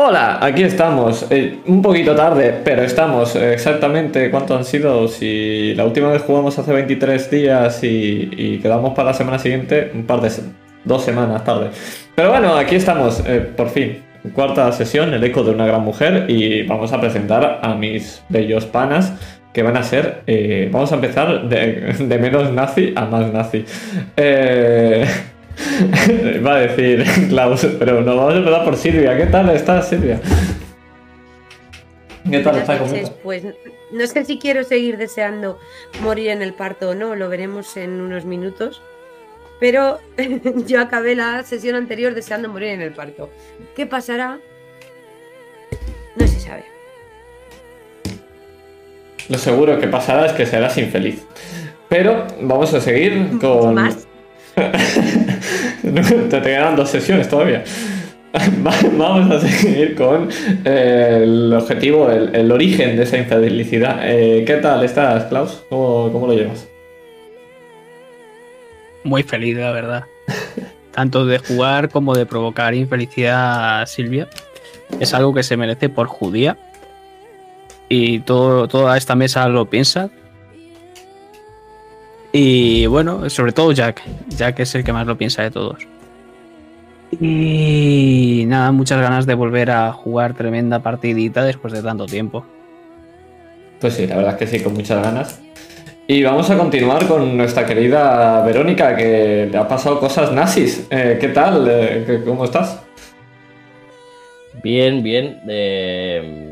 Hola, 0.00 0.38
aquí 0.40 0.62
estamos. 0.62 1.26
Eh, 1.28 1.58
un 1.66 1.82
poquito 1.82 2.14
tarde, 2.14 2.60
pero 2.62 2.82
estamos. 2.82 3.34
Exactamente, 3.34 4.30
¿cuánto 4.30 4.56
han 4.56 4.64
sido? 4.64 5.08
Si 5.08 5.74
la 5.74 5.84
última 5.84 6.12
vez 6.12 6.22
jugamos 6.22 6.56
hace 6.56 6.72
23 6.72 7.28
días 7.28 7.82
y, 7.82 8.30
y 8.30 8.58
quedamos 8.60 8.94
para 8.94 9.08
la 9.08 9.14
semana 9.14 9.40
siguiente, 9.40 9.90
un 9.92 10.06
par 10.06 10.20
de... 10.20 10.30
dos 10.84 11.02
semanas 11.02 11.42
tarde. 11.42 11.70
Pero 12.14 12.30
bueno, 12.30 12.54
aquí 12.54 12.76
estamos, 12.76 13.24
eh, 13.26 13.40
por 13.40 13.70
fin. 13.70 14.04
Cuarta 14.36 14.70
sesión, 14.70 15.12
el 15.12 15.24
eco 15.24 15.42
de 15.42 15.50
una 15.50 15.66
gran 15.66 15.82
mujer 15.82 16.26
y 16.28 16.62
vamos 16.62 16.92
a 16.92 17.00
presentar 17.00 17.58
a 17.60 17.74
mis 17.74 18.22
bellos 18.28 18.66
panas 18.66 19.14
que 19.52 19.64
van 19.64 19.76
a 19.76 19.82
ser, 19.82 20.22
eh, 20.28 20.68
vamos 20.70 20.92
a 20.92 20.94
empezar 20.94 21.48
de, 21.48 21.96
de 21.98 22.18
menos 22.18 22.52
nazi 22.52 22.92
a 22.94 23.04
más 23.04 23.32
nazi. 23.32 23.64
Eh, 24.16 25.04
Va 26.46 26.56
a 26.56 26.60
decir 26.60 27.04
Klaus, 27.28 27.66
pero 27.78 28.00
no 28.02 28.16
vamos 28.16 28.34
a 28.34 28.36
empezar 28.38 28.64
por 28.64 28.76
Silvia. 28.76 29.16
¿Qué 29.16 29.26
tal 29.26 29.48
estás, 29.50 29.88
Silvia? 29.88 30.20
¿Qué 32.30 32.40
tal 32.40 32.58
está 32.58 32.78
noches, 32.78 33.10
Pues 33.22 33.44
no 33.90 34.06
sé 34.06 34.24
si 34.24 34.38
quiero 34.38 34.64
seguir 34.64 34.98
deseando 34.98 35.58
morir 36.02 36.28
en 36.28 36.42
el 36.42 36.52
parto 36.54 36.90
o 36.90 36.94
no, 36.94 37.14
lo 37.14 37.28
veremos 37.28 37.76
en 37.76 38.00
unos 38.00 38.24
minutos. 38.24 38.82
Pero 39.60 39.98
yo 40.66 40.80
acabé 40.80 41.14
la 41.16 41.42
sesión 41.42 41.74
anterior 41.74 42.14
deseando 42.14 42.48
morir 42.48 42.70
en 42.70 42.82
el 42.82 42.92
parto. 42.92 43.30
¿Qué 43.74 43.86
pasará? 43.86 44.38
No 46.16 46.26
se 46.26 46.40
sabe. 46.40 46.64
Lo 49.28 49.38
seguro 49.38 49.78
que 49.78 49.88
pasará 49.88 50.26
es 50.26 50.32
que 50.32 50.46
serás 50.46 50.78
infeliz. 50.78 51.24
Pero 51.88 52.26
vamos 52.40 52.72
a 52.74 52.80
seguir 52.80 53.38
con. 53.40 53.74
¿Más? 53.74 54.06
te 56.30 56.42
quedan 56.42 56.76
dos 56.76 56.90
sesiones 56.90 57.28
todavía. 57.28 57.64
Vamos 58.96 59.30
a 59.30 59.40
seguir 59.40 59.94
con 59.94 60.28
eh, 60.64 61.20
el 61.22 61.52
objetivo, 61.52 62.10
el, 62.10 62.52
origen 62.52 62.96
de 62.96 63.04
esa 63.04 63.18
infelicidad. 63.18 64.00
Eh, 64.02 64.44
¿Qué 64.46 64.56
tal 64.56 64.84
estás, 64.84 65.24
Klaus? 65.24 65.64
¿Cómo, 65.68 66.26
lo 66.26 66.34
llevas? 66.34 66.68
Muy 69.04 69.22
feliz, 69.22 69.56
la 69.56 69.72
verdad. 69.72 70.04
Tanto 70.92 71.24
de 71.24 71.38
jugar 71.38 71.88
como 71.88 72.14
de 72.14 72.26
provocar 72.26 72.74
infelicidad 72.74 73.82
a 73.82 73.86
Silvia. 73.86 74.28
Es 75.00 75.14
algo 75.14 75.32
que 75.32 75.42
se 75.42 75.56
merece 75.56 75.88
por 75.88 76.06
judía. 76.06 76.58
Y 77.88 78.20
todo, 78.20 78.68
toda 78.68 78.96
esta 78.98 79.14
mesa 79.14 79.48
lo 79.48 79.70
piensa. 79.70 80.10
Y 82.32 82.86
bueno, 82.86 83.28
sobre 83.30 83.52
todo 83.52 83.72
Jack. 83.72 84.02
Jack 84.28 84.60
es 84.60 84.74
el 84.74 84.84
que 84.84 84.92
más 84.92 85.06
lo 85.06 85.16
piensa 85.16 85.42
de 85.42 85.50
todos. 85.50 85.86
Y 87.20 88.44
nada, 88.46 88.70
muchas 88.70 89.00
ganas 89.00 89.24
de 89.26 89.34
volver 89.34 89.70
a 89.70 89.92
jugar 89.92 90.34
tremenda 90.34 90.80
partidita 90.80 91.42
después 91.44 91.72
de 91.72 91.82
tanto 91.82 92.06
tiempo. 92.06 92.44
Pues 93.80 93.94
sí, 93.94 94.06
la 94.06 94.16
verdad 94.16 94.34
es 94.34 94.38
que 94.38 94.58
sí, 94.58 94.62
con 94.62 94.74
muchas 94.74 95.02
ganas. 95.02 95.40
Y 96.06 96.22
vamos 96.22 96.50
a 96.50 96.56
continuar 96.56 97.06
con 97.06 97.36
nuestra 97.36 97.66
querida 97.66 98.42
Verónica, 98.44 98.96
que 98.96 99.48
le 99.50 99.58
ha 99.58 99.68
pasado 99.68 100.00
cosas 100.00 100.32
nazis. 100.32 100.86
Eh, 100.90 101.18
¿Qué 101.20 101.28
tal? 101.28 101.66
Eh, 101.70 102.22
¿Cómo 102.24 102.44
estás? 102.44 102.82
Bien, 104.62 105.02
bien. 105.02 105.40
Eh, 105.48 106.47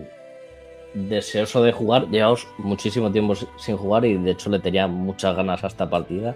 deseoso 0.96 1.62
de 1.62 1.72
jugar. 1.72 2.08
Llevamos 2.08 2.48
muchísimo 2.58 3.12
tiempo 3.12 3.34
sin 3.56 3.76
jugar 3.76 4.04
y 4.04 4.16
de 4.16 4.30
hecho 4.32 4.50
le 4.50 4.58
tenía 4.58 4.86
muchas 4.86 5.36
ganas 5.36 5.62
a 5.62 5.66
esta 5.66 5.88
partida. 5.88 6.34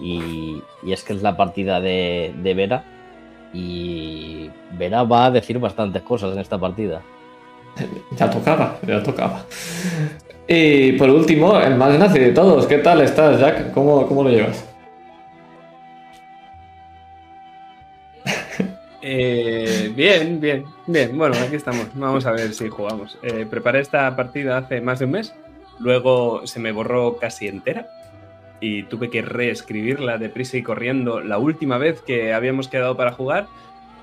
Y, 0.00 0.62
es 0.86 1.04
que 1.04 1.12
es 1.12 1.22
la 1.22 1.36
partida 1.36 1.80
de, 1.80 2.32
Vera. 2.56 2.84
Y 3.54 4.50
Vera 4.72 5.04
va 5.04 5.26
a 5.26 5.30
decir 5.30 5.58
bastantes 5.58 6.02
cosas 6.02 6.32
en 6.34 6.40
esta 6.40 6.58
partida. 6.58 7.02
Ya 8.18 8.28
tocaba, 8.28 8.78
ya 8.86 9.02
tocaba. 9.02 9.46
Y 10.46 10.92
por 10.92 11.08
último, 11.08 11.58
el 11.58 11.76
más 11.76 11.98
nazi 11.98 12.18
de 12.18 12.32
todos. 12.32 12.66
¿Qué 12.66 12.78
tal 12.78 13.00
estás, 13.00 13.40
Jack? 13.40 13.72
¿Cómo, 13.72 14.06
cómo 14.06 14.24
lo 14.24 14.30
llevas? 14.30 14.71
Eh, 19.14 19.92
bien, 19.94 20.40
bien, 20.40 20.64
bien. 20.86 21.18
Bueno, 21.18 21.36
aquí 21.36 21.56
estamos. 21.56 21.86
Vamos 21.94 22.24
a 22.24 22.32
ver 22.32 22.54
si 22.54 22.70
jugamos. 22.70 23.18
Eh, 23.22 23.46
preparé 23.48 23.80
esta 23.80 24.16
partida 24.16 24.56
hace 24.56 24.80
más 24.80 25.00
de 25.00 25.04
un 25.04 25.10
mes. 25.10 25.34
Luego 25.78 26.46
se 26.46 26.60
me 26.60 26.72
borró 26.72 27.18
casi 27.18 27.46
entera. 27.46 27.88
Y 28.58 28.84
tuve 28.84 29.10
que 29.10 29.20
reescribirla 29.20 30.16
deprisa 30.16 30.56
y 30.56 30.62
corriendo 30.62 31.20
la 31.20 31.36
última 31.36 31.76
vez 31.76 32.00
que 32.00 32.32
habíamos 32.32 32.68
quedado 32.68 32.96
para 32.96 33.12
jugar. 33.12 33.48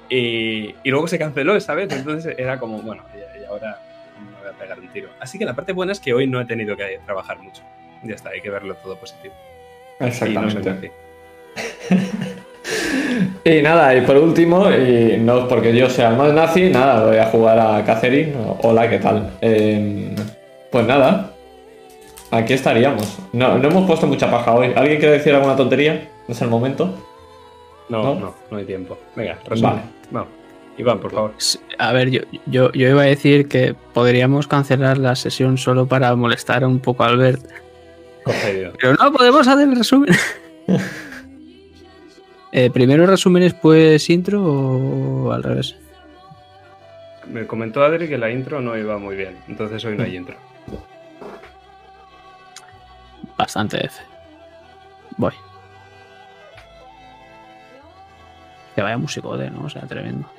Y, 0.10 0.76
luego 0.86 1.08
se 1.08 1.18
canceló 1.18 1.56
esa 1.56 1.74
vez. 1.74 1.92
Entonces 1.92 2.36
era 2.38 2.60
como, 2.60 2.80
bueno, 2.84 3.04
y, 3.16 3.46
ahora 3.46 3.82
me 4.20 4.40
voy 4.42 4.50
a 4.54 4.60
pegar 4.60 4.80
un 4.80 4.90
tiro. 4.90 5.10
Así 5.20 5.40
que 5.40 5.46
la 5.46 5.56
parte 5.56 5.74
buena 5.74 5.92
es 5.92 6.00
que 6.00 6.14
hoy 6.14 6.28
no 6.28 6.40
he 6.40 6.46
tenido 6.46 6.78
que 6.78 7.00
trabajar 7.06 7.40
mucho. 7.40 7.64
Ya 8.04 8.14
está, 8.14 8.30
hay 8.30 8.42
que 8.42 8.52
verlo 8.52 8.76
todo 8.76 8.96
positivo. 8.96 9.34
Exactamente. 10.00 10.92
Y 11.90 11.96
nada, 13.64 13.96
y 13.96 14.02
por 14.02 14.18
último, 14.18 14.70
y 14.72 15.18
no 15.18 15.48
porque 15.48 15.76
yo 15.76 15.90
sea 15.90 16.10
el 16.10 16.18
más 16.18 16.34
nazi, 16.34 16.70
nada, 16.70 17.06
voy 17.06 17.18
a 17.18 17.26
jugar 17.26 17.60
a 17.60 17.84
Catherine. 17.84 18.34
Hola, 18.64 18.90
¿qué 18.90 19.00
tal? 19.00 19.32
Em, 19.42 20.16
pues 20.72 20.86
nada, 20.86 21.32
aquí 22.32 22.54
estaríamos. 22.54 23.18
No, 23.34 23.58
no 23.58 23.70
hemos 23.70 23.86
puesto 23.88 24.08
mucha 24.08 24.30
paja 24.30 24.54
hoy. 24.54 24.72
¿Alguien 24.76 25.00
quiere 25.00 25.18
decir 25.18 25.34
alguna 25.34 25.56
tontería? 25.56 26.10
¿No 26.28 26.34
es 26.34 26.42
el 26.42 26.50
momento? 26.50 26.94
No, 27.90 28.16
no, 28.16 28.36
no, 28.52 28.58
hay 28.58 28.66
tiempo. 28.66 28.98
Venga, 29.16 29.40
resume. 29.48 29.82
Vamos. 30.12 30.30
Iván, 30.78 31.00
por 31.00 31.12
favor. 31.12 31.34
A 31.78 31.92
ver, 31.92 32.10
yo, 32.10 32.22
yo, 32.46 32.72
yo, 32.72 32.88
iba 32.88 33.02
a 33.02 33.06
decir 33.06 33.50
que 33.50 33.76
podríamos 33.94 34.48
cancelar 34.48 34.98
la 34.98 35.16
sesión 35.16 35.58
solo 35.58 35.88
para 35.88 36.16
molestar 36.16 36.64
un 36.64 36.80
poco 36.80 37.04
a 37.04 37.08
Albert. 37.08 37.42
Pero 38.80 38.94
no, 38.94 39.12
podemos 39.12 39.46
hacer 39.46 39.68
el 39.68 39.76
resumen. 39.76 40.16
Eh, 42.52 42.72
¿Primero 42.72 43.06
resumen 43.06 43.44
después 43.44 44.10
intro 44.10 44.44
o 44.44 45.32
al 45.32 45.44
revés? 45.44 45.76
Me 47.28 47.46
comentó 47.46 47.84
Adri 47.84 48.08
que 48.08 48.18
la 48.18 48.32
intro 48.32 48.60
no 48.60 48.76
iba 48.76 48.98
muy 48.98 49.16
bien, 49.16 49.38
entonces 49.48 49.86
hoy 49.86 49.96
no 49.96 50.04
hay 50.04 50.16
intro. 50.16 50.36
Bastante 53.38 53.86
F. 53.86 54.02
Voy. 55.18 55.34
Que 58.76 58.82
vaya 58.82 58.98
musicote, 58.98 59.50
¿no? 59.52 59.66
O 59.66 59.70
sea, 59.70 59.84
tremendo. 59.84 60.30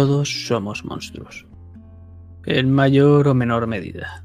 Todos 0.00 0.46
somos 0.46 0.82
monstruos, 0.82 1.46
en 2.46 2.72
mayor 2.72 3.28
o 3.28 3.34
menor 3.34 3.66
medida. 3.66 4.24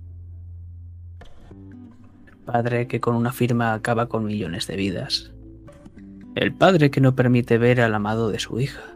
El 2.30 2.38
padre 2.46 2.88
que 2.88 3.02
con 3.02 3.14
una 3.14 3.34
firma 3.34 3.74
acaba 3.74 4.08
con 4.08 4.24
millones 4.24 4.68
de 4.68 4.78
vidas. 4.78 5.34
El 6.34 6.54
padre 6.54 6.92
que 6.92 7.02
no 7.02 7.14
permite 7.14 7.58
ver 7.58 7.82
al 7.82 7.94
amado 7.94 8.30
de 8.30 8.40
su 8.40 8.58
hija. 8.58 8.96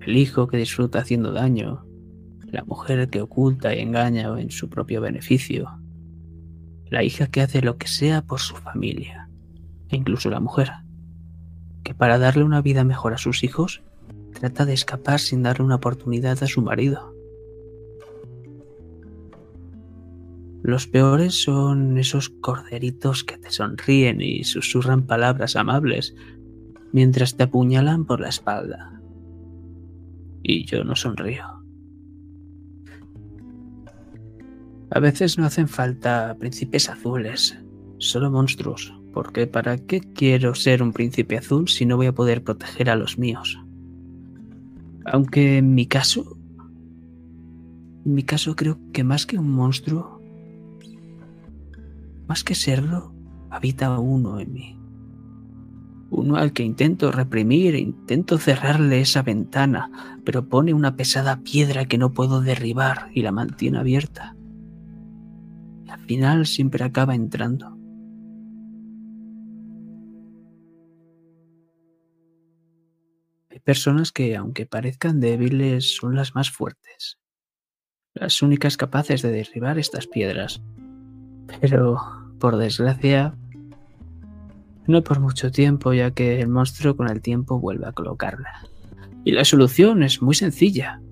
El 0.00 0.16
hijo 0.16 0.46
que 0.46 0.58
disfruta 0.58 1.00
haciendo 1.00 1.32
daño. 1.32 1.84
La 2.46 2.62
mujer 2.62 3.10
que 3.10 3.20
oculta 3.20 3.74
y 3.74 3.80
engaña 3.80 4.28
en 4.38 4.52
su 4.52 4.70
propio 4.70 5.00
beneficio. 5.00 5.80
La 6.88 7.02
hija 7.02 7.26
que 7.26 7.40
hace 7.40 7.62
lo 7.62 7.78
que 7.78 7.88
sea 7.88 8.22
por 8.22 8.38
su 8.38 8.54
familia. 8.54 9.28
E 9.88 9.96
incluso 9.96 10.30
la 10.30 10.38
mujer, 10.38 10.70
que 11.82 11.96
para 11.96 12.20
darle 12.20 12.44
una 12.44 12.62
vida 12.62 12.84
mejor 12.84 13.12
a 13.12 13.18
sus 13.18 13.42
hijos 13.42 13.82
trata 14.38 14.64
de 14.64 14.72
escapar 14.72 15.18
sin 15.18 15.42
darle 15.42 15.64
una 15.64 15.76
oportunidad 15.76 16.42
a 16.42 16.46
su 16.46 16.62
marido. 16.62 17.14
Los 20.62 20.86
peores 20.86 21.42
son 21.42 21.98
esos 21.98 22.28
corderitos 22.28 23.24
que 23.24 23.38
te 23.38 23.50
sonríen 23.50 24.20
y 24.20 24.44
susurran 24.44 25.06
palabras 25.06 25.56
amables 25.56 26.14
mientras 26.92 27.36
te 27.36 27.44
apuñalan 27.44 28.04
por 28.04 28.20
la 28.20 28.28
espalda. 28.28 29.00
Y 30.42 30.66
yo 30.66 30.84
no 30.84 30.94
sonrío. 30.94 31.44
A 34.90 35.00
veces 35.00 35.36
no 35.38 35.46
hacen 35.46 35.68
falta 35.68 36.36
príncipes 36.38 36.88
azules, 36.88 37.58
solo 37.98 38.30
monstruos, 38.30 38.94
Porque 39.12 39.46
¿para 39.46 39.78
qué 39.78 40.00
quiero 40.00 40.54
ser 40.54 40.82
un 40.82 40.92
príncipe 40.92 41.38
azul 41.38 41.68
si 41.68 41.86
no 41.86 41.96
voy 41.96 42.06
a 42.06 42.14
poder 42.14 42.44
proteger 42.44 42.88
a 42.88 42.96
los 42.96 43.18
míos? 43.18 43.58
Aunque 45.12 45.58
en 45.58 45.74
mi 45.74 45.86
caso... 45.86 46.36
En 48.04 48.14
mi 48.14 48.22
caso 48.22 48.56
creo 48.56 48.78
que 48.92 49.04
más 49.04 49.26
que 49.26 49.38
un 49.38 49.50
monstruo, 49.50 50.22
más 52.26 52.42
que 52.42 52.54
serlo, 52.54 53.12
habita 53.50 53.98
uno 53.98 54.40
en 54.40 54.52
mí. 54.52 54.78
Uno 56.10 56.36
al 56.36 56.52
que 56.52 56.62
intento 56.62 57.12
reprimir, 57.12 57.74
intento 57.74 58.38
cerrarle 58.38 59.00
esa 59.00 59.22
ventana, 59.22 59.90
pero 60.24 60.48
pone 60.48 60.72
una 60.72 60.96
pesada 60.96 61.40
piedra 61.42 61.84
que 61.84 61.98
no 61.98 62.12
puedo 62.12 62.40
derribar 62.40 63.10
y 63.12 63.22
la 63.22 63.32
mantiene 63.32 63.78
abierta. 63.78 64.36
Al 65.88 66.00
final 66.00 66.46
siempre 66.46 66.84
acaba 66.84 67.14
entrando. 67.14 67.77
Personas 73.68 74.12
que, 74.12 74.34
aunque 74.34 74.64
parezcan 74.64 75.20
débiles, 75.20 75.94
son 75.94 76.16
las 76.16 76.34
más 76.34 76.50
fuertes, 76.50 77.18
las 78.14 78.40
únicas 78.40 78.78
capaces 78.78 79.20
de 79.20 79.30
derribar 79.30 79.78
estas 79.78 80.06
piedras. 80.06 80.62
Pero, 81.60 82.00
por 82.40 82.56
desgracia, 82.56 83.36
no 84.86 85.04
por 85.04 85.20
mucho 85.20 85.50
tiempo, 85.50 85.92
ya 85.92 86.12
que 86.12 86.40
el 86.40 86.48
monstruo 86.48 86.96
con 86.96 87.10
el 87.10 87.20
tiempo 87.20 87.60
vuelve 87.60 87.86
a 87.86 87.92
colocarla. 87.92 88.66
Y 89.22 89.32
la 89.32 89.44
solución 89.44 90.02
es 90.02 90.22
muy 90.22 90.34
sencilla. 90.34 91.02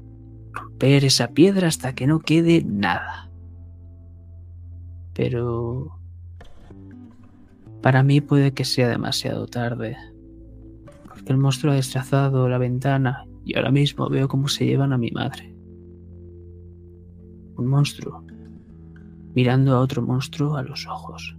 Romper 0.52 1.04
esa 1.04 1.32
piedra 1.32 1.68
hasta 1.68 1.94
que 1.94 2.06
no 2.06 2.20
quede 2.20 2.64
nada. 2.64 3.30
Pero... 5.12 6.00
Para 7.82 8.02
mí 8.02 8.22
puede 8.22 8.54
que 8.54 8.64
sea 8.64 8.88
demasiado 8.88 9.46
tarde. 9.46 9.98
Porque 11.16 11.32
el 11.32 11.38
monstruo 11.38 11.72
ha 11.72 11.76
destrozado 11.76 12.46
la 12.46 12.58
ventana 12.58 13.26
y 13.42 13.56
ahora 13.56 13.70
mismo 13.70 14.10
veo 14.10 14.28
cómo 14.28 14.48
se 14.48 14.66
llevan 14.66 14.92
a 14.92 14.98
mi 14.98 15.10
madre. 15.12 15.56
Un 17.56 17.68
monstruo 17.68 18.22
mirando 19.34 19.74
a 19.74 19.80
otro 19.80 20.02
monstruo 20.02 20.56
a 20.56 20.62
los 20.62 20.86
ojos. 20.86 21.38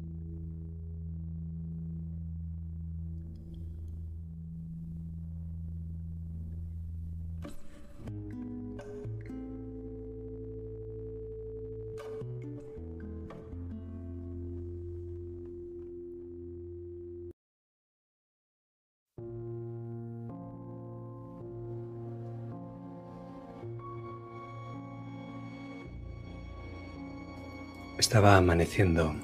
Estaba 27.98 28.38
amaneciendo 28.38 29.16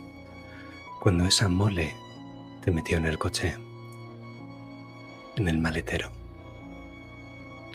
cuando 0.99 1.25
esa 1.25 1.47
mole 1.47 1.95
te 2.63 2.71
metió 2.71 2.97
en 2.97 3.05
el 3.05 3.19
coche, 3.19 3.55
en 5.35 5.47
el 5.47 5.59
maletero. 5.59 6.09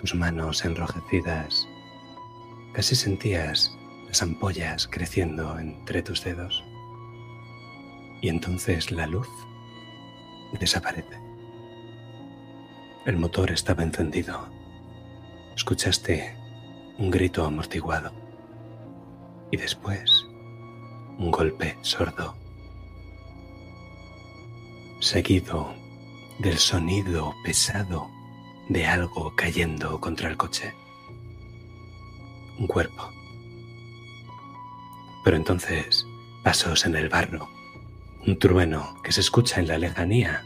Tus 0.01 0.17
manos 0.17 0.65
enrojecidas, 0.65 1.69
casi 2.73 2.97
sentías 2.97 3.73
las 4.09 4.23
ampollas 4.23 4.89
creciendo 4.89 5.57
entre 5.61 6.03
tus 6.03 6.25
dedos. 6.25 6.65
Y 8.21 8.29
entonces 8.29 8.91
la 8.91 9.07
luz 9.07 9.29
desaparece. 10.59 11.17
El 13.07 13.19
motor 13.19 13.53
estaba 13.53 13.85
encendido. 13.85 14.49
Escuchaste 15.55 16.37
un 16.99 17.13
grito 17.13 17.45
amortiguado. 17.45 18.11
Y 19.53 19.57
después 19.57 20.08
un 21.19 21.33
golpe 21.33 21.77
sordo, 21.83 22.37
seguido 25.01 25.75
del 26.39 26.59
sonido 26.59 27.35
pesado 27.43 28.09
de 28.69 28.87
algo 28.87 29.35
cayendo 29.35 30.01
contra 30.01 30.29
el 30.29 30.37
coche. 30.37 30.73
Un 32.57 32.69
cuerpo. 32.69 33.11
Pero 35.25 35.37
entonces 35.37 36.07
pasos 36.45 36.87
en 36.87 36.95
el 36.95 37.09
barro, 37.09 37.49
un 38.25 38.39
trueno 38.39 39.03
que 39.03 39.11
se 39.11 39.21
escucha 39.21 39.59
en 39.59 39.67
la 39.67 39.79
lejanía 39.79 40.45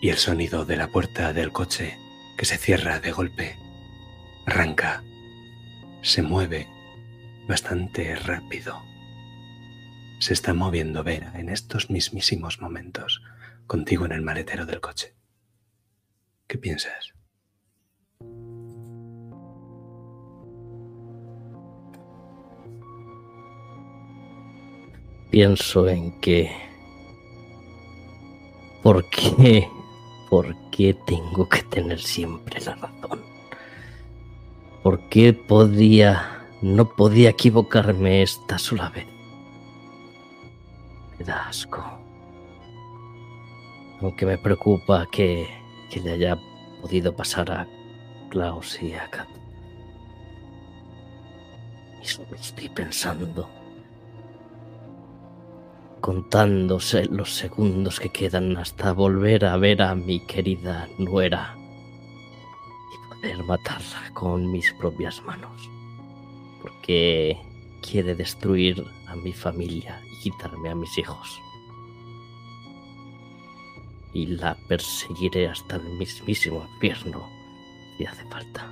y 0.00 0.10
el 0.10 0.18
sonido 0.18 0.64
de 0.64 0.76
la 0.76 0.88
puerta 0.88 1.32
del 1.32 1.50
coche 1.50 1.98
que 2.38 2.44
se 2.44 2.58
cierra 2.58 3.00
de 3.00 3.10
golpe. 3.10 3.58
Arranca, 4.46 5.02
se 6.02 6.22
mueve 6.22 6.68
bastante 7.48 8.14
rápido 8.14 8.95
se 10.18 10.32
está 10.32 10.54
moviendo 10.54 11.04
Vera 11.04 11.32
en 11.38 11.48
estos 11.48 11.90
mismísimos 11.90 12.60
momentos 12.60 13.22
contigo 13.66 14.06
en 14.06 14.12
el 14.12 14.22
maletero 14.22 14.66
del 14.66 14.80
coche. 14.80 15.14
¿Qué 16.46 16.58
piensas? 16.58 17.12
Pienso 25.30 25.88
en 25.88 26.18
que... 26.20 26.50
¿Por 28.82 29.08
qué? 29.10 29.68
¿Por 30.30 30.54
qué 30.70 30.96
tengo 31.06 31.48
que 31.48 31.62
tener 31.64 32.00
siempre 32.00 32.60
la 32.60 32.76
razón? 32.76 33.22
¿Por 34.82 35.08
qué 35.08 35.32
podía... 35.32 36.46
no 36.62 36.88
podía 36.94 37.30
equivocarme 37.30 38.22
esta 38.22 38.58
sola 38.58 38.88
vez? 38.90 39.15
Da 41.24 41.48
asco. 41.48 41.82
Aunque 44.02 44.26
me 44.26 44.36
preocupa 44.36 45.06
que, 45.10 45.48
que 45.90 46.00
le 46.00 46.12
haya 46.12 46.38
podido 46.82 47.14
pasar 47.16 47.50
a 47.50 47.66
Klaus 48.28 48.80
y 48.82 48.92
a 48.92 49.08
Kat. 49.10 49.28
Y 52.02 52.06
solo 52.06 52.36
estoy 52.36 52.68
pensando, 52.68 53.48
contándose 56.00 57.06
los 57.06 57.34
segundos 57.34 57.98
que 57.98 58.10
quedan 58.10 58.56
hasta 58.58 58.92
volver 58.92 59.46
a 59.46 59.56
ver 59.56 59.80
a 59.80 59.94
mi 59.94 60.20
querida 60.20 60.86
nuera 60.98 61.56
y 62.92 63.14
poder 63.14 63.42
matarla 63.44 64.10
con 64.12 64.52
mis 64.52 64.70
propias 64.74 65.22
manos. 65.22 65.70
Porque 66.60 67.38
quiere 67.80 68.14
destruir 68.14 68.84
a 69.06 69.16
mi 69.16 69.32
familia 69.32 70.00
y 70.18 70.30
quitarme 70.30 70.70
a 70.70 70.74
mis 70.74 70.96
hijos. 70.98 71.40
Y 74.12 74.26
la 74.26 74.56
perseguiré 74.68 75.48
hasta 75.48 75.76
el 75.76 75.84
mismísimo 75.98 76.66
infierno 76.74 77.28
si 77.96 78.06
hace 78.06 78.24
falta. 78.28 78.70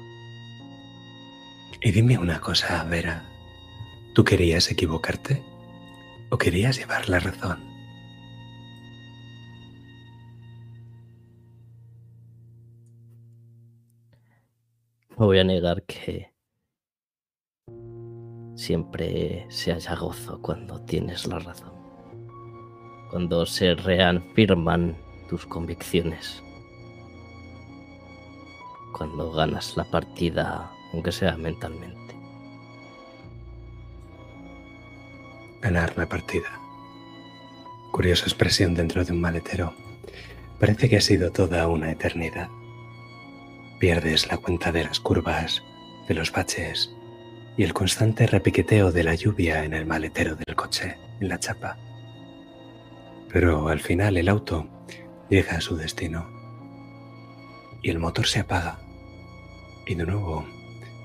Y 1.81 1.91
dime 1.91 2.17
una 2.17 2.41
cosa, 2.41 2.83
Vera. 2.85 3.29
¿Tú 4.15 4.25
querías 4.25 4.71
equivocarte? 4.71 5.43
¿O 6.31 6.39
querías 6.39 6.79
llevar 6.79 7.09
la 7.09 7.21
razón? 7.21 7.63
No 15.19 15.27
voy 15.27 15.39
a 15.39 15.45
negar 15.45 15.85
que 15.85 16.34
siempre 18.55 19.47
se 19.49 19.73
haya 19.73 19.95
gozo 19.97 20.41
cuando 20.41 20.81
tienes 20.83 21.27
la 21.27 21.39
razón, 21.39 21.73
cuando 23.11 23.47
se 23.47 23.75
reafirman 23.75 24.97
tus 25.29 25.47
convicciones, 25.47 26.43
cuando 28.97 29.33
ganas 29.33 29.77
la 29.77 29.85
partida, 29.85 30.71
aunque 30.93 31.13
sea 31.13 31.37
mentalmente. 31.37 32.15
Ganar 35.61 35.97
la 35.97 36.07
partida. 36.07 36.61
Curiosa 37.91 38.27
expresión 38.27 38.75
dentro 38.75 39.05
de 39.05 39.13
un 39.13 39.21
maletero. 39.21 39.75
Parece 40.61 40.89
que 40.89 40.99
ha 40.99 41.01
sido 41.01 41.33
toda 41.33 41.67
una 41.69 41.91
eternidad. 41.91 42.49
Pierdes 43.81 44.29
la 44.29 44.37
cuenta 44.37 44.73
de 44.73 44.85
las 44.85 45.01
curvas, 45.01 45.63
de 46.07 46.15
los 46.15 46.31
baches, 46.31 46.95
y 47.57 47.63
el 47.63 47.73
constante 47.73 48.27
repiqueteo 48.27 48.91
de 48.91 49.05
la 49.05 49.15
lluvia 49.15 49.65
en 49.65 49.75
el 49.75 49.87
maletero 49.87 50.37
del 50.37 50.57
coche, 50.57 50.97
en 51.21 51.29
la 51.29 51.39
chapa. 51.39 51.79
Pero 53.33 53.69
al 53.69 53.81
final 53.81 54.17
el 54.17 54.29
auto 54.29 54.69
llega 55.31 55.57
a 55.57 55.61
su 55.61 55.77
destino 55.77 56.29
y 57.83 57.91
el 57.91 57.99
motor 57.99 58.27
se 58.27 58.41
apaga 58.41 58.79
y 59.87 59.95
de 59.95 60.07
nuevo 60.07 60.45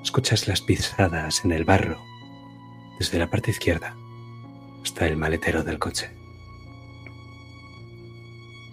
escuchas 0.02 0.48
las 0.48 0.62
pisadas 0.62 1.44
en 1.44 1.52
el 1.52 1.66
barro 1.66 1.98
desde 3.00 3.20
la 3.20 3.30
parte 3.30 3.52
izquierda 3.52 3.96
hasta 4.84 5.08
el 5.08 5.18
maletero 5.18 5.64
del 5.64 5.80
coche. 5.80 6.12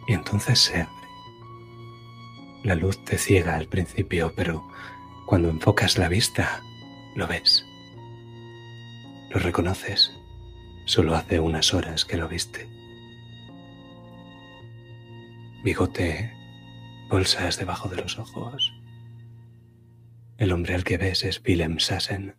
y 0.06 0.12
entonces 0.12 0.60
se 0.60 0.82
abre. 0.82 0.92
La 2.62 2.74
luz 2.74 3.04
te 3.04 3.18
ciega 3.18 3.56
al 3.56 3.66
principio, 3.66 4.32
pero 4.34 4.66
cuando 5.26 5.48
enfocas 5.48 5.98
la 5.98 6.08
vista, 6.08 6.62
lo 7.16 7.26
ves. 7.26 7.66
Lo 9.30 9.40
reconoces. 9.40 10.12
Solo 10.84 11.16
hace 11.16 11.40
unas 11.40 11.74
horas 11.74 12.04
que 12.04 12.16
lo 12.16 12.28
viste. 12.28 12.68
Bigote, 15.64 16.32
bolsas 17.08 17.58
debajo 17.58 17.88
de 17.88 17.96
los 17.96 18.18
ojos. 18.18 18.72
El 20.36 20.52
hombre 20.52 20.74
al 20.74 20.84
que 20.84 20.98
ves 20.98 21.24
es 21.24 21.42
Willem 21.44 21.78
Sassen. 21.80 22.36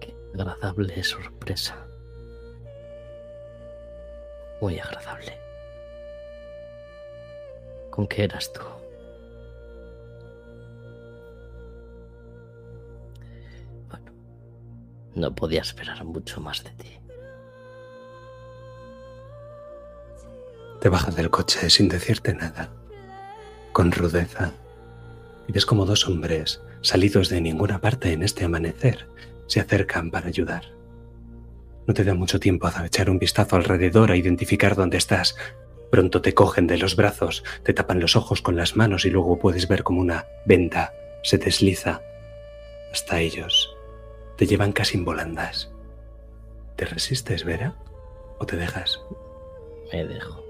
Qué 0.00 0.16
agradable 0.34 1.04
sorpresa. 1.04 1.86
Muy 4.60 4.80
agradable. 4.80 5.47
¿Con 7.98 8.06
qué 8.06 8.22
eras 8.22 8.52
tú? 8.52 8.60
Bueno, 13.88 14.12
no 15.16 15.34
podía 15.34 15.62
esperar 15.62 16.04
mucho 16.04 16.40
más 16.40 16.62
de 16.62 16.70
ti. 16.70 17.00
Te 20.80 20.88
bajas 20.88 21.16
del 21.16 21.28
coche 21.28 21.68
sin 21.70 21.88
decirte 21.88 22.34
nada, 22.34 22.70
con 23.72 23.90
rudeza, 23.90 24.52
y 25.48 25.50
ves 25.50 25.66
como 25.66 25.84
dos 25.84 26.06
hombres, 26.06 26.62
salidos 26.82 27.28
de 27.28 27.40
ninguna 27.40 27.80
parte 27.80 28.12
en 28.12 28.22
este 28.22 28.44
amanecer, 28.44 29.08
se 29.48 29.58
acercan 29.58 30.12
para 30.12 30.28
ayudar. 30.28 30.66
No 31.88 31.94
te 31.94 32.04
da 32.04 32.14
mucho 32.14 32.38
tiempo 32.38 32.68
a 32.68 32.86
echar 32.86 33.10
un 33.10 33.18
vistazo 33.18 33.56
alrededor 33.56 34.12
a 34.12 34.16
identificar 34.16 34.76
dónde 34.76 34.98
estás. 34.98 35.34
Pronto 35.90 36.20
te 36.20 36.34
cogen 36.34 36.66
de 36.66 36.78
los 36.78 36.96
brazos, 36.96 37.44
te 37.62 37.72
tapan 37.72 38.00
los 38.00 38.16
ojos 38.16 38.42
con 38.42 38.56
las 38.56 38.76
manos 38.76 39.04
y 39.04 39.10
luego 39.10 39.38
puedes 39.38 39.68
ver 39.68 39.82
como 39.82 40.00
una 40.00 40.26
venta 40.44 40.92
se 41.22 41.38
desliza 41.38 42.02
hasta 42.92 43.20
ellos. 43.20 43.76
Te 44.36 44.46
llevan 44.46 44.72
casi 44.72 44.96
en 44.96 45.04
volandas. 45.04 45.70
¿Te 46.76 46.84
resistes, 46.84 47.44
Vera? 47.44 47.74
¿O 48.38 48.46
te 48.46 48.56
dejas? 48.56 49.00
Me 49.92 50.04
dejo. 50.04 50.44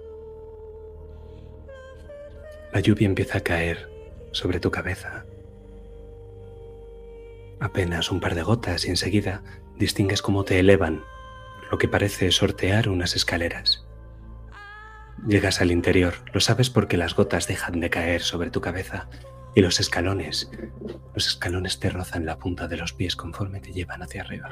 La 2.73 2.81
lluvia 2.81 3.07
empieza 3.07 3.39
a 3.39 3.43
caer 3.43 3.89
sobre 4.33 4.61
tu 4.61 4.71
cabeza. 4.71 5.25
Apenas 7.61 8.11
un 8.11 8.21
par 8.21 8.35
de 8.35 8.43
gotas 8.43 8.85
y 8.85 8.91
enseguida 8.91 9.43
distingues 9.77 10.23
cómo 10.23 10.45
te 10.45 10.59
elevan, 10.59 11.03
lo 11.71 11.79
que 11.79 11.89
parece 11.89 12.31
sortear 12.31 12.89
unas 12.89 13.17
escaleras. 13.17 13.88
Llegas 15.27 15.61
al 15.61 15.71
interior, 15.71 16.15
lo 16.33 16.41
sabes 16.41 16.71
porque 16.71 16.97
las 16.97 17.15
gotas 17.15 17.47
dejan 17.47 17.81
de 17.81 17.91
caer 17.91 18.23
sobre 18.23 18.51
tu 18.51 18.61
cabeza 18.61 19.09
y 19.55 19.61
los 19.61 19.81
escalones, 19.81 20.51
los 21.15 21.27
escalones 21.27 21.81
te 21.81 21.91
rozan 21.91 22.25
la 22.25 22.39
punta 22.39 22.69
de 22.69 22.77
los 22.77 22.93
pies 22.93 23.17
conforme 23.17 23.61
te 23.61 23.73
llevan 23.73 24.03
hacia 24.03 24.23
arriba. 24.23 24.51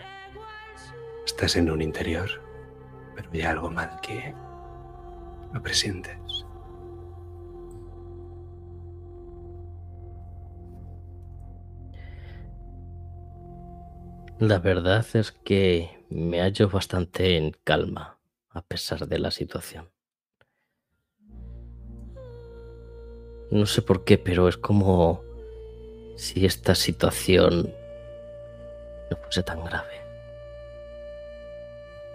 Estás 1.24 1.56
en 1.56 1.70
un 1.70 1.80
interior, 1.80 2.28
pero 3.14 3.30
hay 3.32 3.42
algo 3.42 3.70
mal 3.70 4.00
que 4.02 4.34
lo 5.52 5.62
presientes. 5.62 6.18
La 14.38 14.58
verdad 14.58 15.06
es 15.14 15.32
que 15.32 16.04
me 16.10 16.40
hallo 16.40 16.68
bastante 16.68 17.38
en 17.38 17.52
calma, 17.64 18.18
a 18.50 18.60
pesar 18.60 19.08
de 19.08 19.18
la 19.18 19.30
situación. 19.30 19.95
No 23.50 23.66
sé 23.66 23.82
por 23.82 24.04
qué, 24.04 24.18
pero 24.18 24.48
es 24.48 24.56
como 24.56 25.22
si 26.16 26.46
esta 26.46 26.74
situación 26.74 27.72
no 29.10 29.16
fuese 29.18 29.42
tan 29.42 29.64
grave. 29.64 30.00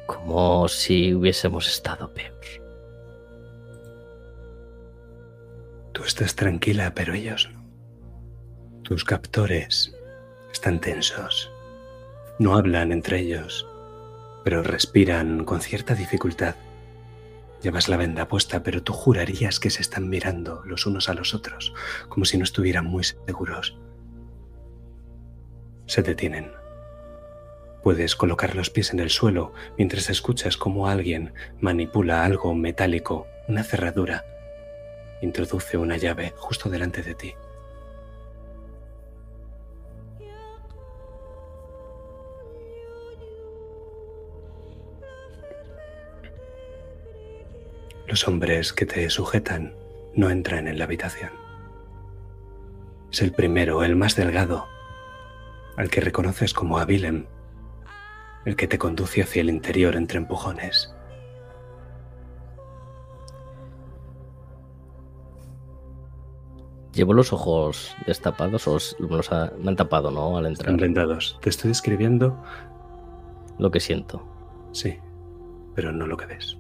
Como 0.08 0.68
si 0.68 1.14
hubiésemos 1.14 1.68
estado 1.68 2.14
peor. 2.14 2.32
Tú 6.02 6.04
estás 6.04 6.36
tranquila, 6.36 6.94
pero 6.96 7.14
ellos 7.14 7.50
no. 7.54 7.62
Tus 8.82 9.04
captores 9.04 9.94
están 10.52 10.80
tensos. 10.80 11.52
No 12.40 12.56
hablan 12.56 12.92
entre 12.92 13.20
ellos, 13.20 13.68
pero 14.44 14.64
respiran 14.64 15.46
con 15.46 15.62
cierta 15.62 15.94
dificultad. 15.94 16.56
Llevas 17.62 17.90
la 17.90 17.98
venda 17.98 18.28
puesta, 18.28 18.64
pero 18.64 18.82
tú 18.82 18.94
jurarías 18.94 19.60
que 19.60 19.70
se 19.70 19.82
están 19.82 20.10
mirando 20.10 20.64
los 20.66 20.86
unos 20.86 21.10
a 21.10 21.14
los 21.14 21.34
otros, 21.36 21.74
como 22.10 22.26
si 22.26 22.38
no 22.38 22.44
estuvieran 22.44 22.86
muy 22.86 23.04
seguros. 23.04 23.78
Se 25.86 26.02
detienen. 26.02 26.52
Puedes 27.84 28.16
colocar 28.16 28.56
los 28.56 28.70
pies 28.70 28.94
en 28.94 29.00
el 29.00 29.10
suelo 29.10 29.54
mientras 29.78 30.10
escuchas 30.10 30.58
cómo 30.58 30.88
alguien 30.88 31.34
manipula 31.60 32.24
algo 32.24 32.54
metálico, 32.56 33.28
una 33.48 33.64
cerradura. 33.64 34.24
Introduce 35.22 35.78
una 35.78 35.98
llave 35.98 36.34
justo 36.38 36.70
delante 36.70 37.04
de 37.04 37.16
ti. 37.16 37.36
Los 48.12 48.28
hombres 48.28 48.74
que 48.74 48.86
te 48.86 49.10
sujetan 49.10 49.74
no 50.16 50.30
entran 50.30 50.68
en 50.68 50.78
la 50.78 50.84
habitación. 50.84 51.32
Es 53.10 53.22
el 53.22 53.32
primero, 53.32 53.86
el 53.86 53.96
más 53.96 54.18
delgado, 54.18 54.68
al 55.78 55.90
que 55.90 56.02
reconoces 56.02 56.54
como 56.54 56.78
a 56.78 56.84
Willem, 56.84 57.28
el 58.44 58.58
que 58.58 58.68
te 58.68 58.78
conduce 58.78 59.22
hacia 59.24 59.40
el 59.44 59.50
interior 59.50 59.96
entre 59.96 60.18
empujones. 60.18 60.94
¿Llevo 66.94 67.14
los 67.14 67.32
ojos 67.32 67.96
destapados 68.06 68.68
o 68.68 68.78
me 69.00 69.16
los 69.18 69.32
ha- 69.32 69.52
me 69.58 69.70
han 69.70 69.76
tapado, 69.78 70.12
no? 70.12 70.38
Al 70.38 70.46
entrar. 70.46 70.72
Están 70.72 70.78
vendados. 70.82 71.38
Te 71.42 71.50
estoy 71.50 71.70
describiendo, 71.70 72.38
Lo 73.58 73.72
que 73.72 73.80
siento. 73.80 74.24
sí, 74.74 74.98
pero 75.76 75.92
no 75.94 76.06
lo 76.08 76.18
que 76.18 76.26
ves. 76.26 76.58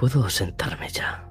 ¿Puedo 0.00 0.30
sentarme 0.30 0.88
ya? 0.88 1.30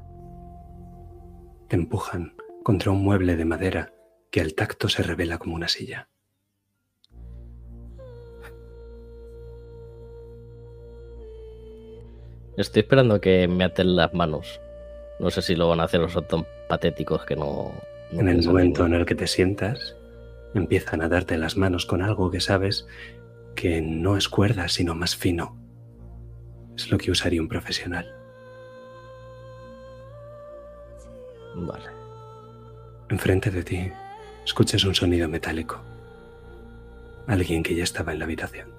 Te 1.69 1.75
empujan 1.75 2.35
contra 2.63 2.91
un 2.91 3.03
mueble 3.03 3.35
de 3.35 3.43
madera 3.43 3.91
que 4.29 4.41
al 4.41 4.53
tacto 4.53 4.87
se 4.89 5.01
revela 5.01 5.39
como 5.39 5.55
una 5.55 5.67
silla. 5.67 6.07
Estoy 12.57 12.81
esperando 12.81 13.19
que 13.19 13.47
me 13.47 13.63
aten 13.63 13.95
las 13.95 14.13
manos. 14.13 14.61
No 15.19 15.31
sé 15.31 15.41
si 15.41 15.55
lo 15.55 15.67
van 15.67 15.79
a 15.79 15.85
hacer 15.85 16.01
o 16.01 16.07
son 16.07 16.27
tan 16.27 16.45
patéticos 16.67 17.25
que 17.25 17.35
no. 17.35 17.73
no 18.11 18.19
En 18.19 18.29
el 18.29 18.45
momento 18.45 18.85
en 18.85 18.93
el 18.93 19.07
que 19.07 19.15
te 19.15 19.25
sientas, 19.25 19.95
empiezan 20.53 21.01
a 21.01 21.09
darte 21.09 21.39
las 21.39 21.57
manos 21.57 21.87
con 21.87 22.03
algo 22.03 22.29
que 22.29 22.39
sabes 22.39 22.85
que 23.55 23.81
no 23.81 24.15
es 24.15 24.29
cuerda, 24.29 24.67
sino 24.67 24.93
más 24.93 25.15
fino. 25.15 25.57
Es 26.77 26.91
lo 26.91 26.99
que 26.99 27.09
usaría 27.09 27.41
un 27.41 27.47
profesional. 27.47 28.18
Vale. 31.67 31.89
Enfrente 33.09 33.51
de 33.51 33.63
ti, 33.63 33.91
escuchas 34.45 34.83
un 34.83 34.95
sonido 34.95 35.27
metálico. 35.27 35.79
Alguien 37.27 37.63
que 37.63 37.75
ya 37.75 37.83
estaba 37.83 38.13
en 38.13 38.19
la 38.19 38.25
habitación. 38.25 38.69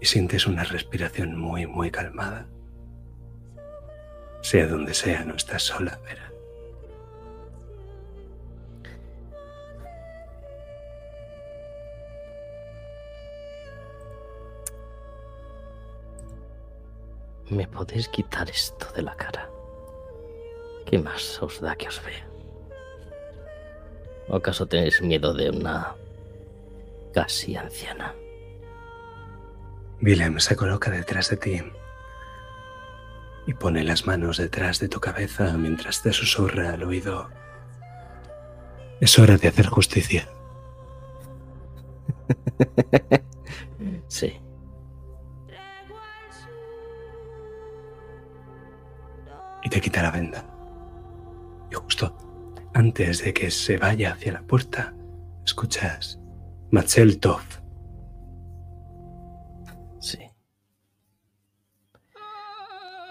Y 0.00 0.06
sientes 0.06 0.46
una 0.46 0.64
respiración 0.64 1.38
muy, 1.38 1.66
muy 1.66 1.90
calmada. 1.90 2.46
Sea 4.42 4.66
donde 4.66 4.94
sea, 4.94 5.24
no 5.24 5.34
estás 5.34 5.62
sola, 5.62 5.98
Vera. 6.04 6.30
¿Me 17.50 17.66
podéis 17.66 18.08
quitar 18.08 18.48
esto 18.48 18.86
de 18.92 19.02
la 19.02 19.16
cara? 19.16 19.50
¿Qué 20.90 20.98
más 20.98 21.40
os 21.40 21.60
da 21.60 21.76
que 21.76 21.86
os 21.86 22.02
vea? 22.04 22.26
¿O 24.26 24.34
acaso 24.34 24.66
tenéis 24.66 25.00
miedo 25.00 25.32
de 25.32 25.50
una 25.50 25.94
casi 27.14 27.54
anciana? 27.54 28.12
Willem 30.02 30.40
se 30.40 30.56
coloca 30.56 30.90
detrás 30.90 31.30
de 31.30 31.36
ti 31.36 31.62
y 33.46 33.54
pone 33.54 33.84
las 33.84 34.04
manos 34.04 34.38
detrás 34.38 34.80
de 34.80 34.88
tu 34.88 34.98
cabeza 34.98 35.56
mientras 35.56 36.02
te 36.02 36.12
susurra 36.12 36.72
al 36.72 36.82
oído. 36.82 37.28
Es 39.00 39.16
hora 39.16 39.36
de 39.36 39.46
hacer 39.46 39.66
justicia. 39.66 40.28
Sí. 44.08 44.40
Y 49.62 49.70
te 49.70 49.80
quita 49.80 50.02
la 50.02 50.10
venda. 50.10 50.49
Y 51.70 51.74
justo 51.74 52.16
antes 52.74 53.24
de 53.24 53.32
que 53.32 53.50
se 53.50 53.78
vaya 53.78 54.12
hacia 54.12 54.32
la 54.32 54.42
puerta, 54.42 54.94
escuchas 55.44 56.18
Matzel 56.70 57.18
Tov. 57.18 57.42
Sí. 60.00 60.18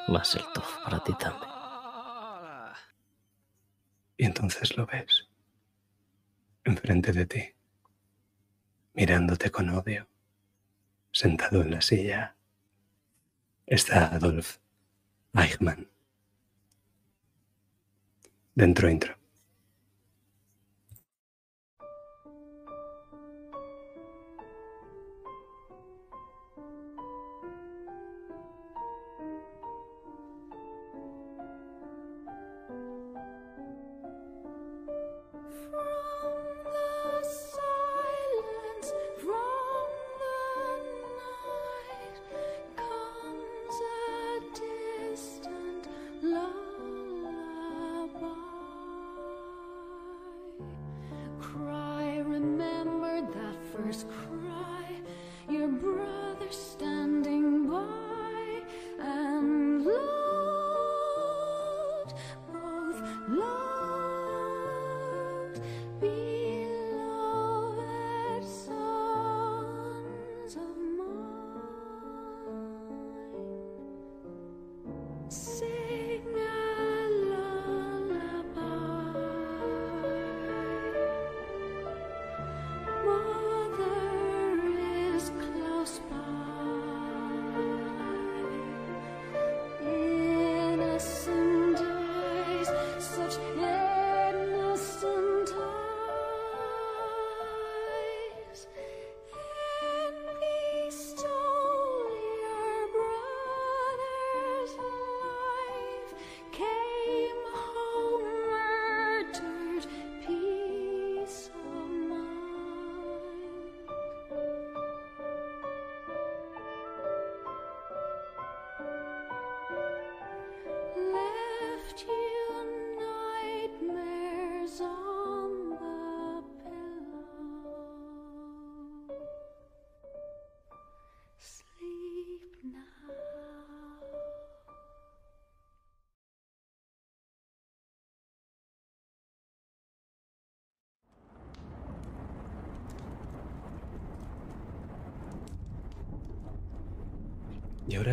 Más 0.08 0.36
el 0.36 0.44
tof 0.54 0.78
para 0.84 1.04
ti 1.04 1.14
también. 1.20 1.52
Y 4.18 4.26
entonces 4.26 4.76
lo 4.76 4.86
ves. 4.86 5.30
Enfrente 6.64 7.12
de 7.14 7.26
ti. 7.26 7.44
Mirándote 8.94 9.52
con 9.52 9.70
odio. 9.70 10.08
Sentado 11.12 11.62
en 11.62 11.72
la 11.72 11.82
silla. 11.82 12.36
Está 13.66 14.14
Adolf 14.16 14.58
Eichmann. 15.34 15.90
Dentro 18.56 18.90
intro. 18.90 19.19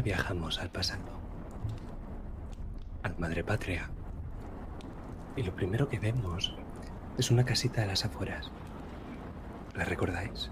Viajamos 0.06 0.60
al 0.60 0.70
pasado. 0.70 1.02
Al 3.02 3.18
Madre 3.18 3.42
Patria. 3.42 3.90
Y 5.34 5.42
lo 5.42 5.52
primero 5.52 5.88
que 5.88 5.98
vemos 5.98 6.54
es 7.18 7.32
una 7.32 7.44
casita 7.44 7.82
a 7.82 7.86
las 7.86 8.04
afueras. 8.04 8.52
¿La 9.74 9.84
recordáis? 9.84 10.48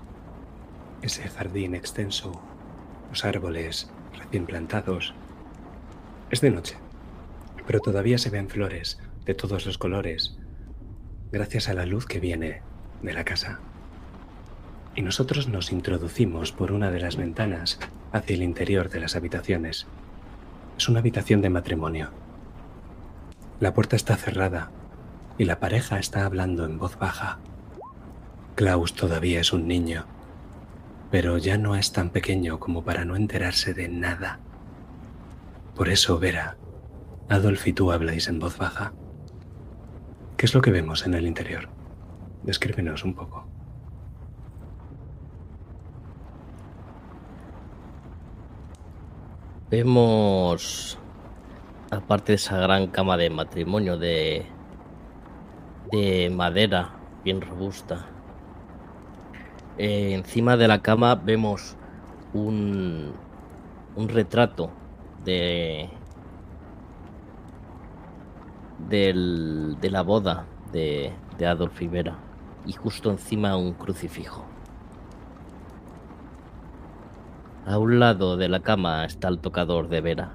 Ese 1.03 1.29
jardín 1.29 1.77
extenso, 1.77 2.33
los 3.11 3.25
árboles 3.25 3.88
recién 4.19 4.45
plantados. 4.45 5.14
Es 6.31 6.40
de 6.40 6.51
noche, 6.51 6.77
pero 7.64 7.79
todavía 7.79 8.19
se 8.19 8.31
ven 8.31 8.49
flores 8.49 8.99
de 9.25 9.35
todos 9.35 9.67
los 9.67 9.79
colores, 9.79 10.37
gracias 11.31 11.69
a 11.69 11.75
la 11.75 11.87
luz 11.87 12.07
que 12.07 12.19
viene 12.19 12.62
de 13.03 13.12
la 13.12 13.25
casa. 13.25 13.61
Y 14.94 15.02
nosotros 15.02 15.48
nos 15.48 15.72
introducimos 15.72 16.52
por 16.52 16.70
una 16.70 16.90
de 16.90 17.00
las 17.00 17.16
ventanas 17.16 17.80
hacia 18.12 18.35
el 18.35 18.42
interior 18.42 18.88
de 18.90 19.00
las 19.00 19.16
habitaciones. 19.16 19.87
Es 20.78 20.88
una 20.88 21.00
habitación 21.00 21.40
de 21.42 21.50
matrimonio. 21.50 22.11
La 23.61 23.74
puerta 23.74 23.96
está 23.96 24.16
cerrada 24.16 24.70
y 25.37 25.44
la 25.44 25.59
pareja 25.59 25.98
está 25.98 26.24
hablando 26.24 26.64
en 26.64 26.78
voz 26.78 26.96
baja. 26.98 27.38
Klaus 28.54 28.94
todavía 28.94 29.40
es 29.40 29.52
un 29.52 29.66
niño, 29.66 30.07
pero 31.11 31.38
ya 31.38 31.59
no 31.59 31.74
es 31.74 31.92
tan 31.92 32.11
pequeño 32.11 32.61
como 32.61 32.85
para 32.85 33.04
no 33.04 33.16
enterarse 33.16 33.74
de 33.74 33.88
nada. 33.88 34.38
Por 35.74 35.88
eso, 35.88 36.20
Vera, 36.20 36.57
Adolf 37.28 37.66
y 37.66 37.72
tú 37.72 37.90
habláis 37.90 38.28
en 38.28 38.38
voz 38.38 38.59
baja. 38.59 38.92
¿Qué 40.37 40.46
es 40.46 40.54
lo 40.54 40.62
que 40.62 40.70
vemos 40.70 41.04
en 41.04 41.14
el 41.14 41.26
interior? 41.26 41.68
Descríbenos 42.44 43.02
un 43.02 43.14
poco. 43.14 43.54
Vemos, 49.70 50.98
aparte 51.90 52.33
de 52.33 52.37
esa 52.37 52.59
gran 52.59 52.87
cama 52.88 53.16
de 53.16 53.31
matrimonio 53.31 53.96
de, 53.98 54.46
de 55.90 56.31
madera 56.31 56.90
bien 57.24 57.40
robusta, 57.40 58.07
eh, 59.77 60.14
encima 60.14 60.57
de 60.57 60.68
la 60.68 60.83
cama 60.83 61.14
vemos 61.16 61.77
un, 62.33 63.20
un 63.96 64.09
retrato 64.09 64.70
de, 65.24 65.90
del- 68.79 69.77
de 69.81 69.90
la 69.90 70.03
boda 70.03 70.46
de, 70.72 71.12
de 71.38 71.46
Adolf 71.46 71.79
Rivera 71.79 72.18
y 72.64 72.72
justo 72.72 73.11
encima 73.11 73.57
un 73.57 73.74
crucifijo. 73.74 74.54
A 77.66 77.79
un 77.79 77.98
lado 77.98 78.37
de 78.37 78.50
la 78.50 78.61
cama 78.61 79.07
está 79.07 79.29
el 79.29 79.38
tocador 79.38 79.88
de 79.88 80.03
Vera. 80.03 80.33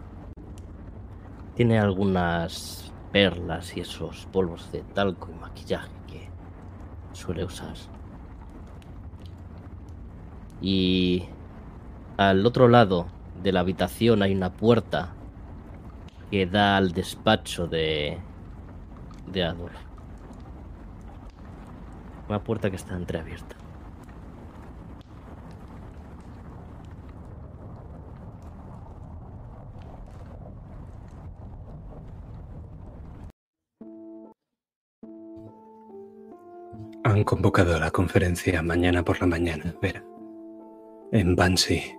Tiene 1.53 1.77
algunas 1.77 2.91
perlas 3.11 3.77
y 3.77 3.81
esos 3.81 4.25
polvos 4.31 4.71
de 4.71 4.81
talco 4.81 5.29
y 5.29 5.39
maquillaje 5.39 5.91
que 6.07 6.27
suele 7.13 7.45
usar. 7.45 7.75
Y 10.59 11.25
al 12.17 12.43
otro 12.47 12.67
lado 12.67 13.05
de 13.43 13.51
la 13.51 13.59
habitación 13.59 14.23
hay 14.23 14.33
una 14.33 14.51
puerta 14.51 15.09
que 16.31 16.47
da 16.47 16.77
al 16.77 16.93
despacho 16.93 17.67
de, 17.67 18.17
de 19.31 19.43
Adolf. 19.43 19.77
Una 22.27 22.43
puerta 22.43 22.71
que 22.71 22.75
está 22.75 22.95
entreabierta. 22.95 23.58
Han 37.09 37.23
convocado 37.23 37.79
la 37.79 37.89
conferencia 37.89 38.61
mañana 38.61 39.03
por 39.03 39.19
la 39.19 39.25
mañana, 39.25 39.75
Vera. 39.81 40.03
en 41.11 41.35
Banshee. 41.35 41.97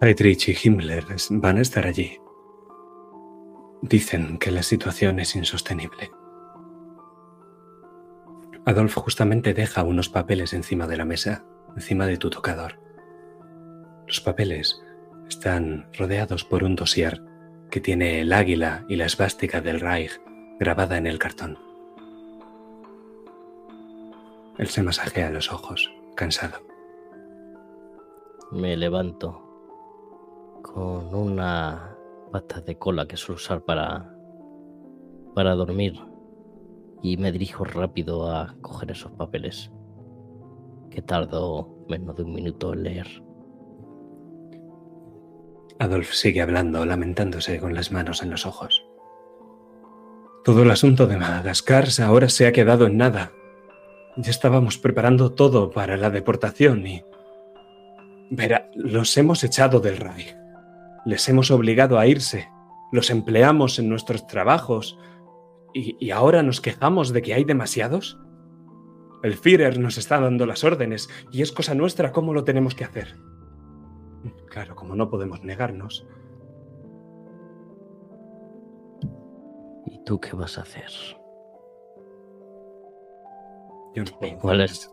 Heydrich 0.00 0.50
y 0.50 0.56
Himmler 0.62 1.04
van 1.30 1.56
a 1.56 1.60
estar 1.62 1.84
allí. 1.84 2.16
Dicen 3.82 4.38
que 4.38 4.52
la 4.52 4.62
situación 4.62 5.18
es 5.18 5.34
insostenible. 5.34 6.12
Adolf 8.64 8.94
justamente 8.94 9.52
deja 9.52 9.82
unos 9.82 10.08
papeles 10.08 10.52
encima 10.52 10.86
de 10.86 10.96
la 10.96 11.04
mesa, 11.04 11.44
encima 11.74 12.06
de 12.06 12.18
tu 12.18 12.30
tocador. 12.30 12.78
Los 14.06 14.20
papeles 14.20 14.80
están 15.28 15.90
rodeados 15.98 16.44
por 16.44 16.62
un 16.62 16.76
dossier 16.76 17.20
que 17.68 17.80
tiene 17.80 18.20
el 18.20 18.32
águila 18.32 18.84
y 18.88 18.94
la 18.94 19.06
esvástica 19.06 19.60
del 19.60 19.80
Reich 19.80 20.20
grabada 20.60 20.98
en 20.98 21.08
el 21.08 21.18
cartón. 21.18 21.67
Él 24.58 24.66
se 24.68 24.82
masajea 24.82 25.30
los 25.30 25.52
ojos, 25.52 25.90
cansado. 26.16 26.58
Me 28.50 28.76
levanto 28.76 29.44
con 30.62 31.14
una 31.14 31.96
pata 32.32 32.60
de 32.60 32.76
cola 32.76 33.06
que 33.06 33.16
suelo 33.16 33.36
usar 33.36 33.64
para, 33.64 34.14
para 35.34 35.54
dormir 35.54 35.98
y 37.02 37.16
me 37.16 37.30
dirijo 37.30 37.64
rápido 37.64 38.30
a 38.30 38.56
coger 38.60 38.90
esos 38.90 39.12
papeles 39.12 39.70
que 40.90 41.02
tardo 41.02 41.84
menos 41.88 42.16
de 42.16 42.22
un 42.24 42.32
minuto 42.34 42.72
en 42.72 42.82
leer. 42.82 43.06
Adolf 45.78 46.12
sigue 46.12 46.42
hablando, 46.42 46.84
lamentándose 46.84 47.60
con 47.60 47.74
las 47.74 47.92
manos 47.92 48.22
en 48.22 48.30
los 48.30 48.46
ojos. 48.46 48.84
Todo 50.44 50.62
el 50.62 50.70
asunto 50.70 51.06
de 51.06 51.16
Madagascar 51.16 51.86
ahora 52.04 52.28
se 52.28 52.46
ha 52.46 52.52
quedado 52.52 52.86
en 52.86 52.96
nada. 52.96 53.32
Ya 54.20 54.32
estábamos 54.32 54.78
preparando 54.78 55.32
todo 55.32 55.70
para 55.70 55.96
la 55.96 56.10
deportación 56.10 56.84
y... 56.84 57.04
Verá, 58.30 58.68
los 58.74 59.16
hemos 59.16 59.44
echado 59.44 59.78
del 59.78 59.96
Reich. 59.96 60.36
Les 61.06 61.28
hemos 61.28 61.52
obligado 61.52 62.00
a 62.00 62.06
irse. 62.08 62.48
Los 62.90 63.10
empleamos 63.10 63.78
en 63.78 63.88
nuestros 63.88 64.26
trabajos. 64.26 64.98
¿Y, 65.72 65.96
y 66.04 66.10
ahora 66.10 66.42
nos 66.42 66.60
quejamos 66.60 67.12
de 67.12 67.22
que 67.22 67.32
hay 67.32 67.44
demasiados? 67.44 68.18
El 69.22 69.36
Führer 69.36 69.78
nos 69.78 69.98
está 69.98 70.18
dando 70.18 70.46
las 70.46 70.64
órdenes 70.64 71.08
y 71.30 71.42
es 71.42 71.52
cosa 71.52 71.76
nuestra 71.76 72.10
cómo 72.10 72.34
lo 72.34 72.42
tenemos 72.42 72.74
que 72.74 72.84
hacer. 72.84 73.14
Claro, 74.48 74.74
como 74.74 74.96
no 74.96 75.08
podemos 75.10 75.44
negarnos. 75.44 76.08
¿Y 79.86 80.02
tú 80.04 80.18
qué 80.18 80.34
vas 80.34 80.58
a 80.58 80.62
hacer? 80.62 80.90
Yo 83.94 84.04
no 84.04 84.18
puedo 84.18 84.38
¿Cuál 84.38 84.60
es? 84.62 84.90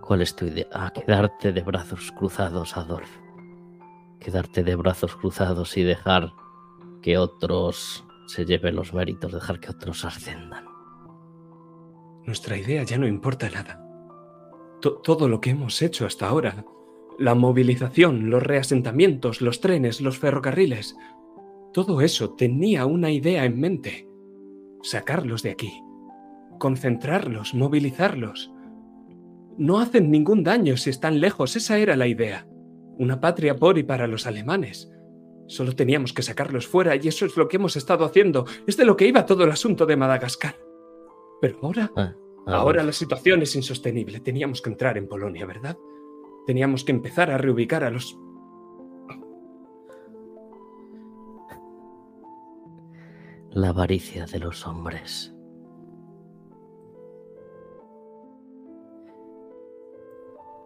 ¿Cuál 0.00 0.22
es 0.22 0.34
tu 0.34 0.46
idea? 0.46 0.66
Ah, 0.72 0.92
quedarte 0.92 1.52
de 1.52 1.62
brazos 1.62 2.10
cruzados, 2.12 2.76
Adolf. 2.76 3.08
Quedarte 4.20 4.62
de 4.62 4.74
brazos 4.76 5.16
cruzados 5.16 5.76
y 5.76 5.82
dejar 5.82 6.32
que 7.02 7.18
otros 7.18 8.04
se 8.26 8.44
lleven 8.44 8.76
los 8.76 8.92
méritos, 8.94 9.32
dejar 9.32 9.60
que 9.60 9.70
otros 9.70 10.04
ascendan. 10.04 10.64
Nuestra 12.24 12.56
idea 12.56 12.82
ya 12.84 12.98
no 12.98 13.06
importa 13.06 13.48
nada. 13.50 13.80
To- 14.80 14.98
todo 14.98 15.28
lo 15.28 15.40
que 15.40 15.50
hemos 15.50 15.80
hecho 15.82 16.06
hasta 16.06 16.28
ahora, 16.28 16.64
la 17.18 17.34
movilización, 17.34 18.30
los 18.30 18.42
reasentamientos, 18.42 19.40
los 19.40 19.60
trenes, 19.60 20.00
los 20.00 20.18
ferrocarriles, 20.18 20.96
todo 21.72 22.00
eso 22.00 22.34
tenía 22.34 22.86
una 22.86 23.10
idea 23.10 23.44
en 23.44 23.58
mente. 23.58 24.08
Sacarlos 24.82 25.42
de 25.42 25.50
aquí. 25.50 25.72
Concentrarlos, 26.62 27.54
movilizarlos. 27.54 28.52
No 29.58 29.80
hacen 29.80 30.12
ningún 30.12 30.44
daño 30.44 30.76
si 30.76 30.90
están 30.90 31.18
lejos, 31.18 31.56
esa 31.56 31.76
era 31.76 31.96
la 31.96 32.06
idea. 32.06 32.46
Una 33.00 33.20
patria 33.20 33.56
por 33.56 33.78
y 33.78 33.82
para 33.82 34.06
los 34.06 34.28
alemanes. 34.28 34.88
Solo 35.48 35.74
teníamos 35.74 36.12
que 36.12 36.22
sacarlos 36.22 36.68
fuera 36.68 36.94
y 36.94 37.08
eso 37.08 37.26
es 37.26 37.36
lo 37.36 37.48
que 37.48 37.56
hemos 37.56 37.74
estado 37.74 38.04
haciendo. 38.04 38.46
Es 38.64 38.76
de 38.76 38.84
lo 38.84 38.96
que 38.96 39.08
iba 39.08 39.26
todo 39.26 39.42
el 39.42 39.50
asunto 39.50 39.86
de 39.86 39.96
Madagascar. 39.96 40.54
Pero 41.40 41.58
ahora... 41.62 41.90
Ah, 41.96 42.14
Ahora 42.46 42.82
Adolf, 42.82 42.86
la 42.86 42.92
situación 42.92 43.42
es 43.42 43.56
insostenible. 43.56 44.20
Teníamos 44.20 44.62
que 44.62 44.70
entrar 44.70 44.96
en 44.96 45.08
Polonia, 45.08 45.44
¿verdad? 45.44 45.76
Teníamos 46.46 46.84
que 46.84 46.92
empezar 46.92 47.32
a 47.32 47.38
reubicar 47.38 47.82
a 47.82 47.90
los... 47.90 48.16
La 53.50 53.70
avaricia 53.70 54.26
de 54.26 54.38
los 54.38 54.64
hombres. 54.64 55.31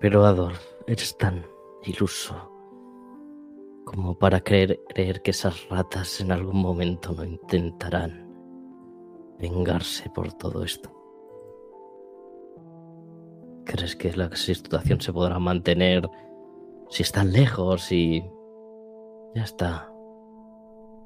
Pero 0.01 0.25
Adolf, 0.27 0.61
eres 0.87 1.17
tan 1.17 1.47
iluso 1.85 2.53
como 3.85 4.19
para 4.19 4.41
creer, 4.41 4.81
creer 4.89 5.23
que 5.23 5.31
esas 5.31 5.69
ratas 5.69 6.21
en 6.21 6.33
algún 6.33 6.61
momento 6.61 7.13
no 7.13 7.25
intentarán 7.25 8.27
vengarse 9.39 10.11
por 10.11 10.33
todo 10.33 10.65
esto. 10.65 10.93
¿Crees 13.65 13.97
que 13.97 14.13
la 14.17 14.35
situación 14.37 15.01
se 15.01 15.13
podrá 15.13 15.39
mantener 15.39 16.09
si 16.89 17.03
están 17.03 17.33
lejos 17.33 17.91
y 17.91 18.23
ya 19.35 19.45
está? 19.45 19.91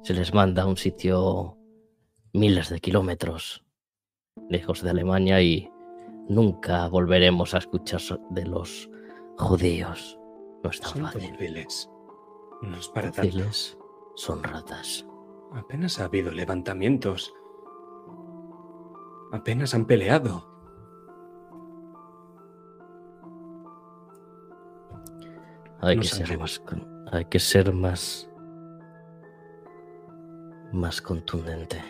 Se 0.03 0.13
les 0.13 0.33
manda 0.33 0.63
a 0.63 0.67
un 0.67 0.77
sitio 0.77 1.57
miles 2.33 2.69
de 2.69 2.79
kilómetros 2.79 3.63
lejos 4.49 4.81
de 4.81 4.89
Alemania 4.89 5.41
y 5.41 5.69
nunca 6.27 6.87
volveremos 6.87 7.53
a 7.53 7.59
escuchar 7.59 8.01
de 8.29 8.45
los 8.45 8.89
judíos. 9.37 10.17
No 10.63 10.69
es 10.69 10.79
tan 10.79 10.91
Son 10.91 11.01
fácil. 11.03 11.67
No 12.61 12.77
es 12.77 12.87
para. 12.89 13.11
Fáciles 13.11 13.77
son 14.15 14.43
ratas. 14.43 15.05
Apenas 15.53 15.99
ha 15.99 16.05
habido 16.05 16.31
levantamientos. 16.31 17.33
Apenas 19.31 19.73
han 19.73 19.85
peleado. 19.85 20.47
Hay 25.81 25.97
que 25.97 26.07
ser 26.07 26.37
más 26.37 26.61
hay 27.11 27.25
que 27.25 27.39
ser 27.39 27.73
más 27.73 28.29
más 30.71 31.01
contundente. 31.01 31.81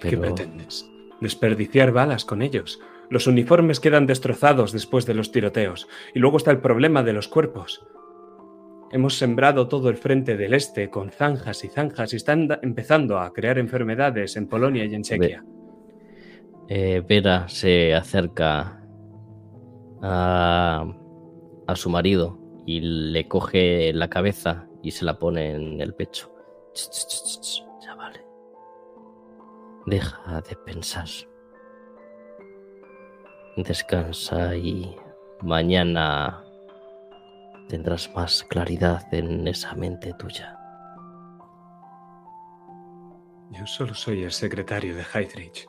¿Qué 0.00 0.16
pretendes? 0.16 0.91
Desperdiciar 1.22 1.92
balas 1.92 2.24
con 2.24 2.42
ellos. 2.42 2.80
Los 3.08 3.28
uniformes 3.28 3.78
quedan 3.78 4.06
destrozados 4.06 4.72
después 4.72 5.06
de 5.06 5.14
los 5.14 5.30
tiroteos. 5.30 5.86
Y 6.14 6.18
luego 6.18 6.36
está 6.36 6.50
el 6.50 6.60
problema 6.60 7.04
de 7.04 7.12
los 7.12 7.28
cuerpos. 7.28 7.86
Hemos 8.90 9.16
sembrado 9.16 9.68
todo 9.68 9.88
el 9.88 9.96
frente 9.96 10.36
del 10.36 10.52
este 10.52 10.90
con 10.90 11.10
zanjas 11.10 11.62
y 11.62 11.68
zanjas 11.68 12.12
y 12.12 12.16
están 12.16 12.48
empezando 12.62 13.20
a 13.20 13.32
crear 13.32 13.58
enfermedades 13.58 14.36
en 14.36 14.48
Polonia 14.48 14.84
y 14.84 14.94
en 14.94 15.02
Chequia. 15.02 15.44
eh, 16.68 17.02
Vera 17.08 17.48
se 17.48 17.94
acerca 17.94 18.82
a, 20.02 20.84
a 21.68 21.76
su 21.76 21.88
marido 21.88 22.38
y 22.66 22.80
le 22.80 23.28
coge 23.28 23.92
la 23.92 24.08
cabeza 24.08 24.66
y 24.82 24.90
se 24.90 25.04
la 25.04 25.20
pone 25.20 25.52
en 25.52 25.80
el 25.80 25.94
pecho. 25.94 26.34
Ch, 26.74 26.90
ch, 26.90 27.06
ch, 27.40 27.64
Deja 29.86 30.40
de 30.42 30.56
pensar. 30.64 31.08
Descansa 33.56 34.56
y 34.56 34.96
mañana 35.42 36.44
tendrás 37.68 38.14
más 38.14 38.44
claridad 38.44 39.02
en 39.12 39.46
esa 39.48 39.74
mente 39.74 40.14
tuya. 40.14 40.56
Yo 43.50 43.66
solo 43.66 43.92
soy 43.92 44.22
el 44.22 44.30
secretario 44.30 44.94
de 44.94 45.02
Heydrich. 45.02 45.68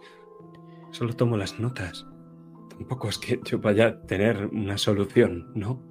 Solo 0.92 1.14
tomo 1.14 1.36
las 1.36 1.60
notas. 1.60 2.06
Tampoco 2.70 3.10
es 3.10 3.18
que 3.18 3.40
yo 3.44 3.60
vaya 3.60 3.88
a 3.88 4.02
tener 4.04 4.46
una 4.46 4.78
solución, 4.78 5.52
¿no? 5.56 5.82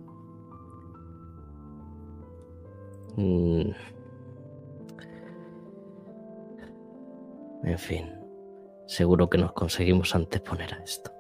Mm. 3.17 3.73
En 7.65 7.79
fin, 7.79 8.13
seguro 8.87 9.31
que 9.31 9.39
nos 9.39 9.53
conseguimos 9.53 10.15
anteponer 10.15 10.75
a 10.75 10.83
esto. 10.83 11.11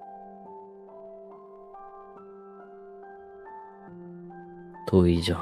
Tú 4.86 5.06
y 5.06 5.22
yo 5.22 5.38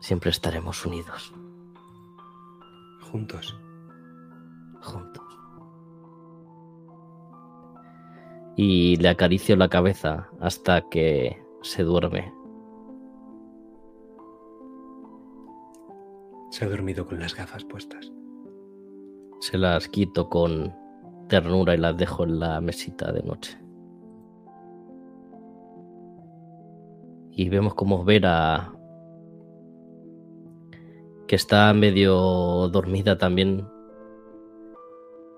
siempre 0.00 0.30
estaremos 0.30 0.84
unidos, 0.84 1.32
Juntos. 3.10 3.56
juntos. 4.80 5.22
Y 8.56 8.96
le 8.96 9.08
acaricio 9.10 9.54
la 9.56 9.68
cabeza 9.68 10.28
hasta 10.40 10.88
que 10.88 11.42
se 11.62 11.82
duerme. 11.84 12.32
Se 16.50 16.64
ha 16.64 16.68
dormido 16.68 17.06
con 17.06 17.20
las 17.20 17.34
gafas 17.34 17.64
puestas. 17.64 18.10
Se 19.42 19.58
las 19.58 19.88
quito 19.88 20.28
con 20.28 20.72
ternura 21.28 21.74
y 21.74 21.78
las 21.78 21.96
dejo 21.96 22.24
en 22.24 22.38
la 22.38 22.60
mesita 22.60 23.10
de 23.10 23.22
noche. 23.22 23.62
y 27.34 27.48
vemos 27.48 27.74
como 27.74 28.04
Vera, 28.04 28.74
que 31.26 31.36
está 31.36 31.72
medio 31.72 32.68
dormida 32.68 33.16
también, 33.16 33.66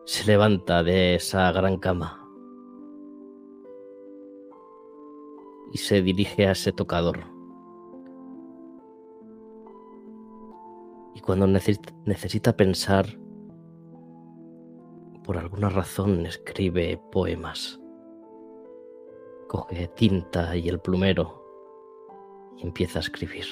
se 0.05 0.27
levanta 0.27 0.83
de 0.83 1.14
esa 1.14 1.51
gran 1.53 1.79
cama 1.79 2.21
y 5.73 5.79
se 5.79 6.03
dirige 6.03 6.49
a 6.49 6.53
ese 6.53 6.73
tocador. 6.73 7.21
Y 11.14 11.21
cuando 11.21 11.47
necesita 11.47 12.57
pensar, 12.57 13.07
por 15.24 15.38
alguna 15.38 15.70
razón 15.70 16.26
escribe 16.26 17.00
poemas. 17.10 17.80
Coge 19.48 19.88
tinta 19.88 20.54
y 20.54 20.68
el 20.68 20.78
plumero 20.80 21.42
y 22.58 22.62
empieza 22.62 22.98
a 22.98 23.02
escribir. 23.02 23.46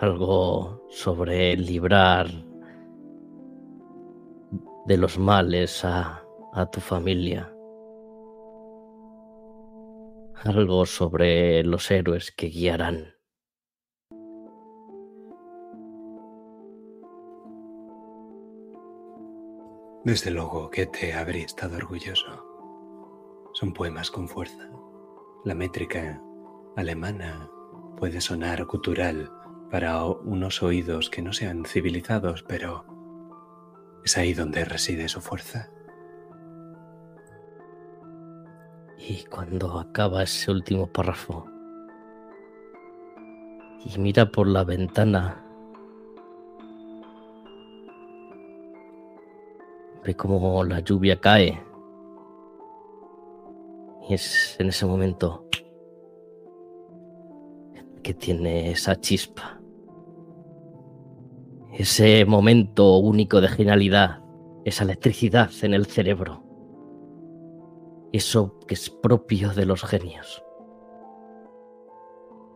Algo 0.00 0.82
sobre 0.88 1.56
librar 1.56 2.26
de 4.86 4.96
los 4.96 5.18
males 5.18 5.84
a, 5.84 6.24
a 6.54 6.70
tu 6.70 6.80
familia. 6.80 7.54
Algo 10.42 10.86
sobre 10.86 11.62
los 11.64 11.90
héroes 11.90 12.32
que 12.32 12.46
guiarán. 12.46 13.19
Desde 20.02 20.30
luego 20.30 20.70
que 20.70 20.86
te 20.86 21.12
habría 21.12 21.44
estado 21.44 21.76
orgulloso. 21.76 22.46
Son 23.52 23.74
poemas 23.74 24.10
con 24.10 24.28
fuerza. 24.28 24.70
La 25.44 25.54
métrica 25.54 26.22
alemana 26.74 27.50
puede 27.98 28.22
sonar 28.22 28.64
gutural 28.64 29.30
para 29.70 30.02
unos 30.06 30.62
oídos 30.62 31.10
que 31.10 31.20
no 31.20 31.34
sean 31.34 31.66
civilizados, 31.66 32.42
pero 32.42 32.86
es 34.02 34.16
ahí 34.16 34.32
donde 34.32 34.64
reside 34.64 35.06
su 35.06 35.20
fuerza. 35.20 35.70
Y 38.96 39.24
cuando 39.24 39.78
acaba 39.78 40.22
ese 40.22 40.50
último 40.50 40.86
párrafo 40.90 41.46
y 43.84 43.98
mira 43.98 44.30
por 44.30 44.46
la 44.46 44.64
ventana, 44.64 45.44
ve 50.04 50.14
como 50.14 50.64
la 50.64 50.80
lluvia 50.80 51.20
cae. 51.20 51.62
Y 54.08 54.14
es 54.14 54.56
en 54.58 54.68
ese 54.68 54.86
momento 54.86 55.46
que 58.02 58.14
tiene 58.14 58.70
esa 58.70 58.96
chispa. 58.96 59.60
Ese 61.72 62.24
momento 62.24 62.98
único 62.98 63.40
de 63.40 63.48
genialidad, 63.48 64.22
esa 64.64 64.84
electricidad 64.84 65.50
en 65.62 65.74
el 65.74 65.86
cerebro 65.86 66.50
eso 68.12 68.58
que 68.66 68.74
es 68.74 68.90
propio 68.90 69.50
de 69.50 69.66
los 69.66 69.84
genios. 69.84 70.42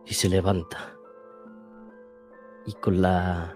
Y 0.07 0.15
se 0.15 0.29
levanta. 0.29 0.95
Y 2.67 2.73
con 2.75 3.01
la... 3.01 3.55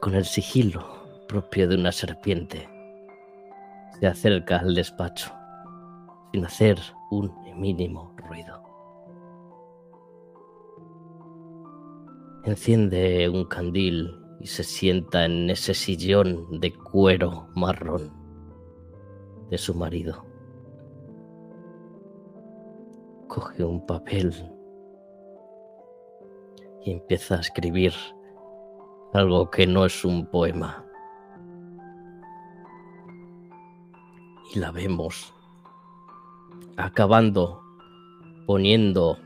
con 0.00 0.14
el 0.14 0.24
sigilo 0.24 0.93
propio 1.26 1.68
de 1.68 1.76
una 1.76 1.92
serpiente, 1.92 2.68
se 3.98 4.06
acerca 4.06 4.58
al 4.58 4.74
despacho, 4.74 5.32
sin 6.32 6.44
hacer 6.44 6.78
un 7.10 7.32
mínimo 7.56 8.14
ruido. 8.16 8.62
Enciende 12.44 13.28
un 13.28 13.46
candil 13.46 14.20
y 14.40 14.46
se 14.46 14.64
sienta 14.64 15.24
en 15.24 15.48
ese 15.48 15.72
sillón 15.72 16.60
de 16.60 16.74
cuero 16.74 17.48
marrón 17.54 18.12
de 19.48 19.56
su 19.56 19.74
marido. 19.74 20.26
Coge 23.28 23.64
un 23.64 23.86
papel 23.86 24.34
y 26.84 26.92
empieza 26.92 27.36
a 27.36 27.40
escribir 27.40 27.92
algo 29.14 29.50
que 29.50 29.66
no 29.66 29.86
es 29.86 30.04
un 30.04 30.26
poema. 30.26 30.83
La 34.54 34.70
vemos 34.70 35.34
acabando 36.76 37.60
poniendo 38.46 39.18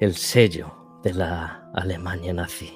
el 0.00 0.14
sello 0.14 0.72
de 1.02 1.14
la 1.14 1.70
Alemania 1.74 2.32
nazi, 2.32 2.72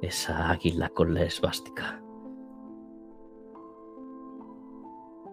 esa 0.00 0.50
águila 0.50 0.88
con 0.88 1.14
la 1.14 1.22
esvástica. 1.22 2.02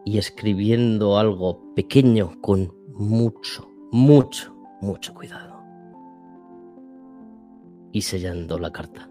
y 0.05 0.17
escribiendo 0.17 1.19
algo 1.19 1.61
pequeño 1.75 2.41
con 2.41 2.73
mucho, 2.93 3.69
mucho, 3.91 4.55
mucho 4.81 5.13
cuidado. 5.13 5.61
Y 7.91 8.01
sellando 8.01 8.57
la 8.57 8.71
carta. 8.71 9.07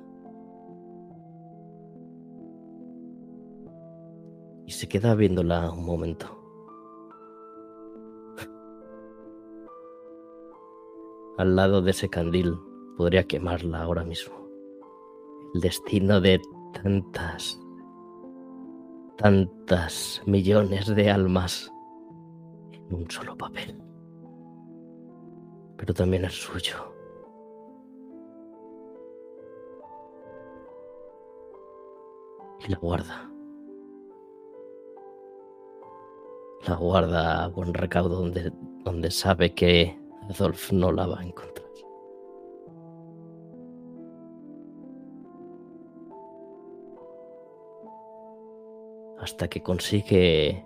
Y 4.69 4.73
se 4.73 4.87
queda 4.87 5.15
viéndola 5.15 5.73
un 5.73 5.87
momento. 5.87 6.27
Al 11.39 11.57
lado 11.57 11.81
de 11.81 11.93
ese 11.93 12.11
candil 12.11 12.55
podría 12.99 13.25
quemarla 13.25 13.81
ahora 13.81 14.05
mismo. 14.05 14.35
El 15.55 15.63
destino 15.63 16.21
de 16.21 16.43
tantas 16.83 17.59
tantas 19.17 20.21
millones 20.27 20.95
de 20.95 21.11
almas 21.11 21.73
en 22.71 22.95
un 22.95 23.11
solo 23.11 23.39
papel. 23.39 23.83
Pero 25.79 25.95
también 25.95 26.27
el 26.27 26.31
suyo. 26.31 26.95
Y 32.67 32.71
la 32.71 32.77
guarda. 32.77 33.28
La 36.67 36.77
guarda 36.77 37.45
a 37.45 37.49
buen 37.49 37.73
recaudo 37.73 38.17
donde, 38.21 38.53
donde 38.85 39.11
sabe 39.11 39.55
que 39.55 39.99
Adolf 40.29 40.73
no 40.73 40.93
la 40.93 41.07
va 41.07 41.21
a 41.21 41.25
encontrar. 41.25 41.59
hasta 49.29 49.49
que 49.49 49.63
consigue 49.63 50.65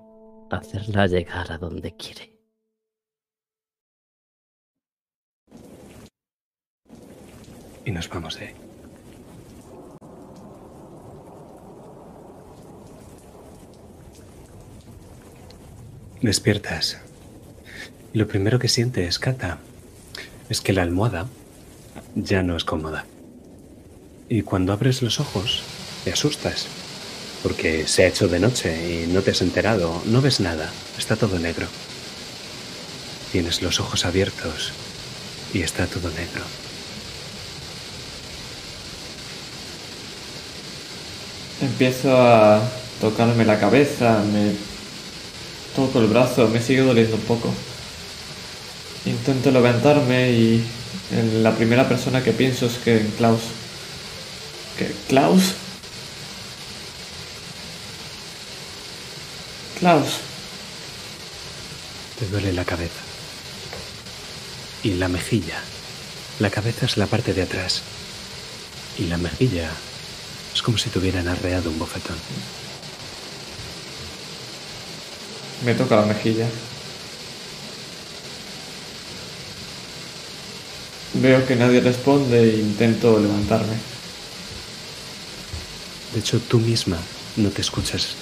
hacerla 0.50 1.06
llegar 1.06 1.50
a 1.50 1.58
donde 1.58 1.96
quiere. 1.96 2.38
Y 7.84 7.90
nos 7.90 8.08
vamos 8.08 8.38
de. 8.38 8.71
Despiertas. 16.22 16.98
Y 18.14 18.18
lo 18.18 18.28
primero 18.28 18.60
que 18.60 18.68
sientes, 18.68 19.18
Cata, 19.18 19.58
es 20.48 20.60
que 20.60 20.72
la 20.72 20.82
almohada 20.82 21.26
ya 22.14 22.44
no 22.44 22.56
es 22.56 22.64
cómoda. 22.64 23.06
Y 24.28 24.42
cuando 24.42 24.72
abres 24.72 25.02
los 25.02 25.18
ojos, 25.18 25.64
te 26.04 26.12
asustas. 26.12 26.68
Porque 27.42 27.88
se 27.88 28.04
ha 28.04 28.06
hecho 28.06 28.28
de 28.28 28.38
noche 28.38 29.02
y 29.02 29.08
no 29.08 29.22
te 29.22 29.32
has 29.32 29.42
enterado, 29.42 30.00
no 30.06 30.22
ves 30.22 30.38
nada, 30.38 30.70
está 30.96 31.16
todo 31.16 31.40
negro. 31.40 31.66
Tienes 33.32 33.60
los 33.60 33.80
ojos 33.80 34.04
abiertos 34.04 34.72
y 35.52 35.62
está 35.62 35.86
todo 35.86 36.08
negro. 36.10 36.44
Empiezo 41.60 42.16
a 42.16 42.62
tocarme 43.00 43.44
la 43.44 43.58
cabeza, 43.58 44.22
me 44.32 44.71
toco 45.74 46.00
el 46.00 46.06
brazo, 46.06 46.48
me 46.48 46.60
sigue 46.60 46.82
doliendo 46.82 47.16
un 47.16 47.22
poco. 47.22 47.52
Intento 49.04 49.50
levantarme 49.50 50.30
y 50.30 50.64
la 51.42 51.54
primera 51.54 51.88
persona 51.88 52.22
que 52.22 52.32
pienso 52.32 52.66
es 52.66 52.78
que 52.78 52.98
en 52.98 53.10
Klaus. 53.12 53.40
¿Qué? 54.78 54.90
¿Klaus? 55.08 55.54
Klaus. 59.78 60.18
Te 62.18 62.26
duele 62.28 62.52
la 62.52 62.64
cabeza. 62.64 63.00
Y 64.84 64.94
la 64.94 65.08
mejilla. 65.08 65.58
La 66.38 66.50
cabeza 66.50 66.86
es 66.86 66.96
la 66.96 67.06
parte 67.06 67.34
de 67.34 67.42
atrás. 67.42 67.82
Y 68.98 69.04
la 69.06 69.16
mejilla 69.16 69.70
Es 70.54 70.62
como 70.62 70.76
si 70.78 70.90
te 70.90 70.98
hubieran 70.98 71.28
arreado 71.28 71.70
un 71.70 71.78
bofetón. 71.78 72.16
Me 75.64 75.74
toca 75.74 75.96
la 75.96 76.06
mejilla. 76.06 76.46
Veo 81.14 81.46
que 81.46 81.56
nadie 81.56 81.80
responde 81.80 82.40
e 82.40 82.58
intento 82.58 83.18
levantarme. 83.20 83.76
De 86.14 86.20
hecho, 86.20 86.40
tú 86.40 86.58
misma 86.58 86.98
no 87.36 87.50
te 87.50 87.60
escuchas. 87.60 88.14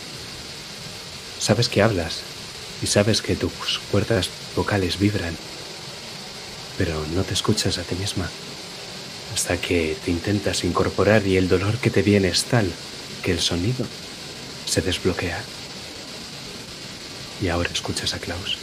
Sabes 1.38 1.68
que 1.68 1.82
hablas 1.82 2.20
y 2.82 2.86
sabes 2.86 3.22
que 3.22 3.36
tus 3.36 3.80
cuerdas 3.90 4.28
vocales 4.54 4.98
vibran, 4.98 5.36
pero 6.76 6.94
no 7.14 7.22
te 7.22 7.34
escuchas 7.34 7.78
a 7.78 7.82
ti 7.82 7.94
misma. 7.94 8.28
Hasta 9.32 9.56
que 9.56 9.96
te 10.04 10.10
intentas 10.10 10.64
incorporar 10.64 11.26
y 11.26 11.36
el 11.36 11.48
dolor 11.48 11.78
que 11.78 11.90
te 11.90 12.02
viene 12.02 12.28
es 12.28 12.44
tal 12.44 12.70
que 13.22 13.32
el 13.32 13.40
sonido 13.40 13.86
se 14.66 14.82
desbloquea. 14.82 15.42
Y 17.40 17.48
ahora 17.48 17.70
escuchas 17.72 18.12
a 18.14 18.18
Klaus 18.18 18.58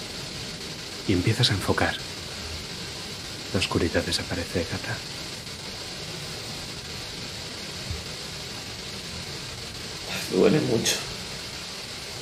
y 1.07 1.13
empiezas 1.13 1.49
a 1.49 1.53
enfocar. 1.53 1.95
La 3.53 3.59
oscuridad 3.59 4.03
desaparece, 4.03 4.65
Gata. 4.71 4.95
Duele 10.31 10.59
mucho. 10.59 10.95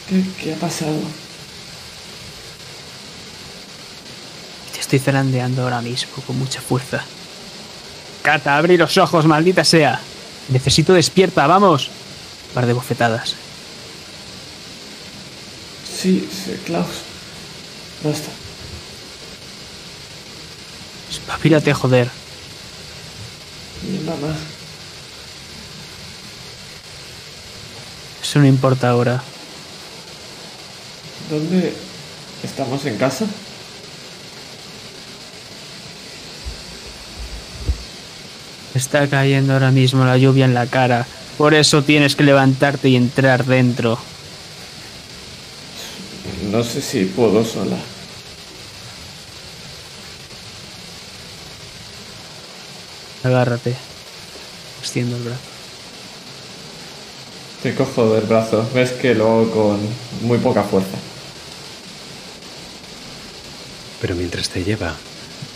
¿Qué, 0.08 0.24
qué 0.41 0.54
ha 0.54 0.58
pasado? 0.58 0.96
Te 4.72 4.80
estoy 4.80 5.00
zarandeando 5.00 5.63
ahora 5.63 5.82
mismo 5.82 6.22
con 6.26 6.38
mucha 6.38 6.62
fuerza. 6.62 7.04
Cata, 8.22 8.58
abre 8.58 8.78
los 8.78 8.98
ojos, 8.98 9.26
maldita 9.26 9.63
sea. 9.63 10.00
Necesito 10.50 10.94
despierta, 10.94 11.48
vamos. 11.48 11.89
Par 12.54 12.68
de 12.68 12.74
bofetadas. 12.74 13.36
Sí, 16.06 16.30
sí, 16.32 16.52
Klaus. 16.65 17.02
Basta. 18.04 18.30
Espabilate, 21.10 21.74
joder. 21.74 22.12
Mi 23.89 23.98
mamá. 24.06 24.36
Eso 28.22 28.38
no 28.38 28.46
importa 28.46 28.91
ahora. 28.91 29.24
¿Dónde 31.32 31.74
estamos 32.44 32.86
en 32.86 32.98
casa? 32.98 33.26
Está 38.76 39.08
cayendo 39.08 39.54
ahora 39.54 39.72
mismo 39.72 40.06
la 40.06 40.20
lluvia 40.20 40.46
en 40.46 40.54
la 40.54 40.68
cara. 40.68 41.08
Por 41.39 41.56
eso 41.56 41.82
tienes 41.82 42.15
que 42.15 42.26
levantarte 42.26 42.89
y 42.89 42.96
entrar 42.96 43.46
dentro. 43.46 43.98
No 46.56 46.63
sé 46.63 46.82
si 46.82 47.04
puedo 47.04 47.44
sola. 47.44 47.76
Agárrate. 53.26 53.76
Extiendo 54.80 55.18
el 55.18 55.24
brazo. 55.24 55.41
Te 57.62 57.76
cojo 57.76 58.13
del 58.13 58.24
brazo. 58.24 58.65
Ves 58.74 58.94
que 58.94 59.13
lo 59.13 59.26
hago 59.26 59.52
con 59.52 59.80
muy 60.22 60.38
poca 60.38 60.63
fuerza. 60.63 60.98
Pero 64.00 64.15
mientras 64.15 64.48
te 64.48 64.63
lleva, 64.63 64.96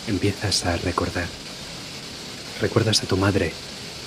empiezas 0.06 0.66
a 0.66 0.76
recordar. 0.76 1.28
Recuerdas 2.60 3.02
a 3.02 3.06
tu 3.06 3.16
madre, 3.16 3.54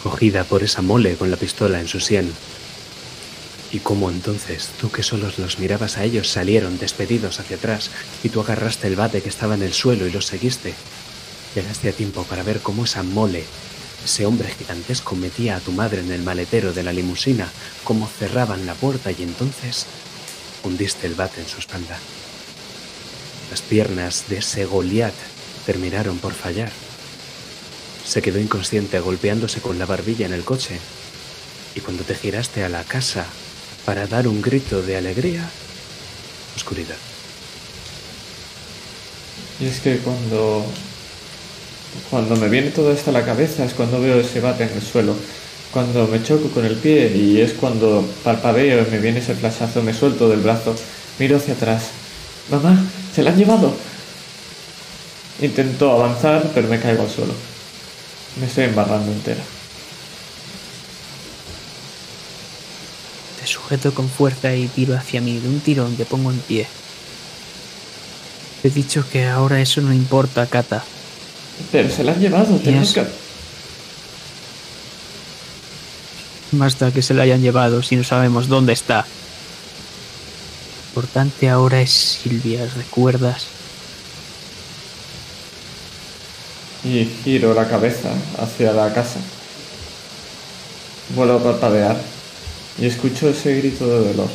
cogida 0.04 0.44
por 0.44 0.62
esa 0.62 0.84
mole 0.84 1.16
con 1.16 1.32
la 1.32 1.38
pistola 1.38 1.80
en 1.80 1.88
su 1.88 2.00
sien. 2.00 2.32
Y 3.74 3.80
cómo 3.80 4.12
entonces, 4.12 4.70
tú 4.80 4.92
que 4.92 5.02
solo 5.02 5.32
los 5.40 5.58
mirabas 5.58 5.98
a 5.98 6.04
ellos, 6.04 6.30
salieron 6.30 6.78
despedidos 6.78 7.40
hacia 7.40 7.58
atrás 7.58 7.90
y 8.24 8.30
tú 8.30 8.40
agarraste 8.40 8.86
el 8.86 8.96
bate 8.96 9.24
que 9.24 9.30
estaba 9.30 9.56
en 9.56 9.64
el 9.64 9.74
suelo 9.74 10.06
y 10.06 10.12
los 10.12 10.28
seguiste. 10.28 10.76
Llegaste 11.56 11.90
a 11.90 11.92
tiempo 11.92 12.24
para 12.24 12.44
ver 12.44 12.60
cómo 12.60 12.84
esa 12.84 13.02
mole, 13.02 13.44
ese 14.06 14.28
hombre 14.28 14.54
gigantesco, 14.56 15.16
metía 15.16 15.56
a 15.56 15.60
tu 15.60 15.72
madre 15.72 16.02
en 16.02 16.12
el 16.12 16.22
maletero 16.22 16.72
de 16.72 16.84
la 16.84 16.94
limusina, 16.94 17.52
cómo 17.84 18.08
cerraban 18.08 18.68
la 18.68 18.76
puerta 18.76 19.12
y 19.12 19.24
entonces 19.24 19.88
hundiste 20.64 21.08
el 21.08 21.16
bate 21.16 21.42
en 21.42 21.48
su 21.48 21.58
espalda. 21.58 21.98
Las 23.50 23.64
piernas 23.64 24.26
de 24.30 24.38
ese 24.38 24.66
Goliat 24.66 25.16
terminaron 25.66 26.20
por 26.20 26.34
fallar. 26.34 26.72
Se 28.06 28.22
quedó 28.22 28.38
inconsciente 28.38 29.00
golpeándose 29.00 29.62
con 29.62 29.80
la 29.80 29.88
barbilla 29.88 30.28
en 30.28 30.34
el 30.34 30.44
coche. 30.44 30.80
Y 31.74 31.80
cuando 31.80 32.04
te 32.04 32.14
giraste 32.14 32.64
a 32.64 32.70
la 32.70 32.84
casa 32.84 33.26
para 33.86 34.08
dar 34.08 34.28
un 34.28 34.42
grito 34.42 34.82
de 34.82 34.98
alegría, 34.98 35.50
oscuridad. 36.56 36.96
Y 39.60 39.66
es 39.66 39.80
que 39.80 39.98
cuando. 39.98 40.66
Cuando 42.10 42.36
me 42.36 42.50
viene 42.50 42.72
todo 42.72 42.92
esto 42.92 43.12
a 43.12 43.14
la 43.14 43.24
cabeza 43.24 43.64
es 43.64 43.74
cuando 43.74 44.02
veo 44.02 44.20
ese 44.20 44.40
bate 44.40 44.64
en 44.64 44.72
el 44.72 44.82
suelo. 44.82 45.16
Cuando 45.72 46.08
me 46.08 46.24
choco 46.24 46.50
con 46.50 46.66
el 46.66 46.76
pie 46.76 47.16
y 47.16 47.40
es 47.40 47.54
cuando 47.54 48.08
parpadeo 48.24 48.84
y 48.84 48.92
me 48.92 49.00
viene 49.00 49.20
ese 49.20 49.36
flashazo, 49.36 49.82
me 49.84 49.94
suelto 49.94 50.28
del 50.30 50.40
brazo, 50.40 50.76
miro 51.20 51.38
hacia 51.38 51.54
atrás. 51.54 51.84
Mamá, 52.50 52.84
se 53.14 53.24
la 53.24 53.32
han 53.32 53.38
llevado. 53.38 53.76
Intento 55.42 55.92
avanzar, 55.92 56.50
pero 56.54 56.68
me 56.68 56.80
caigo 56.80 57.04
al 57.04 57.10
suelo. 57.10 57.34
Me 58.40 58.48
estoy 58.48 58.66
embarrando 58.66 59.12
entera. 59.12 59.42
Te 63.44 63.50
sujeto 63.50 63.94
con 63.94 64.08
fuerza 64.08 64.56
y 64.56 64.70
tiro 64.70 64.96
hacia 64.96 65.20
mí. 65.20 65.38
De 65.38 65.50
un 65.50 65.60
tirón 65.60 65.98
te 65.98 66.06
pongo 66.06 66.32
en 66.32 66.40
pie. 66.40 66.66
Te 68.62 68.70
he 68.70 68.72
dicho 68.72 69.04
que 69.12 69.28
ahora 69.28 69.60
eso 69.60 69.82
no 69.82 69.92
importa, 69.92 70.46
Kata. 70.46 70.82
Pero 71.70 71.90
se 71.90 72.06
la 72.06 72.14
han 72.14 72.22
llevado, 72.22 72.56
tenemos 72.60 72.94
que. 72.94 73.06
Más 76.54 76.80
da 76.80 76.92
que 76.92 77.02
se 77.02 77.14
la 77.14 77.24
hayan 77.24 77.42
llevado 77.42 77.84
si 77.84 77.98
no 77.98 78.06
sabemos 78.06 78.48
dónde 78.48 78.72
está. 78.72 79.06
Lo 80.96 81.02
importante 81.02 81.50
ahora 81.50 81.82
es 81.82 81.92
Silvia, 81.92 82.66
¿recuerdas? 82.78 83.48
Y 86.86 87.12
giro 87.26 87.54
la 87.54 87.68
cabeza 87.68 88.10
hacia 88.42 88.72
la 88.72 88.94
casa. 88.94 89.20
Vuelvo 91.14 91.40
a 91.40 91.44
parpadear 91.44 92.23
y 92.78 92.86
escucho 92.86 93.30
ese 93.30 93.56
grito 93.56 93.88
de 93.88 94.08
dolor. 94.10 94.30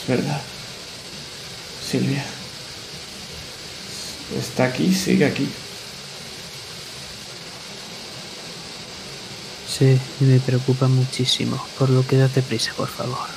Es 0.00 0.08
verdad. 0.08 0.40
Silvia. 1.90 2.24
Está 4.38 4.64
aquí, 4.64 4.92
sigue 4.92 5.26
aquí. 5.26 5.48
Sí, 9.68 9.98
me 10.20 10.38
preocupa 10.38 10.86
muchísimo, 10.86 11.60
por 11.78 11.90
lo 11.90 12.06
que 12.06 12.16
date 12.16 12.42
prisa, 12.42 12.72
por 12.76 12.88
favor. 12.88 13.28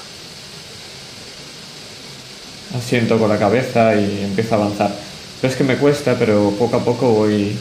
Asiento 2.78 3.18
con 3.18 3.30
la 3.30 3.40
cabeza 3.40 3.96
y 3.96 4.24
empiezo 4.24 4.56
a 4.56 4.58
avanzar. 4.60 4.96
Ves 5.42 5.56
que 5.56 5.64
me 5.64 5.78
cuesta, 5.78 6.16
pero 6.18 6.52
poco 6.52 6.78
a 6.78 6.86
poco 6.86 7.10
voy. 7.10 7.58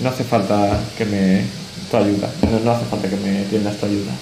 No 0.00 0.08
hace 0.08 0.24
falta 0.24 0.80
que 0.96 1.04
me. 1.04 1.63
Tu 1.90 1.96
ayuda. 1.96 2.30
No, 2.50 2.60
no 2.60 2.70
hace 2.72 2.84
falta 2.86 3.08
que 3.08 3.16
me 3.16 3.44
tiendas 3.44 3.78
tu 3.78 3.86
ayuda. 3.86 4.12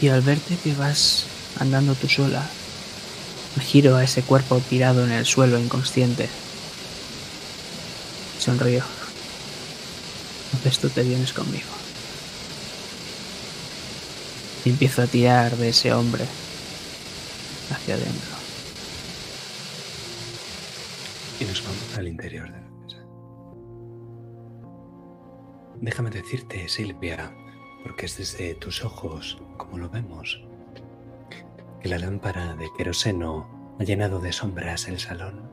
Y 0.00 0.08
al 0.08 0.22
verte 0.22 0.56
que 0.62 0.74
vas 0.74 1.24
andando 1.58 1.94
tú 1.94 2.08
sola, 2.08 2.48
me 3.56 3.64
giro 3.64 3.96
a 3.96 4.04
ese 4.04 4.22
cuerpo 4.22 4.60
tirado 4.60 5.04
en 5.04 5.10
el 5.10 5.26
suelo 5.26 5.58
inconsciente. 5.58 6.28
Sonrío. 8.38 8.84
Entonces 10.52 10.78
tú 10.80 10.88
te 10.88 11.02
vienes 11.02 11.32
conmigo. 11.32 11.66
Y 14.64 14.70
empiezo 14.70 15.02
a 15.02 15.06
tirar 15.06 15.56
de 15.56 15.70
ese 15.70 15.92
hombre 15.92 16.26
hacia 17.70 17.94
adentro. 17.94 18.36
Y 21.40 21.44
nos 21.44 21.62
vamos 21.62 21.98
al 21.98 22.08
interior 22.08 22.46
de 22.50 22.60
la 22.60 22.68
casa. 22.82 23.04
Déjame 25.80 26.10
decirte, 26.10 26.68
Silvia, 26.68 27.32
porque 27.84 28.06
es 28.06 28.16
desde 28.16 28.54
tus 28.54 28.84
ojos 28.84 29.40
como 29.56 29.78
lo 29.78 29.88
vemos, 29.88 30.44
que 31.80 31.88
la 31.88 31.98
lámpara 31.98 32.54
de 32.54 32.68
queroseno 32.76 33.76
ha 33.78 33.84
llenado 33.84 34.18
de 34.20 34.32
sombras 34.32 34.88
el 34.88 34.98
salón. 34.98 35.48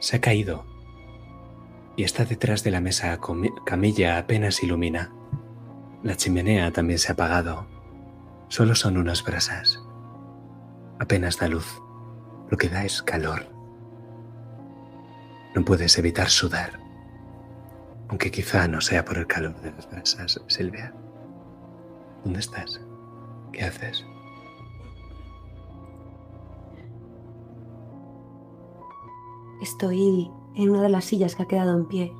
Se 0.00 0.16
ha 0.16 0.20
caído 0.20 0.66
y 1.96 2.02
está 2.02 2.24
detrás 2.24 2.64
de 2.64 2.70
la 2.70 2.80
mesa 2.80 3.18
camilla 3.64 4.18
apenas 4.18 4.62
ilumina. 4.62 5.12
La 6.02 6.16
chimenea 6.16 6.72
también 6.72 6.98
se 6.98 7.08
ha 7.08 7.14
apagado. 7.14 7.66
Solo 8.48 8.74
son 8.74 8.96
unas 8.96 9.24
brasas. 9.24 9.85
Apenas 10.98 11.38
da 11.38 11.48
luz. 11.48 11.80
Lo 12.50 12.56
que 12.56 12.68
da 12.68 12.84
es 12.84 13.02
calor. 13.02 13.46
No 15.54 15.64
puedes 15.64 15.98
evitar 15.98 16.28
sudar. 16.30 16.80
Aunque 18.08 18.30
quizá 18.30 18.68
no 18.68 18.80
sea 18.80 19.04
por 19.04 19.18
el 19.18 19.26
calor 19.26 19.60
de 19.60 19.72
las 19.72 19.90
brasas, 19.90 20.40
Silvia. 20.46 20.94
¿Dónde 22.24 22.40
estás? 22.40 22.80
¿Qué 23.52 23.64
haces? 23.64 24.04
Estoy 29.60 30.30
en 30.54 30.70
una 30.70 30.82
de 30.82 30.88
las 30.88 31.04
sillas 31.04 31.34
que 31.34 31.42
ha 31.42 31.48
quedado 31.48 31.76
en 31.76 31.86
pie. 31.86 32.12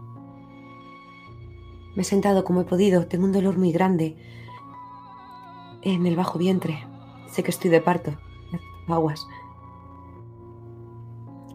Me 1.95 2.03
he 2.03 2.05
sentado 2.05 2.45
como 2.45 2.61
he 2.61 2.65
podido. 2.65 3.07
Tengo 3.07 3.25
un 3.25 3.33
dolor 3.33 3.57
muy 3.57 3.73
grande 3.73 4.17
en 5.83 6.07
el 6.07 6.17
bajo 6.17 6.39
vientre. 6.39 6.87
Sé 7.31 7.43
que 7.43 7.51
estoy 7.51 7.71
de 7.71 7.81
parto. 7.81 8.19
Aguas. 8.95 9.27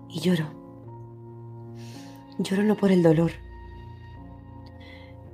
Y 0.09 0.19
lloro. 0.19 0.45
Lloro 2.39 2.63
no 2.63 2.75
por 2.75 2.91
el 2.91 3.03
dolor. 3.03 3.32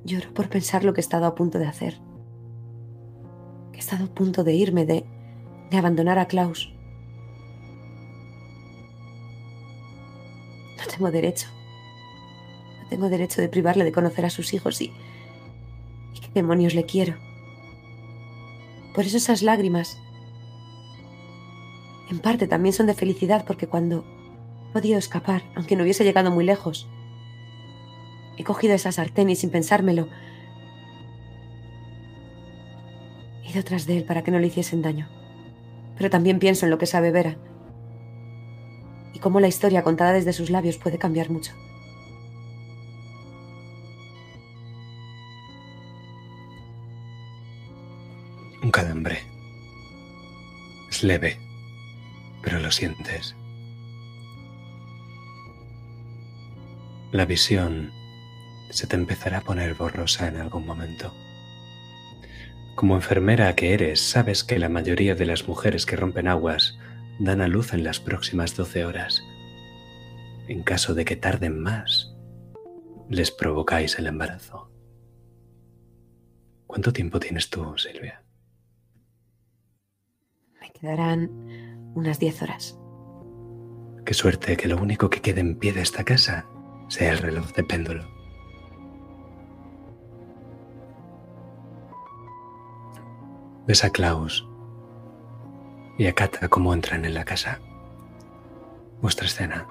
Lloro 0.04 0.34
por 0.34 0.50
pensar 0.50 0.84
lo 0.84 0.94
que 0.94 1.02
he 1.02 1.02
estado 1.02 1.26
a 1.26 1.36
punto 1.36 1.58
de 1.58 1.66
hacer. 1.66 2.00
Que 3.72 3.78
he 3.78 3.80
estado 3.80 4.06
a 4.06 4.14
punto 4.14 4.44
de 4.44 4.54
irme, 4.54 4.86
de, 4.86 5.06
de 5.72 5.78
abandonar 5.78 6.20
a 6.20 6.28
Klaus. 6.28 6.72
No 10.78 10.84
tengo 10.92 11.12
derecho. 11.12 11.48
No 12.84 12.90
tengo 12.90 13.10
derecho 13.10 13.42
de 13.42 13.50
privarle 13.50 13.84
de 13.84 13.92
conocer 13.92 14.26
a 14.26 14.30
sus 14.30 14.54
hijos 14.54 14.82
y... 14.82 14.94
¿Y 16.14 16.20
qué 16.20 16.30
demonios 16.34 16.74
le 16.76 16.86
quiero? 16.86 17.16
Por 18.94 19.06
eso 19.06 19.18
esas 19.18 19.42
lágrimas... 19.42 20.00
En 22.10 22.20
parte 22.20 22.48
también 22.48 22.74
son 22.74 22.88
de 22.88 22.94
felicidad 22.94 23.46
porque 23.46 23.68
cuando 23.68 24.06
he 24.70 24.74
podido 24.74 24.98
escapar, 24.98 25.44
aunque 25.56 25.76
no 25.76 25.84
hubiese 25.84 26.04
llegado 26.04 26.32
muy 26.32 26.46
lejos, 26.46 26.88
he 28.38 28.44
cogido 28.44 28.74
esa 28.74 28.92
sartén 28.92 29.30
y 29.30 29.36
sin 29.36 29.50
pensármelo, 29.50 30.08
he 33.44 33.52
ido 33.52 33.64
tras 33.64 33.86
de 33.86 33.98
él 33.98 34.06
para 34.06 34.24
que 34.24 34.32
no 34.32 34.40
le 34.40 34.48
hiciesen 34.48 34.82
daño. 34.82 35.10
Pero 35.98 36.10
también 36.10 36.40
pienso 36.40 36.66
en 36.66 36.70
lo 36.70 36.78
que 36.78 36.86
sabe 36.86 37.12
Vera 37.12 37.38
y 39.14 39.20
cómo 39.20 39.40
la 39.40 39.48
historia 39.48 39.84
contada 39.84 40.14
desde 40.14 40.32
sus 40.32 40.50
labios 40.50 40.78
puede 40.78 41.00
cambiar 41.00 41.30
mucho. 41.30 41.52
Un 48.62 48.72
calambre. 48.72 49.20
Es 50.90 51.04
leve, 51.04 51.40
pero 52.48 52.62
lo 52.62 52.72
sientes. 52.72 53.36
La 57.12 57.26
visión 57.26 57.92
se 58.70 58.88
te 58.88 58.96
empezará 58.96 59.40
a 59.40 59.42
poner 59.42 59.76
borrosa 59.76 60.30
en 60.30 60.38
algún 60.38 60.66
momento. 60.66 61.14
Como 62.76 62.96
enfermera 62.96 63.54
que 63.54 63.74
eres, 63.74 64.00
sabes 64.00 64.46
que 64.46 64.60
la 64.60 64.70
mayoría 64.70 65.14
de 65.14 65.26
las 65.26 65.46
mujeres 65.46 65.86
que 65.86 65.98
rompen 65.98 66.30
aguas 66.30 66.80
dan 67.20 67.42
a 67.42 67.50
luz 67.50 67.74
en 67.74 67.84
las 67.84 68.00
próximas 68.00 68.56
12 68.56 68.86
horas. 68.86 69.22
En 70.48 70.64
caso 70.64 70.94
de 70.94 71.04
que 71.04 71.18
tarden 71.18 71.60
más, 71.60 72.16
les 73.10 73.30
provocáis 73.30 74.00
el 74.00 74.08
embarazo. 74.08 74.72
¿Cuánto 76.66 76.94
tiempo 76.94 77.20
tienes 77.20 77.50
tú, 77.50 77.78
Silvia? 77.78 78.24
Me 80.62 80.72
quedarán 80.72 81.77
unas 81.98 82.20
10 82.20 82.44
horas. 82.44 82.80
Qué 84.06 84.14
suerte 84.14 84.56
que 84.56 84.68
lo 84.68 84.78
único 84.78 85.10
que 85.10 85.20
quede 85.20 85.42
en 85.42 85.58
pie 85.58 85.74
de 85.74 85.82
esta 85.82 86.04
casa 86.04 86.46
sea 86.90 87.12
el 87.12 87.18
reloj 87.18 87.52
de 87.54 87.64
péndulo. 87.64 88.08
Ves 93.66 93.84
a 93.84 93.90
Klaus 93.90 94.48
y 95.98 96.06
a 96.06 96.14
Kata 96.14 96.48
cómo 96.48 96.74
entran 96.74 97.04
en 97.04 97.16
la 97.16 97.26
casa. 97.26 97.60
Vuestra 99.02 99.26
escena. 99.26 99.68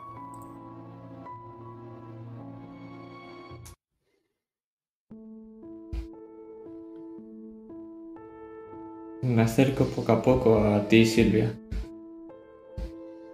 Me 9.22 9.42
acerco 9.42 9.84
poco 9.86 10.12
a 10.12 10.22
poco 10.22 10.58
a 10.58 10.88
ti, 10.88 11.06
Silvia. 11.06 11.52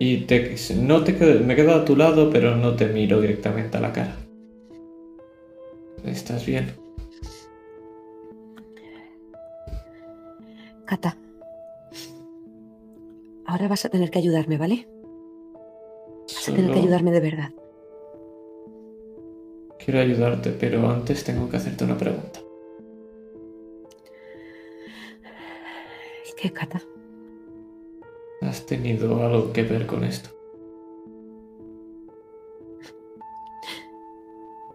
Y 0.04 0.22
te, 0.26 0.56
no 0.80 1.04
te 1.04 1.16
quedo- 1.16 1.44
me 1.44 1.54
quedo 1.54 1.76
a 1.76 1.84
tu 1.84 1.94
lado, 1.94 2.28
pero 2.28 2.56
no 2.56 2.74
te 2.74 2.86
miro 2.88 3.20
directamente 3.20 3.76
a 3.76 3.80
la 3.80 3.92
cara. 3.92 4.16
¿Estás 6.04 6.44
bien? 6.44 6.72
Cata, 10.86 11.16
ahora 13.46 13.68
vas 13.68 13.84
a 13.84 13.90
tener 13.90 14.10
que 14.10 14.18
ayudarme, 14.18 14.58
¿vale? 14.58 14.88
Vas 16.26 16.48
a 16.48 16.52
tener 16.52 16.72
que 16.72 16.80
ayudarme 16.80 17.12
de 17.12 17.20
verdad. 17.20 17.50
Quiero 19.84 20.00
ayudarte, 20.00 20.50
pero 20.50 20.90
antes 20.90 21.22
tengo 21.22 21.48
que 21.48 21.58
hacerte 21.58 21.84
una 21.84 21.96
pregunta. 21.96 22.40
¿Qué, 26.36 26.52
Cata? 26.52 26.82
¿Has 28.42 28.66
tenido 28.66 29.22
algo 29.22 29.52
que 29.52 29.62
ver 29.62 29.86
con 29.86 30.02
esto? 30.04 30.30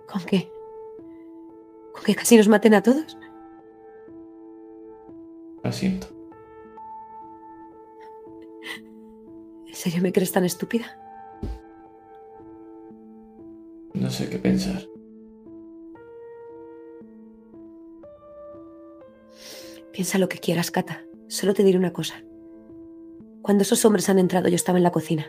¿Con 0.09 0.23
qué? 0.25 0.49
¿Con 1.93 2.03
que 2.03 2.15
casi 2.15 2.37
nos 2.37 2.47
maten 2.47 2.73
a 2.73 2.81
todos? 2.81 3.17
Lo 5.63 5.71
siento. 5.71 6.07
¿En 9.67 9.75
serio 9.75 10.01
me 10.01 10.13
crees 10.13 10.31
tan 10.31 10.45
estúpida? 10.45 10.97
No 13.93 14.09
sé 14.09 14.29
qué 14.29 14.39
pensar. 14.39 14.81
Piensa 19.91 20.17
lo 20.19 20.29
que 20.29 20.37
quieras, 20.37 20.71
Cata. 20.71 21.05
Solo 21.27 21.53
te 21.53 21.63
diré 21.63 21.77
una 21.77 21.91
cosa. 21.91 22.23
Cuando 23.47 23.61
esos 23.61 23.85
hombres 23.85 24.09
han 24.09 24.19
entrado, 24.19 24.49
yo 24.49 24.57
estaba 24.57 24.77
en 24.77 24.83
la 24.83 24.91
cocina. 24.91 25.25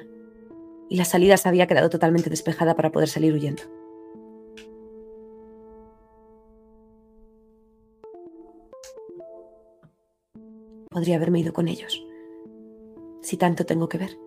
Y 0.89 0.97
la 0.97 1.05
salida 1.05 1.37
se 1.37 1.49
había 1.49 1.69
quedado 1.69 1.89
totalmente 1.89 2.29
despejada 2.29 2.75
para 2.75 2.91
poder 2.91 3.09
salir 3.09 3.33
huyendo. 3.33 3.63
Podría 10.91 11.15
haberme 11.15 11.39
ido 11.39 11.53
con 11.53 11.69
ellos. 11.69 12.05
Si 13.23 13.37
tanto 13.37 13.65
tengo 13.65 13.89
que 13.89 13.99
ver. 13.99 14.19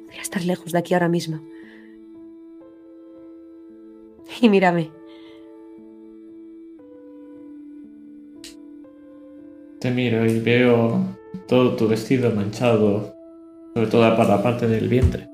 Podría 0.00 0.20
estar 0.20 0.44
lejos 0.44 0.72
de 0.72 0.78
aquí 0.80 0.94
ahora 0.94 1.08
mismo. 1.08 1.38
Y 4.40 4.48
mírame. 4.48 4.90
Te 9.78 9.92
miro 9.92 10.26
y 10.26 10.40
veo 10.40 11.22
todo 11.46 11.76
tu 11.76 11.88
vestido 11.88 12.30
manchado, 12.30 13.11
sobre 13.74 13.86
todo 13.86 14.16
para 14.16 14.36
la 14.36 14.42
parte 14.42 14.66
del 14.66 14.88
vientre. 14.88 15.28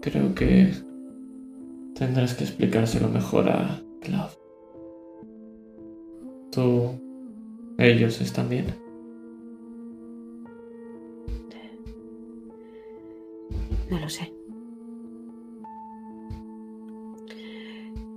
Creo 0.00 0.34
que 0.34 0.72
tendrás 1.94 2.34
que 2.34 2.44
explicárselo 2.44 3.08
mejor 3.08 3.48
a 3.50 3.82
Cloud. 4.00 4.30
Tú, 6.50 7.00
ellos 7.78 8.20
están 8.20 8.48
bien. 8.48 8.66
No 13.90 13.98
lo 13.98 14.08
sé. 14.08 14.32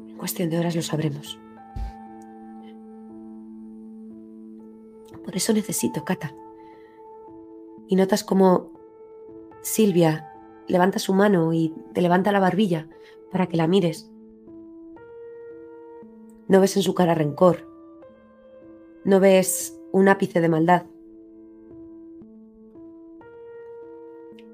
En 0.08 0.18
cuestión 0.18 0.50
de 0.50 0.60
horas 0.60 0.76
lo 0.76 0.82
sabremos. 0.82 1.40
Por 5.34 5.38
eso 5.38 5.52
necesito, 5.52 6.06
Cata. 6.06 6.32
Y 7.88 7.96
notas 7.96 8.24
como 8.24 8.70
Silvia 9.64 10.32
levanta 10.68 11.00
su 11.00 11.16
mano 11.16 11.54
y 11.54 11.74
te 11.92 12.04
levanta 12.04 12.32
la 12.32 12.40
barbilla 12.40 12.88
para 13.32 13.48
que 13.48 13.58
la 13.58 13.66
mires. 13.66 14.12
No 16.48 16.62
ves 16.62 16.78
en 16.78 16.84
su 16.84 16.94
cara 16.94 17.16
rencor. 17.16 17.68
No 19.06 19.20
ves 19.20 19.82
un 19.92 20.08
ápice 20.08 20.40
de 20.40 20.50
maldad. 20.50 20.86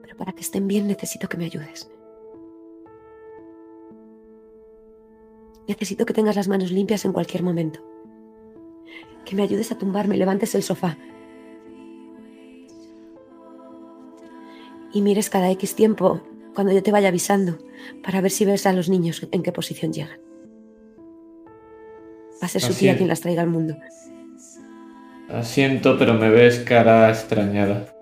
Pero 0.02 0.16
para 0.16 0.32
que 0.32 0.42
estén 0.44 0.66
bien 0.70 0.88
necesito 0.88 1.28
que 1.28 1.36
me 1.36 1.44
ayudes. 1.44 1.92
Necesito 5.68 6.06
que 6.06 6.14
tengas 6.14 6.38
las 6.38 6.48
manos 6.48 6.72
limpias 6.72 7.04
en 7.04 7.12
cualquier 7.12 7.44
momento 7.44 7.82
que 9.26 9.36
me 9.36 9.44
ayudes 9.44 9.72
a 9.72 9.78
tumbarme, 9.78 10.18
levantes 10.18 10.56
el 10.56 10.64
sofá 10.64 10.98
y 14.94 15.02
mires 15.02 15.30
cada 15.30 15.50
X 15.52 15.76
tiempo 15.76 16.22
cuando 16.54 16.74
yo 16.74 16.84
te 16.84 16.92
vaya 16.92 17.10
avisando 17.10 17.58
para 18.04 18.22
ver 18.22 18.32
si 18.32 18.46
ves 18.46 18.66
a 18.66 18.74
los 18.74 18.90
niños 18.90 19.26
en 19.32 19.44
qué 19.44 19.52
posición 19.52 19.94
llegan. 19.94 20.20
Va 22.42 22.46
a 22.46 22.48
ser 22.48 22.62
su 22.62 22.74
tía 22.74 22.96
quien 22.96 23.10
las 23.10 23.22
traiga 23.22 23.42
al 23.42 23.50
mundo. 23.50 23.78
Asiento, 25.30 25.98
pero 25.98 26.14
me 26.14 26.30
ves 26.30 26.60
cara 26.60 27.10
extrañada. 27.10 27.94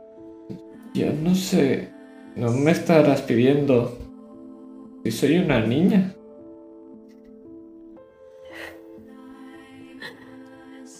Yo 0.93 1.11
no 1.11 1.35
sé, 1.35 1.89
no 2.35 2.51
me 2.51 2.71
estarás 2.71 3.21
pidiendo 3.21 3.97
si 5.03 5.11
soy 5.11 5.37
una 5.37 5.59
niña. 5.59 6.15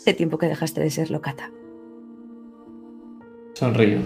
Hace 0.07 0.15
tiempo 0.15 0.37
que 0.37 0.45
dejaste 0.45 0.79
de 0.79 0.89
serlo, 0.89 1.19
Cata. 1.19 1.51
Sonrío. 3.55 3.99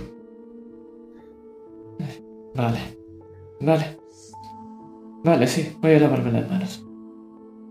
Vale. 2.55 2.79
Vale. 3.59 3.99
Vale, 5.23 5.45
sí, 5.45 5.77
voy 5.79 5.91
a 5.91 5.99
lavarme 5.99 6.31
las 6.31 6.49
manos. 6.49 6.83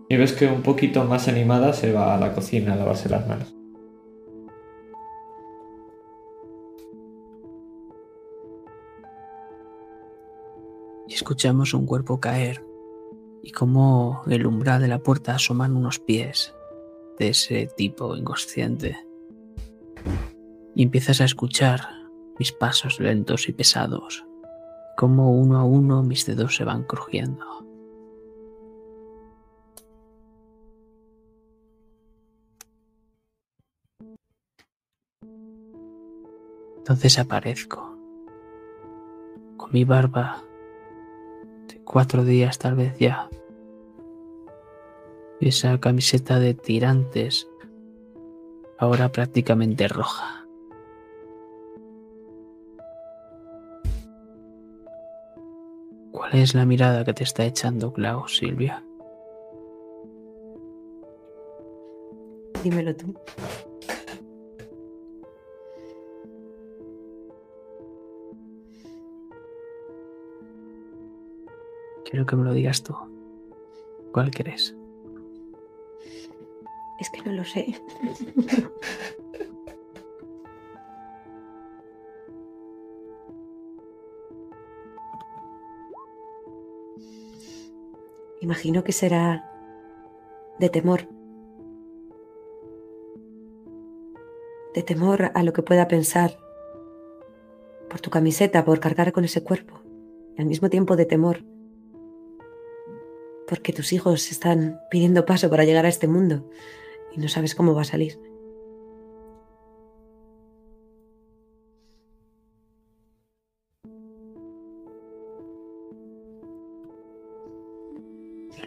Y 0.08 0.16
ves 0.16 0.32
que 0.32 0.46
un 0.46 0.62
poquito 0.62 1.02
más 1.02 1.26
animada 1.26 1.72
se 1.72 1.92
va 1.92 2.14
a 2.14 2.20
la 2.20 2.32
cocina 2.32 2.74
a 2.74 2.76
lavarse 2.76 3.08
las 3.08 3.26
manos. 3.26 3.52
y 11.08 11.14
escuchamos 11.14 11.74
un 11.74 11.86
cuerpo 11.86 12.20
caer 12.20 12.64
y 13.42 13.50
como 13.50 14.22
el 14.28 14.46
umbral 14.46 14.80
de 14.80 14.86
la 14.86 15.00
puerta 15.00 15.34
asoman 15.34 15.74
unos 15.74 15.98
pies 15.98 16.54
de 17.20 17.28
ese 17.28 17.66
tipo 17.76 18.16
inconsciente. 18.16 18.96
Y 20.74 20.82
empiezas 20.82 21.20
a 21.20 21.26
escuchar 21.26 21.82
mis 22.38 22.50
pasos 22.50 22.98
lentos 22.98 23.46
y 23.48 23.52
pesados, 23.52 24.24
como 24.96 25.38
uno 25.38 25.58
a 25.58 25.64
uno 25.64 26.02
mis 26.02 26.24
dedos 26.24 26.56
se 26.56 26.64
van 26.64 26.84
crujiendo. 26.84 27.44
Entonces 36.78 37.18
aparezco, 37.18 37.96
con 39.58 39.70
mi 39.72 39.84
barba 39.84 40.42
de 41.68 41.84
cuatro 41.84 42.24
días 42.24 42.58
tal 42.58 42.76
vez 42.76 42.98
ya, 42.98 43.28
esa 45.40 45.78
camiseta 45.80 46.38
de 46.38 46.54
tirantes, 46.54 47.48
ahora 48.78 49.10
prácticamente 49.10 49.88
roja. 49.88 50.46
¿Cuál 56.12 56.34
es 56.34 56.54
la 56.54 56.66
mirada 56.66 57.04
que 57.04 57.14
te 57.14 57.24
está 57.24 57.44
echando 57.44 57.92
Klaus, 57.92 58.36
Silvia? 58.36 58.84
Dímelo 62.62 62.94
tú. 62.94 63.14
Quiero 72.04 72.26
que 72.26 72.36
me 72.36 72.44
lo 72.44 72.52
digas 72.52 72.82
tú. 72.82 72.94
¿Cuál 74.12 74.30
querés? 74.30 74.76
Es 77.00 77.08
que 77.10 77.22
no 77.22 77.32
lo 77.32 77.44
sé. 77.44 77.74
Imagino 88.42 88.84
que 88.84 88.92
será 88.92 89.50
de 90.58 90.68
temor. 90.68 91.08
De 94.74 94.82
temor 94.82 95.30
a 95.34 95.42
lo 95.42 95.52
que 95.54 95.62
pueda 95.62 95.88
pensar 95.88 96.38
por 97.88 98.00
tu 98.00 98.10
camiseta, 98.10 98.64
por 98.64 98.78
cargar 98.78 99.12
con 99.12 99.24
ese 99.24 99.42
cuerpo. 99.42 99.80
Y 100.36 100.42
al 100.42 100.46
mismo 100.46 100.68
tiempo 100.68 100.96
de 100.96 101.06
temor 101.06 101.42
porque 103.50 103.72
tus 103.72 103.92
hijos 103.92 104.30
están 104.30 104.80
pidiendo 104.92 105.26
paso 105.26 105.50
para 105.50 105.64
llegar 105.64 105.84
a 105.84 105.88
este 105.88 106.06
mundo 106.06 106.48
y 107.12 107.20
no 107.20 107.28
sabes 107.28 107.54
cómo 107.54 107.74
va 107.74 107.82
a 107.82 107.84
salir. 107.84 108.18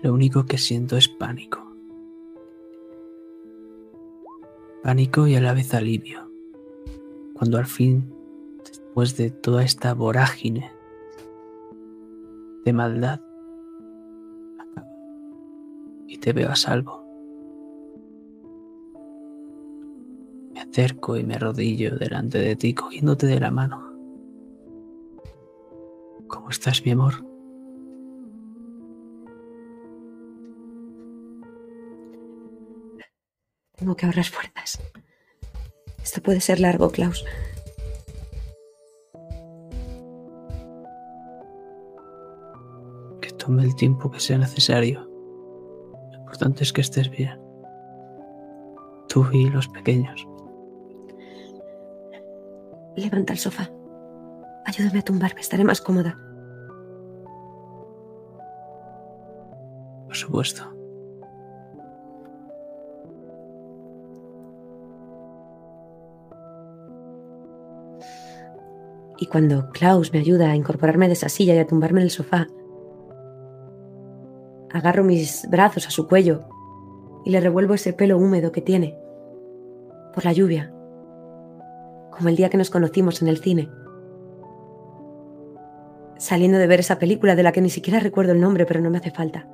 Lo 0.03 0.13
único 0.13 0.45
que 0.45 0.57
siento 0.57 0.97
es 0.97 1.07
pánico. 1.07 1.65
Pánico 4.83 5.27
y 5.27 5.35
a 5.35 5.41
la 5.41 5.53
vez 5.53 5.73
alivio. 5.73 6.29
Cuando 7.35 7.57
al 7.57 7.67
fin, 7.67 8.13
después 8.65 9.15
de 9.15 9.31
toda 9.31 9.63
esta 9.63 9.93
vorágine 9.93 10.69
de 12.65 12.73
maldad, 12.73 13.21
y 16.05 16.17
te 16.17 16.33
veo 16.33 16.49
a 16.49 16.55
salvo. 16.55 17.02
Me 20.75 20.83
acerco 20.83 21.17
y 21.17 21.23
me 21.23 21.35
arrodillo 21.35 21.95
delante 21.97 22.39
de 22.39 22.55
ti 22.55 22.73
cogiéndote 22.73 23.27
de 23.27 23.39
la 23.39 23.51
mano. 23.51 23.93
¿Cómo 26.27 26.49
estás, 26.49 26.83
mi 26.83 26.89
amor? 26.89 27.13
Tengo 33.75 33.95
que 33.95 34.07
ahorrar 34.07 34.25
fuerzas. 34.25 34.81
Esto 36.01 36.23
puede 36.23 36.41
ser 36.41 36.59
largo, 36.59 36.89
Klaus. 36.89 37.23
Que 43.21 43.29
tome 43.37 43.61
el 43.61 43.75
tiempo 43.75 44.09
que 44.09 44.19
sea 44.19 44.39
necesario. 44.39 45.07
Lo 46.13 46.17
importante 46.17 46.63
es 46.63 46.73
que 46.73 46.81
estés 46.81 47.11
bien. 47.11 47.39
Tú 49.07 49.27
y 49.31 49.51
los 49.51 49.67
pequeños. 49.67 50.27
Levanta 52.95 53.33
el 53.33 53.39
sofá. 53.39 53.69
Ayúdame 54.65 54.99
a 54.99 55.03
tumbarme, 55.03 55.41
estaré 55.41 55.63
más 55.63 55.81
cómoda. 55.81 56.17
Por 60.05 60.15
supuesto. 60.15 60.73
Y 69.17 69.27
cuando 69.27 69.69
Klaus 69.69 70.11
me 70.11 70.19
ayuda 70.19 70.51
a 70.51 70.55
incorporarme 70.55 71.07
de 71.07 71.13
esa 71.13 71.29
silla 71.29 71.55
y 71.55 71.59
a 71.59 71.67
tumbarme 71.67 72.01
en 72.01 72.05
el 72.05 72.11
sofá, 72.11 72.47
agarro 74.71 75.03
mis 75.03 75.47
brazos 75.49 75.87
a 75.87 75.91
su 75.91 76.07
cuello 76.07 76.41
y 77.23 77.29
le 77.29 77.39
revuelvo 77.39 77.73
ese 77.73 77.93
pelo 77.93 78.17
húmedo 78.17 78.51
que 78.51 78.61
tiene 78.61 78.97
por 80.13 80.25
la 80.25 80.33
lluvia, 80.33 80.72
como 82.15 82.29
el 82.29 82.35
día 82.35 82.49
que 82.49 82.57
nos 82.57 82.69
conocimos 82.69 83.21
en 83.21 83.27
el 83.27 83.37
cine. 83.37 83.69
Saliendo 86.17 86.57
de 86.57 86.67
ver 86.67 86.79
esa 86.79 86.99
película 86.99 87.35
de 87.35 87.43
la 87.43 87.51
que 87.51 87.61
ni 87.61 87.69
siquiera 87.69 87.99
recuerdo 87.99 88.33
el 88.33 88.41
nombre, 88.41 88.65
pero 88.65 88.81
no 88.81 88.89
me 88.89 88.97
hace 88.97 89.11
falta. 89.11 89.47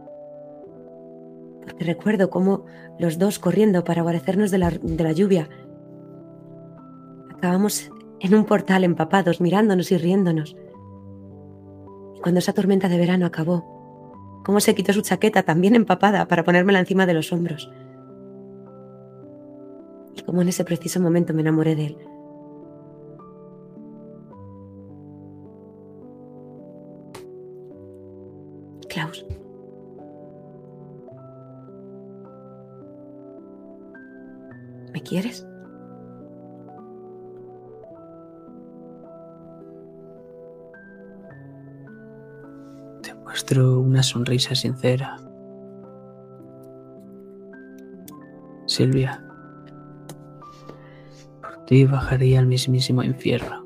Porque 1.64 1.86
recuerdo 1.86 2.30
cómo 2.30 2.66
los 3.00 3.18
dos 3.18 3.40
corriendo 3.40 3.84
para 3.84 4.02
guarecernos 4.02 4.52
de 4.52 4.58
la, 4.58 4.70
de 4.70 5.04
la 5.04 5.12
lluvia, 5.12 5.50
acabamos 7.32 7.90
en 8.20 8.36
un 8.36 8.46
portal 8.46 8.84
empapados, 8.84 9.42
mirándonos 9.42 9.92
y 9.92 9.98
riéndonos. 9.98 10.56
Y 12.16 12.20
cuando 12.20 12.40
esa 12.40 12.54
tormenta 12.54 12.90
de 12.90 12.98
verano 12.98 13.26
acabó, 13.26 14.42
cómo 14.44 14.60
se 14.60 14.76
quitó 14.76 14.94
su 14.94 15.02
chaqueta 15.02 15.44
también 15.44 15.76
empapada 15.76 16.28
para 16.28 16.44
ponérmela 16.44 16.80
encima 16.80 17.06
de 17.06 17.14
los 17.14 17.32
hombros. 17.32 17.72
Y 20.16 20.22
cómo 20.22 20.42
en 20.42 20.50
ese 20.50 20.66
preciso 20.66 21.00
momento 21.00 21.34
me 21.34 21.42
enamoré 21.42 21.76
de 21.76 21.86
él. 21.86 22.09
quieres? 35.10 35.46
Te 43.02 43.14
muestro 43.16 43.80
una 43.80 44.04
sonrisa 44.04 44.54
sincera. 44.54 45.18
Silvia, 48.68 49.24
por 51.42 51.66
ti 51.66 51.86
bajaría 51.86 52.40
al 52.40 52.46
mismísimo 52.46 53.02
infierno. 53.02 53.66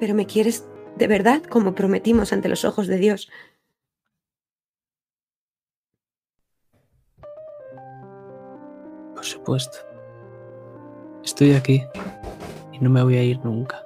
Pero 0.00 0.14
me 0.14 0.24
quieres 0.24 0.69
de 1.00 1.06
verdad 1.06 1.42
como 1.42 1.74
prometimos 1.74 2.30
ante 2.34 2.50
los 2.50 2.66
ojos 2.66 2.86
de 2.86 2.98
Dios. 2.98 3.30
Por 9.14 9.24
supuesto. 9.24 9.78
Estoy 11.24 11.54
aquí 11.54 11.82
y 12.72 12.78
no 12.80 12.90
me 12.90 13.02
voy 13.02 13.16
a 13.16 13.22
ir 13.22 13.42
nunca. 13.42 13.82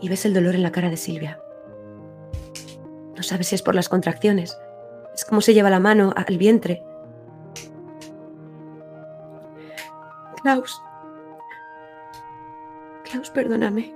Y 0.00 0.08
ves 0.08 0.24
el 0.24 0.34
dolor 0.34 0.54
en 0.54 0.62
la 0.62 0.70
cara 0.70 0.88
de 0.88 0.96
Silvia. 0.96 1.40
No 3.16 3.24
sabes 3.24 3.48
si 3.48 3.56
es 3.56 3.62
por 3.62 3.74
las 3.74 3.88
contracciones. 3.88 4.56
Es 5.14 5.24
como 5.24 5.40
se 5.40 5.52
lleva 5.52 5.68
la 5.68 5.80
mano 5.80 6.12
al 6.14 6.38
vientre. 6.38 6.80
Klaus. 10.42 10.80
Klaus, 13.10 13.30
perdóname. 13.30 13.94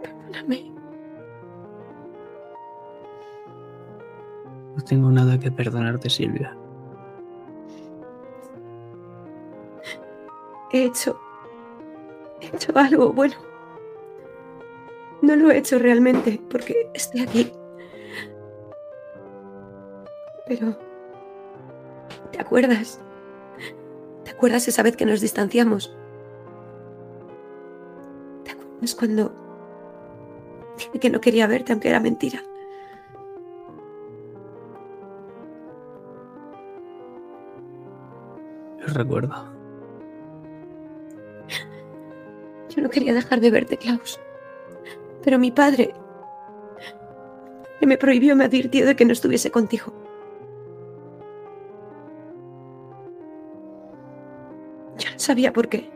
Perdóname. 0.00 0.72
No 4.76 4.84
tengo 4.84 5.10
nada 5.10 5.38
que 5.38 5.50
perdonarte, 5.50 6.08
Silvia. 6.08 6.56
He 10.72 10.86
hecho. 10.86 11.20
He 12.40 12.46
hecho 12.46 12.72
algo 12.76 13.12
bueno. 13.12 13.34
No 15.20 15.36
lo 15.36 15.50
he 15.50 15.58
hecho 15.58 15.78
realmente 15.78 16.40
porque 16.50 16.90
estoy 16.94 17.20
aquí. 17.20 17.52
Pero. 20.46 20.78
¿Te 22.32 22.40
acuerdas? 22.40 23.00
¿Te 24.34 24.38
acuerdas 24.38 24.66
esa 24.66 24.82
vez 24.82 24.96
que 24.96 25.06
nos 25.06 25.20
distanciamos? 25.20 25.96
¿Te 28.42 28.50
acuerdas 28.50 28.94
cuando 28.96 29.32
dije 30.76 30.98
que 30.98 31.08
no 31.08 31.20
quería 31.20 31.46
verte 31.46 31.72
aunque 31.72 31.88
era 31.88 32.00
mentira? 32.00 32.42
Lo 38.80 38.86
recuerdo. 38.92 39.34
Yo 42.70 42.82
no 42.82 42.90
quería 42.90 43.14
dejar 43.14 43.40
de 43.40 43.50
verte, 43.52 43.76
Klaus. 43.76 44.18
Pero 45.22 45.38
mi 45.38 45.52
padre 45.52 45.94
que 47.78 47.86
me 47.86 47.96
prohibió, 47.96 48.34
me 48.34 48.44
advirtió 48.44 48.84
de 48.84 48.96
que 48.96 49.04
no 49.04 49.12
estuviese 49.12 49.52
contigo. 49.52 50.03
Sabía 55.24 55.52
por 55.52 55.68
qué. 55.68 55.90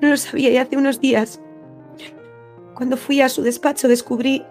No 0.00 0.08
lo 0.08 0.16
sabía 0.16 0.50
y 0.50 0.58
hace 0.58 0.76
unos 0.76 1.00
días, 1.00 1.40
cuando 2.74 2.96
fui 2.96 3.20
a 3.20 3.28
su 3.28 3.42
despacho, 3.42 3.88
descubrí... 3.88 4.44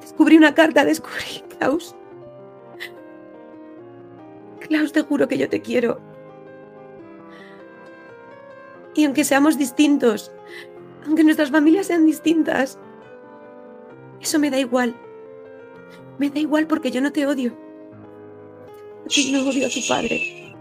Descubrí 0.00 0.36
una 0.36 0.54
carta, 0.54 0.84
descubrí, 0.84 1.42
Klaus. 1.58 1.96
Klaus, 4.60 4.92
te 4.92 5.02
juro 5.02 5.26
que 5.26 5.38
yo 5.38 5.48
te 5.48 5.62
quiero. 5.62 6.00
Y 8.94 9.06
aunque 9.06 9.24
seamos 9.24 9.56
distintos, 9.56 10.30
aunque 11.06 11.24
nuestras 11.24 11.50
familias 11.50 11.86
sean 11.86 12.04
distintas, 12.04 12.78
eso 14.20 14.38
me 14.38 14.50
da 14.50 14.58
igual. 14.58 14.94
Me 16.18 16.28
da 16.28 16.38
igual 16.38 16.66
porque 16.66 16.90
yo 16.90 17.00
no 17.00 17.10
te 17.10 17.26
odio. 17.26 17.56
No 19.32 19.48
odio 19.48 19.66
a 19.66 19.70
tu 19.70 19.80
padre. 19.88 20.54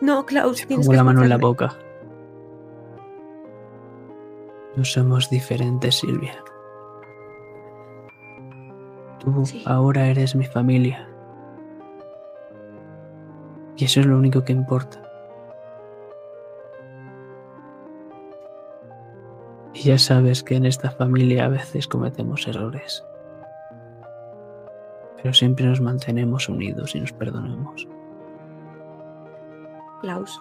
No, 0.00 0.24
Klaus, 0.24 0.58
tienes 0.66 0.86
Pongo 0.86 0.90
que 0.92 0.96
la 0.96 1.04
mano 1.04 1.22
en 1.22 1.28
la 1.28 1.36
boca. 1.38 1.76
No 4.76 4.84
somos 4.84 5.28
diferentes, 5.28 5.96
Silvia. 5.96 6.34
Tú 9.18 9.44
Sí. 9.44 9.62
ahora 9.66 10.06
eres 10.06 10.36
mi 10.36 10.44
familia. 10.46 11.08
Y 13.76 13.84
eso 13.84 14.00
es 14.00 14.06
lo 14.06 14.16
único 14.16 14.44
que 14.44 14.52
importa. 14.52 15.02
Y 19.74 19.82
ya 19.82 19.98
sabes 19.98 20.42
que 20.42 20.56
en 20.56 20.66
esta 20.66 20.90
familia 20.90 21.44
a 21.44 21.48
veces 21.48 21.86
cometemos 21.86 22.46
errores. 22.48 23.04
Pero 25.20 25.34
siempre 25.34 25.66
nos 25.66 25.80
mantenemos 25.80 26.48
unidos 26.48 26.94
y 26.94 27.00
nos 27.00 27.12
perdonamos. 27.12 27.88
Klaus, 30.00 30.40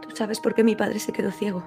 tú 0.00 0.16
sabes 0.16 0.40
por 0.40 0.54
qué 0.54 0.64
mi 0.64 0.74
padre 0.74 0.98
se 0.98 1.12
quedó 1.12 1.30
ciego. 1.30 1.62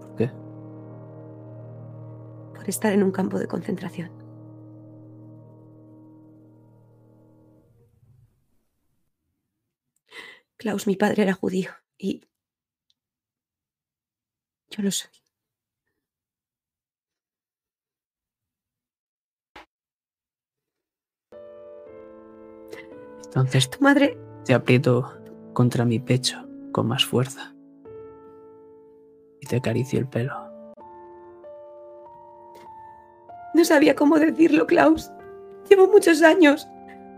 ¿Por 0.00 0.16
qué? 0.16 0.30
Por 2.54 2.68
estar 2.68 2.92
en 2.92 3.02
un 3.02 3.12
campo 3.12 3.38
de 3.38 3.46
concentración. 3.46 4.10
Klaus, 10.56 10.86
mi 10.86 10.96
padre 10.96 11.24
era 11.24 11.34
judío 11.34 11.70
y 11.98 12.24
yo 14.70 14.82
lo 14.82 14.90
soy. 14.90 15.21
Entonces 23.34 23.70
Tu 23.70 23.82
madre 23.82 24.18
Te 24.44 24.54
aprieto 24.54 25.10
contra 25.52 25.84
mi 25.84 25.98
pecho 25.98 26.46
con 26.70 26.88
más 26.88 27.04
fuerza. 27.04 27.54
Y 29.40 29.46
te 29.46 29.56
acaricio 29.56 29.98
el 29.98 30.08
pelo. 30.08 30.52
no 33.54 33.64
sabía 33.64 33.94
cómo 33.94 34.18
decirlo, 34.18 34.66
Klaus. 34.66 35.10
Llevo 35.68 35.88
muchos 35.88 36.22
años 36.22 36.66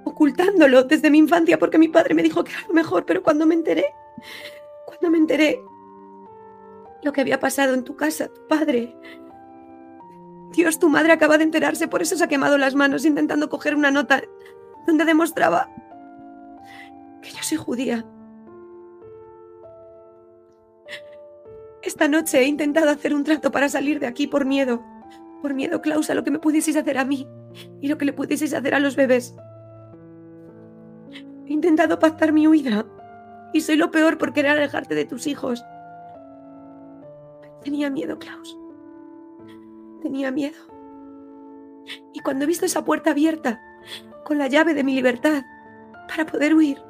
ocultándolo 0.04 0.84
desde 0.84 1.10
mi 1.10 1.18
infancia 1.18 1.58
porque 1.58 1.78
mi 1.78 1.88
padre 1.88 2.14
me 2.14 2.22
dijo 2.22 2.44
que 2.44 2.52
era 2.52 2.66
lo 2.68 2.74
mejor, 2.74 3.06
pero 3.06 3.22
cuando 3.22 3.46
me 3.46 3.54
enteré, 3.54 3.86
cuando 4.86 5.10
me 5.10 5.18
enteré 5.18 5.60
lo 7.02 7.12
que 7.12 7.20
había 7.20 7.40
pasado 7.40 7.74
en 7.74 7.84
tu 7.84 7.96
casa, 7.96 8.28
tu 8.28 8.46
padre. 8.46 8.96
Dios, 10.52 10.78
tu 10.78 10.88
madre 10.88 11.12
acaba 11.12 11.38
de 11.38 11.44
enterarse, 11.44 11.88
por 11.88 12.02
eso 12.02 12.16
se 12.16 12.24
ha 12.24 12.28
quemado 12.28 12.58
las 12.58 12.74
manos 12.74 13.04
intentando 13.04 13.48
coger 13.48 13.74
una 13.74 13.90
nota 13.90 14.22
donde 14.86 15.04
demostraba 15.04 15.68
que 17.24 17.30
yo 17.30 17.42
soy 17.42 17.58
judía. 17.58 18.04
Esta 21.82 22.08
noche 22.08 22.38
he 22.38 22.46
intentado 22.46 22.90
hacer 22.90 23.14
un 23.14 23.24
trato 23.24 23.50
para 23.50 23.68
salir 23.68 23.98
de 23.98 24.06
aquí 24.06 24.26
por 24.26 24.44
miedo. 24.44 24.82
Por 25.42 25.54
miedo, 25.54 25.82
Klaus, 25.82 26.08
a 26.10 26.14
lo 26.14 26.24
que 26.24 26.30
me 26.30 26.38
pudieseis 26.38 26.76
hacer 26.76 26.96
a 26.98 27.04
mí 27.04 27.26
y 27.80 27.88
lo 27.88 27.98
que 27.98 28.04
le 28.04 28.12
pudieseis 28.12 28.54
hacer 28.54 28.74
a 28.74 28.78
los 28.78 28.96
bebés. 28.96 29.34
He 31.46 31.52
intentado 31.52 31.98
pactar 31.98 32.32
mi 32.32 32.46
huida 32.46 32.86
y 33.52 33.60
soy 33.60 33.76
lo 33.76 33.90
peor 33.90 34.16
por 34.16 34.32
querer 34.32 34.52
alejarte 34.52 34.94
de 34.94 35.04
tus 35.04 35.26
hijos. 35.26 35.64
Tenía 37.62 37.90
miedo, 37.90 38.18
Klaus. 38.18 38.58
Tenía 40.02 40.30
miedo. 40.30 40.58
Y 42.12 42.20
cuando 42.20 42.44
he 42.44 42.48
visto 42.48 42.64
esa 42.66 42.84
puerta 42.84 43.10
abierta, 43.10 43.60
con 44.24 44.38
la 44.38 44.48
llave 44.48 44.74
de 44.74 44.84
mi 44.84 44.94
libertad, 44.94 45.42
para 46.08 46.24
poder 46.26 46.54
huir, 46.54 46.82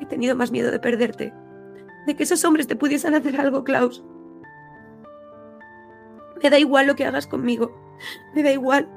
he 0.00 0.06
tenido 0.06 0.36
más 0.36 0.50
miedo 0.50 0.70
de 0.70 0.78
perderte, 0.78 1.32
de 2.06 2.16
que 2.16 2.22
esos 2.22 2.44
hombres 2.44 2.66
te 2.66 2.76
pudiesen 2.76 3.14
hacer 3.14 3.40
algo, 3.40 3.64
Klaus. 3.64 4.04
Me 6.42 6.50
da 6.50 6.58
igual 6.58 6.86
lo 6.86 6.96
que 6.96 7.06
hagas 7.06 7.26
conmigo, 7.26 7.74
me 8.34 8.42
da 8.42 8.52
igual. 8.52 8.88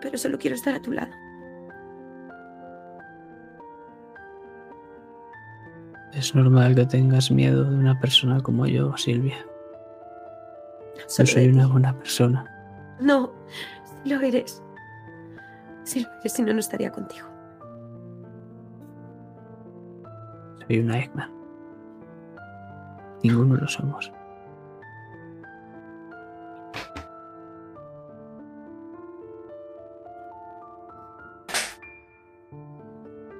Pero 0.00 0.16
solo 0.18 0.38
quiero 0.38 0.56
estar 0.56 0.74
a 0.74 0.82
tu 0.82 0.92
lado. 0.92 1.12
Es 6.12 6.34
normal 6.34 6.74
que 6.74 6.86
tengas 6.86 7.30
miedo 7.30 7.64
de 7.64 7.76
una 7.76 8.00
persona 8.00 8.40
como 8.40 8.66
yo, 8.66 8.96
Silvia. 8.96 9.36
Solo 11.08 11.26
Yo 11.26 11.34
soy 11.34 11.48
una 11.48 11.66
buena 11.66 11.96
persona. 11.98 12.50
No, 13.00 13.32
si 13.84 14.08
lo 14.08 14.20
eres. 14.22 14.62
Si 15.84 16.00
lo 16.00 16.08
eres, 16.20 16.32
si 16.32 16.42
no, 16.42 16.54
no 16.54 16.60
estaría 16.60 16.90
contigo. 16.90 17.35
Soy 20.66 20.80
una 20.80 20.98
Eggman. 20.98 21.30
Ninguno 23.22 23.56
lo 23.56 23.68
somos. 23.68 24.12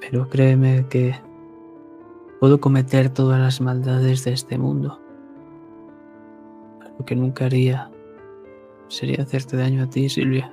Pero 0.00 0.28
créeme 0.28 0.86
que 0.88 1.16
puedo 2.38 2.60
cometer 2.60 3.10
todas 3.10 3.40
las 3.40 3.60
maldades 3.60 4.24
de 4.24 4.32
este 4.32 4.56
mundo. 4.56 5.00
Lo 6.98 7.04
que 7.04 7.16
nunca 7.16 7.46
haría 7.46 7.90
sería 8.86 9.22
hacerte 9.22 9.56
daño 9.56 9.82
a 9.82 9.90
ti, 9.90 10.08
Silvia. 10.08 10.52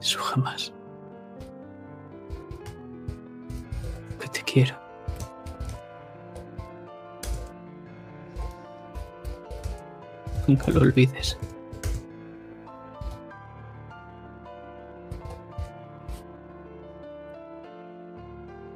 Eso 0.00 0.18
jamás. 0.20 0.74
Que 4.20 4.28
te 4.28 4.42
quiero. 4.42 4.87
Nunca 10.48 10.70
lo 10.70 10.80
olvides. 10.80 11.36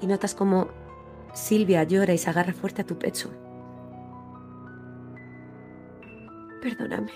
Y 0.02 0.06
notas 0.06 0.34
como 0.34 0.68
Silvia 1.32 1.84
llora 1.84 2.12
y 2.12 2.18
se 2.18 2.28
agarra 2.28 2.52
fuerte 2.52 2.82
a 2.82 2.84
tu 2.84 2.98
pecho. 2.98 3.30
Perdóname. 6.60 7.12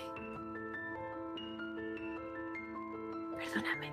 Perdóname. 3.37 3.91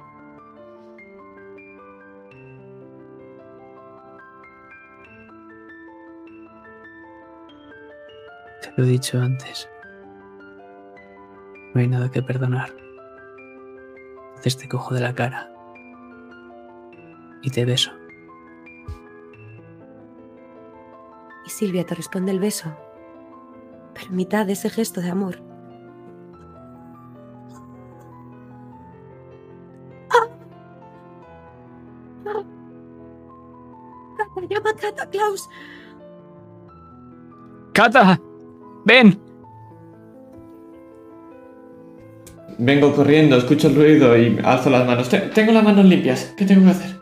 Te 8.62 8.72
lo 8.76 8.84
he 8.84 8.86
dicho 8.86 9.20
antes. 9.20 9.68
No 11.75 11.81
hay 11.81 11.89
nada 11.89 12.09
que 12.11 12.22
perdonar. 12.22 12.72
Entonces 14.29 14.57
te 14.57 14.68
cojo 14.68 14.95
de 14.95 15.01
la 15.01 15.14
cara. 15.14 15.51
Y 17.43 17.51
te 17.51 17.64
beso. 17.64 17.91
Y 21.45 21.51
Silvia 21.51 21.85
te 21.85 21.97
responde 21.97 22.31
el 22.31 22.39
beso. 22.39 22.72
Pero 23.93 24.07
en 24.07 24.16
mitad 24.16 24.47
de 24.47 24.53
ese 24.53 24.70
gesto 24.70 25.01
de 25.01 25.11
amor. 25.11 25.43
¡Cata, 34.16 34.47
llama 34.49 34.70
a 34.70 34.75
Cata, 34.75 35.11
Klaus! 35.11 35.49
¡Cata! 37.72 38.20
¡Ven! 38.85 39.24
Vengo 42.59 42.94
corriendo, 42.94 43.36
escucho 43.36 43.68
el 43.68 43.74
ruido 43.74 44.16
y 44.16 44.38
alzo 44.44 44.70
las 44.70 44.86
manos. 44.86 45.09
Te- 45.09 45.18
tengo 45.20 45.52
las 45.52 45.64
manos 45.64 45.84
limpias. 45.84 46.32
¿Qué 46.36 46.44
tengo 46.44 46.64
que 46.64 46.70
hacer? 46.70 46.94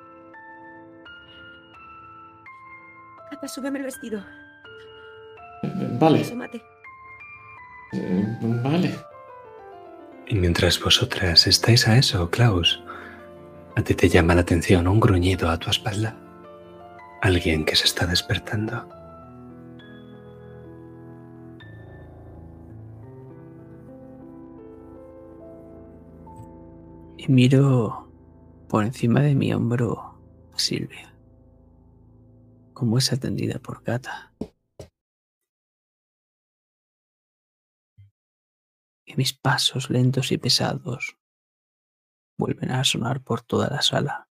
Súbeme 3.46 3.80
el 3.80 3.84
vestido. 3.86 4.20
Eh, 5.64 5.88
Vale. 5.98 6.20
Eh, 7.92 8.24
Vale. 8.40 8.94
Y 10.28 10.36
mientras 10.36 10.80
vosotras 10.80 11.46
estáis 11.46 11.86
a 11.88 11.96
eso, 11.98 12.30
Klaus, 12.30 12.82
a 13.76 13.82
ti 13.82 13.94
te 13.94 14.08
llama 14.08 14.34
la 14.36 14.42
atención 14.42 14.86
un 14.86 15.00
gruñido 15.00 15.50
a 15.50 15.58
tu 15.58 15.68
espalda. 15.70 16.14
Alguien 17.20 17.64
que 17.64 17.74
se 17.76 17.84
está 17.84 18.06
despertando. 18.06 18.88
Y 27.24 27.28
miro 27.30 28.10
por 28.68 28.84
encima 28.84 29.20
de 29.20 29.36
mi 29.36 29.52
hombro 29.54 29.96
a 30.52 30.58
Silvia. 30.58 31.16
Como 32.74 32.98
es 32.98 33.12
atendida 33.12 33.60
por 33.60 33.84
Cata. 33.84 34.34
Y 39.04 39.14
mis 39.14 39.32
pasos 39.34 39.88
lentos 39.88 40.32
y 40.32 40.38
pesados 40.38 41.16
vuelven 42.36 42.72
a 42.72 42.82
sonar 42.82 43.22
por 43.22 43.40
toda 43.40 43.68
la 43.70 43.82
sala. 43.82 44.28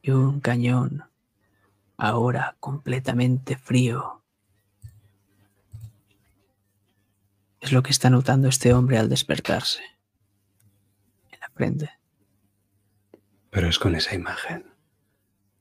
Y 0.00 0.12
un 0.12 0.38
cañón, 0.38 1.10
ahora 1.96 2.56
completamente 2.60 3.56
frío, 3.56 4.22
es 7.60 7.72
lo 7.72 7.82
que 7.82 7.90
está 7.90 8.10
notando 8.10 8.48
este 8.48 8.72
hombre 8.72 8.98
al 8.98 9.08
despertarse. 9.08 9.82
En 11.30 11.40
la 11.40 11.50
frente. 11.50 11.90
Pero 13.50 13.68
es 13.68 13.78
con 13.78 13.94
esa 13.94 14.14
imagen, 14.14 14.72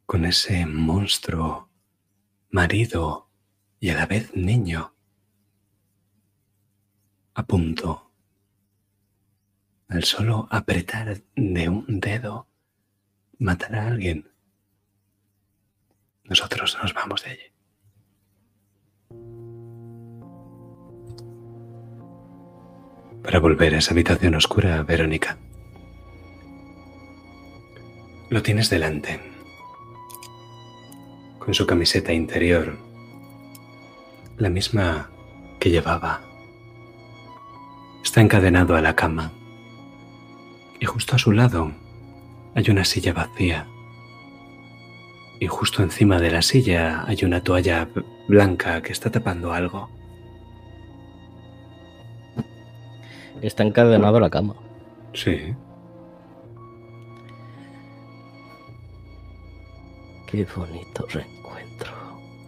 con 0.05 0.25
ese 0.25 0.65
monstruo, 0.65 1.69
marido 2.49 3.29
y 3.79 3.89
a 3.89 3.95
la 3.95 4.05
vez 4.05 4.35
niño, 4.35 4.95
a 7.33 7.45
punto, 7.45 8.11
al 9.87 10.03
solo 10.03 10.47
apretar 10.51 11.21
de 11.35 11.69
un 11.69 11.99
dedo, 11.99 12.47
matar 13.39 13.75
a 13.75 13.87
alguien. 13.87 14.31
Nosotros 16.23 16.77
nos 16.81 16.93
vamos 16.93 17.23
de 17.23 17.31
allí. 17.31 17.57
Para 23.28 23.41
volver 23.41 23.75
a 23.75 23.80
esa 23.80 23.91
habitación 23.91 24.36
oscura, 24.36 24.84
Verónica. 24.84 25.38
Lo 28.30 28.41
tienes 28.41 28.69
delante. 28.69 29.19
Con 31.38 31.53
su 31.53 31.67
camiseta 31.67 32.13
interior. 32.13 32.78
La 34.38 34.49
misma 34.49 35.11
que 35.59 35.69
llevaba. 35.69 36.21
Está 38.01 38.21
encadenado 38.21 38.78
a 38.78 38.82
la 38.82 38.95
cama. 38.95 39.34
Y 40.80 40.86
justo 40.86 41.17
a 41.17 41.19
su 41.19 41.34
lado 41.34 41.73
hay 42.55 42.69
una 42.69 42.86
silla 42.86 43.11
vacía. 43.11 43.67
Y 45.41 45.47
justo 45.47 45.84
encima 45.84 46.21
de 46.21 46.32
la 46.32 46.41
silla 46.41 47.03
hay 47.05 47.25
una 47.25 47.43
toalla 47.43 47.89
blanca 48.30 48.82
que 48.82 48.93
está 48.93 49.11
tapando 49.11 49.51
algo. 49.51 49.96
Está 53.41 53.63
encadenado 53.63 54.17
a 54.17 54.21
la 54.21 54.29
cama. 54.29 54.55
Sí. 55.13 55.53
Qué 60.27 60.45
bonito 60.55 61.05
reencuentro, 61.09 61.91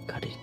cariño. 0.07 0.35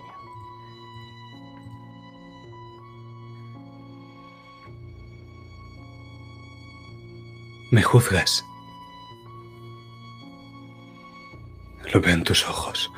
Me 7.71 7.83
juzgas. 7.83 8.43
Lo 11.93 12.01
veo 12.01 12.13
en 12.13 12.23
tus 12.23 12.47
ojos. 12.47 12.91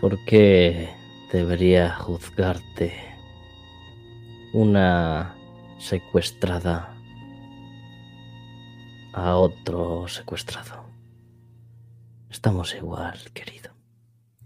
¿Por 0.00 0.22
qué 0.24 0.90
debería 1.32 1.94
juzgarte 1.96 3.13
una 4.54 5.34
secuestrada 5.78 6.96
a 9.12 9.36
otro 9.36 10.06
secuestrado? 10.06 10.86
Estamos 12.30 12.74
igual, 12.74 13.18
querido. 13.34 13.72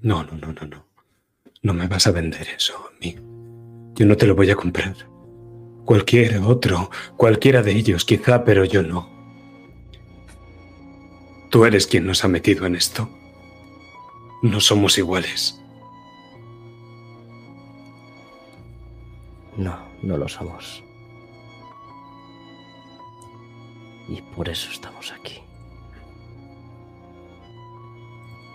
No, 0.01 0.25
no, 0.25 0.33
no, 0.33 0.53
no, 0.53 0.67
no. 0.67 0.89
No 1.63 1.75
me 1.75 1.89
vas 1.89 2.07
a 2.07 2.13
vender 2.13 2.47
eso 2.57 2.75
a 2.75 2.99
mí. 3.01 3.17
Yo 3.95 4.07
no 4.07 4.17
te 4.17 4.27
lo 4.27 4.35
voy 4.35 4.51
a 4.51 4.57
comprar. 4.57 4.97
Cualquier 5.85 6.39
otro, 6.39 6.91
cualquiera 7.17 7.63
de 7.63 7.73
ellos 7.73 8.05
quizá, 8.05 8.45
pero 8.45 8.65
yo 8.65 8.83
no. 8.83 9.11
Tú 11.51 11.65
eres 11.67 11.87
quien 11.87 12.07
nos 12.07 12.25
ha 12.25 12.29
metido 12.29 12.65
en 12.65 12.77
esto. 12.77 13.11
No 14.43 14.61
somos 14.61 14.97
iguales. 14.97 15.61
No, 20.09 20.17
lo 20.17 20.27
somos. 20.27 20.83
Y 24.09 24.23
por 24.35 24.49
eso 24.49 24.71
estamos 24.71 25.13
aquí. 25.13 25.43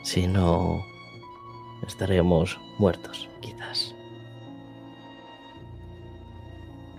Si 0.04 0.26
no, 0.26 0.84
estaríamos 1.86 2.60
muertos, 2.80 3.30
quizás. 3.40 3.94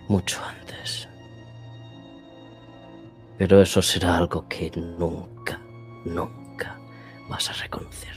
Mucho 0.07 0.40
antes. 0.44 1.09
Pero 3.36 3.61
eso 3.61 3.82
será 3.82 4.18
algo 4.18 4.46
que 4.48 4.70
nunca, 4.76 5.61
nunca 6.05 6.78
vas 7.28 7.50
a 7.50 7.55
reconocer. 7.55 8.16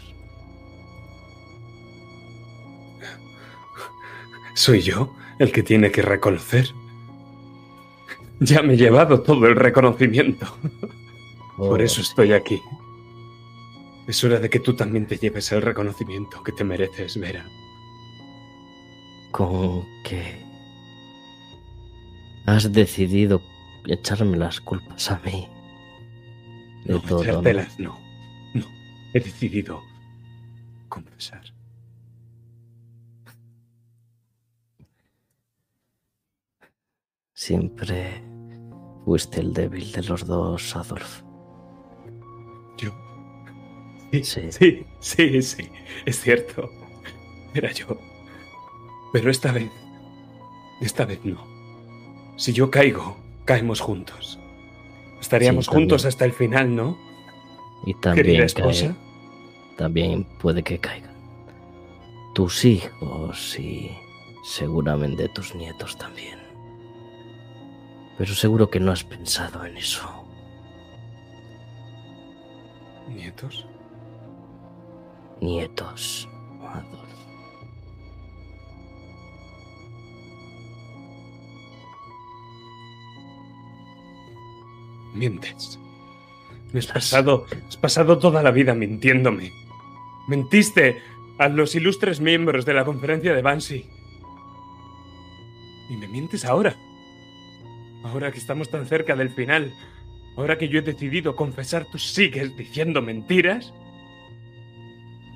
¿Soy 4.54 4.82
yo 4.84 5.12
el 5.40 5.52
que 5.52 5.64
tiene 5.64 5.92
que 5.92 6.02
reconocer? 6.02 6.74
Ya 8.40 8.62
me 8.62 8.74
he 8.74 8.78
llevado 8.78 9.22
todo 9.22 9.48
el 9.48 9.56
reconocimiento. 9.56 10.46
Por 11.58 11.82
eso 11.82 12.02
estoy 12.02 12.34
aquí. 12.34 12.62
Es 14.08 14.24
hora 14.24 14.40
de 14.40 14.50
que 14.50 14.60
tú 14.60 14.76
también 14.76 15.08
te 15.08 15.18
lleves 15.18 15.52
el 15.52 15.62
reconocimiento 15.62 16.44
que 16.44 16.52
te 16.52 16.64
mereces, 16.64 17.20
Vera. 17.20 17.46
Con 19.32 19.86
que 20.04 20.46
has 22.46 22.72
decidido 22.72 23.42
echarme 23.88 24.38
las 24.38 24.62
culpas 24.62 25.12
a 25.12 25.20
mí. 25.26 25.48
De 26.86 26.94
No, 26.94 27.02
todo, 27.02 27.24
echártelas, 27.24 27.80
no. 27.80 28.00
No. 28.54 28.66
He 29.14 29.20
decidido 29.20 29.82
confesar. 30.88 31.57
Siempre 37.48 38.24
fuiste 39.06 39.42
el 39.42 39.54
débil 39.54 39.92
de 39.92 40.02
los 40.02 40.26
dos, 40.26 40.76
Adolf. 40.76 41.22
Yo. 42.80 42.90
Sí, 44.12 44.24
Sí. 44.24 44.52
sí, 44.52 44.86
sí, 45.00 45.42
sí, 45.44 45.70
es 46.08 46.20
cierto. 46.20 46.72
Era 47.54 47.72
yo. 47.74 47.96
Pero 49.14 49.30
esta 49.30 49.52
vez, 49.52 49.70
esta 50.82 51.06
vez 51.06 51.24
no. 51.24 51.38
Si 52.38 52.54
yo 52.54 52.72
caigo, 52.72 53.16
caemos 53.46 53.82
juntos. 53.82 54.40
Estaríamos 55.22 55.66
Sí, 55.66 55.72
juntos 55.74 56.06
hasta 56.06 56.26
el 56.26 56.34
final, 56.34 56.76
¿no? 56.76 56.98
Y 57.86 57.94
también, 57.94 58.16
Querida 58.26 58.38
cae- 58.40 58.46
esposa. 58.48 58.96
también 59.78 60.26
puede 60.40 60.64
que 60.64 60.80
caigan 60.80 61.16
tus 62.34 62.66
hijos 62.66 63.60
y 63.60 63.92
seguramente 64.44 65.30
tus 65.30 65.54
nietos 65.54 65.96
también. 66.00 66.40
Pero 68.18 68.34
seguro 68.34 68.70
que 68.70 68.80
no 68.80 68.92
has 68.92 69.04
pensado 69.04 69.64
en 69.66 69.78
eso. 69.78 70.10
¿Nietos? 73.10 73.68
Nietos, 75.40 76.28
Adolf. 76.62 77.08
Mientes. 85.14 85.80
Me 86.74 86.80
has 86.80 86.88
pasado, 86.88 87.46
has 87.68 87.78
pasado 87.78 88.18
toda 88.18 88.42
la 88.44 88.52
vida 88.52 88.74
mintiéndome. 88.74 89.52
Mentiste 90.28 91.02
a 91.38 91.48
los 91.48 91.76
ilustres 91.76 92.20
miembros 92.20 92.66
de 92.66 92.74
la 92.74 92.84
conferencia 92.84 93.34
de 93.34 93.42
Banshee. 93.42 93.86
Y 95.90 95.96
me 95.96 96.08
mientes 96.08 96.44
ahora. 96.44 96.76
Ahora 98.12 98.32
que 98.32 98.38
estamos 98.38 98.70
tan 98.70 98.86
cerca 98.86 99.16
del 99.16 99.30
final. 99.30 99.74
Ahora 100.38 100.58
que 100.58 100.70
yo 100.70 100.80
he 100.80 100.82
decidido 100.82 101.36
confesar, 101.36 101.86
tú 101.92 101.98
sigues 101.98 102.56
diciendo 102.56 103.02
mentiras. 103.02 103.74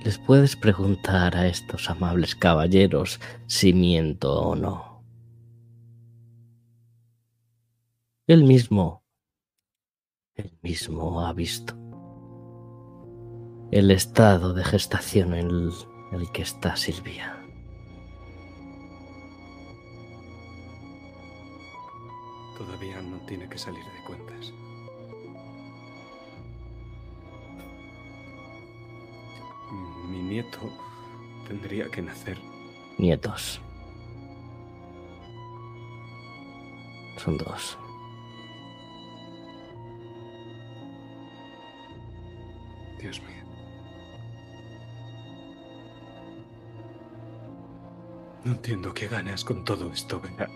Les 0.04 0.18
puedes 0.18 0.56
preguntar 0.56 1.36
a 1.36 1.48
estos 1.48 1.90
amables 1.90 2.36
caballeros 2.36 3.20
si 3.48 3.74
miento 3.74 4.34
o 4.34 4.56
no. 4.56 5.04
Él 8.28 8.44
mismo, 8.44 9.04
él 10.36 10.58
mismo 10.62 11.26
ha 11.26 11.34
visto 11.34 11.76
el 13.72 13.92
estado 13.92 14.54
de 14.54 14.64
gestación 14.64 15.34
en 15.34 15.50
el, 15.50 15.72
el 16.14 16.32
que 16.32 16.42
está 16.42 16.76
Silvia. 16.76 17.41
Todavía 22.62 23.02
no 23.02 23.18
tiene 23.26 23.50
que 23.50 23.58
salir 23.58 23.84
de 23.84 24.04
cuentas. 24.06 24.54
Mi 30.08 30.22
nieto 30.22 30.60
tendría 31.48 31.90
que 31.90 32.04
nacer. 32.04 32.38
Nietos. 33.00 33.60
Son 37.18 37.36
dos. 37.36 37.80
Dios 43.00 43.20
mío. 43.22 43.44
No 48.46 48.52
entiendo 48.52 48.94
qué 48.94 49.08
ganas 49.08 49.44
con 49.44 49.66
todo 49.66 49.92
esto, 49.92 50.22
Vera. 50.22 50.48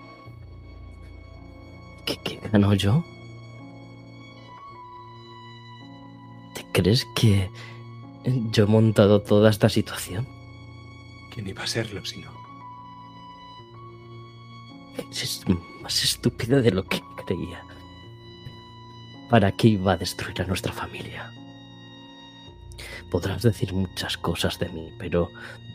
¿Qué, 2.05 2.17
qué 2.23 2.39
gano 2.51 2.73
yo? 2.73 3.03
¿Te 6.53 6.65
crees 6.71 7.05
que 7.15 7.49
yo 8.51 8.63
he 8.63 8.67
montado 8.67 9.21
toda 9.21 9.49
esta 9.49 9.69
situación? 9.69 10.27
¿Quién 11.33 11.47
iba 11.47 11.63
a 11.63 11.67
serlo 11.67 12.05
si 12.05 12.21
no? 12.21 12.31
Es 15.11 15.43
más 15.81 16.03
estúpida 16.03 16.61
de 16.61 16.71
lo 16.71 16.83
que 16.83 17.01
creía. 17.25 17.61
¿Para 19.29 19.51
qué 19.51 19.69
iba 19.69 19.93
a 19.93 19.97
destruir 19.97 20.41
a 20.41 20.45
nuestra 20.45 20.71
familia? 20.71 21.31
Podrás 23.11 23.43
decir 23.43 23.73
muchas 23.73 24.17
cosas 24.17 24.57
de 24.59 24.69
mí, 24.69 24.91
pero 24.97 25.29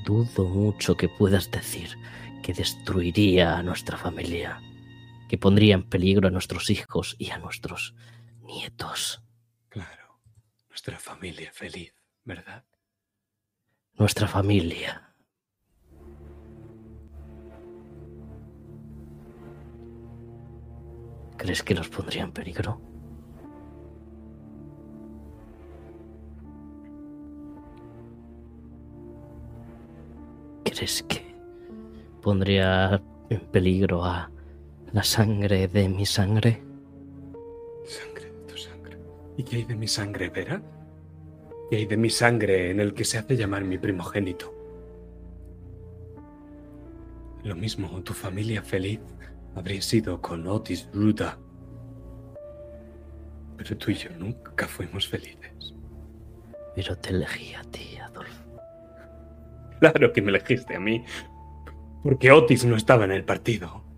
dudo 0.04 0.44
mucho 0.44 0.96
que 0.96 1.08
puedas 1.08 1.50
decir 1.50 1.96
que 2.42 2.52
destruiría 2.52 3.56
a 3.56 3.62
nuestra 3.62 3.96
familia, 3.96 4.60
que 5.30 5.38
pondría 5.38 5.76
en 5.76 5.84
peligro 5.84 6.26
a 6.26 6.32
nuestros 6.32 6.70
hijos 6.70 7.14
y 7.16 7.30
a 7.30 7.38
nuestros 7.38 7.94
nietos. 8.42 9.22
Claro. 9.68 10.18
Nuestra 10.68 10.98
familia 10.98 11.52
feliz, 11.52 11.94
¿verdad? 12.24 12.64
Nuestra 13.94 14.26
familia. 14.26 15.14
¿Crees 21.36 21.62
que 21.62 21.76
los 21.76 21.88
pondría 21.88 22.24
en 22.24 22.32
peligro? 22.32 22.80
¿Crees 30.64 31.04
que 31.04 31.36
pondría 32.20 33.00
en 33.28 33.40
peligro 33.52 34.04
a 34.04 34.28
la 34.92 35.02
sangre 35.02 35.68
de 35.68 35.88
mi 35.88 36.04
sangre? 36.04 36.62
Sangre 37.84 38.30
de 38.32 38.40
tu 38.46 38.56
sangre. 38.56 38.98
¿Y 39.36 39.44
qué 39.44 39.56
hay 39.56 39.64
de 39.64 39.76
mi 39.76 39.86
sangre, 39.86 40.28
Vera? 40.28 40.60
¿Qué 41.70 41.76
hay 41.76 41.86
de 41.86 41.96
mi 41.96 42.10
sangre 42.10 42.70
en 42.70 42.80
el 42.80 42.94
que 42.94 43.04
se 43.04 43.18
hace 43.18 43.36
llamar 43.36 43.64
mi 43.64 43.78
primogénito? 43.78 44.54
Lo 47.44 47.54
mismo, 47.54 48.02
tu 48.02 48.12
familia 48.12 48.62
feliz 48.62 49.00
habría 49.54 49.80
sido 49.80 50.20
con 50.20 50.46
Otis 50.46 50.88
Ruda. 50.92 51.38
Pero 53.56 53.76
tú 53.76 53.90
y 53.90 53.94
yo 53.94 54.10
nunca 54.18 54.66
fuimos 54.66 55.06
felices. 55.06 55.74
Pero 56.74 56.96
te 56.98 57.10
elegí 57.10 57.54
a 57.54 57.62
ti, 57.62 57.96
Adolfo. 57.98 58.44
Claro 59.78 60.12
que 60.12 60.22
me 60.22 60.30
elegiste 60.30 60.76
a 60.76 60.80
mí. 60.80 61.04
Porque 62.02 62.32
Otis 62.32 62.64
no 62.64 62.76
estaba 62.76 63.04
en 63.04 63.12
el 63.12 63.24
partido. 63.24 63.89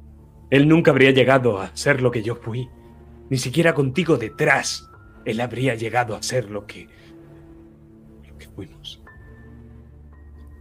Él 0.52 0.68
nunca 0.68 0.90
habría 0.90 1.12
llegado 1.12 1.58
a 1.58 1.74
ser 1.74 2.02
lo 2.02 2.10
que 2.10 2.22
yo 2.22 2.34
fui. 2.36 2.68
Ni 3.30 3.38
siquiera 3.38 3.72
contigo 3.72 4.18
detrás. 4.18 4.86
Él 5.24 5.40
habría 5.40 5.76
llegado 5.76 6.14
a 6.14 6.22
ser 6.22 6.50
lo 6.50 6.66
que. 6.66 6.88
lo 8.28 8.36
que 8.36 8.48
fuimos. 8.48 9.02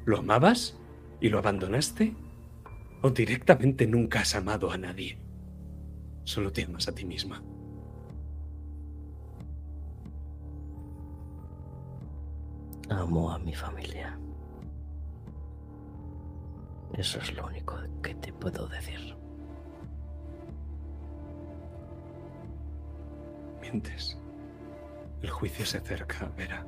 ¿Lo 0.05 0.19
amabas 0.19 0.79
y 1.19 1.27
lo 1.27 1.39
abandonaste? 1.39 2.15
¿O 3.01 3.09
directamente 3.09 3.85
nunca 3.85 4.21
has 4.21 4.33
amado 4.33 4.71
a 4.71 4.77
nadie? 4.77 5.19
Solo 6.23 6.53
te 6.53 6.63
amas 6.63 6.87
a 6.87 6.95
ti 6.95 7.03
misma. 7.03 7.43
Amo 12.89 13.29
a 13.29 13.39
mi 13.39 13.53
familia. 13.53 14.17
Eso 16.93 17.19
es 17.19 17.35
lo 17.35 17.45
único 17.47 17.77
que 18.01 18.15
te 18.15 18.31
puedo 18.31 18.67
decir. 18.67 19.10
El 25.21 25.29
juicio 25.29 25.65
se 25.65 25.77
acerca, 25.77 26.31
Vera. 26.35 26.65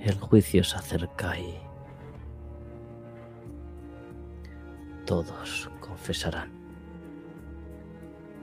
El 0.00 0.18
juicio 0.18 0.64
se 0.64 0.76
acerca 0.76 1.38
y 1.38 1.58
todos 5.04 5.70
confesarán. 5.80 6.50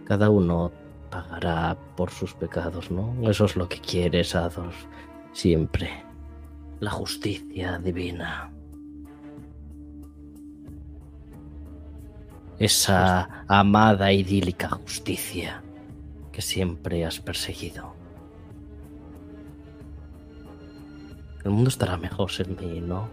Cada 0.06 0.30
uno 0.30 0.72
pagará 1.10 1.78
por 1.95 2.12
sus 2.12 2.34
pecados, 2.34 2.91
¿no? 2.91 3.16
Eso 3.30 3.45
es 3.45 3.56
lo 3.56 3.68
que 3.70 3.80
quieres, 3.80 4.36
Adolf. 4.36 4.86
Siempre. 5.32 6.03
La 6.80 6.91
justicia 6.91 7.80
divina. 7.80 8.55
Esa 12.58 13.45
amada 13.47 14.14
idílica 14.14 14.70
justicia 14.70 15.62
que 16.32 16.41
siempre 16.41 17.06
has 17.06 17.20
perseguido. 17.20 17.93
El 21.43 21.51
mundo 21.51 21.70
estará 21.70 21.97
mejor 21.97 22.32
sin 22.32 22.56
mí, 22.56 22.82
¿no? 22.82 23.10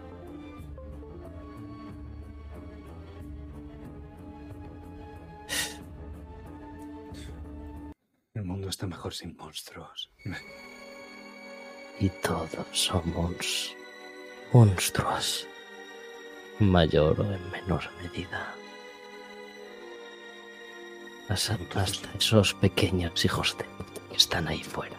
El 8.34 8.44
mundo 8.44 8.68
está 8.68 8.86
mejor 8.86 9.12
sin 9.12 9.36
monstruos. 9.36 10.10
Y 12.00 12.08
todos 12.08 12.66
somos 12.72 13.76
monstruos. 14.52 15.46
En 16.58 16.70
mayor 16.70 17.20
o 17.20 17.32
en 17.32 17.50
menor 17.50 17.82
medida. 18.02 18.54
Hasta, 21.28 21.58
hasta 21.74 22.08
esos 22.18 22.54
pequeños 22.54 23.24
hijos 23.24 23.56
de 23.56 23.64
puta 23.64 24.00
que 24.10 24.16
están 24.16 24.48
ahí 24.48 24.62
fuera. 24.62 24.96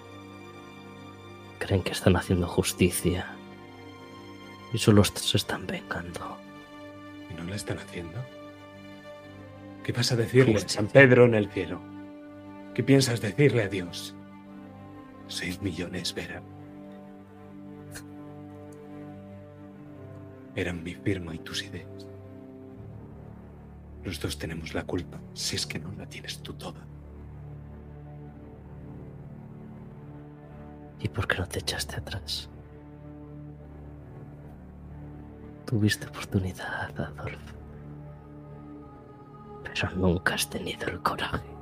Creen 1.59 1.83
que 1.83 1.91
están 1.91 2.15
haciendo 2.15 2.47
justicia. 2.47 3.35
Y 4.73 4.77
solo 4.77 5.03
se 5.03 5.37
están 5.37 5.67
vengando. 5.67 6.37
¿Y 7.29 7.33
no 7.35 7.43
lo 7.43 7.53
están 7.53 7.77
haciendo? 7.77 8.19
¿Qué 9.83 9.91
vas 9.91 10.11
a 10.11 10.15
decirle 10.15 10.55
a. 10.55 10.67
San 10.67 10.87
Pedro 10.87 11.25
en 11.25 11.35
el 11.35 11.49
cielo? 11.49 11.79
¿Qué 12.73 12.83
piensas 12.83 13.21
decirle 13.21 13.63
a 13.63 13.67
Dios? 13.67 14.15
Seis 15.27 15.61
millones, 15.61 16.13
Vera. 16.13 16.41
Eran 20.55 20.83
mi 20.83 20.95
firma 20.95 21.35
y 21.35 21.39
tus 21.39 21.63
ideas. 21.63 22.07
Los 24.03 24.19
dos 24.19 24.37
tenemos 24.37 24.73
la 24.73 24.83
culpa, 24.83 25.19
si 25.33 25.55
es 25.55 25.65
que 25.65 25.79
no 25.79 25.91
la 25.93 26.05
tienes 26.05 26.39
tú 26.39 26.53
toda. 26.53 26.85
¿Y 30.99 31.07
por 31.09 31.27
qué 31.27 31.37
no 31.37 31.47
te 31.47 31.59
echaste 31.59 31.97
atrás? 31.97 32.49
Tuviste 35.65 36.07
oportunidad, 36.07 36.99
Adolf. 36.99 37.53
Pero 39.63 39.95
nunca 39.95 40.35
has 40.35 40.49
tenido 40.49 40.87
el 40.87 41.01
coraje. 41.01 41.53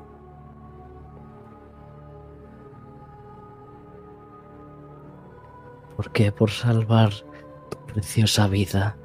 ¿Por 5.96 6.12
qué? 6.12 6.32
Por 6.32 6.50
salvar 6.50 7.12
tu 7.70 7.94
preciosa 7.94 8.48
vida, 8.48 8.98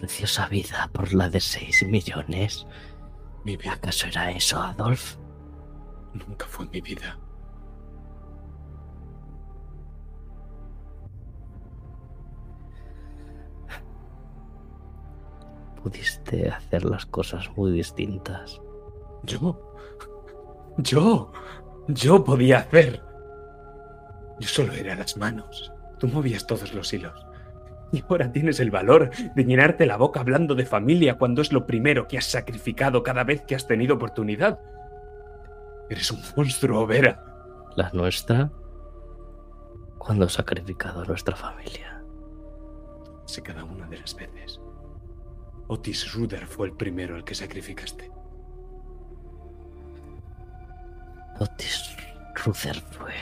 preciosa 0.00 0.48
vida 0.48 0.88
por 0.92 1.12
la 1.12 1.28
de 1.28 1.40
6 1.40 1.86
millones. 1.86 2.66
Mi 3.44 3.56
vida 3.56 3.72
¿Acaso 3.74 4.06
era 4.06 4.30
eso, 4.30 4.58
Adolf? 4.58 5.16
nunca 6.14 6.46
fue 6.46 6.66
mi 6.66 6.80
vida. 6.80 7.18
Pudiste 15.82 16.48
hacer 16.50 16.84
las 16.84 17.06
cosas 17.06 17.48
muy 17.56 17.70
distintas. 17.70 18.60
Yo. 19.22 19.74
Yo. 20.78 21.32
Yo 21.88 22.24
podía 22.24 22.58
hacer. 22.60 23.02
Yo 24.40 24.48
solo 24.48 24.72
era 24.72 24.94
las 24.94 25.16
manos. 25.16 25.72
Tú 25.98 26.08
movías 26.08 26.46
todos 26.46 26.72
los 26.74 26.92
hilos. 26.92 27.29
Y 27.92 28.04
ahora 28.08 28.30
tienes 28.30 28.60
el 28.60 28.70
valor 28.70 29.10
de 29.34 29.44
llenarte 29.44 29.86
la 29.86 29.96
boca 29.96 30.20
hablando 30.20 30.54
de 30.54 30.64
familia 30.64 31.18
cuando 31.18 31.42
es 31.42 31.52
lo 31.52 31.66
primero 31.66 32.06
que 32.06 32.18
has 32.18 32.26
sacrificado 32.26 33.02
cada 33.02 33.24
vez 33.24 33.42
que 33.42 33.54
has 33.54 33.66
tenido 33.66 33.96
oportunidad. 33.96 34.60
Eres 35.88 36.10
un 36.10 36.20
monstruo, 36.36 36.86
Vera. 36.86 37.24
¿La 37.74 37.90
nuestra? 37.92 38.50
¿Cuándo 39.98 40.26
has 40.26 40.32
sacrificado 40.32 41.02
a 41.02 41.04
nuestra 41.04 41.34
familia? 41.34 42.02
Si 43.26 43.42
cada 43.42 43.64
una 43.64 43.86
de 43.88 43.98
las 43.98 44.14
veces. 44.14 44.60
Otis 45.66 46.12
Ruder 46.14 46.46
fue 46.46 46.68
el 46.68 46.72
primero 46.74 47.16
al 47.16 47.24
que 47.24 47.34
sacrificaste. 47.34 48.10
Otis 51.38 51.96
Ruther 52.44 52.76
fue 52.76 53.14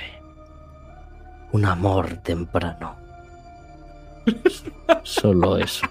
un 1.53 1.65
amor 1.65 2.17
temprano. 2.19 3.08
Solo 5.03 5.57
eso. 5.59 5.87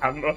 Amor. 0.00 0.36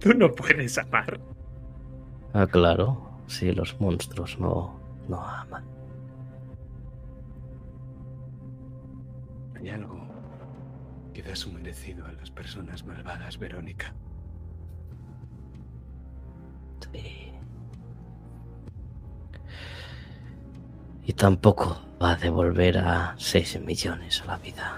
Tú 0.00 0.14
no 0.14 0.32
puedes 0.32 0.78
amar. 0.78 1.20
Ah, 2.32 2.46
claro, 2.46 3.10
si 3.26 3.52
los 3.52 3.80
monstruos 3.80 4.38
no, 4.38 4.78
no 5.08 5.20
aman. 5.20 5.64
Hay 9.56 9.68
algo 9.70 10.06
que 11.12 11.22
da 11.22 11.34
su 11.34 11.52
merecido 11.52 12.06
a 12.06 12.12
las 12.12 12.30
personas 12.30 12.84
malvadas, 12.84 13.38
Verónica. 13.38 13.92
Sí. 16.92 17.27
Y 21.08 21.14
tampoco 21.14 21.78
va 22.02 22.12
a 22.12 22.16
devolver 22.16 22.76
a 22.76 23.14
6 23.16 23.58
millones 23.64 24.20
a 24.20 24.26
la 24.26 24.36
vida. 24.36 24.74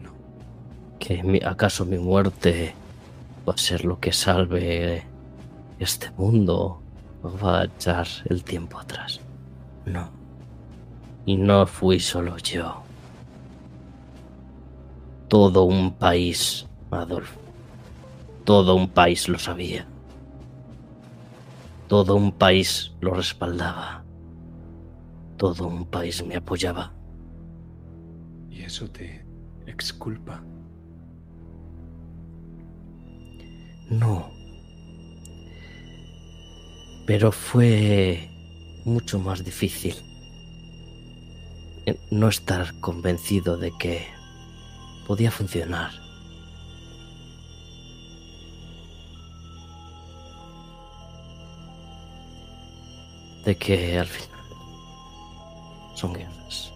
No. 0.00 0.10
¿Que 1.00 1.24
mi- 1.24 1.42
acaso 1.44 1.84
mi 1.84 1.98
muerte 1.98 2.72
va 3.46 3.54
a 3.54 3.58
ser 3.58 3.84
lo 3.84 3.98
que 3.98 4.12
salve 4.12 5.02
este 5.80 6.12
mundo? 6.12 6.80
¿O 7.24 7.30
va 7.44 7.62
a 7.62 7.64
echar 7.64 8.06
el 8.26 8.44
tiempo 8.44 8.78
atrás? 8.78 9.20
No. 9.86 10.08
Y 11.26 11.36
no 11.36 11.66
fui 11.66 11.98
solo 11.98 12.36
yo. 12.38 12.82
Todo 15.26 15.64
un 15.64 15.92
país, 15.94 16.64
Adolf. 16.92 17.32
Todo 18.44 18.76
un 18.76 18.88
país 18.88 19.28
lo 19.28 19.40
sabía. 19.40 19.84
Todo 21.88 22.16
un 22.16 22.32
país 22.32 22.92
lo 23.00 23.14
respaldaba. 23.14 24.04
Todo 25.36 25.68
un 25.68 25.86
país 25.86 26.24
me 26.26 26.36
apoyaba. 26.36 26.92
Y 28.50 28.62
eso 28.62 28.90
te 28.90 29.24
exculpa. 29.66 30.42
No. 33.90 34.30
Pero 37.06 37.30
fue 37.30 38.30
mucho 38.84 39.18
más 39.18 39.44
difícil 39.44 39.94
eh, 41.86 42.00
no 42.10 42.28
estar 42.28 42.80
convencido 42.80 43.56
de 43.56 43.72
que 43.78 44.06
podía 45.06 45.30
funcionar. 45.30 46.05
De 53.46 53.56
que 53.56 53.96
al 53.96 54.08
final 54.08 54.40
son 55.94 56.12
guerras. 56.12 56.72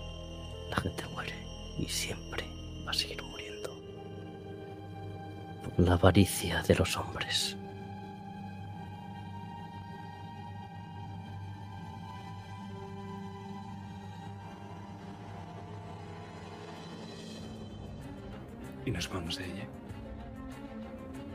La 0.70 0.76
gente 0.76 1.04
muere 1.12 1.34
y 1.76 1.86
siempre 1.86 2.44
va 2.86 2.92
a 2.92 2.94
seguir 2.94 3.20
muriendo. 3.24 3.76
Por 5.64 5.84
la 5.84 5.94
avaricia 5.94 6.62
de 6.62 6.76
los 6.76 6.96
hombres. 6.96 7.56
Y 18.86 18.92
nos 18.92 19.10
vamos 19.10 19.38
de 19.38 19.44
ella. 19.44 19.66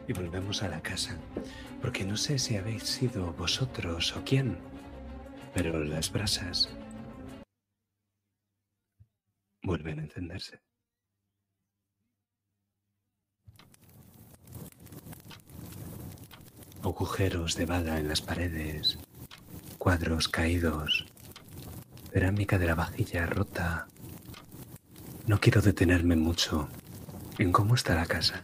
Y 0.08 0.14
volvemos 0.14 0.64
a 0.64 0.70
la 0.70 0.80
casa. 0.80 1.18
Porque 1.82 2.06
no 2.06 2.16
sé 2.16 2.40
si 2.40 2.56
habéis 2.56 2.84
sido 2.84 3.34
vosotros 3.34 4.16
o 4.16 4.24
quién. 4.24 4.58
Pero 5.56 5.86
las 5.86 6.12
brasas 6.12 6.70
vuelven 9.64 10.00
a 10.00 10.04
encenderse. 10.04 10.60
Agujeros 16.84 17.56
de 17.56 17.66
bala 17.66 18.00
en 18.00 18.10
las 18.10 18.22
paredes, 18.22 19.00
cuadros 19.78 20.28
caídos, 20.28 21.06
cerámica 22.12 22.60
de 22.60 22.66
la 22.68 22.76
vajilla 22.76 23.26
rota. 23.26 23.88
No 25.26 25.40
quiero 25.40 25.62
detenerme 25.62 26.18
mucho 26.18 26.68
en 27.40 27.54
cómo 27.54 27.76
está 27.76 27.96
la 27.96 28.06
casa. 28.06 28.44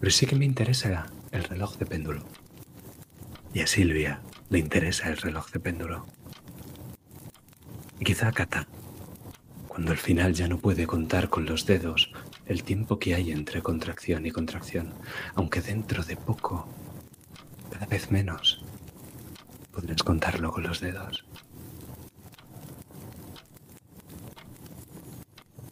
Pero 0.00 0.10
sí 0.10 0.26
que 0.26 0.34
me 0.34 0.46
interesa 0.46 1.06
el 1.30 1.44
reloj 1.44 1.76
de 1.76 1.86
péndulo. 1.86 2.24
Y 3.54 3.60
a 3.60 3.68
Silvia 3.68 4.20
le 4.50 4.58
interesa 4.58 5.08
el 5.08 5.16
reloj 5.16 5.50
de 5.50 5.60
péndulo. 5.60 6.06
Quizá 8.04 8.32
Kata, 8.32 8.66
cuando 9.68 9.92
al 9.92 9.98
final 9.98 10.34
ya 10.34 10.46
no 10.48 10.58
puede 10.58 10.86
contar 10.86 11.28
con 11.28 11.46
los 11.46 11.66
dedos 11.66 12.12
el 12.46 12.62
tiempo 12.62 12.98
que 12.98 13.14
hay 13.14 13.30
entre 13.30 13.62
contracción 13.62 14.26
y 14.26 14.30
contracción, 14.30 14.92
aunque 15.34 15.60
dentro 15.60 16.04
de 16.04 16.16
poco, 16.16 16.68
cada 17.70 17.86
vez 17.86 18.10
menos, 18.10 18.64
podrás 19.72 20.02
contarlo 20.02 20.52
con 20.52 20.62
los 20.62 20.80
dedos. 20.80 21.24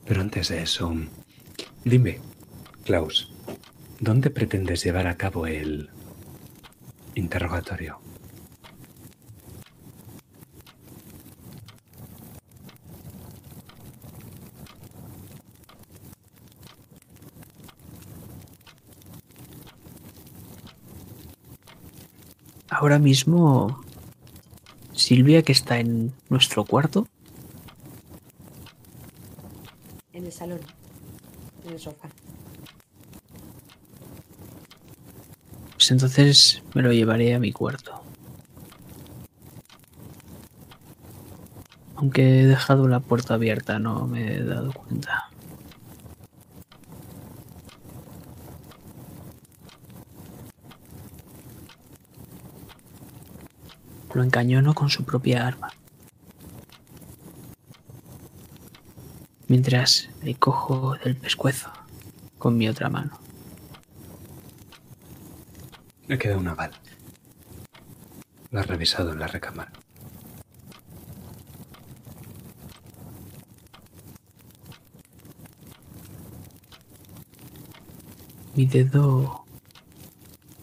Pero 0.04 0.20
antes 0.20 0.48
de 0.48 0.62
eso, 0.62 0.94
dime, 1.84 2.20
Klaus, 2.84 3.32
¿dónde 4.00 4.30
pretendes 4.30 4.82
llevar 4.82 5.06
a 5.06 5.16
cabo 5.16 5.46
el 5.46 5.90
interrogatorio? 7.14 8.00
Ahora 22.72 22.98
mismo, 22.98 23.84
Silvia, 24.92 25.42
que 25.42 25.52
está 25.52 25.78
en 25.78 26.12
nuestro 26.30 26.64
cuarto, 26.64 27.06
En 30.14 30.26
el 30.26 30.32
salón. 30.32 30.60
En 31.66 31.72
el 31.72 31.78
sofá. 31.78 32.08
pues 35.82 35.90
entonces 35.90 36.62
me 36.74 36.82
lo 36.82 36.92
llevaré 36.92 37.34
a 37.34 37.40
mi 37.40 37.50
cuarto. 37.50 38.04
Aunque 41.96 42.42
he 42.42 42.46
dejado 42.46 42.86
la 42.86 43.00
puerta 43.00 43.34
abierta, 43.34 43.80
no 43.80 44.06
me 44.06 44.36
he 44.36 44.44
dado 44.44 44.72
cuenta. 44.72 45.31
Lo 54.14 54.22
encañono 54.22 54.74
con 54.74 54.90
su 54.90 55.04
propia 55.04 55.46
arma. 55.46 55.72
Mientras 59.48 60.10
le 60.22 60.34
cojo 60.34 60.96
del 61.02 61.16
pescuezo 61.16 61.70
con 62.38 62.56
mi 62.56 62.68
otra 62.68 62.88
mano. 62.88 63.18
Me 66.08 66.18
queda 66.18 66.36
una 66.36 66.54
bala. 66.54 66.78
Lo 68.50 68.60
has 68.60 68.66
revisado 68.66 69.12
en 69.12 69.20
la 69.20 69.26
recámara. 69.28 69.72
Mi 78.54 78.66
dedo 78.66 79.46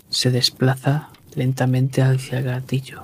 se 0.10 0.30
desplaza 0.30 1.10
lentamente 1.34 2.04
hacia 2.04 2.40
el 2.40 2.46
gatillo. 2.46 3.02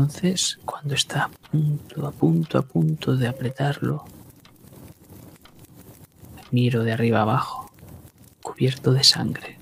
Entonces, 0.00 0.58
cuando 0.64 0.94
está 0.94 1.24
a 1.24 1.28
punto, 1.28 2.06
a 2.06 2.10
punto, 2.10 2.56
a 2.56 2.62
punto 2.62 3.16
de 3.16 3.28
apretarlo, 3.28 4.06
miro 6.50 6.84
de 6.84 6.92
arriba 6.92 7.20
abajo, 7.20 7.70
cubierto 8.42 8.94
de 8.94 9.04
sangre. 9.04 9.58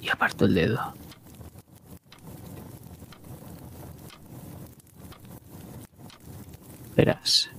Y 0.00 0.08
aparto 0.08 0.46
el 0.46 0.54
dedo. 0.54 0.94
Verás. 6.96 7.53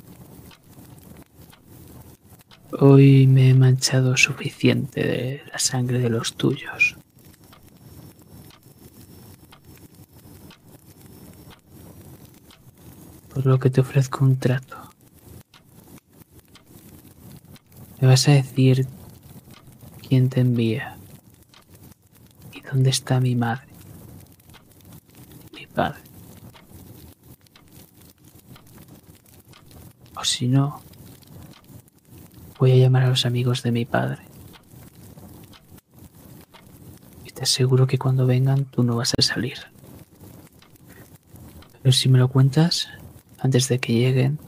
Hoy 2.78 3.26
me 3.26 3.52
he 3.52 3.54
manchado 3.54 4.18
suficiente 4.18 5.02
de 5.02 5.44
la 5.50 5.60
sangre 5.60 6.00
de 6.00 6.10
los 6.10 6.36
tuyos. 6.36 6.98
Por 13.34 13.46
lo 13.46 13.60
que 13.60 13.70
te 13.70 13.80
ofrezco 13.80 14.26
un 14.26 14.38
trato. 14.38 14.76
Me 18.02 18.10
vas 18.10 18.28
a 18.28 18.34
decir 18.34 18.86
quién 20.06 20.28
te 20.30 20.42
envía 20.42 20.98
y 22.52 22.60
dónde 22.60 22.90
está 22.90 23.22
mi 23.22 23.38
madre, 23.38 23.68
mi 25.54 25.66
padre. 25.66 26.02
O 30.18 30.26
si 30.26 30.50
no, 30.50 30.85
voy 32.58 32.72
a 32.72 32.76
llamar 32.76 33.04
a 33.04 33.10
los 33.10 33.26
amigos 33.26 33.64
de 33.64 33.72
mi 33.72 33.86
padre. 33.86 34.22
Y 37.26 37.32
te 37.32 37.44
aseguro 37.44 37.88
que 37.88 37.98
cuando 37.98 38.26
vengan 38.26 38.66
tú 38.66 38.84
no 38.84 38.96
vas 38.96 39.14
a 39.18 39.22
salir. 39.22 39.58
Pero 41.82 41.94
si 41.94 42.10
me 42.10 42.18
lo 42.18 42.30
cuentas 42.30 42.90
antes 43.40 43.68
de 43.68 43.80
que 43.80 43.94
lleguen, 43.94 44.40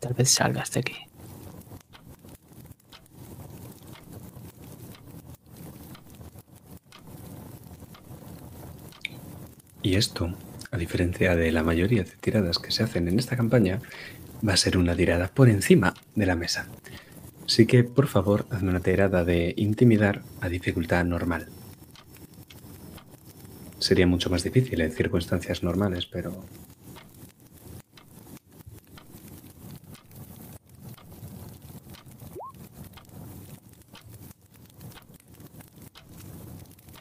tal 0.00 0.14
vez 0.14 0.30
salgas 0.30 0.72
de 0.72 0.80
aquí. 0.80 0.96
Y 9.82 9.94
esto, 9.94 10.34
a 10.70 10.76
diferencia 10.76 11.34
de 11.36 11.50
la 11.52 11.62
mayoría 11.62 12.02
de 12.02 12.10
tiradas 12.20 12.58
que 12.58 12.72
se 12.72 12.82
hacen 12.82 13.08
en 13.08 13.18
esta 13.18 13.36
campaña, 13.36 13.80
va 14.46 14.54
a 14.54 14.56
ser 14.56 14.76
una 14.78 14.94
tirada 14.94 15.28
por 15.28 15.48
encima 15.48 15.94
de 16.14 16.26
la 16.26 16.36
mesa. 16.36 16.66
Así 17.46 17.66
que, 17.66 17.82
por 17.82 18.08
favor, 18.08 18.46
hazme 18.50 18.70
una 18.70 18.80
tirada 18.80 19.24
de 19.24 19.54
intimidar 19.56 20.22
a 20.40 20.48
dificultad 20.48 21.04
normal. 21.04 21.48
Sería 23.78 24.06
mucho 24.06 24.28
más 24.28 24.42
difícil 24.42 24.80
en 24.80 24.92
circunstancias 24.92 25.62
normales, 25.62 26.06
pero... 26.06 26.44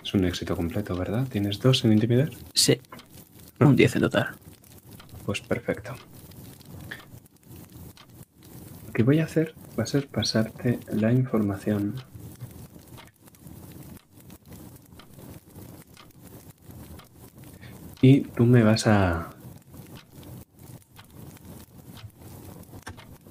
Es 0.01 0.13
un 0.13 0.23
éxito 0.23 0.55
completo, 0.55 0.95
¿verdad? 0.95 1.27
¿Tienes 1.27 1.59
dos 1.59 1.83
en 1.83 1.91
intimidar? 1.91 2.29
Sí, 2.53 2.79
un 3.59 3.75
10 3.75 3.97
en 3.97 4.01
total. 4.03 4.27
Pues 5.25 5.41
perfecto. 5.41 5.95
Que 8.97 9.03
voy 9.03 9.19
a 9.19 9.25
hacer 9.25 9.53
va 9.77 9.83
a 9.83 9.85
ser 9.85 10.07
pasarte 10.07 10.79
la 10.91 11.11
información. 11.11 12.01
Y 18.01 18.21
tú 18.21 18.47
me 18.47 18.63
vas 18.63 18.87
a... 18.87 19.29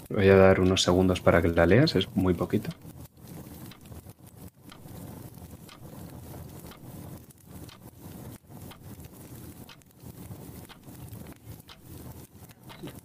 Voy 0.08 0.28
a 0.28 0.36
dar 0.36 0.60
unos 0.60 0.82
segundos 0.82 1.20
para 1.20 1.42
que 1.42 1.48
la 1.48 1.66
leas, 1.66 1.96
es 1.96 2.14
muy 2.14 2.32
poquito. 2.34 2.70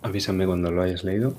Avísame 0.03 0.45
cuando 0.45 0.69
lo 0.69 0.83
hayas 0.83 1.03
leído. 1.03 1.35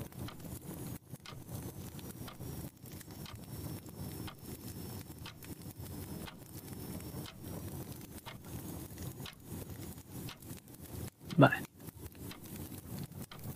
Vale. 11.37 11.63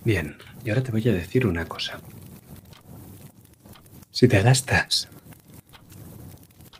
Bien, 0.03 0.35
y 0.63 0.69
ahora 0.69 0.83
te 0.83 0.86
voy 0.97 1.09
a 1.09 1.13
decir 1.13 1.45
una 1.45 1.65
cosa. 1.65 1.99
Si 4.09 4.27
te 4.27 4.41
gastas, 4.41 5.07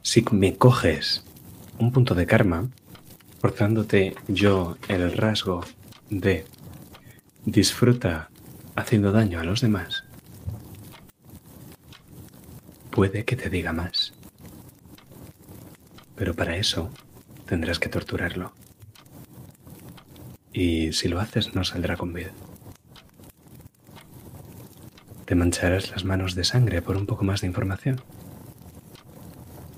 si 0.02 0.26
me 0.32 0.58
coges 0.58 1.24
un 1.78 1.92
punto 1.92 2.16
de 2.16 2.26
karma, 2.26 2.68
forzándote 3.40 4.16
yo 4.28 4.76
el 4.88 5.14
rasgo 5.16 5.64
de 6.10 6.46
disfruta 7.46 8.32
haciendo 8.76 9.12
daño 9.12 9.40
a 9.40 9.44
los 9.44 9.62
demás, 9.62 10.04
puede 12.90 13.24
que 13.24 13.36
te 13.36 13.52
diga 13.52 13.72
más. 13.72 14.14
Pero 16.16 16.34
para 16.34 16.58
eso 16.58 16.90
tendrás 17.46 17.78
que 17.78 17.90
torturarlo. 17.90 18.52
Y 20.52 20.92
si 20.94 21.08
lo 21.08 21.20
haces 21.20 21.54
no 21.54 21.64
saldrá 21.64 21.98
con 21.98 22.14
vida. 22.14 22.32
Mancharás 25.38 25.92
las 25.92 26.04
manos 26.04 26.34
de 26.34 26.44
sangre 26.44 26.82
por 26.82 26.98
un 26.98 27.06
poco 27.06 27.24
más 27.24 27.42
de 27.42 27.48
información. 27.48 28.02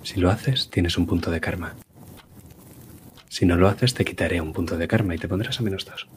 Si 0.03 0.18
lo 0.18 0.31
haces, 0.31 0.69
tienes 0.69 0.98
un 0.98 1.06
punto 1.06 1.31
de 1.31 1.41
karma. 1.41 1.76
Si 3.27 3.45
no 3.45 3.57
lo 3.57 3.68
haces, 3.68 3.94
te 3.94 4.06
quitaré 4.06 4.40
un 4.40 4.53
punto 4.53 4.77
de 4.77 4.88
karma 4.88 5.15
y 5.15 5.18
te 5.18 5.27
pondrás 5.27 5.60
a 5.60 5.64
menos 5.64 5.86
dos. 5.86 6.07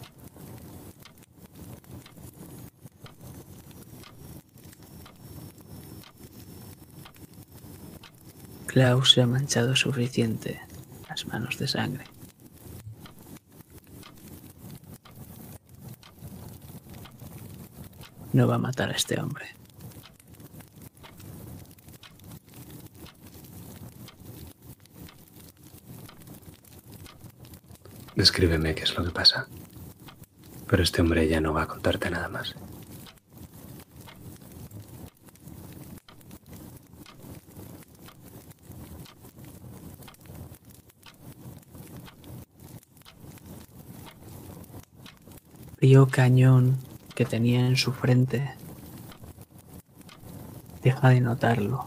Klaus 8.67 9.11
se 9.11 9.23
ha 9.23 9.27
manchado 9.27 9.75
suficiente 9.75 10.61
las 11.09 11.27
manos 11.27 11.59
de 11.59 11.67
sangre. 11.67 12.05
No 18.33 18.47
va 18.47 18.57
a 18.57 18.59
matar 18.59 18.91
a 18.91 18.93
este 18.95 19.21
hombre. 19.21 19.47
Descríbeme 28.17 28.75
qué 28.75 28.83
es 28.83 28.97
lo 28.97 29.05
que 29.05 29.11
pasa. 29.11 29.49
Pero 30.67 30.83
este 30.83 31.03
hombre 31.03 31.29
ya 31.29 31.41
no 31.41 31.53
va 31.53 31.63
a 31.63 31.69
contarte 31.69 32.11
nada 32.11 32.29
más. 32.29 32.55
frío 45.83 46.07
cañón 46.07 46.79
que 47.15 47.25
tenía 47.25 47.67
en 47.67 47.77
su 47.77 47.93
frente 47.93 48.55
deja 50.83 51.09
de 51.11 51.21
notarlo. 51.21 51.87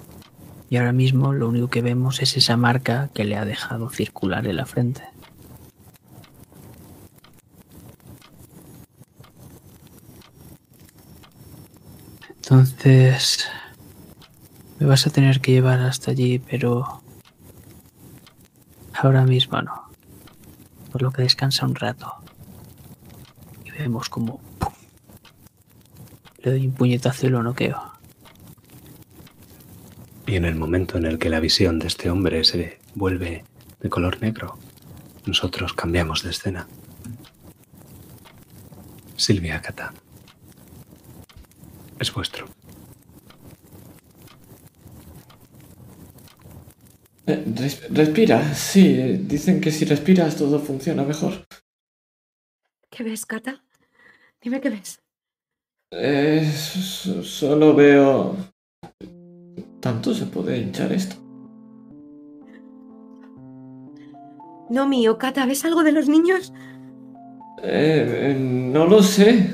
Y 0.70 0.78
ahora 0.78 0.94
mismo 0.94 1.34
lo 1.34 1.50
único 1.50 1.70
que 1.70 1.82
vemos 1.82 2.22
es 2.22 2.38
esa 2.38 2.58
marca 2.58 3.10
que 3.14 3.24
le 3.24 3.38
ha 3.38 3.46
dejado 3.46 3.90
circular 3.90 4.48
en 4.48 4.56
la 4.56 4.66
frente. 4.66 5.04
Entonces, 12.30 13.48
me 14.80 14.86
vas 14.86 15.08
a 15.08 15.10
tener 15.10 15.42
que 15.42 15.52
llevar 15.52 15.80
hasta 15.80 16.12
allí, 16.12 16.40
pero 16.40 17.02
ahora 18.94 19.26
mismo 19.26 19.62
no. 19.62 19.90
Por 20.92 21.02
lo 21.02 21.12
que 21.12 21.24
descansa 21.24 21.66
un 21.66 21.76
rato. 21.76 22.14
Y 23.66 23.72
vemos 23.72 24.10
como. 24.10 24.45
Le 26.46 26.52
doy 26.52 26.68
un 26.68 26.74
puñetazo 26.74 27.26
y 27.26 27.30
lo 27.30 27.42
noqueo. 27.44 27.92
Y 30.28 30.36
en 30.36 30.46
el 30.46 30.56
momento 30.56 30.98
en 30.98 31.06
el 31.06 31.20
que 31.20 31.30
la 31.30 31.40
visión 31.40 31.80
de 31.80 31.88
este 31.88 32.10
hombre 32.10 32.44
se 32.44 32.80
vuelve 32.96 33.44
de 33.80 33.90
color 33.90 34.22
negro, 34.22 34.58
nosotros 35.26 35.74
cambiamos 35.74 36.24
de 36.24 36.30
escena. 36.30 36.68
Silvia 39.18 39.62
Cata. 39.62 39.94
Es 42.00 42.14
vuestro. 42.14 42.48
Eh, 47.28 47.44
res- 47.56 47.90
respira, 47.92 48.54
sí. 48.54 49.18
Dicen 49.22 49.62
que 49.62 49.72
si 49.72 49.86
respiras 49.86 50.36
todo 50.36 50.60
funciona 50.60 51.04
mejor. 51.04 51.46
¿Qué 52.90 53.04
ves, 53.04 53.26
Cata? 53.26 53.64
Dime 54.42 54.62
qué 54.62 54.70
ves. 54.70 55.02
Eh, 55.92 56.50
solo 56.52 57.76
veo... 57.76 58.36
¿Tanto 59.80 60.14
se 60.14 60.26
puede 60.26 60.58
hinchar 60.58 60.92
esto? 60.92 61.16
No 64.70 64.88
mío, 64.88 65.18
Cata, 65.18 65.46
¿ves 65.46 65.64
algo 65.64 65.84
de 65.84 65.92
los 65.92 66.10
niños? 66.10 66.52
Eh, 67.62 68.32
eh, 68.32 68.36
no 68.40 68.86
lo 68.88 69.02
sé. 69.04 69.50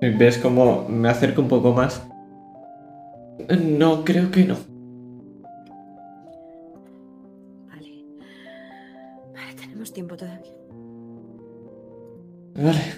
¿Ves 0.00 0.38
cómo 0.38 0.86
me 0.88 1.08
acerco 1.08 1.42
un 1.42 1.48
poco 1.48 1.72
más? 1.72 2.06
Eh, 3.48 3.56
No, 3.56 4.04
creo 4.04 4.30
que 4.30 4.44
no. 4.44 4.56
Vale. 7.68 8.04
Vale, 9.34 9.54
tenemos 9.54 9.92
tiempo 9.92 10.16
todavía. 10.16 10.52
Vale. 12.54 12.93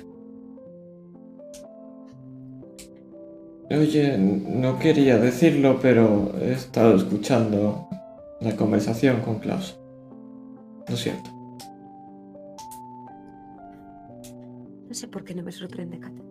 Oye, 3.78 4.16
no 4.16 4.78
quería 4.78 5.18
decirlo, 5.18 5.78
pero 5.82 6.32
he 6.40 6.52
estado 6.52 6.96
escuchando 6.96 7.88
la 8.40 8.56
conversación 8.56 9.20
con 9.20 9.38
Klaus. 9.38 9.78
Lo 10.88 10.96
siento. 10.96 11.30
No 14.88 14.94
sé 14.94 15.08
por 15.08 15.24
qué 15.24 15.34
no 15.34 15.42
me 15.42 15.52
sorprende, 15.52 15.98
Cata. 15.98 16.22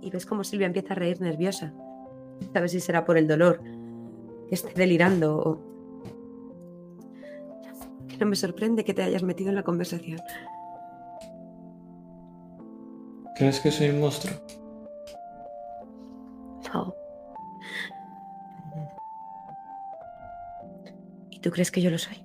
Y 0.00 0.10
ves 0.10 0.24
cómo 0.24 0.44
Silvia 0.44 0.66
empieza 0.66 0.94
a 0.94 0.96
reír 0.96 1.20
nerviosa. 1.20 1.74
Sabes 2.54 2.72
si 2.72 2.80
será 2.80 3.04
por 3.04 3.18
el 3.18 3.28
dolor, 3.28 3.60
que 4.48 4.54
esté 4.54 4.72
delirando 4.74 5.36
o... 5.36 5.58
Que 8.08 8.16
no 8.16 8.26
me 8.26 8.36
sorprende 8.36 8.84
que 8.84 8.94
te 8.94 9.02
hayas 9.02 9.22
metido 9.22 9.50
en 9.50 9.56
la 9.56 9.62
conversación. 9.62 10.20
¿Crees 13.36 13.60
que 13.60 13.70
soy 13.70 13.90
un 13.90 14.00
monstruo? 14.00 14.34
¿Y 21.40 21.42
tú 21.42 21.50
crees 21.50 21.70
que 21.70 21.80
yo 21.80 21.90
lo 21.90 21.96
soy? 21.96 22.18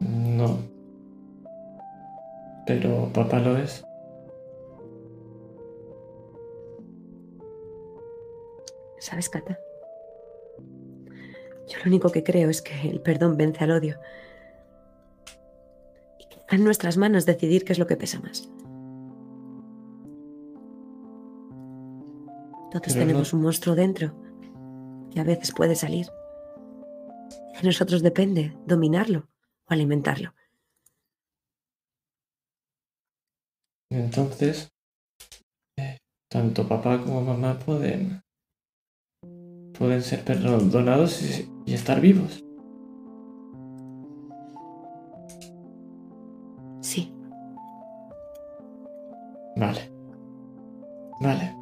No. 0.00 0.58
Pero 2.66 3.08
papá 3.12 3.38
lo 3.38 3.56
es. 3.56 3.84
¿Sabes, 8.98 9.28
Cata? 9.28 9.56
Yo 11.68 11.78
lo 11.78 11.86
único 11.86 12.10
que 12.10 12.24
creo 12.24 12.50
es 12.50 12.60
que 12.60 12.90
el 12.90 13.00
perdón 13.00 13.36
vence 13.36 13.62
al 13.62 13.70
odio. 13.70 13.98
Y 16.18 16.26
que 16.28 16.40
está 16.40 16.56
en 16.56 16.64
nuestras 16.64 16.96
manos 16.96 17.24
decidir 17.24 17.64
qué 17.64 17.72
es 17.72 17.78
lo 17.78 17.86
que 17.86 17.96
pesa 17.96 18.18
más. 18.20 18.50
Todos 22.72 22.82
Pero 22.86 22.94
tenemos 22.98 23.32
no- 23.32 23.38
un 23.38 23.44
monstruo 23.44 23.76
dentro 23.76 24.12
que 25.12 25.20
a 25.20 25.24
veces 25.24 25.52
puede 25.52 25.76
salir. 25.76 26.06
De 27.60 27.66
nosotros 27.66 28.02
depende 28.02 28.56
dominarlo 28.66 29.28
o 29.68 29.72
alimentarlo. 29.72 30.34
Entonces, 33.90 34.68
eh, 35.78 35.98
tanto 36.30 36.68
papá 36.68 37.02
como 37.02 37.22
mamá 37.22 37.58
pueden 37.58 38.22
pueden 39.78 40.02
ser 40.02 40.24
perdonados 40.24 41.22
y, 41.22 41.50
y 41.66 41.74
estar 41.74 42.00
vivos. 42.00 42.44
Sí, 46.82 47.12
Vale. 49.56 49.92
Vale. 51.20 51.54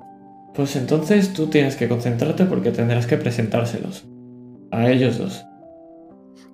Pues 0.55 0.77
entonces 0.77 1.33
tú 1.33 1.49
tienes 1.49 1.77
que 1.77 1.89
concentrarte 1.89 2.45
porque 2.45 2.71
tendrás 2.71 3.07
que 3.07 3.17
presentárselos. 3.17 4.07
A 4.71 4.89
ellos 4.89 5.19
dos. 5.19 5.45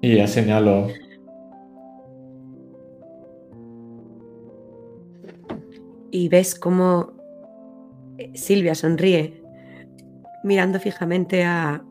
Y 0.00 0.16
ya 0.16 0.26
señalo. 0.26 0.88
y 6.14 6.28
ves 6.28 6.54
cómo 6.54 7.12
eh, 8.18 8.30
Silvia 8.34 8.76
sonríe 8.76 9.42
mirando 10.44 10.78
fijamente 10.78 11.42
a 11.42 11.82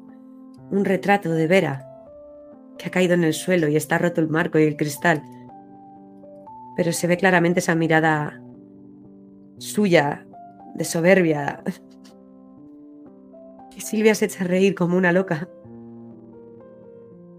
un 0.72 0.86
retrato 0.86 1.34
de 1.34 1.46
Vera 1.46 1.86
que 2.78 2.88
ha 2.88 2.90
caído 2.90 3.16
en 3.16 3.26
el 3.26 3.34
suelo 3.34 3.68
y 3.68 3.76
está 3.76 3.98
roto 3.98 4.22
el 4.22 4.30
marco 4.30 4.58
y 4.58 4.64
el 4.64 4.78
cristal. 4.78 5.22
Pero 6.78 6.94
se 6.94 7.08
ve 7.08 7.18
claramente 7.18 7.60
esa 7.60 7.76
mirada 7.76 8.42
suya 9.58 10.26
de 10.76 10.86
soberbia. 10.86 11.62
Y 13.76 13.82
Silvia 13.82 14.14
se 14.14 14.26
echa 14.26 14.44
a 14.44 14.48
reír 14.48 14.76
como 14.76 14.96
una 14.96 15.12
loca 15.12 15.50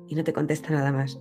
y 0.09 0.15
no 0.15 0.25
te 0.25 0.33
contesta 0.33 0.71
nada 0.71 0.93
más. 0.93 1.21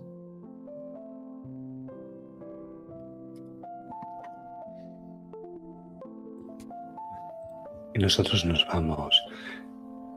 Y 7.95 7.99
nosotros 7.99 8.43
nos 8.45 8.65
vamos 8.67 9.21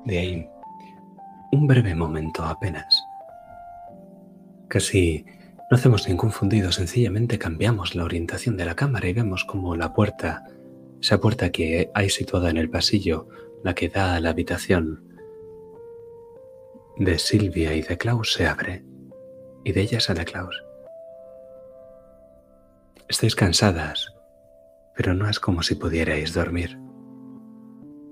de 0.07 0.19
ahí 0.19 0.49
un 1.53 1.67
breve 1.67 1.95
momento 1.95 2.45
apenas. 2.45 3.05
Casi 4.69 5.25
no 5.71 5.77
hacemos 5.77 6.09
ningún 6.09 6.31
fundido, 6.31 6.73
sencillamente 6.73 7.39
cambiamos 7.39 7.95
la 7.95 8.05
orientación 8.05 8.57
de 8.57 8.65
la 8.65 8.77
cámara 8.77 9.09
y 9.09 9.13
vemos 9.13 9.45
como 9.45 9.77
la 9.77 9.93
puerta, 9.93 10.45
esa 11.01 11.21
puerta 11.21 11.51
que 11.51 11.91
hay 11.95 12.09
situada 12.09 12.51
en 12.51 12.57
el 12.57 12.71
pasillo, 12.71 13.29
la 13.63 13.75
que 13.75 13.89
da 13.89 14.15
a 14.15 14.21
la 14.21 14.31
habitación 14.31 15.06
de 16.99 17.19
Silvia 17.19 17.75
y 17.75 17.83
de 17.83 17.99
Klaus 17.99 18.33
se 18.33 18.47
abre. 18.47 18.85
Y 19.65 19.73
de 19.73 19.83
ella 19.83 20.01
sale 20.01 20.25
Klaus. 20.25 20.65
Estáis 23.09 23.35
cansadas, 23.35 24.15
pero 24.95 25.13
no 25.15 25.29
es 25.29 25.39
como 25.39 25.63
si 25.63 25.75
pudierais 25.75 26.33
dormir. 26.33 26.79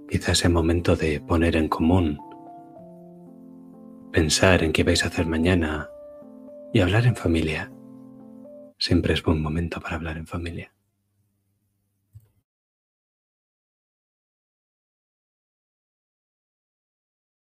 Quizás 0.08 0.38
sea 0.38 0.50
momento 0.50 0.96
de 0.96 1.20
poner 1.20 1.56
en 1.56 1.68
común, 1.68 2.18
pensar 4.12 4.62
en 4.62 4.72
qué 4.72 4.84
vais 4.84 5.02
a 5.04 5.08
hacer 5.08 5.26
mañana 5.26 5.88
y 6.72 6.80
hablar 6.80 7.06
en 7.06 7.16
familia. 7.16 7.72
Siempre 8.78 9.14
es 9.14 9.22
buen 9.22 9.40
momento 9.40 9.80
para 9.80 9.96
hablar 9.96 10.18
en 10.18 10.26
familia. 10.26 10.73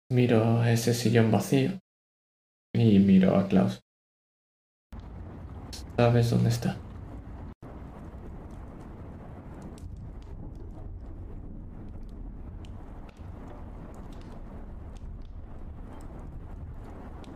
Miro 0.09 0.63
ese 0.65 0.95
sillón 0.95 1.33
vacío 1.33 1.81
y 2.73 3.01
miro 3.01 3.37
a 3.37 3.49
Klaus. 3.49 3.81
¿Sabes 5.97 6.31
dónde 6.31 6.51
está? 6.51 6.77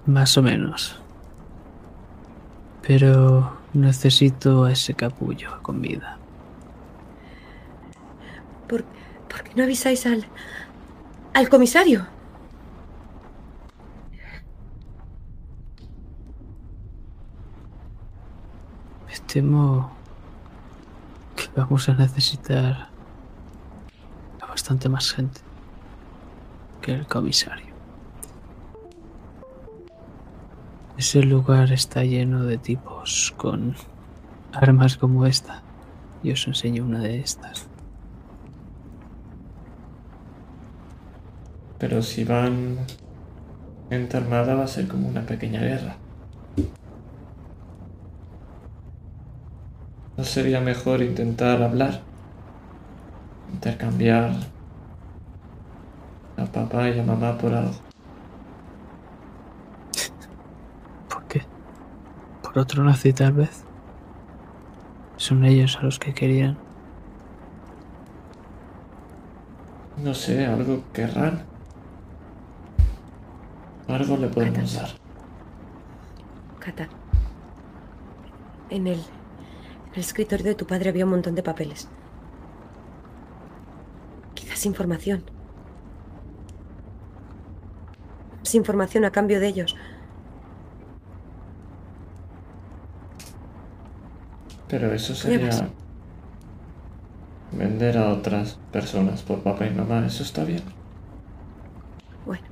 Más 0.06 0.38
o 0.38 0.42
menos. 0.42 1.00
Pero 2.86 3.58
necesito 3.74 4.64
a 4.64 4.72
ese 4.72 4.94
capullo 4.94 5.60
con 5.62 5.82
vida. 5.82 6.18
¿Por, 8.68 8.84
por 9.28 9.42
qué 9.42 9.54
no 9.56 9.64
avisáis 9.64 10.06
al. 10.06 10.24
al 11.34 11.48
comisario? 11.48 12.19
Temo 19.32 19.92
que 21.36 21.46
vamos 21.54 21.88
a 21.88 21.94
necesitar 21.94 22.88
a 24.40 24.46
bastante 24.46 24.88
más 24.88 25.12
gente 25.12 25.40
que 26.82 26.94
el 26.94 27.06
comisario. 27.06 27.72
Ese 30.98 31.22
lugar 31.22 31.72
está 31.72 32.02
lleno 32.02 32.44
de 32.44 32.58
tipos 32.58 33.32
con 33.36 33.76
armas 34.52 34.96
como 34.96 35.24
esta. 35.26 35.62
Y 36.22 36.32
os 36.32 36.46
enseño 36.46 36.84
una 36.84 36.98
de 36.98 37.20
estas. 37.20 37.68
Pero 41.78 42.02
si 42.02 42.24
van 42.24 42.78
en 43.88 44.08
armada 44.14 44.54
va 44.54 44.64
a 44.64 44.68
ser 44.68 44.88
como 44.88 45.08
una 45.08 45.22
pequeña 45.22 45.60
guerra. 45.60 45.99
¿No 50.20 50.26
sería 50.26 50.60
mejor 50.60 51.00
intentar 51.00 51.62
hablar? 51.62 52.02
Intercambiar 53.54 54.32
a 56.36 56.44
papá 56.44 56.90
y 56.90 57.00
a 57.00 57.02
mamá 57.02 57.38
por 57.38 57.54
algo. 57.54 57.72
¿Por 61.08 61.24
qué? 61.24 61.40
¿Por 62.42 62.58
otro 62.58 62.84
nazi 62.84 63.14
tal 63.14 63.32
vez? 63.32 63.64
Son 65.16 65.42
ellos 65.42 65.78
a 65.80 65.84
los 65.84 65.98
que 65.98 66.12
querían. 66.12 66.58
No 70.04 70.12
sé, 70.12 70.44
algo 70.44 70.82
querrán. 70.92 71.44
Algo 73.88 74.18
le 74.18 74.28
podemos 74.28 74.74
dar. 74.74 74.90
Cata. 76.58 76.90
En 78.68 78.86
el, 78.86 78.98
en 78.98 79.19
el 79.94 80.00
escritorio 80.00 80.44
de 80.46 80.54
tu 80.54 80.66
padre 80.66 80.90
había 80.90 81.04
un 81.04 81.10
montón 81.10 81.34
de 81.34 81.42
papeles. 81.42 81.88
Quizás 84.34 84.64
información. 84.66 85.24
Más 88.38 88.54
información 88.54 89.04
a 89.04 89.10
cambio 89.10 89.40
de 89.40 89.48
ellos. 89.48 89.76
Pero 94.68 94.92
eso 94.92 95.14
sería 95.16 95.68
vender 97.52 97.98
a 97.98 98.10
otras 98.10 98.58
personas 98.70 99.22
por 99.22 99.42
papá 99.42 99.66
y 99.66 99.74
mamá. 99.74 100.06
Eso 100.06 100.22
está 100.22 100.44
bien. 100.44 100.62
Bueno. 102.24 102.46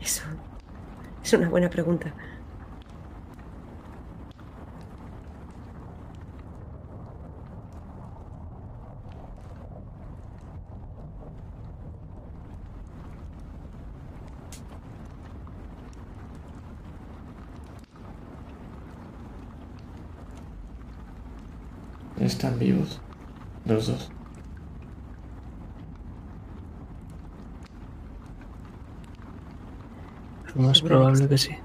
Eso 0.00 0.22
es 1.24 1.32
una 1.32 1.48
buena 1.48 1.68
pregunta. 1.68 2.14
Están 22.46 22.60
vivos. 22.60 23.00
Los 23.64 23.88
dos. 23.88 24.08
Lo 30.54 30.62
más 30.62 30.80
probable 30.80 31.28
que 31.28 31.38
sí. 31.38 31.56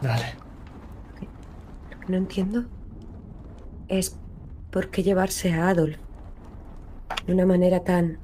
Dale. 0.00 0.34
Lo 1.90 2.00
que 2.00 2.06
no 2.08 2.16
entiendo 2.16 2.64
es 3.88 4.16
por 4.70 4.88
qué 4.88 5.02
llevarse 5.02 5.52
a 5.52 5.68
Adolf 5.68 5.98
de 7.26 7.34
una 7.34 7.44
manera 7.44 7.84
tan 7.84 8.16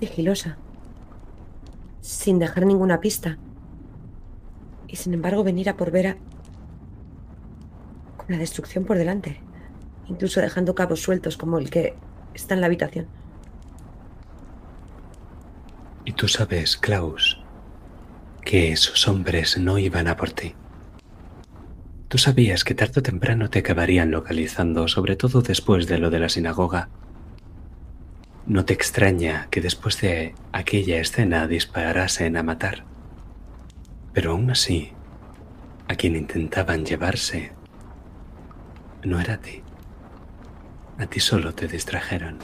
sigilosa, 0.00 0.58
sin 2.00 2.40
dejar 2.40 2.66
ninguna 2.66 2.98
pista. 2.98 3.38
Y 4.88 4.96
sin 4.96 5.14
embargo 5.14 5.44
venir 5.44 5.68
a 5.68 5.76
por 5.76 5.92
Vera 5.92 6.16
la 8.28 8.38
destrucción 8.38 8.84
por 8.84 8.98
delante, 8.98 9.40
incluso 10.06 10.40
dejando 10.40 10.74
cabos 10.74 11.02
sueltos 11.02 11.36
como 11.36 11.58
el 11.58 11.70
que 11.70 11.94
está 12.34 12.54
en 12.54 12.60
la 12.60 12.66
habitación. 12.66 13.06
Y 16.04 16.12
tú 16.12 16.28
sabes, 16.28 16.76
Klaus, 16.76 17.42
que 18.44 18.72
esos 18.72 19.08
hombres 19.08 19.58
no 19.58 19.78
iban 19.78 20.08
a 20.08 20.16
por 20.16 20.30
ti. 20.30 20.54
Tú 22.08 22.18
sabías 22.18 22.62
que 22.62 22.74
tarde 22.74 23.00
o 23.00 23.02
temprano 23.02 23.50
te 23.50 23.60
acabarían 23.60 24.10
localizando, 24.10 24.86
sobre 24.86 25.16
todo 25.16 25.40
después 25.42 25.86
de 25.86 25.98
lo 25.98 26.10
de 26.10 26.20
la 26.20 26.28
sinagoga. 26.28 26.88
No 28.46 28.66
te 28.66 28.74
extraña 28.74 29.48
que 29.50 29.62
después 29.62 30.00
de 30.00 30.34
aquella 30.52 31.00
escena 31.00 31.48
disparasen 31.48 32.36
a 32.36 32.42
matar. 32.42 32.84
Pero 34.12 34.32
aún 34.32 34.50
así, 34.50 34.92
a 35.88 35.96
quien 35.96 36.14
intentaban 36.14 36.84
llevarse 36.84 37.52
no 39.04 39.20
era 39.20 39.34
a 39.34 39.38
ti. 39.38 39.62
A 40.98 41.06
ti 41.06 41.20
solo 41.20 41.54
te 41.54 41.68
distrajeron. 41.68 42.38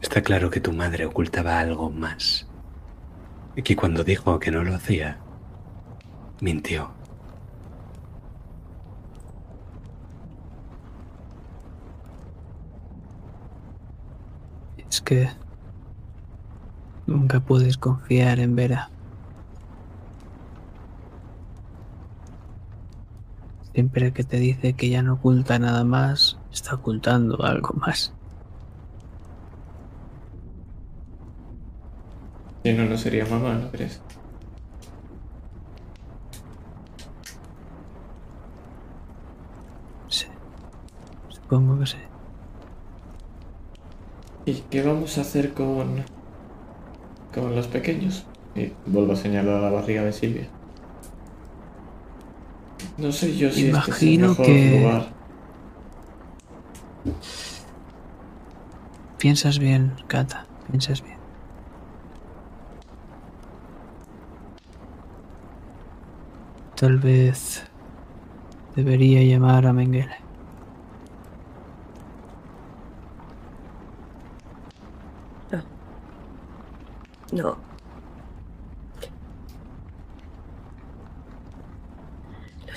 Está 0.00 0.22
claro 0.22 0.50
que 0.50 0.60
tu 0.60 0.72
madre 0.72 1.06
ocultaba 1.06 1.58
algo 1.58 1.90
más. 1.90 2.46
Y 3.56 3.62
que 3.62 3.74
cuando 3.76 4.04
dijo 4.04 4.38
que 4.38 4.50
no 4.50 4.62
lo 4.62 4.74
hacía, 4.74 5.18
mintió. 6.40 6.92
Es 14.88 15.00
que 15.00 15.28
nunca 17.06 17.40
puedes 17.40 17.76
confiar 17.76 18.38
en 18.38 18.54
Vera. 18.54 18.90
Siempre 23.78 24.12
que 24.12 24.24
te 24.24 24.38
dice 24.38 24.72
que 24.72 24.88
ya 24.88 25.02
no 25.02 25.12
oculta 25.12 25.56
nada 25.60 25.84
más, 25.84 26.36
está 26.52 26.74
ocultando 26.74 27.44
algo 27.44 27.74
más. 27.74 28.12
Si 32.64 32.72
no, 32.72 32.86
no 32.86 32.98
sería 32.98 33.24
mamá, 33.24 33.54
¿no 33.54 33.70
crees? 33.70 34.02
Sí. 40.08 40.26
Supongo 41.28 41.78
que 41.78 41.86
sí. 41.86 41.98
¿Y 44.44 44.54
qué 44.54 44.82
vamos 44.82 45.18
a 45.18 45.20
hacer 45.20 45.54
con. 45.54 46.02
con 47.32 47.54
los 47.54 47.68
pequeños? 47.68 48.26
Y 48.56 48.72
vuelvo 48.86 49.12
a 49.12 49.16
señalar 49.16 49.54
a 49.54 49.60
la 49.60 49.70
barriga 49.70 50.02
de 50.02 50.12
Silvia. 50.12 50.57
No 52.96 53.12
sé 53.12 53.36
yo 53.36 53.50
si 53.50 53.66
este 53.66 53.80
es 53.80 54.02
el 54.02 54.08
Imagino 54.10 54.28
mejor 54.30 54.46
que- 54.46 54.80
lugar. 54.80 55.08
Piensas 59.18 59.58
bien, 59.58 59.94
Kata, 60.06 60.46
piensas 60.70 61.02
bien. 61.02 61.18
Tal 66.76 66.98
vez 66.98 67.64
debería 68.76 69.22
llamar 69.22 69.66
a 69.66 69.72
Mengele. 69.72 70.16
No. 77.32 77.56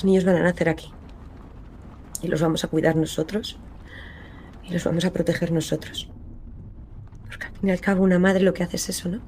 Los 0.01 0.05
niños 0.05 0.25
van 0.25 0.37
a 0.37 0.41
nacer 0.41 0.67
aquí. 0.67 0.91
Y 2.23 2.27
los 2.27 2.41
vamos 2.41 2.63
a 2.63 2.67
cuidar 2.69 2.95
nosotros. 2.95 3.59
Y 4.67 4.73
los 4.73 4.83
vamos 4.83 5.05
a 5.05 5.13
proteger 5.13 5.51
nosotros. 5.51 6.09
Porque 7.27 7.45
al 7.45 7.51
fin 7.53 7.69
y 7.69 7.71
al 7.71 7.79
cabo 7.81 8.03
una 8.03 8.17
madre 8.17 8.41
lo 8.41 8.51
que 8.51 8.63
hace 8.63 8.77
es 8.77 8.89
eso, 8.89 9.09
¿no? 9.09 9.19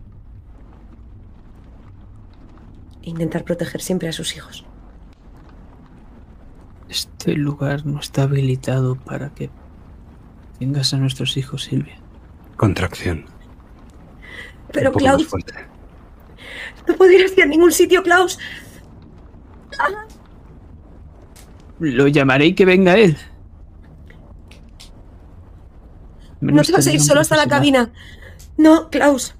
Intentar 3.03 3.43
proteger 3.43 3.81
siempre 3.81 4.09
a 4.09 4.13
sus 4.13 4.35
hijos. 4.35 4.65
Este 6.89 7.33
lugar 7.33 7.85
no 7.85 7.99
está 7.99 8.23
habilitado 8.23 8.95
para 8.95 9.29
que 9.29 9.51
tengas 10.57 10.91
a 10.95 10.97
nuestros 10.97 11.37
hijos, 11.37 11.65
Silvia. 11.65 11.99
Contracción. 12.57 13.25
Pero 14.71 14.91
Klaus, 14.91 15.27
fuerte. 15.27 15.53
no 16.87 16.95
puedo 16.95 17.11
ir 17.11 17.27
hacia 17.27 17.45
ningún 17.45 17.71
sitio, 17.71 18.01
Klaus. 18.01 18.39
Lo 21.79 22.07
llamaré 22.07 22.47
y 22.47 22.53
que 22.55 22.65
venga 22.65 22.95
él. 22.97 23.17
No 26.41 26.61
te 26.61 26.71
vas 26.71 26.87
a 26.87 26.91
ir 26.91 27.01
solo 27.01 27.21
hasta 27.21 27.37
la 27.37 27.47
cabina. 27.47 27.91
No, 28.57 28.89
Klaus. 28.89 29.35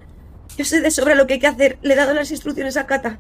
Yo 0.57 0.65
sé 0.65 0.81
de 0.81 0.91
sobra 0.91 1.15
lo 1.15 1.27
que 1.27 1.33
hay 1.33 1.39
que 1.39 1.47
hacer. 1.47 1.77
Le 1.81 1.93
he 1.93 1.97
dado 1.97 2.13
las 2.13 2.31
instrucciones 2.31 2.77
a 2.77 2.85
Kata. 2.85 3.19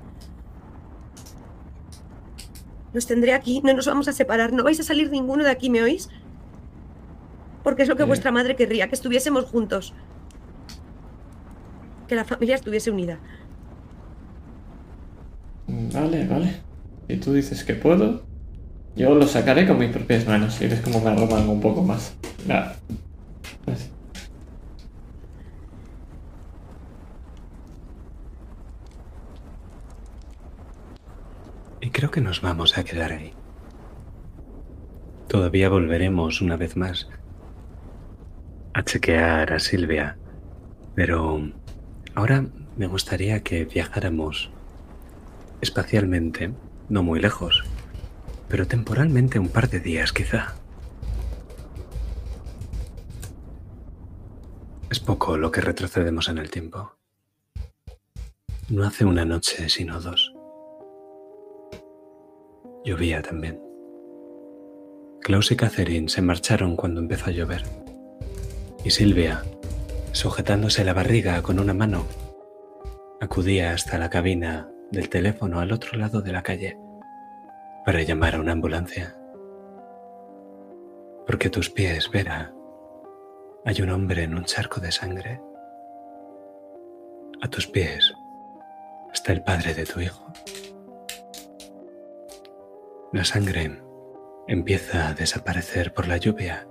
Los 2.93 3.07
tendré 3.07 3.33
aquí. 3.33 3.61
No 3.63 3.73
nos 3.73 3.87
vamos 3.87 4.07
a 4.07 4.13
separar. 4.13 4.53
No 4.53 4.63
vais 4.63 4.79
a 4.79 4.83
salir 4.83 5.09
ninguno 5.09 5.43
de 5.43 5.49
aquí, 5.51 5.69
¿me 5.69 5.81
oís? 5.83 6.09
Porque 7.63 7.83
es 7.83 7.89
lo 7.89 7.95
que 7.95 8.03
Eh. 8.03 8.07
vuestra 8.07 8.31
madre 8.31 8.55
querría, 8.55 8.87
que 8.87 8.95
estuviésemos 8.95 9.45
juntos. 9.45 9.93
Que 12.07 12.15
la 12.15 12.25
familia 12.25 12.55
estuviese 12.55 12.91
unida. 12.91 13.19
Vale, 15.67 16.27
vale. 16.27 16.61
Si 17.07 17.17
tú 17.17 17.33
dices 17.33 17.63
que 17.63 17.73
puedo, 17.73 18.23
yo 18.95 19.15
lo 19.15 19.27
sacaré 19.27 19.67
con 19.67 19.79
mis 19.79 19.89
propias 19.89 20.27
manos. 20.27 20.61
Y 20.61 20.65
es 20.65 20.81
como 20.81 21.01
me 21.01 21.11
arroman 21.11 21.49
un 21.49 21.61
poco 21.61 21.83
más. 21.83 22.15
Nada. 22.47 22.75
Y 31.81 31.89
creo 31.89 32.11
que 32.11 32.21
nos 32.21 32.41
vamos 32.41 32.77
a 32.77 32.83
quedar 32.83 33.11
ahí. 33.11 33.33
Todavía 35.27 35.69
volveremos 35.69 36.41
una 36.41 36.55
vez 36.55 36.77
más 36.77 37.09
a 38.73 38.83
chequear 38.83 39.51
a 39.53 39.59
Silvia, 39.59 40.17
pero 40.95 41.41
ahora 42.15 42.45
me 42.77 42.87
gustaría 42.87 43.41
que 43.41 43.65
viajáramos 43.65 44.51
espacialmente, 45.61 46.53
no 46.89 47.03
muy 47.03 47.19
lejos, 47.19 47.63
pero 48.47 48.67
temporalmente 48.67 49.39
un 49.39 49.49
par 49.49 49.69
de 49.69 49.79
días 49.79 50.13
quizá. 50.13 50.55
Es 54.89 54.99
poco 54.99 55.37
lo 55.37 55.51
que 55.51 55.61
retrocedemos 55.61 56.29
en 56.29 56.37
el 56.37 56.51
tiempo. 56.51 56.95
No 58.69 58.85
hace 58.85 59.05
una 59.05 59.25
noche, 59.25 59.69
sino 59.69 59.99
dos. 59.99 60.33
Llovía 62.85 63.21
también. 63.21 63.59
Klaus 65.21 65.51
y 65.51 65.55
Catherine 65.55 66.09
se 66.09 66.21
marcharon 66.21 66.75
cuando 66.75 67.01
empezó 67.01 67.27
a 67.27 67.31
llover. 67.31 67.63
Y 68.83 68.91
Silvia, 68.91 69.43
sujetándose 70.11 70.83
la 70.83 70.93
barriga 70.93 71.41
con 71.41 71.59
una 71.59 71.73
mano, 71.73 72.05
acudía 73.19 73.73
hasta 73.73 73.97
la 73.97 74.09
cabina 74.09 74.69
del 74.91 75.09
teléfono 75.09 75.59
al 75.59 75.71
otro 75.71 75.97
lado 75.97 76.21
de 76.21 76.33
la 76.33 76.43
calle 76.43 76.77
para 77.85 78.01
llamar 78.01 78.35
a 78.35 78.39
una 78.39 78.53
ambulancia. 78.53 79.15
Porque 81.25 81.47
a 81.47 81.51
tus 81.51 81.69
pies, 81.69 82.09
Vera, 82.11 82.53
hay 83.65 83.81
un 83.81 83.89
hombre 83.89 84.23
en 84.23 84.35
un 84.35 84.45
charco 84.45 84.79
de 84.79 84.91
sangre. 84.91 85.41
A 87.41 87.47
tus 87.49 87.67
pies 87.67 88.13
está 89.13 89.33
el 89.33 89.43
padre 89.43 89.73
de 89.73 89.85
tu 89.85 89.99
hijo. 89.99 90.25
La 93.11 93.23
sangre 93.23 93.79
empieza 94.47 95.09
a 95.09 95.13
desaparecer 95.13 95.93
por 95.93 96.07
la 96.07 96.17
lluvia. 96.17 96.67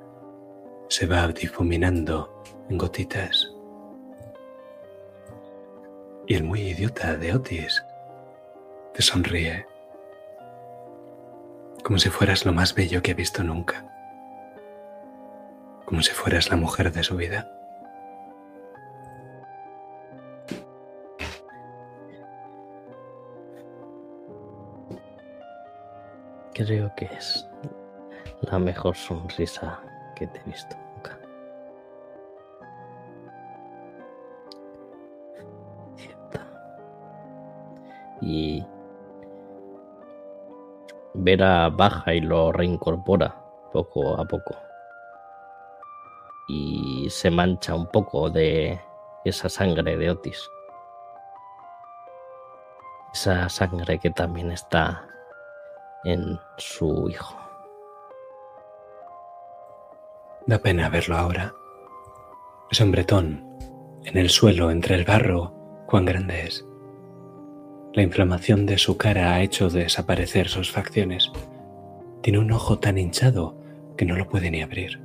Se 0.89 1.07
va 1.07 1.27
difuminando 1.29 2.43
en 2.69 2.79
gotitas. 2.79 3.51
Y 6.27 6.35
el 6.35 6.45
muy 6.45 6.61
idiota 6.61 7.17
de 7.17 7.35
Otis 7.35 7.85
te 8.95 9.03
sonríe. 9.03 9.72
Como 11.83 11.99
si 11.99 12.11
fueras 12.11 12.47
lo 12.47 12.53
más 12.53 12.75
bello 12.75 13.03
que 13.03 13.11
ha 13.11 13.15
visto 13.15 13.43
nunca. 13.43 13.85
Como 15.85 16.01
si 16.01 16.13
fueras 16.13 16.49
la 16.49 16.57
mujer 16.57 16.93
de 16.93 17.03
su 17.03 17.17
vida. 17.17 17.51
Creo 26.55 26.95
que 26.95 27.07
es 27.07 27.49
la 28.43 28.59
mejor 28.59 28.97
sonrisa 28.97 29.81
que 30.15 30.27
te 30.29 30.39
he 30.39 30.45
visto 30.45 30.77
nunca. 30.95 31.19
Y 38.21 38.65
Vera 41.15 41.69
baja 41.69 42.15
y 42.15 42.21
lo 42.21 42.53
reincorpora 42.53 43.37
poco 43.73 44.17
a 44.19 44.25
poco. 44.25 44.55
Y 46.49 47.09
se 47.11 47.31
mancha 47.31 47.75
un 47.75 47.87
poco 47.87 48.31
de 48.31 48.81
esa 49.25 49.49
sangre 49.49 49.97
de 49.97 50.11
Otis. 50.11 50.49
Esa 53.13 53.49
sangre 53.49 53.99
que 53.99 54.11
también 54.11 54.51
está 54.51 55.07
en 56.05 56.39
su 56.57 57.09
hijo. 57.09 57.37
Da 60.47 60.59
pena 60.59 60.89
verlo 60.89 61.17
ahora. 61.17 61.55
Es 62.71 62.81
hombretón, 62.81 63.47
en 64.05 64.17
el 64.17 64.31
suelo, 64.31 64.71
entre 64.71 64.97
el 64.97 65.05
barro, 65.05 65.53
cuán 65.87 66.07
grande 66.07 66.47
es. 66.47 66.67
La 67.95 68.01
inflamación 68.01 68.65
de 68.65 68.79
su 68.79 68.97
cara 68.97 69.35
ha 69.35 69.43
hecho 69.43 69.69
desaparecer 69.69 70.49
sus 70.49 70.73
facciones. 70.73 71.31
Tiene 72.23 72.39
un 72.39 72.51
ojo 72.51 72.79
tan 72.79 72.97
hinchado 72.97 73.55
que 73.99 74.07
no 74.07 74.17
lo 74.17 74.31
puede 74.31 74.51
ni 74.51 74.63
abrir. 74.63 74.99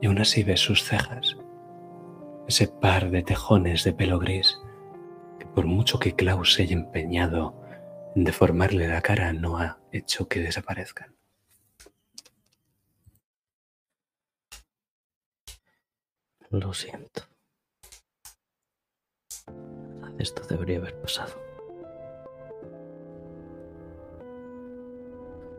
Y 0.00 0.06
aún 0.06 0.20
así 0.20 0.44
ves 0.44 0.60
sus 0.60 0.84
cejas, 0.84 1.36
ese 2.46 2.68
par 2.68 3.10
de 3.10 3.24
tejones 3.24 3.82
de 3.82 3.92
pelo 3.92 4.20
gris, 4.20 4.56
que 5.40 5.46
por 5.46 5.66
mucho 5.66 5.98
que 5.98 6.14
Klaus 6.14 6.54
se 6.54 6.62
haya 6.62 6.74
empeñado 6.74 7.60
en 8.14 8.22
deformarle 8.22 8.86
la 8.86 9.02
cara, 9.02 9.32
no 9.32 9.58
ha 9.58 9.80
hecho 9.90 10.28
que 10.28 10.38
desaparezcan. 10.38 11.16
Lo 16.50 16.72
siento. 16.72 17.24
Esto 20.20 20.42
debería 20.48 20.78
haber 20.78 21.00
pasado. 21.00 21.47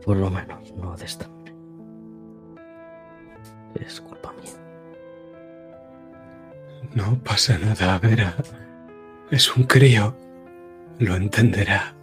Por 0.04 0.16
lo 0.16 0.30
menos 0.30 0.72
no 0.74 0.96
de 0.96 1.04
esta 1.04 1.28
manera. 1.28 1.56
Es 3.74 4.00
culpa 4.00 4.32
mía. 4.32 4.52
No 6.94 7.18
pasa 7.22 7.58
nada, 7.58 7.98
Vera. 7.98 8.34
Es 9.30 9.56
un 9.56 9.64
crío. 9.64 10.14
Lo 10.98 11.14
entenderá. 11.16 11.94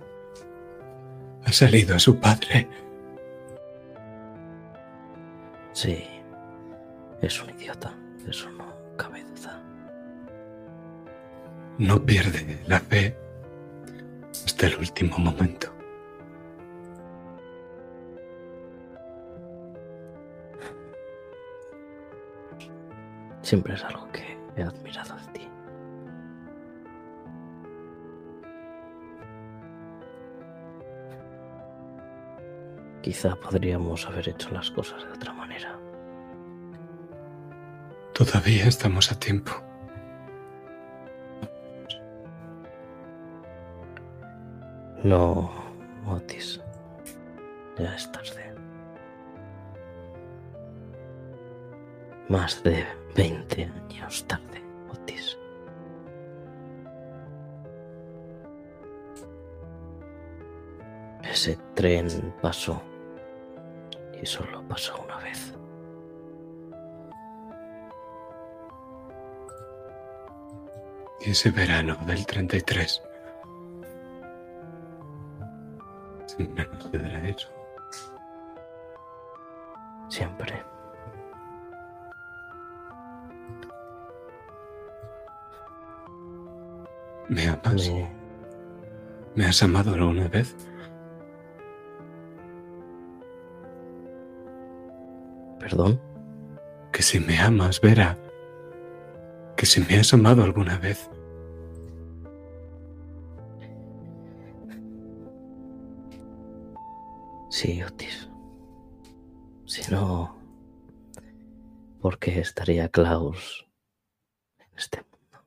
Ha 1.45 1.51
salido 1.51 1.95
a 1.95 1.99
su 1.99 2.19
padre. 2.19 2.67
Sí, 5.73 6.03
es 7.21 7.41
un 7.41 7.49
idiota. 7.51 7.93
Eso 8.27 8.49
no 8.51 8.65
cabe 8.97 9.23
duda. 9.23 9.61
No 11.77 12.03
pierde 12.03 12.59
la 12.67 12.79
fe 12.79 13.15
hasta 14.45 14.67
el 14.67 14.77
último 14.77 15.17
momento. 15.19 15.76
Siempre 23.47 23.75
es 23.75 23.83
algo 23.85 24.11
que 24.11 24.37
he 24.57 24.61
admirado 24.61 25.15
de 25.15 25.39
ti. 25.39 25.47
Quizá 33.01 33.37
podríamos 33.37 34.05
haber 34.05 34.27
hecho 34.27 34.49
las 34.49 34.69
cosas 34.69 35.01
de 35.05 35.13
otra 35.13 35.31
manera. 35.31 35.79
Todavía 38.13 38.65
estamos 38.65 39.13
a 39.13 39.17
tiempo. 39.17 39.53
No, 45.05 45.49
Otis. 46.05 46.59
Ya 47.79 47.95
es 47.95 48.11
tarde. 48.11 48.53
Más 52.27 52.61
de 52.61 52.85
20 53.17 53.63
años 53.63 54.25
tarde, 54.27 54.61
Otis. 54.91 55.37
Ese 61.23 61.57
tren 61.73 62.07
pasó 62.41 62.79
y 64.21 64.25
solo 64.25 64.61
pasó 64.67 64.93
una 65.03 65.17
vez. 65.17 65.51
Y 71.21 71.31
ese 71.31 71.49
verano 71.49 71.97
del 72.05 72.23
33. 72.23 73.01
Siempre 76.27 76.67
nos 76.67 76.83
sucederá 76.83 77.27
eso. 77.27 77.49
Siempre. 80.07 80.76
¿Me 87.29 87.47
amas? 87.47 87.89
Me- 87.89 88.09
¿Me 89.35 89.45
has 89.45 89.61
amado 89.61 89.93
alguna 89.93 90.27
vez? 90.27 90.55
Perdón. 95.59 95.99
Que 96.91 97.03
si 97.03 97.19
me 97.19 97.37
amas, 97.39 97.79
Vera. 97.81 98.17
Que 99.55 99.65
si 99.65 99.81
me 99.81 99.99
has 99.99 100.13
amado 100.13 100.43
alguna 100.43 100.77
vez. 100.77 101.09
Sí, 107.49 107.81
Otis. 107.83 108.29
Si 109.65 109.89
no, 109.91 110.35
¿por 112.01 112.19
qué 112.19 112.39
estaría 112.39 112.89
Klaus 112.89 113.67
en 114.59 114.77
este 114.77 115.01
mundo? 115.03 115.45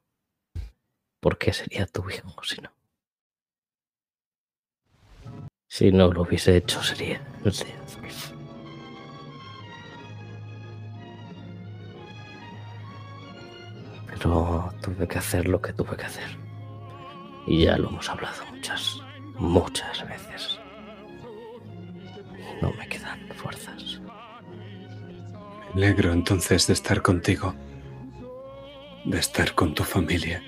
¿Por 1.21 1.30
qué 1.41 1.53
sería 1.53 1.87
tu 1.87 2.09
hijo 2.09 2.45
si 2.45 2.61
no? 2.61 2.71
Si 5.67 5.91
no 5.91 6.13
lo 6.13 6.23
hubiese 6.23 6.57
hecho, 6.57 6.83
sería. 6.83 7.21
Pero 14.07 14.71
tuve 14.83 15.09
que 15.09 15.19
hacer 15.19 15.49
lo 15.49 15.61
que 15.63 15.73
tuve 15.73 15.97
que 15.97 16.05
hacer. 16.05 16.31
Y 17.47 17.65
ya 17.65 17.79
lo 17.79 17.89
hemos 17.89 18.09
hablado 18.11 18.45
muchas, 18.53 19.01
muchas 19.37 20.07
veces. 20.07 20.61
No 22.61 22.71
me 22.75 22.87
quedan 22.87 23.19
fuerzas. 23.35 24.01
Me 25.75 25.87
alegro 25.87 26.13
entonces 26.13 26.67
de 26.67 26.75
estar 26.75 27.01
contigo. 27.01 27.55
De 29.05 29.19
estar 29.19 29.55
con 29.55 29.73
tu 29.75 29.85
familia. 29.85 30.43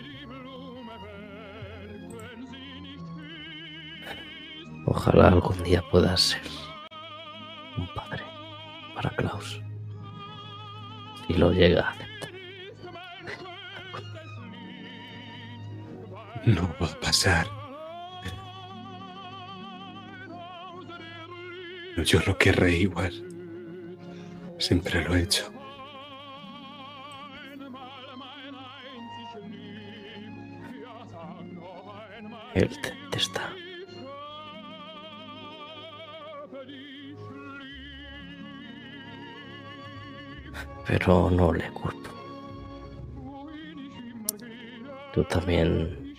Ojalá 4.94 5.28
algún 5.28 5.62
día 5.62 5.82
puedas 5.90 6.20
ser 6.20 6.43
un 7.78 7.86
padre 7.94 8.23
para 8.94 9.09
Klaus. 9.09 9.62
Si 11.27 11.32
lo 11.32 11.51
llega 11.51 11.86
a 11.86 11.90
aceptar. 11.93 12.31
No 16.44 16.69
va 16.78 16.89
a 16.89 17.01
pasar. 17.01 17.47
Pero 21.94 22.02
yo 22.02 22.20
lo 22.27 22.36
querré 22.36 22.77
igual. 22.77 23.14
Siempre 24.59 25.02
lo 25.05 25.16
he 25.16 25.23
hecho. 25.23 25.51
Él 32.55 32.69
te 32.82 32.90
detesta. 32.90 33.51
Pero 40.86 41.30
no 41.30 41.52
le 41.52 41.68
culpo. 41.70 42.10
Tú 45.14 45.24
también 45.24 46.16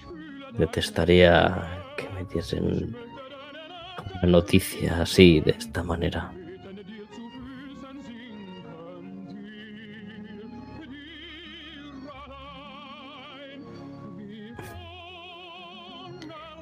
detestaría 0.58 1.84
que 1.98 2.08
me 2.10 2.24
diesen 2.26 2.96
una 4.14 4.22
noticia 4.24 5.02
así, 5.02 5.40
de 5.42 5.52
esta 5.52 5.84
manera. 5.84 6.32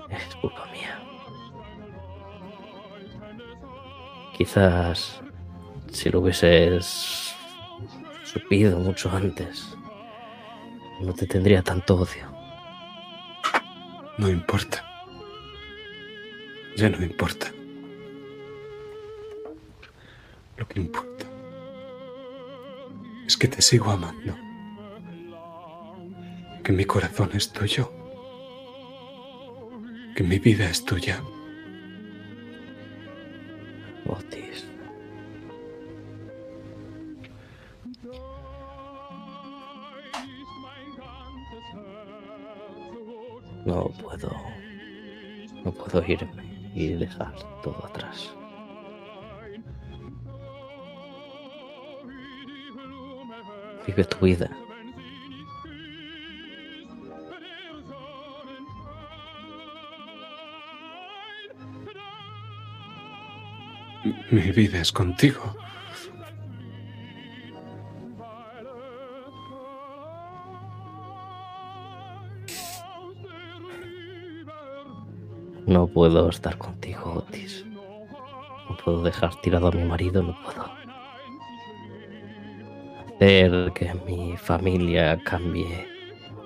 Es 0.10 0.36
culpa 0.36 0.66
mía. 0.72 1.00
Quizás 4.38 5.22
si 5.92 6.10
lo 6.10 6.22
hubieses 6.22 7.21
supido 8.32 8.80
mucho 8.80 9.12
antes, 9.12 9.76
no 11.02 11.14
te 11.14 11.28
tendría 11.28 11.62
tanto 11.62 11.96
odio. 11.96 12.32
No 14.18 14.30
importa. 14.30 14.86
Ya 16.78 16.90
no 16.90 17.04
importa. 17.04 17.52
Lo 20.56 20.66
que 20.66 20.80
importa 20.80 21.26
es 23.28 23.36
que 23.36 23.50
te 23.50 23.62
sigo 23.62 23.92
amando. 23.92 24.34
Que 26.64 26.72
mi 26.72 26.86
corazón 26.86 27.32
es 27.34 27.52
tuyo. 27.52 27.92
Que 30.16 30.24
mi 30.24 30.40
vida 30.40 30.70
es 30.70 30.86
tuya. 30.86 31.22
Todo 47.64 47.86
atrás. 47.86 48.34
Vive 53.88 54.04
tu 54.06 54.26
vida. 54.26 54.50
Mi 64.32 64.52
vida 64.52 64.80
es 64.80 64.92
contigo. 64.92 65.56
Puedo 75.94 76.30
estar 76.30 76.58
contigo, 76.58 77.24
Otis. 77.28 77.66
No 78.70 78.78
puedo 78.84 79.04
dejar 79.04 79.36
tirado 79.42 79.68
a 79.68 79.72
mi 79.72 79.84
marido, 79.84 80.24
no 80.24 80.38
puedo. 80.44 80.72
Hacer 83.16 83.72
que 83.74 83.94
mi 84.08 84.36
familia 84.38 85.22
cambie 85.24 85.88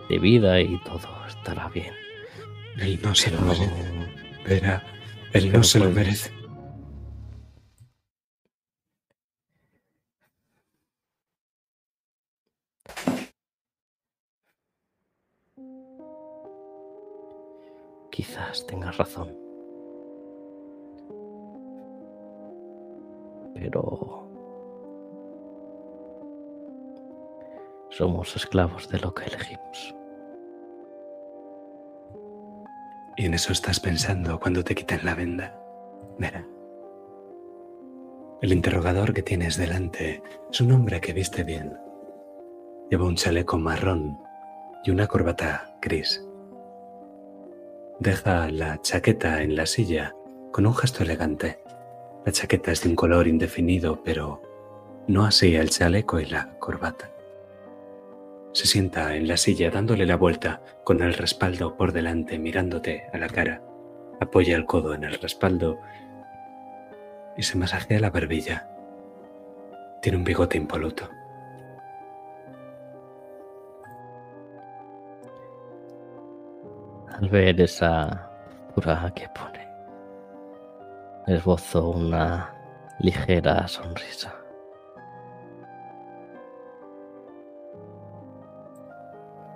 de 0.09 0.19
vida 0.19 0.59
y 0.59 0.77
todo 0.83 1.07
estará 1.27 1.69
bien. 1.69 1.93
Él 2.77 2.99
no 3.01 3.15
se 3.15 3.31
lo 3.31 3.41
merece. 3.41 4.81
Él 5.33 5.51
no 5.51 5.63
se 5.63 5.79
lo 5.79 5.89
merece. 5.91 6.34
Razón. 18.97 19.37
Pero... 23.53 24.27
Somos 27.89 28.35
esclavos 28.35 28.89
de 28.89 28.99
lo 28.99 29.13
que 29.13 29.25
elegimos. 29.25 29.95
Y 33.15 33.25
en 33.25 33.33
eso 33.33 33.53
estás 33.53 33.79
pensando 33.79 34.39
cuando 34.39 34.63
te 34.63 34.75
quitan 34.75 34.99
la 35.03 35.15
venda. 35.15 35.57
Vera. 36.19 36.45
El 38.41 38.51
interrogador 38.51 39.13
que 39.13 39.23
tienes 39.23 39.55
delante 39.55 40.21
es 40.51 40.59
un 40.59 40.73
hombre 40.73 40.99
que 40.99 41.13
viste 41.13 41.43
bien. 41.43 41.77
Lleva 42.89 43.05
un 43.05 43.15
chaleco 43.15 43.57
marrón 43.57 44.19
y 44.83 44.91
una 44.91 45.07
corbata 45.07 45.77
gris. 45.81 46.24
Deja 47.99 48.49
la 48.49 48.81
chaqueta 48.81 49.41
en 49.41 49.55
la 49.55 49.65
silla 49.65 50.13
con 50.51 50.65
un 50.65 50.75
gesto 50.75 51.03
elegante. 51.03 51.59
La 52.25 52.31
chaqueta 52.33 52.73
es 52.73 52.83
de 52.83 52.89
un 52.89 52.95
color 52.95 53.25
indefinido, 53.25 54.03
pero 54.03 54.41
no 55.07 55.23
así 55.25 55.55
el 55.55 55.69
chaleco 55.69 56.19
y 56.19 56.25
la 56.25 56.59
corbata. 56.59 57.09
Se 58.51 58.67
sienta 58.67 59.15
en 59.15 59.29
la 59.29 59.37
silla 59.37 59.71
dándole 59.71 60.05
la 60.05 60.17
vuelta 60.17 60.61
con 60.83 61.01
el 61.01 61.13
respaldo 61.13 61.77
por 61.77 61.93
delante 61.93 62.37
mirándote 62.37 63.05
a 63.13 63.17
la 63.17 63.29
cara. 63.29 63.61
Apoya 64.19 64.57
el 64.57 64.65
codo 64.65 64.93
en 64.93 65.05
el 65.05 65.13
respaldo 65.13 65.79
y 67.37 67.43
se 67.43 67.57
masajea 67.57 68.01
la 68.01 68.09
barbilla. 68.09 68.69
Tiene 70.01 70.17
un 70.17 70.25
bigote 70.25 70.57
impoluto. 70.57 71.09
Al 77.17 77.29
ver 77.29 77.61
esa 77.61 78.29
postura 78.73 79.09
que 79.15 79.29
pone, 79.29 79.69
esbozo 81.27 81.91
una 81.91 82.53
ligera 82.99 83.65
sonrisa. 83.69 84.35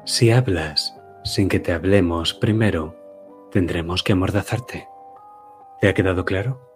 Si 0.05 0.31
hablas 0.31 0.97
sin 1.25 1.49
que 1.49 1.59
te 1.59 1.73
hablemos 1.73 2.33
primero, 2.33 2.95
tendremos 3.51 4.03
que 4.03 4.13
amordazarte. 4.13 4.87
¿Te 5.81 5.89
ha 5.89 5.93
quedado 5.93 6.23
claro? 6.23 6.68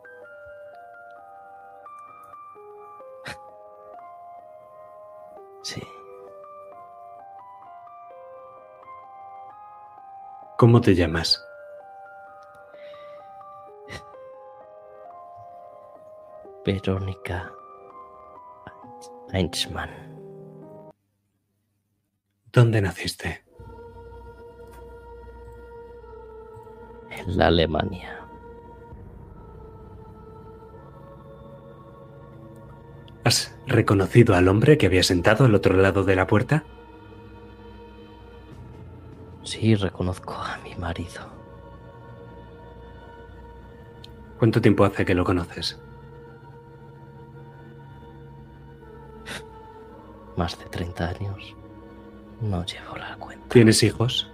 ¿Cómo 10.63 10.79
te 10.79 10.95
llamas? 10.95 11.45
Verónica 16.65 17.51
Eichmann, 19.33 19.89
¿Dónde 22.53 22.81
naciste? 22.81 23.43
en 27.09 27.37
la 27.37 27.47
Alemania. 27.47 28.25
¿Has 33.25 33.53
reconocido 33.67 34.33
al 34.33 34.47
hombre 34.47 34.77
que 34.77 34.85
había 34.85 35.03
sentado 35.03 35.43
al 35.43 35.55
otro 35.55 35.75
lado 35.75 36.05
de 36.05 36.15
la 36.15 36.25
puerta? 36.25 36.63
Sí, 39.53 39.75
reconozco 39.75 40.33
a 40.33 40.57
mi 40.63 40.73
marido. 40.73 41.21
¿Cuánto 44.39 44.59
tiempo 44.59 44.83
hace 44.83 45.05
que 45.05 45.13
lo 45.13 45.23
conoces? 45.23 45.79
Más 50.35 50.57
de 50.57 50.65
30 50.65 51.07
años. 51.07 51.55
No 52.41 52.65
llevo 52.65 52.97
la 52.97 53.15
cuenta. 53.17 53.47
¿Tienes 53.49 53.83
hijos? 53.83 54.27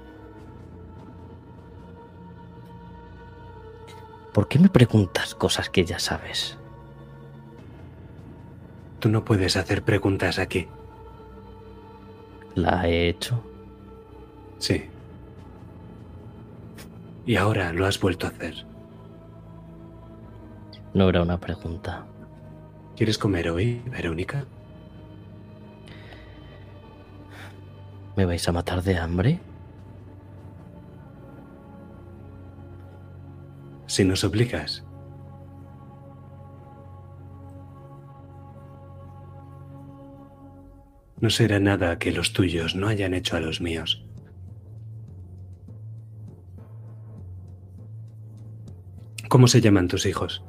¿Por 4.32 4.48
qué 4.48 4.58
me 4.58 4.70
preguntas 4.70 5.36
cosas 5.36 5.70
que 5.70 5.84
ya 5.84 6.00
sabes? 6.00 6.58
Tú 9.00 9.10
no 9.10 9.26
puedes 9.26 9.58
hacer 9.58 9.84
preguntas 9.84 10.40
aquí. 10.40 10.70
La 12.56 12.88
he 12.88 13.10
hecho. 13.10 13.44
Sí. 14.60 14.90
Y 17.30 17.36
ahora 17.36 17.72
lo 17.74 17.86
has 17.86 18.00
vuelto 18.00 18.26
a 18.26 18.32
hacer. 18.32 18.66
No 20.96 21.10
era 21.10 21.22
una 21.22 21.40
pregunta. 21.40 22.08
¿Quieres 22.98 23.20
comer 23.20 23.52
hoy, 23.52 23.84
Verónica? 23.86 24.48
¿Me 28.16 28.26
vais 28.26 28.48
a 28.48 28.52
matar 28.52 28.82
de 28.82 28.98
hambre? 28.98 29.40
Si 33.86 34.04
nos 34.04 34.24
obligas. 34.24 34.84
No 41.22 41.30
será 41.30 41.60
nada 41.60 42.00
que 42.00 42.12
los 42.12 42.34
tuyos 42.34 42.74
no 42.74 42.88
hayan 42.88 43.14
hecho 43.14 43.38
a 43.38 43.40
los 43.40 43.62
míos. 43.62 44.09
¿Cómo 49.30 49.48
se 49.48 49.62
llaman 49.62 49.88
tus 49.88 50.08
hijos? 50.08 50.44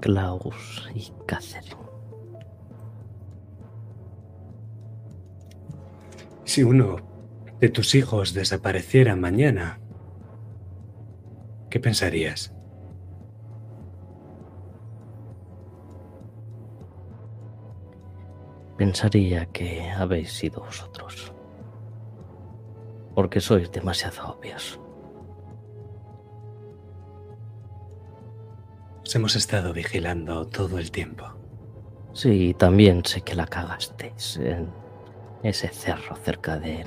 Klaus 0.00 0.88
y 0.94 1.12
Catherine. 1.26 1.76
Si 6.44 6.62
uno 6.62 6.98
de 7.58 7.68
tus 7.68 7.96
hijos 7.96 8.32
desapareciera 8.32 9.16
mañana, 9.16 9.80
¿qué 11.68 11.80
pensarías? 11.80 12.54
Pensaría 18.78 19.46
que 19.46 19.90
habéis 19.90 20.32
sido 20.32 20.60
vosotros. 20.60 21.32
Porque 23.14 23.40
sois 23.40 23.70
demasiado 23.70 24.28
obvios. 24.28 24.80
Os 29.04 29.14
hemos 29.14 29.36
estado 29.36 29.72
vigilando 29.72 30.46
todo 30.46 30.78
el 30.78 30.90
tiempo. 30.90 31.24
Sí, 32.14 32.54
también 32.58 33.04
sé 33.04 33.22
que 33.22 33.34
la 33.34 33.46
cagasteis 33.46 34.36
en 34.36 34.68
ese 35.42 35.68
cerro 35.68 36.16
cerca 36.16 36.58
de 36.58 36.86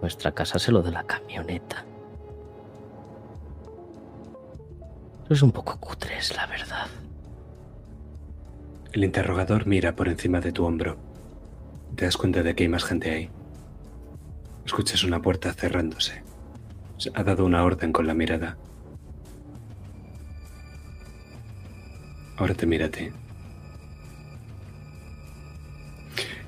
nuestra 0.00 0.32
casa, 0.32 0.58
sé 0.58 0.72
lo 0.72 0.82
de 0.82 0.92
la 0.92 1.04
camioneta. 1.04 1.84
Sois 5.26 5.42
un 5.42 5.52
poco 5.52 5.78
cutres, 5.80 6.36
la 6.36 6.46
verdad. 6.46 6.86
El 8.92 9.04
interrogador 9.04 9.66
mira 9.66 9.96
por 9.96 10.08
encima 10.08 10.40
de 10.40 10.52
tu 10.52 10.64
hombro. 10.64 10.96
Te 11.96 12.04
das 12.04 12.16
cuenta 12.16 12.42
de 12.42 12.54
que 12.54 12.64
hay 12.64 12.68
más 12.68 12.84
gente 12.84 13.10
ahí. 13.10 13.30
Escuchas 14.66 15.04
una 15.04 15.22
puerta 15.22 15.52
cerrándose. 15.52 16.22
Se 16.98 17.10
ha 17.14 17.22
dado 17.22 17.46
una 17.46 17.64
orden 17.64 17.92
con 17.92 18.06
la 18.06 18.14
mirada. 18.14 18.58
Ahora 22.36 22.52
te 22.54 22.66
mira 22.66 22.86
a 22.86 22.90
ti. 22.90 23.08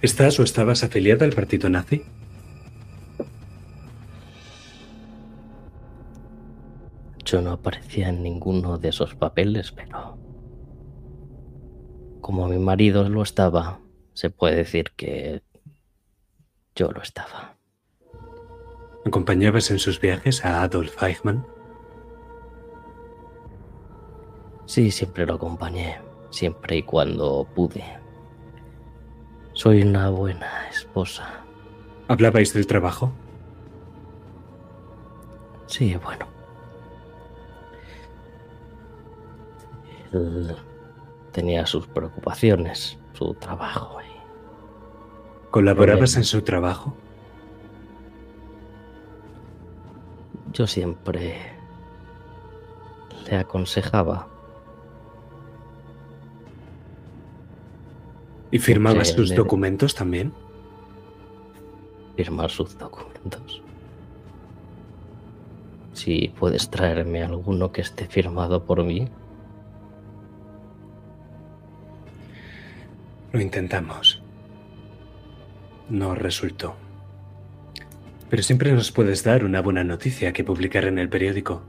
¿Estás 0.02 0.38
o 0.38 0.42
estabas 0.42 0.84
afiliada 0.84 1.24
al 1.24 1.32
partido 1.32 1.70
nazi? 1.70 2.02
Yo 7.24 7.40
no 7.40 7.52
aparecía 7.52 8.08
en 8.08 8.22
ninguno 8.22 8.78
de 8.78 8.88
esos 8.88 9.14
papeles, 9.14 9.72
pero 9.72 10.18
como 12.20 12.48
mi 12.48 12.58
marido 12.58 13.08
lo 13.08 13.22
estaba, 13.22 13.80
se 14.12 14.30
puede 14.30 14.56
decir 14.56 14.92
que 14.96 15.42
yo 16.74 16.90
lo 16.90 17.00
estaba. 17.00 17.57
¿Acompañabas 19.08 19.70
en 19.70 19.78
sus 19.78 19.98
viajes 19.98 20.44
a 20.44 20.62
Adolf 20.62 21.02
Eichmann? 21.02 21.46
Sí, 24.66 24.90
siempre 24.90 25.24
lo 25.24 25.36
acompañé, 25.36 25.98
siempre 26.28 26.76
y 26.76 26.82
cuando 26.82 27.48
pude. 27.54 27.82
Soy 29.54 29.80
una 29.80 30.10
buena 30.10 30.68
esposa. 30.68 31.42
¿Hablabais 32.08 32.52
del 32.52 32.66
trabajo? 32.66 33.10
Sí, 35.68 35.96
bueno. 36.04 36.26
Él 40.12 40.54
tenía 41.32 41.64
sus 41.64 41.86
preocupaciones, 41.86 42.98
su 43.14 43.32
trabajo. 43.32 44.02
y 44.02 45.50
¿Colaborabas 45.50 46.16
en 46.16 46.24
su 46.24 46.42
trabajo? 46.42 46.94
Yo 50.52 50.66
siempre 50.66 51.52
le 53.28 53.36
aconsejaba. 53.36 54.28
¿Y 58.50 58.58
firmabas 58.58 59.08
Sí, 59.08 59.14
sus 59.14 59.34
documentos 59.34 59.94
también? 59.94 60.32
firmar 62.16 62.50
sus 62.50 62.76
documentos. 62.76 63.62
Si 65.92 66.34
puedes 66.36 66.68
traerme 66.68 67.22
alguno 67.22 67.70
que 67.70 67.80
esté 67.82 68.06
firmado 68.06 68.64
por 68.64 68.82
mí, 68.82 69.08
Lo 73.30 73.40
intentamos. 73.42 74.20
No 75.90 76.14
resultó. 76.14 76.74
Pero 78.30 78.42
siempre 78.42 78.72
nos 78.72 78.92
puedes 78.92 79.24
dar 79.24 79.44
una 79.44 79.62
buena 79.62 79.84
noticia 79.84 80.32
que 80.32 80.44
publicar 80.44 80.84
en 80.84 80.98
el 80.98 81.08
periódico. 81.08 81.62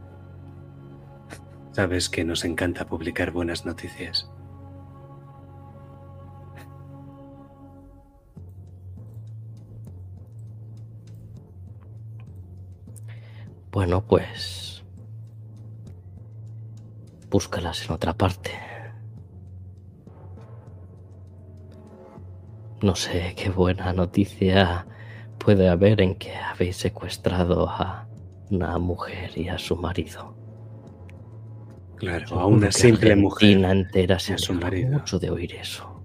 Sabes 1.71 2.09
que 2.09 2.25
nos 2.25 2.43
encanta 2.43 2.85
publicar 2.85 3.31
buenas 3.31 3.65
noticias. 3.65 4.29
Bueno, 13.71 14.05
pues... 14.05 14.83
Búscalas 17.29 17.85
en 17.85 17.91
otra 17.91 18.13
parte. 18.13 18.51
No 22.81 22.95
sé 22.95 23.33
qué 23.37 23.49
buena 23.49 23.93
noticia 23.93 24.85
puede 25.39 25.69
haber 25.69 26.01
en 26.01 26.15
que 26.15 26.35
habéis 26.35 26.77
secuestrado 26.77 27.67
a 27.67 28.07
una 28.51 28.77
mujer 28.77 29.31
y 29.35 29.47
a 29.47 29.57
su 29.57 29.75
marido. 29.75 30.35
Claro, 31.95 32.39
a 32.39 32.45
una 32.45 32.71
simple 32.71 33.15
mujer. 33.15 33.57
Entera 33.63 34.19
se 34.19 34.33
a 34.33 34.37
su 34.37 34.53
marido. 34.53 34.99
mucho 34.99 35.19
de 35.19 35.29
oír 35.29 35.55
eso. 35.55 36.01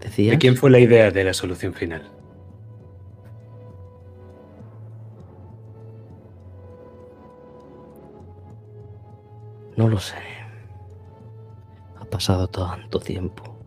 ¿Decías? 0.00 0.32
¿De 0.32 0.38
quién 0.38 0.56
fue 0.56 0.70
la 0.70 0.78
idea 0.78 1.10
de 1.10 1.24
la 1.24 1.34
solución 1.34 1.74
final? 1.74 2.10
No 9.76 9.88
lo 9.88 9.98
sé. 9.98 10.16
Ha 11.98 12.04
pasado 12.04 12.48
tanto 12.48 12.98
tiempo. 13.00 13.61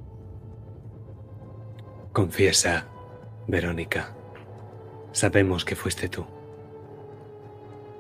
Confiesa, 2.15 2.87
Verónica. 3.45 4.15
Sabemos 5.11 5.65
que 5.65 5.75
fuiste 5.75 6.07
tú. 6.07 6.25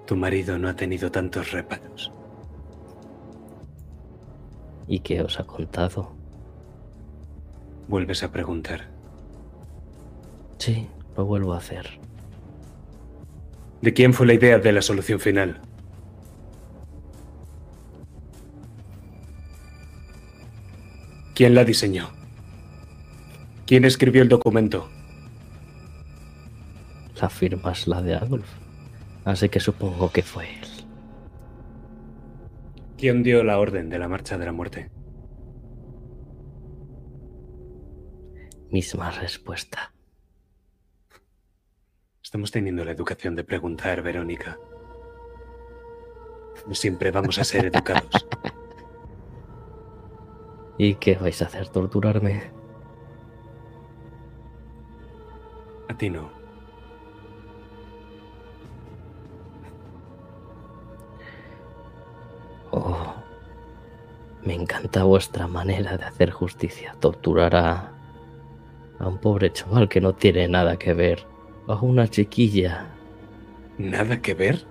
Tu 0.07 0.15
marido 0.15 0.57
no 0.57 0.69
ha 0.69 0.73
tenido 0.77 1.11
tantos 1.11 1.51
reparos. 1.51 2.13
¿Y 4.87 4.99
qué 4.99 5.21
os 5.21 5.37
ha 5.37 5.43
contado? 5.43 6.15
Vuelves 7.89 8.23
a 8.23 8.31
preguntar. 8.31 8.87
Sí, 10.59 10.87
lo 11.17 11.25
vuelvo 11.25 11.53
a 11.53 11.57
hacer. 11.57 11.99
¿De 13.81 13.93
quién 13.93 14.13
fue 14.13 14.27
la 14.27 14.35
idea 14.35 14.59
de 14.59 14.71
la 14.71 14.81
solución 14.81 15.19
final? 15.19 15.59
¿Quién 21.33 21.53
la 21.53 21.65
diseñó? 21.65 22.24
¿Quién 23.65 23.83
escribió 23.83 24.21
el 24.21 24.29
documento? 24.29 24.87
La 27.19 27.29
firma 27.29 27.71
es 27.71 27.87
la 27.87 28.01
de 28.01 28.13
Adolf. 28.13 28.47
Así 29.23 29.49
que 29.49 29.59
supongo 29.59 30.11
que 30.11 30.21
fue 30.21 30.59
él. 30.59 30.67
¿Quién 32.95 33.23
dio 33.23 33.43
la 33.43 33.57
orden 33.57 33.89
de 33.89 33.97
la 33.97 34.07
marcha 34.07 34.37
de 34.37 34.45
la 34.45 34.51
muerte? 34.51 34.91
Misma 38.69 39.09
respuesta. 39.09 39.93
Estamos 42.21 42.51
teniendo 42.51 42.85
la 42.85 42.91
educación 42.91 43.35
de 43.35 43.43
preguntar, 43.43 44.03
Verónica. 44.03 44.59
No 46.67 46.75
siempre 46.75 47.09
vamos 47.09 47.39
a 47.39 47.43
ser 47.43 47.65
educados. 47.65 48.27
¿Y 50.77 50.95
qué 50.95 51.15
vais 51.15 51.41
a 51.41 51.45
hacer? 51.45 51.69
¿Torturarme? 51.69 52.64
A 55.87 55.93
ti 55.97 56.09
no. 56.09 56.29
Oh, 62.71 63.13
me 64.43 64.53
encanta 64.53 65.03
vuestra 65.03 65.47
manera 65.47 65.97
de 65.97 66.05
hacer 66.05 66.31
justicia. 66.31 66.95
Torturar 66.99 67.55
a, 67.55 67.91
a 68.99 69.07
un 69.07 69.17
pobre 69.17 69.51
chaval 69.51 69.87
que 69.87 70.01
no 70.01 70.13
tiene 70.13 70.47
nada 70.47 70.77
que 70.77 70.93
ver. 70.93 71.25
A 71.67 71.75
una 71.75 72.07
chiquilla. 72.07 72.87
¿Nada 73.77 74.21
que 74.21 74.33
ver? 74.33 74.65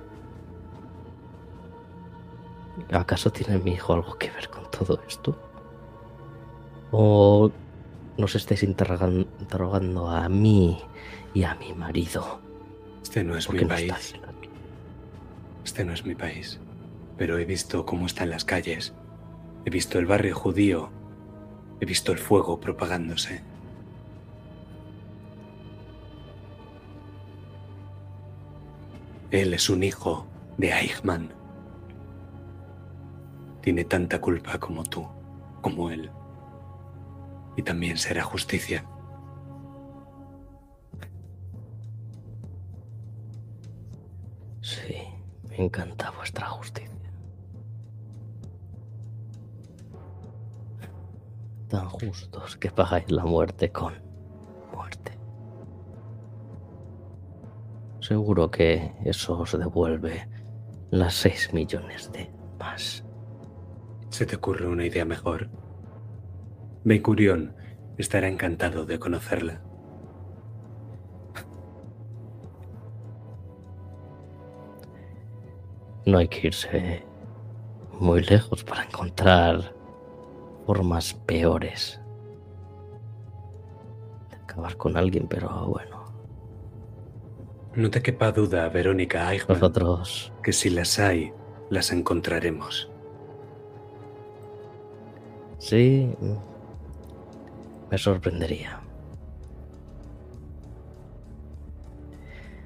¿Acaso 2.93 3.31
tiene 3.31 3.59
mi 3.59 3.73
hijo 3.73 3.93
algo 3.93 4.15
que 4.15 4.31
ver 4.31 4.49
con 4.49 4.71
todo 4.71 5.01
esto? 5.09 5.37
¿O 6.91 7.51
nos 8.17 8.35
estáis 8.35 8.63
interrogan- 8.63 9.27
interrogando 9.41 10.09
a 10.09 10.29
mí 10.29 10.79
y 11.35 11.43
a 11.45 11.55
mi 11.57 11.73
marido? 11.75 12.41
Este 13.03 13.25
no 13.25 13.37
es 13.37 13.47
¿Por 13.47 13.57
mi 13.57 13.63
no 13.63 13.69
país. 13.69 14.15
Este 15.65 15.85
no 15.85 15.93
es 15.93 16.05
mi 16.05 16.15
país. 16.15 16.59
Pero 17.17 17.39
he 17.39 17.45
visto 17.45 17.87
cómo 17.87 18.07
están 18.07 18.31
las 18.31 18.45
calles. 18.45 18.93
He 19.65 19.71
visto 19.71 19.99
el 19.99 20.07
barrio 20.07 20.35
judío. 20.35 20.91
He 21.81 21.87
visto 21.87 22.13
el 22.13 22.19
fuego 22.19 22.61
propagándose. 22.61 23.43
Él 29.31 29.55
es 29.55 29.69
un 29.69 29.83
hijo 29.83 30.27
de 30.59 30.71
Eichmann. 30.73 31.31
Tiene 33.63 33.85
tanta 33.85 34.21
culpa 34.21 34.59
como 34.59 34.85
tú, 34.85 35.07
como 35.61 35.91
él. 35.91 36.11
Y 37.57 37.63
también 37.63 37.97
será 37.97 38.23
justicia. 38.23 38.85
Sí, 44.61 44.97
me 45.49 45.65
encanta 45.65 46.11
vuestra 46.11 46.47
justicia. 46.49 46.91
Tan 51.69 51.89
justos 51.89 52.57
que 52.57 52.71
pagáis 52.71 53.11
la 53.11 53.25
muerte 53.25 53.71
con 53.71 53.95
muerte. 54.75 55.19
Seguro 58.01 58.51
que 58.51 58.93
eso 59.05 59.39
os 59.39 59.59
devuelve 59.59 60.29
las 60.91 61.15
6 61.15 61.53
millones 61.53 62.13
de 62.13 62.31
más. 62.59 63.05
¿Se 64.11 64.27
te 64.27 64.37
ocurre 64.37 64.67
una 64.69 64.87
idea 64.87 65.05
mejor? 65.05 65.49
Ben 66.85 67.03
Gurión 67.03 67.55
estará 67.97 68.29
encantado 68.29 68.85
de 68.85 68.99
conocerla. 68.99 69.63
No 76.07 76.19
hay 76.19 76.29
que 76.29 76.49
irse 76.49 77.03
muy 77.99 78.23
lejos 78.23 78.63
para 78.65 78.85
encontrar 78.85 79.75
formas 80.67 81.15
peores 81.15 82.01
de 84.31 84.37
acabar 84.37 84.77
con 84.77 84.97
alguien, 84.97 85.27
pero 85.29 85.49
bueno, 85.69 86.05
No 87.77 87.91
te 87.91 88.03
quepa 88.03 88.31
duda, 88.31 88.69
Verónica 88.69 89.33
Eichmann, 89.33 89.59
nosotros 89.59 90.33
que 90.43 90.53
si 90.53 90.71
las 90.71 90.99
hay, 90.99 91.33
las 91.71 91.91
encontraremos. 91.93 92.91
sí 95.59 96.15
me 97.95 97.99
sorprendería. 97.99 98.81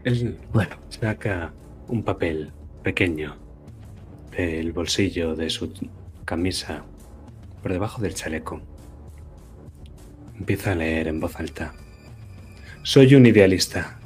Él 0.04 0.38
Bueno, 0.54 0.76
saca 0.88 1.52
un 1.86 2.02
papel 2.02 2.50
pequeño 2.82 3.36
del 4.34 4.72
bolsillo 4.72 5.36
de 5.36 5.50
su 5.50 5.70
camisa 6.24 6.82
por 7.60 7.72
debajo 7.72 8.00
del 8.00 8.14
chaleco. 8.14 8.62
Empieza 10.38 10.72
a 10.72 10.76
leer 10.76 11.08
en 11.08 11.20
voz 11.20 11.38
alta. 11.38 11.74
Soy 12.82 13.14
un 13.14 13.26
idealista. 13.26 13.98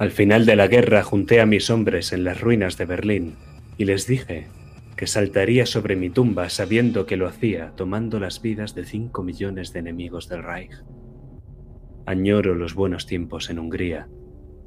Al 0.00 0.10
final 0.10 0.46
de 0.46 0.56
la 0.56 0.66
guerra 0.66 1.04
junté 1.04 1.40
a 1.40 1.46
mis 1.46 1.70
hombres 1.70 2.12
en 2.12 2.24
las 2.24 2.40
ruinas 2.40 2.76
de 2.76 2.86
Berlín 2.86 3.36
y 3.76 3.84
les 3.84 4.08
dije 4.08 4.48
que 4.98 5.06
saltaría 5.06 5.64
sobre 5.64 5.94
mi 5.94 6.10
tumba 6.10 6.50
sabiendo 6.50 7.06
que 7.06 7.16
lo 7.16 7.28
hacía 7.28 7.70
tomando 7.76 8.18
las 8.18 8.42
vidas 8.42 8.74
de 8.74 8.84
cinco 8.84 9.22
millones 9.22 9.72
de 9.72 9.78
enemigos 9.78 10.28
del 10.28 10.42
Reich. 10.42 10.72
Añoro 12.04 12.56
los 12.56 12.74
buenos 12.74 13.06
tiempos 13.06 13.48
en 13.48 13.60
Hungría 13.60 14.08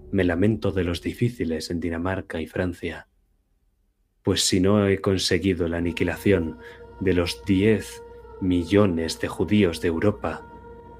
me 0.09 0.23
lamento 0.23 0.71
de 0.71 0.85
los 0.85 1.01
difíciles 1.01 1.69
en 1.69 1.81
Dinamarca 1.81 2.39
y 2.39 2.47
Francia, 2.47 3.09
pues 4.23 4.45
si 4.45 4.61
no 4.61 4.87
he 4.87 4.99
conseguido 4.99 5.67
la 5.67 5.79
aniquilación 5.79 6.59
de 7.01 7.11
los 7.11 7.43
10 7.43 8.01
millones 8.39 9.19
de 9.19 9.27
judíos 9.27 9.81
de 9.81 9.89
Europa, 9.89 10.47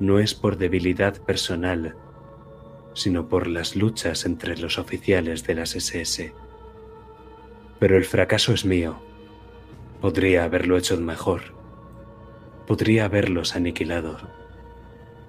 no 0.02 0.20
es 0.20 0.36
por 0.36 0.58
debilidad 0.58 1.24
personal, 1.24 1.96
sino 2.94 3.30
por 3.30 3.48
las 3.48 3.78
luchas 3.78 4.26
entre 4.26 4.58
los 4.58 4.78
oficiales 4.78 5.48
de 5.48 5.56
las 5.56 5.74
SS. 5.74 6.34
Pero 7.80 7.96
el 7.96 8.04
fracaso 8.04 8.54
es 8.54 8.66
mío. 8.66 9.02
Podría 10.02 10.46
haberlo 10.46 10.78
hecho 10.78 11.00
mejor. 11.00 11.42
Podría 12.66 13.06
haberlos 13.06 13.56
aniquilado. 13.56 14.18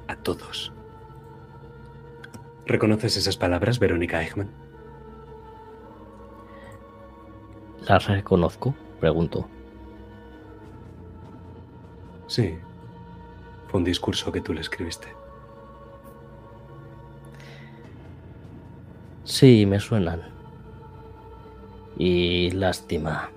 A 0.09 0.17
todos. 0.17 0.73
¿Reconoces 2.65 3.19
esas 3.19 3.37
palabras, 3.37 3.79
Verónica 3.79 4.23
Eichmann? 4.23 4.51
¿La 7.87 7.99
reconozco? 7.99 8.75
Pregunto. 8.99 9.47
Sí. 12.27 12.57
Fue 13.69 13.79
un 13.79 13.85
discurso 13.85 14.33
que 14.33 14.41
tú 14.41 14.55
le 14.55 14.63
escribiste. 14.63 15.09
Sí, 19.25 19.67
me 19.67 19.79
suenan. 19.79 20.23
Y 21.99 22.51
lástima 22.53 23.31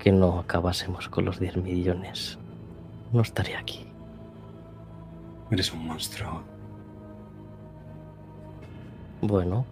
que 0.00 0.10
no 0.10 0.38
acabásemos 0.38 1.08
con 1.08 1.26
los 1.26 1.38
10 1.38 1.58
millones. 1.58 2.38
No 3.12 3.20
estaría 3.20 3.58
aquí. 3.58 3.86
Eres 5.50 5.72
un 5.72 5.86
monstruo. 5.86 6.42
Bueno, 9.20 9.66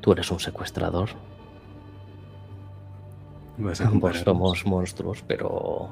tú 0.00 0.12
eres 0.12 0.30
un 0.30 0.40
secuestrador. 0.40 1.10
Vas 3.58 3.82
a 3.82 3.88
Ambos 3.88 4.18
somos 4.20 4.64
monstruos, 4.64 5.22
pero 5.28 5.90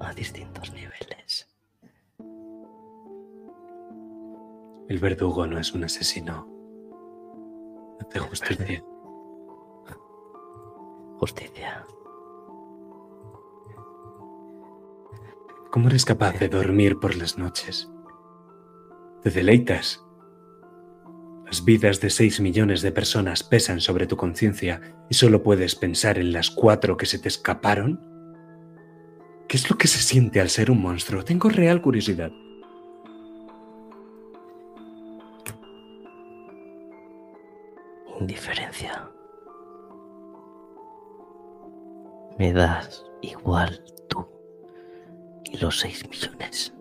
a 0.00 0.12
distintos 0.12 0.72
niveles. 0.72 1.48
El 4.88 4.98
verdugo 4.98 5.46
no 5.46 5.58
es 5.58 5.72
un 5.72 5.84
asesino. 5.84 6.48
Hace 8.00 8.18
justicia. 8.18 8.82
Justicia. 11.18 11.86
¿Cómo 15.76 15.88
eres 15.88 16.06
capaz 16.06 16.38
de 16.38 16.48
dormir 16.48 16.98
por 17.00 17.14
las 17.16 17.36
noches? 17.36 17.90
¿Te 19.22 19.28
deleitas? 19.28 20.02
Las 21.44 21.66
vidas 21.66 22.00
de 22.00 22.08
6 22.08 22.40
millones 22.40 22.80
de 22.80 22.92
personas 22.92 23.42
pesan 23.42 23.82
sobre 23.82 24.06
tu 24.06 24.16
conciencia 24.16 24.80
y 25.10 25.14
solo 25.16 25.42
puedes 25.42 25.74
pensar 25.74 26.16
en 26.16 26.32
las 26.32 26.48
cuatro 26.48 26.96
que 26.96 27.04
se 27.04 27.18
te 27.18 27.28
escaparon. 27.28 28.00
¿Qué 29.48 29.58
es 29.58 29.68
lo 29.68 29.76
que 29.76 29.86
se 29.86 29.98
siente 29.98 30.40
al 30.40 30.48
ser 30.48 30.70
un 30.70 30.80
monstruo? 30.80 31.22
Tengo 31.22 31.50
real 31.50 31.82
curiosidad. 31.82 32.32
Indiferencia. 38.18 39.10
Me 42.38 42.54
das 42.54 43.04
igual 43.20 43.84
y 45.50 45.58
los 45.58 45.80
6 45.80 46.08
millones. 46.08 46.74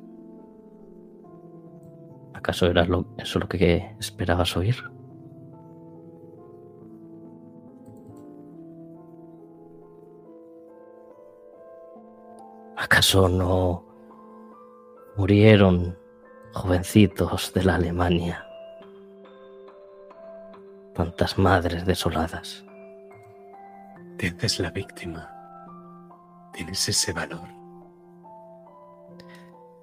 ¿Acaso 2.33 2.67
era 2.67 2.87
eso 3.17 3.39
lo 3.39 3.47
que 3.47 3.95
esperabas 3.99 4.55
oír? 4.55 4.75
¿Acaso 12.77 13.29
no 13.29 13.85
murieron 15.17 15.97
jovencitos 16.53 17.51
de 17.53 17.63
la 17.63 17.75
Alemania? 17.75 18.45
Tantas 20.93 21.37
madres 21.37 21.85
desoladas. 21.85 22.65
Haces 24.45 24.59
la 24.59 24.69
víctima. 24.69 25.31
Tienes 26.53 26.87
ese 26.87 27.13
valor. 27.13 27.55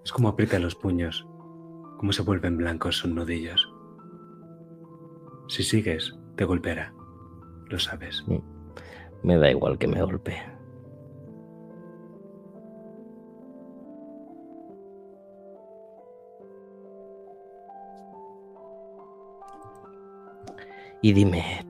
Es 0.04 0.12
como 0.12 0.28
aprieta 0.28 0.58
los 0.58 0.74
puños, 0.74 1.26
como 1.98 2.12
se 2.12 2.22
vuelven 2.22 2.56
blancos 2.56 2.96
sus 2.96 3.10
nudillos. 3.10 3.72
Si 5.48 5.62
sigues, 5.62 6.16
te 6.36 6.44
golpeará. 6.44 6.92
Lo 7.68 7.78
sabes. 7.78 8.24
Me 9.22 9.36
da 9.36 9.50
igual 9.50 9.78
que 9.78 9.86
me 9.86 10.02
golpee. 10.02 10.42
Y 21.04 21.12
dime, 21.12 21.66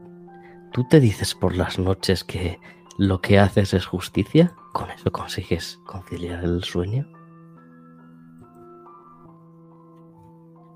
¿tú 0.73 0.87
te 0.89 1.01
dices 1.01 1.35
por 1.35 1.57
las 1.57 1.79
noches 1.79 2.23
que 2.23 2.59
lo 2.99 3.23
que 3.23 3.39
haces 3.39 3.73
es 3.73 3.87
justicia? 3.87 4.55
¿Con 4.75 4.91
eso 4.91 5.11
consigues 5.11 5.81
conciliar 5.87 6.45
el 6.45 6.63
sueño? 6.63 7.07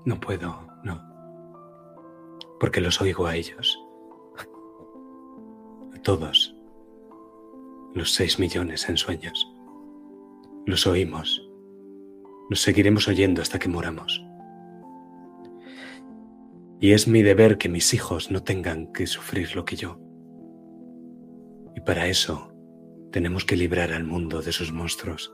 No 0.07 0.17
puedo, 0.21 0.65
no. 0.85 1.03
Porque 2.61 2.79
los 2.79 3.01
oigo 3.01 3.27
a 3.27 3.35
ellos. 3.35 3.77
A 5.93 6.01
todos. 6.01 6.55
Los 7.93 8.13
seis 8.13 8.39
millones 8.39 8.87
en 8.87 8.95
sueños. 8.95 9.53
Los 10.65 10.87
oímos. 10.87 11.45
Los 12.49 12.61
seguiremos 12.61 13.09
oyendo 13.09 13.41
hasta 13.41 13.59
que 13.59 13.67
moramos. 13.67 14.25
Y 16.79 16.93
es 16.93 17.09
mi 17.09 17.21
deber 17.21 17.57
que 17.57 17.67
mis 17.67 17.93
hijos 17.93 18.31
no 18.31 18.43
tengan 18.43 18.93
que 18.93 19.07
sufrir 19.07 19.57
lo 19.57 19.65
que 19.65 19.75
yo. 19.75 19.99
Y 21.75 21.81
para 21.81 22.07
eso 22.07 22.53
tenemos 23.11 23.43
que 23.43 23.57
librar 23.57 23.91
al 23.91 24.05
mundo 24.05 24.41
de 24.41 24.53
sus 24.53 24.71
monstruos. 24.71 25.33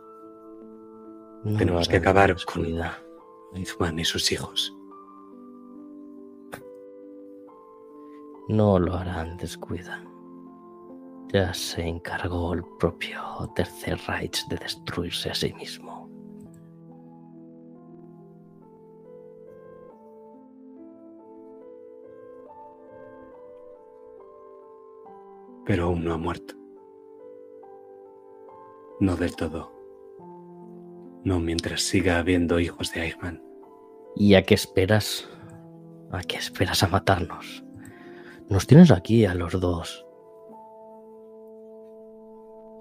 No 1.44 1.60
Tenemos 1.60 1.88
que 1.88 1.98
acabar 1.98 2.34
descuida. 2.34 3.03
Y 3.56 4.06
sus 4.06 4.32
hijos. 4.32 4.76
No 8.50 8.80
lo 8.80 8.96
harán, 8.96 9.38
descuida. 9.38 10.04
Ya 11.32 11.54
se 11.54 11.82
encargó 11.82 12.54
el 12.54 12.64
propio 12.80 13.20
Tercer 13.56 14.00
Reich 14.08 14.48
de 14.48 14.58
destruirse 14.58 15.30
a 15.30 15.36
sí 15.36 15.54
mismo. 15.54 16.04
pero 25.66 25.86
aún 25.86 26.04
no 26.04 26.14
ha 26.14 26.18
muerto. 26.18 26.56
No 29.00 29.16
del 29.16 29.36
todo. 29.36 29.72
No 31.24 31.40
mientras 31.40 31.82
siga 31.82 32.20
habiendo 32.20 32.60
hijos 32.60 32.92
de 32.92 33.04
Eichmann. 33.04 33.42
¿Y 34.16 34.36
a 34.36 34.44
qué 34.44 34.56
esperas? 34.56 35.28
¿A 36.12 36.22
qué 36.22 36.38
esperas 36.38 36.84
a 36.84 36.88
matarnos? 36.88 37.64
Nos 38.50 38.68
tienes 38.68 38.92
aquí 38.92 39.26
a 39.26 39.34
los 39.34 39.60
dos. 39.60 40.06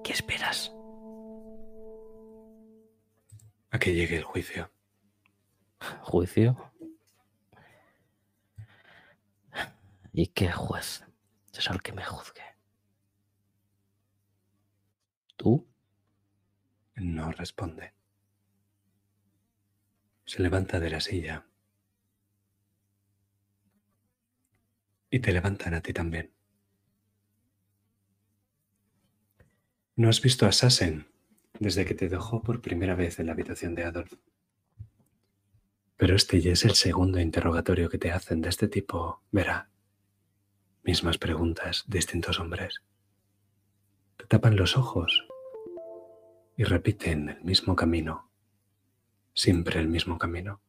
¿Qué 0.02 0.12
esperas? 0.12 0.74
A 3.70 3.78
que 3.78 3.94
llegue 3.94 4.16
el 4.16 4.24
juicio. 4.24 4.70
¿Juicio? 6.00 6.72
¿Y 10.12 10.26
qué 10.26 10.50
juez 10.50 11.04
es 11.54 11.70
el 11.70 11.80
que 11.80 11.92
me 11.92 12.04
juzgue? 12.04 12.42
¿Tú? 15.36 15.66
No 16.96 17.30
responde. 17.32 17.94
Se 20.24 20.42
levanta 20.42 20.80
de 20.80 20.90
la 20.90 21.00
silla. 21.00 21.46
Y 25.10 25.18
te 25.18 25.32
levantan 25.32 25.74
a 25.74 25.80
ti 25.80 25.92
también. 25.92 26.32
No 29.94 30.08
has 30.08 30.22
visto 30.22 30.46
a 30.46 30.52
Sassen 30.52 31.06
desde 31.60 31.84
que 31.84 31.94
te 31.94 32.08
dejó 32.08 32.42
por 32.42 32.62
primera 32.62 32.94
vez 32.94 33.20
en 33.20 33.26
la 33.26 33.32
habitación 33.32 33.74
de 33.74 33.84
Adolf. 33.84 34.14
Pero 35.96 36.16
este 36.16 36.40
ya 36.40 36.52
es 36.52 36.64
el 36.64 36.74
segundo 36.74 37.20
interrogatorio 37.20 37.88
que 37.88 37.98
te 37.98 38.10
hacen 38.10 38.40
de 38.40 38.48
este 38.48 38.68
tipo, 38.68 39.22
verá. 39.30 39.70
Mismas 40.82 41.18
preguntas, 41.18 41.84
distintos 41.86 42.40
hombres. 42.40 42.82
Te 44.16 44.26
tapan 44.26 44.56
los 44.56 44.76
ojos 44.76 45.28
y 46.56 46.64
repiten 46.64 47.28
el 47.28 47.44
mismo 47.44 47.76
camino, 47.76 48.31
siempre 49.34 49.80
el 49.80 49.88
mismo 49.88 50.18
camino. 50.18 50.60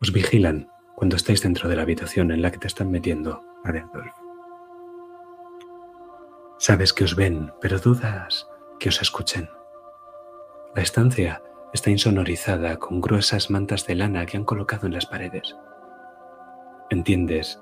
Os 0.00 0.12
vigilan 0.12 0.70
cuando 0.96 1.16
estáis 1.16 1.42
dentro 1.42 1.68
de 1.68 1.76
la 1.76 1.82
habitación 1.82 2.30
en 2.30 2.42
la 2.42 2.50
que 2.50 2.58
te 2.58 2.66
están 2.66 2.90
metiendo 2.90 3.42
a 3.64 3.68
Adolf. 3.68 4.12
Sabes 6.58 6.92
que 6.92 7.04
os 7.04 7.16
ven, 7.16 7.52
pero 7.60 7.78
dudas 7.78 8.46
que 8.78 8.90
os 8.90 9.00
escuchen. 9.00 9.48
La 10.74 10.82
estancia 10.82 11.42
está 11.72 11.90
insonorizada 11.90 12.76
con 12.78 13.00
gruesas 13.00 13.50
mantas 13.50 13.86
de 13.86 13.94
lana 13.94 14.26
que 14.26 14.36
han 14.36 14.44
colocado 14.44 14.86
en 14.86 14.94
las 14.94 15.06
paredes. 15.06 15.56
Entiendes 16.90 17.60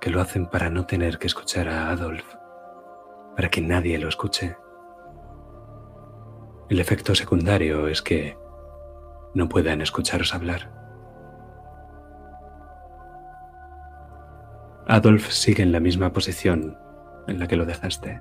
que 0.00 0.10
lo 0.10 0.20
hacen 0.20 0.46
para 0.46 0.70
no 0.70 0.86
tener 0.86 1.18
que 1.18 1.26
escuchar 1.26 1.68
a 1.68 1.90
Adolf, 1.90 2.24
para 3.36 3.50
que 3.50 3.60
nadie 3.60 3.98
lo 3.98 4.08
escuche. 4.08 4.56
El 6.70 6.78
efecto 6.78 7.16
secundario 7.16 7.88
es 7.88 8.00
que 8.00 8.36
no 9.34 9.48
puedan 9.48 9.80
escucharos 9.80 10.32
hablar. 10.32 10.70
Adolf 14.86 15.32
sigue 15.32 15.64
en 15.64 15.72
la 15.72 15.80
misma 15.80 16.12
posición 16.12 16.78
en 17.26 17.40
la 17.40 17.48
que 17.48 17.56
lo 17.56 17.66
dejaste. 17.66 18.20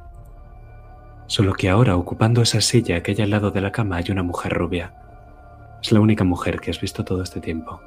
Solo 1.28 1.54
que 1.54 1.70
ahora, 1.70 1.96
ocupando 1.96 2.42
esa 2.42 2.60
silla 2.60 3.04
que 3.04 3.12
hay 3.12 3.22
al 3.22 3.30
lado 3.30 3.52
de 3.52 3.62
la 3.62 3.72
cama, 3.72 3.98
hay 3.98 4.10
una 4.10 4.24
mujer 4.24 4.52
rubia. 4.52 4.96
Es 5.84 5.92
la 5.92 6.00
única 6.00 6.24
mujer 6.24 6.60
que 6.60 6.72
has 6.72 6.82
visto 6.82 7.06
todo 7.06 7.22
este 7.22 7.42
tiempo. 7.42 7.80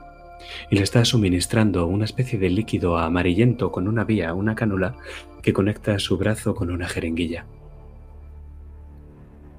Y 0.70 0.76
le 0.76 0.82
está 0.84 1.04
suministrando 1.04 1.88
una 1.88 2.04
especie 2.04 2.38
de 2.38 2.50
líquido 2.50 2.98
amarillento 2.98 3.72
con 3.72 3.88
una 3.88 4.04
vía, 4.04 4.32
una 4.32 4.54
cánula, 4.54 4.94
que 5.42 5.52
conecta 5.52 5.98
su 5.98 6.18
brazo 6.18 6.54
con 6.54 6.70
una 6.70 6.86
jeringuilla. 6.86 7.46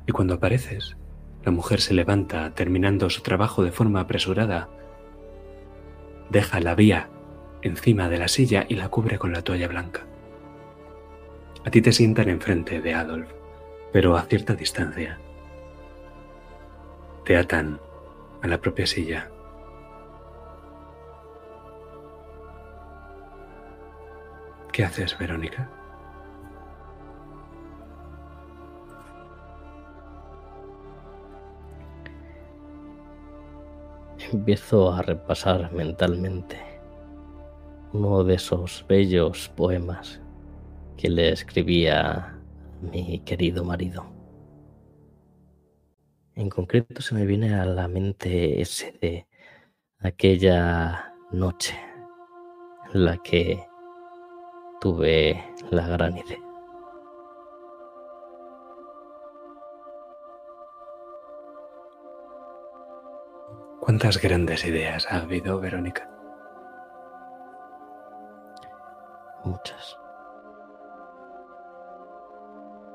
Y 0.06 0.12
cuando 0.12 0.34
apareces, 0.34 0.98
la 1.44 1.52
mujer 1.52 1.82
se 1.82 1.94
levanta, 1.94 2.54
terminando 2.56 3.10
su 3.10 3.22
trabajo 3.22 3.64
de 3.64 3.72
forma 3.72 4.02
apresurada. 4.02 4.70
Deja 6.30 6.60
la 6.60 6.76
vía 6.76 7.10
encima 7.62 8.10
de 8.10 8.18
la 8.18 8.28
silla 8.28 8.66
y 8.68 8.76
la 8.76 8.90
cubre 8.90 9.18
con 9.18 9.34
la 9.34 9.42
toalla 9.42 9.68
blanca. 9.68 10.06
A 11.66 11.72
ti 11.72 11.82
te 11.82 11.94
sientan 11.94 12.30
enfrente 12.30 12.82
de 12.82 12.94
Adolf, 12.94 13.30
pero 13.92 14.18
a 14.18 14.24
cierta 14.24 14.56
distancia. 14.56 15.20
Te 17.26 17.38
atan 17.38 17.80
a 18.42 18.48
la 18.48 18.60
propia 18.60 18.86
silla. 18.86 19.30
¿Qué 24.74 24.84
haces, 24.84 25.18
Verónica? 25.18 25.70
Empiezo 34.32 34.92
a 34.92 35.02
repasar 35.02 35.72
mentalmente 35.74 36.58
uno 37.94 38.24
de 38.24 38.36
esos 38.36 38.86
bellos 38.88 39.50
poemas 39.50 40.22
que 40.98 41.10
le 41.10 41.32
escribía 41.32 42.40
mi 42.82 43.20
querido 43.20 43.64
marido. 43.64 44.06
En 46.36 46.50
concreto 46.50 47.02
se 47.02 47.14
me 47.14 47.26
viene 47.26 47.54
a 47.54 47.66
la 47.66 47.88
mente 47.88 48.60
ese 48.62 48.92
de 49.00 49.28
aquella 50.00 51.14
noche 51.32 51.78
en 52.94 53.06
la 53.06 53.18
que 53.18 53.64
tuve 54.82 55.44
la 55.70 55.88
gran 55.88 56.18
idea. 56.18 56.43
¿Cuántas 63.84 64.18
grandes 64.22 64.64
ideas 64.64 65.06
ha 65.12 65.18
habido, 65.18 65.60
Verónica? 65.60 66.10
Muchas. 69.44 69.98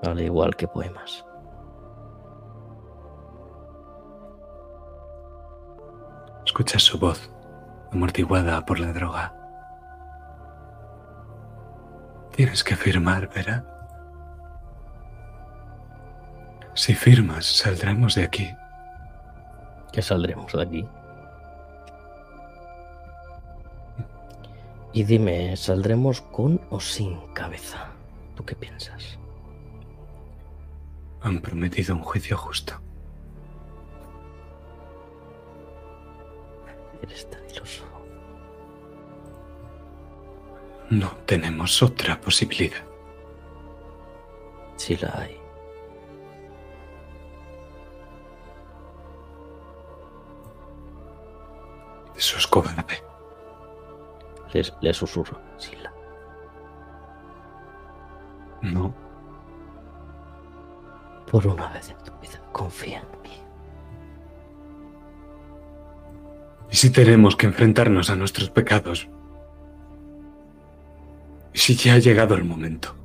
Al 0.07 0.19
igual 0.19 0.57
que 0.57 0.67
poemas. 0.67 1.27
Escuchas 6.47 6.83
su 6.85 6.99
voz, 6.99 7.31
amortiguada 7.93 8.65
por 8.65 8.81
la 8.81 8.91
droga. 8.95 9.35
Tienes 12.35 12.65
que 12.65 12.77
firmar, 12.77 13.29
Vera. 13.29 13.63
Si 16.73 16.95
firmas, 16.95 17.45
saldremos 17.45 18.15
de 18.15 18.25
aquí. 18.25 18.58
Que 19.93 20.03
saldremos 20.03 20.53
de 20.53 20.63
aquí. 20.63 20.89
Y 24.93 25.05
dime, 25.05 25.57
¿saldremos 25.57 26.21
con 26.21 26.61
o 26.71 26.81
sin 26.81 27.19
cabeza? 27.33 27.89
¿Tú 28.35 28.45
qué 28.45 28.55
piensas? 28.57 29.19
Han 31.21 31.41
prometido 31.41 31.95
un 31.95 32.03
juicio 32.03 32.37
justo. 32.37 32.75
Eres 37.03 37.29
tan 37.31 37.49
iluso. 37.51 37.85
No 40.91 41.11
tenemos 41.27 41.83
otra 41.83 42.21
posibilidad. 42.21 42.83
Sí 44.77 44.97
la 44.97 45.19
hay. 45.19 45.38
Eso 52.19 52.37
es 52.37 52.47
cobarde. 52.49 53.03
Le, 54.53 54.63
le 54.81 54.93
susurro. 54.93 55.41
Sí 55.57 55.71
la 55.83 55.93
No, 58.61 58.93
Por 61.31 61.47
una 61.47 61.69
vez 61.69 61.91
en 61.91 61.99
tu 61.99 62.13
vida, 62.21 62.43
confía 62.53 62.99
en 62.99 63.23
mí. 63.23 63.37
¿Y 66.71 66.77
si 66.77 66.91
tenemos 66.91 67.37
que 67.37 67.47
enfrentarnos 67.47 68.11
a 68.11 68.17
nuestros 68.17 68.51
pecados? 68.51 69.09
¿Y 71.55 71.59
si 71.59 71.77
ya 71.77 71.95
ha 71.95 71.99
llegado 71.99 72.35
el 72.35 72.45
momento? 72.45 72.97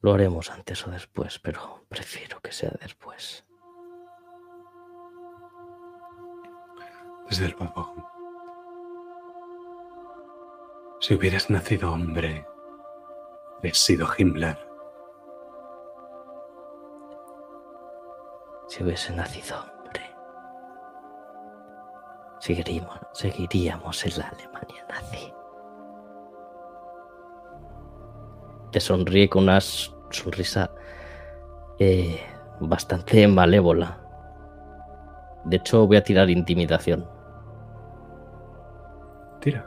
Lo 0.00 0.14
haremos 0.14 0.50
antes 0.50 0.86
o 0.86 0.90
después, 0.90 1.38
pero 1.40 1.84
prefiero 1.88 2.40
que 2.40 2.52
sea 2.52 2.72
después. 2.80 3.44
Desde 7.28 7.48
luego. 7.48 7.94
Si 11.00 11.14
hubieras 11.14 11.50
nacido 11.50 11.92
hombre, 11.92 12.46
hubieras 13.58 13.78
sido 13.78 14.08
Himmler. 14.16 14.58
Si 18.68 18.84
hubiese 18.84 19.14
nacido 19.14 19.56
hombre, 19.60 20.14
seguiríamos, 22.38 22.98
seguiríamos 23.12 24.04
en 24.04 24.18
la 24.18 24.28
Alemania 24.28 24.86
nazi. 24.88 25.37
Te 28.72 28.80
sonríe 28.80 29.28
con 29.28 29.44
una 29.44 29.60
sonrisa 29.60 30.70
eh, 31.78 32.20
bastante 32.60 33.26
malévola. 33.28 33.98
De 35.44 35.56
hecho, 35.56 35.86
voy 35.86 35.96
a 35.96 36.04
tirar 36.04 36.28
intimidación. 36.28 37.06
Tira. 39.40 39.64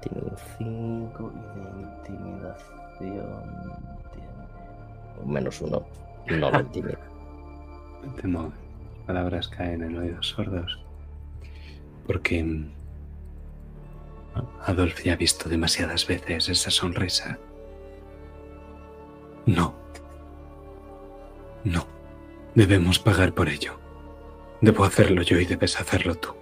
Tiene 0.00 0.22
un 0.22 0.36
5 0.58 1.32
y 1.34 1.60
de 1.60 1.82
intimidación 1.82 2.80
tiene 2.98 3.22
menos 5.24 5.60
uno. 5.60 5.82
No 6.28 6.50
lo 6.50 6.60
intimida. 6.66 6.98
Temo 8.20 8.52
palabras 9.06 9.48
caen 9.48 9.82
en 9.82 9.98
oídos 9.98 10.28
sordos. 10.28 10.80
Porque 12.06 12.42
mm, 12.42 12.79
Adolf 14.64 15.02
ya 15.02 15.14
ha 15.14 15.16
visto 15.16 15.48
demasiadas 15.48 16.06
veces 16.06 16.48
esa 16.48 16.70
sonrisa. 16.70 17.38
No. 19.46 19.74
No. 21.64 21.86
Debemos 22.54 22.98
pagar 22.98 23.32
por 23.32 23.48
ello. 23.48 23.78
Debo 24.60 24.84
hacerlo 24.84 25.22
yo 25.22 25.38
y 25.38 25.46
debes 25.46 25.80
hacerlo 25.80 26.14
tú. 26.14 26.34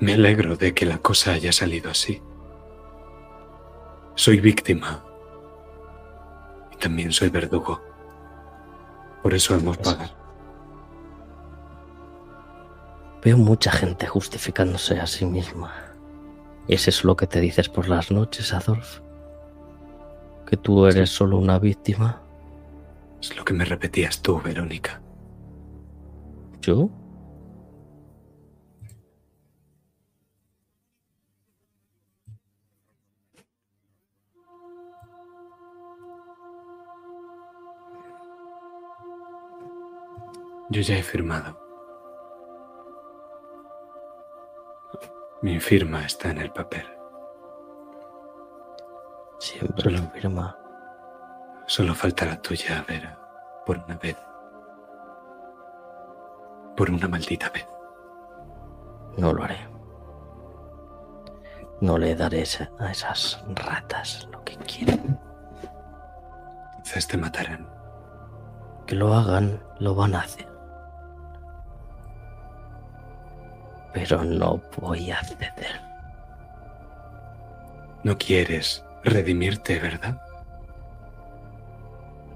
Me 0.00 0.14
alegro 0.14 0.56
de 0.56 0.74
que 0.74 0.86
la 0.86 0.98
cosa 0.98 1.32
haya 1.32 1.52
salido 1.52 1.90
así. 1.90 2.20
Soy 4.14 4.40
víctima. 4.40 5.04
Y 6.72 6.76
también 6.76 7.12
soy 7.12 7.30
verdugo. 7.30 7.80
Por 9.22 9.34
eso 9.34 9.54
hemos 9.54 9.78
pagado. 9.78 10.23
Veo 13.24 13.38
mucha 13.38 13.72
gente 13.72 14.06
justificándose 14.06 15.00
a 15.00 15.06
sí 15.06 15.24
misma. 15.24 15.72
¿Ese 16.68 16.90
es 16.90 17.04
lo 17.04 17.16
que 17.16 17.26
te 17.26 17.40
dices 17.40 17.70
por 17.70 17.88
las 17.88 18.10
noches, 18.10 18.52
Adolf? 18.52 19.00
¿Que 20.46 20.58
tú 20.58 20.86
eres 20.86 21.08
solo 21.08 21.38
una 21.38 21.58
víctima? 21.58 22.20
Es 23.22 23.34
lo 23.34 23.42
que 23.42 23.54
me 23.54 23.64
repetías 23.64 24.20
tú, 24.20 24.42
Verónica. 24.42 25.00
¿Yo? 26.60 26.90
Yo 40.68 40.82
ya 40.82 40.98
he 40.98 41.02
firmado. 41.02 41.63
Mi 45.44 45.60
firma 45.60 46.04
está 46.06 46.30
en 46.30 46.38
el 46.38 46.50
papel. 46.50 46.86
Siempre 49.38 49.82
Solo- 49.82 49.98
lo 49.98 50.10
firma. 50.10 50.58
Solo 51.66 51.94
falta 51.94 52.24
la 52.24 52.40
tuya, 52.40 52.82
Vera, 52.88 53.18
por 53.66 53.76
una 53.78 53.96
vez. 53.96 54.16
por 56.76 56.90
una 56.90 57.06
maldita 57.06 57.50
vez. 57.50 57.68
No 59.16 59.32
lo 59.32 59.44
haré. 59.44 59.58
No 61.80 61.98
le 61.98 62.16
daré 62.16 62.40
esa- 62.42 62.68
a 62.80 62.90
esas 62.90 63.44
ratas 63.54 64.26
lo 64.32 64.42
que 64.42 64.56
quieren. 64.56 65.20
Entonces 66.78 67.06
te 67.06 67.16
matarán. 67.16 67.68
Que 68.86 68.96
lo 68.96 69.14
hagan, 69.14 69.62
lo 69.78 69.94
van 69.94 70.16
a 70.16 70.22
hacer. 70.22 70.48
Pero 73.94 74.24
no 74.24 74.60
voy 74.76 75.10
a 75.10 75.22
ceder. 75.22 75.80
No 78.02 78.18
quieres 78.18 78.84
redimirte, 79.04 79.78
¿verdad? 79.78 80.20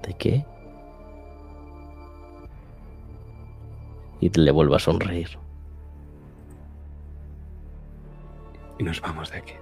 ¿De 0.01 0.13
qué? 0.15 0.45
Y 4.21 4.29
le 4.29 4.51
vuelvo 4.51 4.75
a 4.75 4.79
sonreír. 4.79 5.37
Y 8.79 8.83
nos 8.83 9.01
vamos 9.01 9.29
de 9.31 9.37
aquí. 9.37 9.53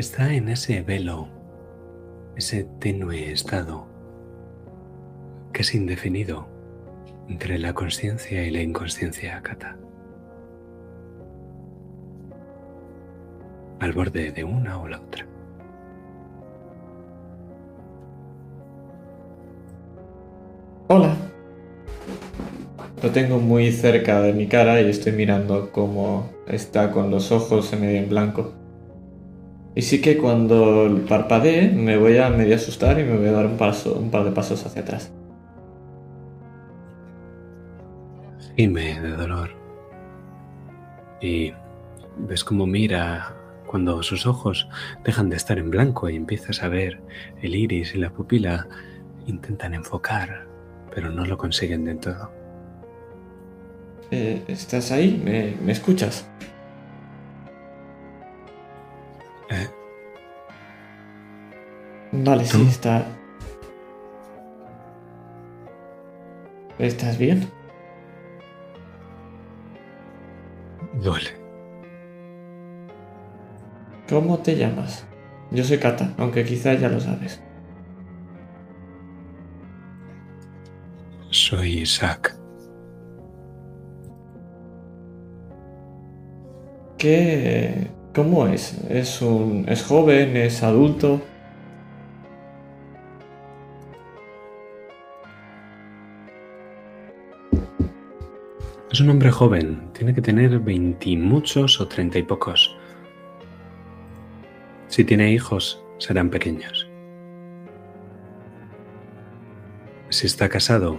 Está 0.00 0.32
en 0.32 0.48
ese 0.48 0.80
velo, 0.80 1.28
ese 2.34 2.64
tenue 2.78 3.32
estado, 3.32 3.86
que 5.52 5.60
es 5.60 5.74
indefinido 5.74 6.48
entre 7.28 7.58
la 7.58 7.74
conciencia 7.74 8.42
y 8.46 8.50
la 8.50 8.62
inconsciencia, 8.62 9.42
Kata. 9.42 9.76
Al 13.80 13.92
borde 13.92 14.32
de 14.32 14.42
una 14.42 14.80
o 14.80 14.88
la 14.88 15.00
otra. 15.02 15.26
Hola. 20.88 21.14
Lo 23.02 23.10
tengo 23.10 23.38
muy 23.38 23.70
cerca 23.70 24.22
de 24.22 24.32
mi 24.32 24.46
cara 24.46 24.80
y 24.80 24.88
estoy 24.88 25.12
mirando 25.12 25.70
cómo 25.70 26.30
está 26.48 26.90
con 26.90 27.10
los 27.10 27.30
ojos 27.32 27.70
en 27.74 27.82
medio 27.82 27.98
en 27.98 28.08
blanco. 28.08 28.59
Y 29.74 29.82
sí 29.82 30.00
que 30.00 30.16
cuando 30.18 31.00
parpadee 31.08 31.70
me 31.70 31.96
voy 31.96 32.18
a 32.18 32.28
medio 32.28 32.56
asustar 32.56 32.98
y 32.98 33.04
me 33.04 33.16
voy 33.16 33.28
a 33.28 33.32
dar 33.32 33.46
un, 33.46 33.56
paso, 33.56 33.94
un 33.94 34.10
par 34.10 34.24
de 34.24 34.32
pasos 34.32 34.64
hacia 34.66 34.82
atrás. 34.82 35.12
Gime 38.56 39.00
de 39.00 39.10
dolor. 39.12 39.50
Y 41.20 41.52
ves 42.18 42.42
cómo 42.42 42.66
mira 42.66 43.34
cuando 43.66 44.02
sus 44.02 44.26
ojos 44.26 44.68
dejan 45.04 45.30
de 45.30 45.36
estar 45.36 45.58
en 45.58 45.70
blanco 45.70 46.10
y 46.10 46.16
empiezas 46.16 46.62
a 46.62 46.68
ver 46.68 47.00
el 47.40 47.54
iris 47.54 47.94
y 47.94 47.98
la 47.98 48.10
pupila. 48.10 48.66
Intentan 49.26 49.74
enfocar, 49.74 50.46
pero 50.92 51.10
no 51.10 51.24
lo 51.24 51.38
consiguen 51.38 51.84
del 51.84 51.98
todo. 51.98 52.32
Eh, 54.10 54.42
¿Estás 54.48 54.90
ahí? 54.90 55.22
¿Me, 55.24 55.54
me 55.64 55.70
escuchas? 55.70 56.28
Eh, 59.50 59.68
Vale, 62.12 62.44
sí, 62.44 62.66
está. 62.68 63.04
¿Estás 66.78 67.18
bien? 67.18 67.48
duele. 71.02 71.30
¿Cómo 74.08 74.38
te 74.38 74.56
llamas? 74.56 75.06
Yo 75.50 75.64
soy 75.64 75.78
Kata, 75.78 76.14
aunque 76.18 76.44
quizás 76.44 76.80
ya 76.80 76.88
lo 76.88 77.00
sabes. 77.00 77.40
Soy 81.30 81.80
Isaac. 81.80 82.36
¿Qué. 86.98 87.90
¿Cómo 88.14 88.48
es? 88.48 88.76
¿Es 88.88 89.22
un. 89.22 89.66
es 89.68 89.84
joven? 89.84 90.36
¿Es 90.36 90.64
adulto? 90.64 91.20
Es 98.90 99.00
un 99.00 99.10
hombre 99.10 99.30
joven. 99.30 99.92
Tiene 99.92 100.12
que 100.12 100.20
tener 100.20 100.58
veintimuchos 100.58 101.80
o 101.80 101.86
treinta 101.86 102.18
y 102.18 102.24
pocos. 102.24 102.76
Si 104.88 105.04
tiene 105.04 105.32
hijos, 105.32 105.80
serán 105.98 106.30
pequeños. 106.30 106.88
Si 110.08 110.26
está 110.26 110.48
casado, 110.48 110.98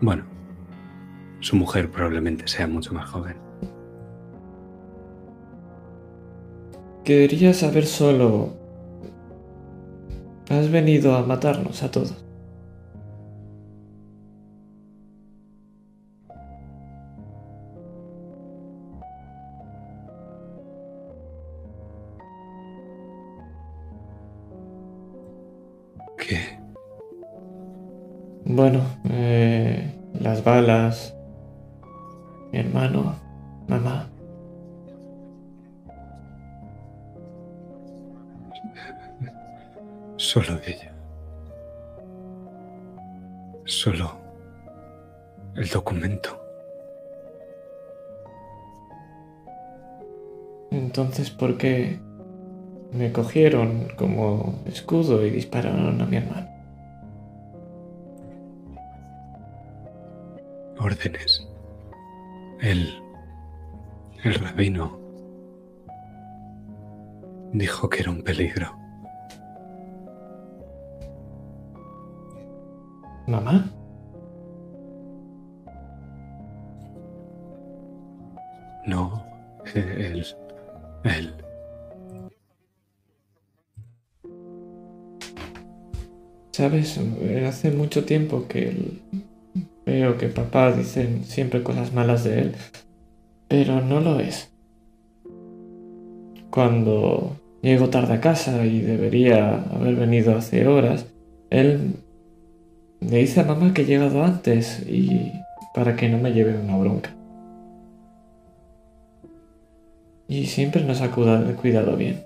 bueno, 0.00 0.24
su 1.40 1.56
mujer 1.56 1.90
probablemente 1.90 2.46
sea 2.46 2.68
mucho 2.68 2.94
más 2.94 3.10
joven. 3.10 3.47
Quería 7.08 7.54
saber 7.54 7.86
solo. 7.86 8.50
Has 10.50 10.70
venido 10.70 11.14
a 11.14 11.22
matarnos 11.22 11.82
a 11.82 11.90
todos. 11.90 12.22
¿Qué? 26.18 26.60
Bueno, 28.44 28.82
eh, 29.08 29.94
las 30.20 30.44
balas, 30.44 31.16
mi 32.52 32.58
hermano, 32.58 33.27
el 45.68 45.74
documento. 45.74 46.40
Entonces, 50.70 51.30
¿por 51.30 51.56
qué 51.56 51.98
me 52.92 53.12
cogieron 53.12 53.88
como 53.96 54.62
escudo 54.66 55.24
y 55.26 55.30
dispararon 55.30 56.00
a 56.00 56.06
mi 56.06 56.16
hermano? 56.16 56.48
órdenes. 60.80 61.46
El, 62.60 63.02
el 64.22 64.34
rabino 64.34 64.98
dijo 67.52 67.88
que 67.88 68.00
era 68.00 68.10
un 68.10 68.22
peligro. 68.22 68.74
¿Mamá? 73.26 73.77
Él, 79.74 80.24
él. 81.04 81.34
Sabes, 86.52 86.98
Eh, 87.20 87.46
hace 87.46 87.70
mucho 87.70 88.04
tiempo 88.04 88.46
que 88.48 88.68
el- 88.70 89.00
veo 89.86 90.18
que 90.18 90.28
papá 90.28 90.72
dicen 90.72 91.24
siempre 91.24 91.62
cosas 91.62 91.92
malas 91.92 92.24
de 92.24 92.40
él, 92.40 92.52
pero 93.48 93.80
no 93.80 94.00
lo 94.00 94.18
es. 94.20 94.50
Cuando 96.50 97.36
llego 97.62 97.88
tarde 97.90 98.14
a 98.14 98.20
casa 98.20 98.64
y 98.66 98.80
debería 98.80 99.62
haber 99.70 99.94
venido 99.96 100.36
hace 100.36 100.66
horas, 100.66 101.06
él 101.50 101.94
le 103.00 103.18
dice 103.18 103.40
a 103.40 103.44
mamá 103.44 103.72
que 103.72 103.82
he 103.82 103.86
llegado 103.86 104.24
antes 104.24 104.82
y 104.88 105.30
para 105.74 105.94
que 105.94 106.08
no 106.08 106.18
me 106.18 106.32
lleve 106.32 106.58
una 106.58 106.76
bronca. 106.76 107.14
Y 110.28 110.46
siempre 110.46 110.82
nos 110.84 111.00
ha 111.00 111.10
cuidado, 111.10 111.54
cuidado 111.56 111.96
bien, 111.96 112.22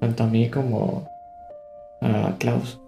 tanto 0.00 0.24
a 0.24 0.26
mí 0.26 0.50
como 0.50 1.08
a 2.00 2.34
Klaus. 2.38 2.80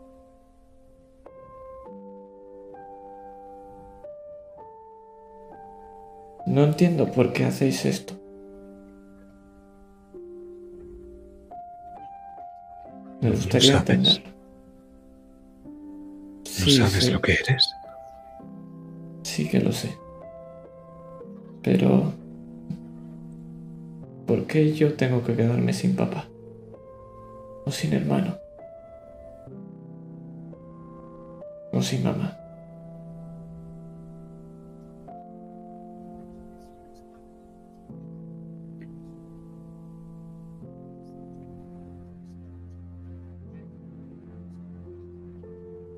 No 6.46 6.64
entiendo 6.64 7.10
por 7.12 7.32
qué 7.32 7.44
hacéis 7.44 7.84
esto. 7.84 8.14
Me 13.20 13.28
Lo 13.28 13.36
gustaría 13.36 13.78
sabes. 13.78 14.20
¿No 16.44 16.44
Sí, 16.44 16.70
sabes 16.72 17.04
sí. 17.04 17.10
lo 17.12 17.20
que 17.20 17.32
eres? 17.34 17.70
Sí 19.22 19.48
que 19.48 19.60
lo 19.60 19.72
sé. 19.72 19.96
Pero... 21.62 22.12
¿Por 24.30 24.46
qué 24.46 24.72
yo 24.72 24.94
tengo 24.94 25.24
que 25.24 25.34
quedarme 25.34 25.72
sin 25.72 25.96
papá? 25.96 26.28
O 27.64 27.72
sin 27.72 27.92
hermano. 27.94 28.38
O 31.72 31.82
sin 31.82 32.04
mamá. 32.04 32.38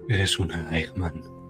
Eres 0.08 0.38
una 0.38 0.70
Eggman. 0.74 1.41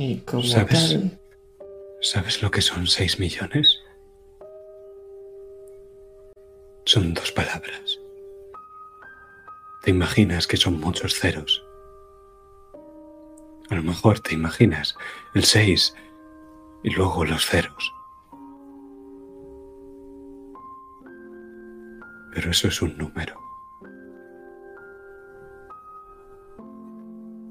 Y 0.00 0.16
como 0.20 0.42
¿Sabes? 0.42 0.90
tal... 0.94 1.20
¿Sabes 2.00 2.42
lo 2.42 2.50
que 2.50 2.62
son 2.62 2.86
seis 2.86 3.20
millones? 3.20 3.80
Son 6.86 7.12
dos 7.12 7.30
palabras. 7.32 7.98
Te 9.82 9.90
imaginas 9.90 10.46
que 10.46 10.56
son 10.56 10.80
muchos 10.80 11.16
ceros. 11.16 11.62
A 13.68 13.74
lo 13.74 13.82
mejor 13.82 14.20
te 14.20 14.32
imaginas 14.32 14.96
el 15.34 15.44
seis 15.44 15.94
y 16.82 16.88
luego 16.88 17.26
los 17.26 17.44
ceros. 17.44 17.92
Pero 22.32 22.50
eso 22.50 22.68
es 22.68 22.80
un 22.80 22.96
número. 22.96 23.38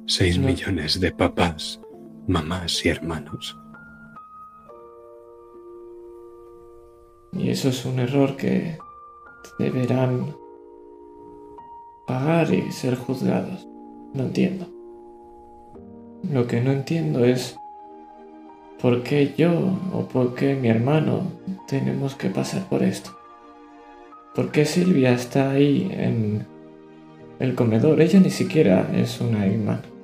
Seis 0.07 0.39
millones 0.39 0.99
de 0.99 1.11
papás, 1.11 1.79
mamás 2.29 2.85
y 2.85 2.89
hermanos. 2.89 3.57
Y 7.33 7.49
eso 7.49 7.69
es 7.69 7.85
un 7.85 7.99
error 7.99 8.37
que 8.37 8.77
deberán 9.57 10.35
pagar 12.05 12.53
y 12.53 12.71
ser 12.71 12.95
juzgados. 12.95 13.67
No 14.13 14.23
entiendo. 14.23 14.67
Lo 16.31 16.45
que 16.47 16.61
no 16.61 16.71
entiendo 16.71 17.25
es 17.25 17.57
por 18.79 19.03
qué 19.03 19.33
yo 19.35 19.77
o 19.93 20.07
por 20.07 20.35
qué 20.35 20.55
mi 20.55 20.69
hermano 20.69 21.23
tenemos 21.67 22.15
que 22.15 22.29
pasar 22.29 22.67
por 22.69 22.83
esto. 22.83 23.11
¿Por 24.35 24.51
qué 24.51 24.65
Silvia 24.65 25.13
está 25.13 25.51
ahí 25.51 25.89
en 25.91 26.45
el 27.39 27.55
comedor? 27.55 28.01
Ella 28.01 28.19
ni 28.19 28.29
siquiera 28.29 28.87
es 28.93 29.19
una 29.19 29.47
Eggman. 29.47 29.98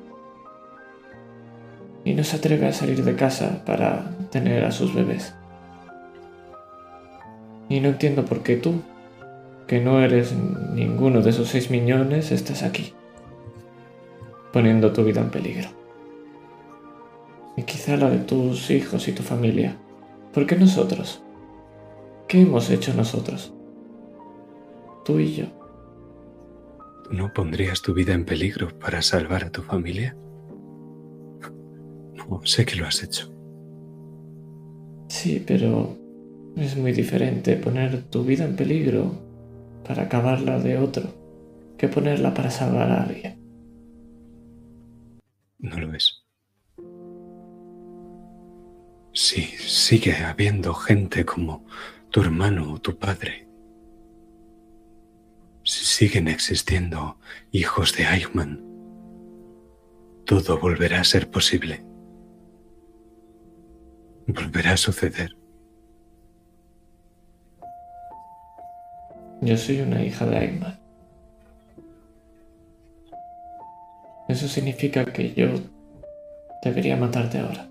Y 2.06 2.14
no 2.14 2.23
se 2.23 2.38
atreve 2.38 2.68
a 2.68 2.73
salir 2.73 3.03
de 3.03 3.15
casa 3.15 3.65
para 3.65 4.15
tener 4.32 4.64
a 4.64 4.72
sus 4.72 4.94
bebés. 4.94 5.34
Y 7.68 7.80
no 7.82 7.90
entiendo 7.90 8.23
por 8.26 8.44
qué 8.44 8.56
tú, 8.56 8.82
que 9.68 9.82
no 9.82 9.99
eres 10.02 10.34
ninguno 10.34 11.22
de 11.22 11.32
esos 11.32 11.49
seis 11.49 11.72
millones, 11.72 12.32
estás 12.32 12.64
aquí, 12.64 12.94
poniendo 14.53 14.94
tu 14.94 15.03
vida 15.03 15.22
en 15.22 15.32
peligro. 15.32 15.69
Y 17.57 17.64
quizá 17.64 17.98
la 17.98 18.10
de 18.10 18.19
tus 18.19 18.69
hijos 18.69 19.07
y 19.07 19.11
tu 19.11 19.23
familia. 19.23 19.76
¿Por 20.34 20.45
qué 20.45 20.56
nosotros? 20.56 21.23
¿Qué 22.27 22.41
hemos 22.41 22.69
hecho 22.69 22.94
nosotros? 22.94 23.53
Tú 25.06 25.19
y 25.19 25.36
yo. 25.36 25.45
¿Tú 27.06 27.14
no 27.14 27.34
pondrías 27.34 27.82
tu 27.82 27.94
vida 27.94 28.14
en 28.14 28.26
peligro 28.26 28.77
para 28.80 29.02
salvar 29.02 29.45
a 29.45 29.52
tu 29.52 29.61
familia? 29.61 30.15
Sé 32.43 32.65
que 32.65 32.76
lo 32.76 32.85
has 32.85 33.03
hecho. 33.03 33.31
Sí, 35.10 35.43
pero 35.45 35.97
es 36.56 36.76
muy 36.77 36.91
diferente 36.91 37.57
poner 37.57 38.03
tu 38.03 38.23
vida 38.23 38.45
en 38.45 38.56
peligro 38.56 39.11
para 39.88 40.03
acabarla 40.03 40.60
de 40.60 40.77
otro 40.77 41.03
que 41.77 41.88
ponerla 41.88 42.34
para 42.34 42.49
salvar 42.49 42.91
a 42.91 43.03
alguien. 43.03 43.39
No 45.60 45.77
lo 45.80 45.93
es. 45.93 46.26
Sí, 49.14 49.43
sigue 49.60 50.15
habiendo 50.18 50.73
gente 50.73 51.26
como 51.26 51.65
tu 52.11 52.22
hermano 52.22 52.73
o 52.73 52.80
tu 52.80 52.97
padre. 52.97 53.47
Si 55.64 55.85
siguen 55.85 56.27
existiendo 56.27 57.18
hijos 57.52 57.95
de 57.95 58.03
Eichmann, 58.03 58.61
todo 60.26 60.60
volverá 60.60 61.02
a 61.02 61.03
ser 61.03 61.30
posible. 61.31 61.84
Volverá 64.27 64.73
a 64.73 64.77
suceder. 64.77 65.30
Yo 69.41 69.56
soy 69.57 69.81
una 69.81 70.03
hija 70.03 70.26
de 70.26 70.43
Eggman. 70.43 70.80
Eso 74.27 74.47
significa 74.47 75.06
que 75.06 75.34
yo 75.34 75.47
debería 76.64 76.97
matarte 76.97 77.38
ahora. 77.38 77.68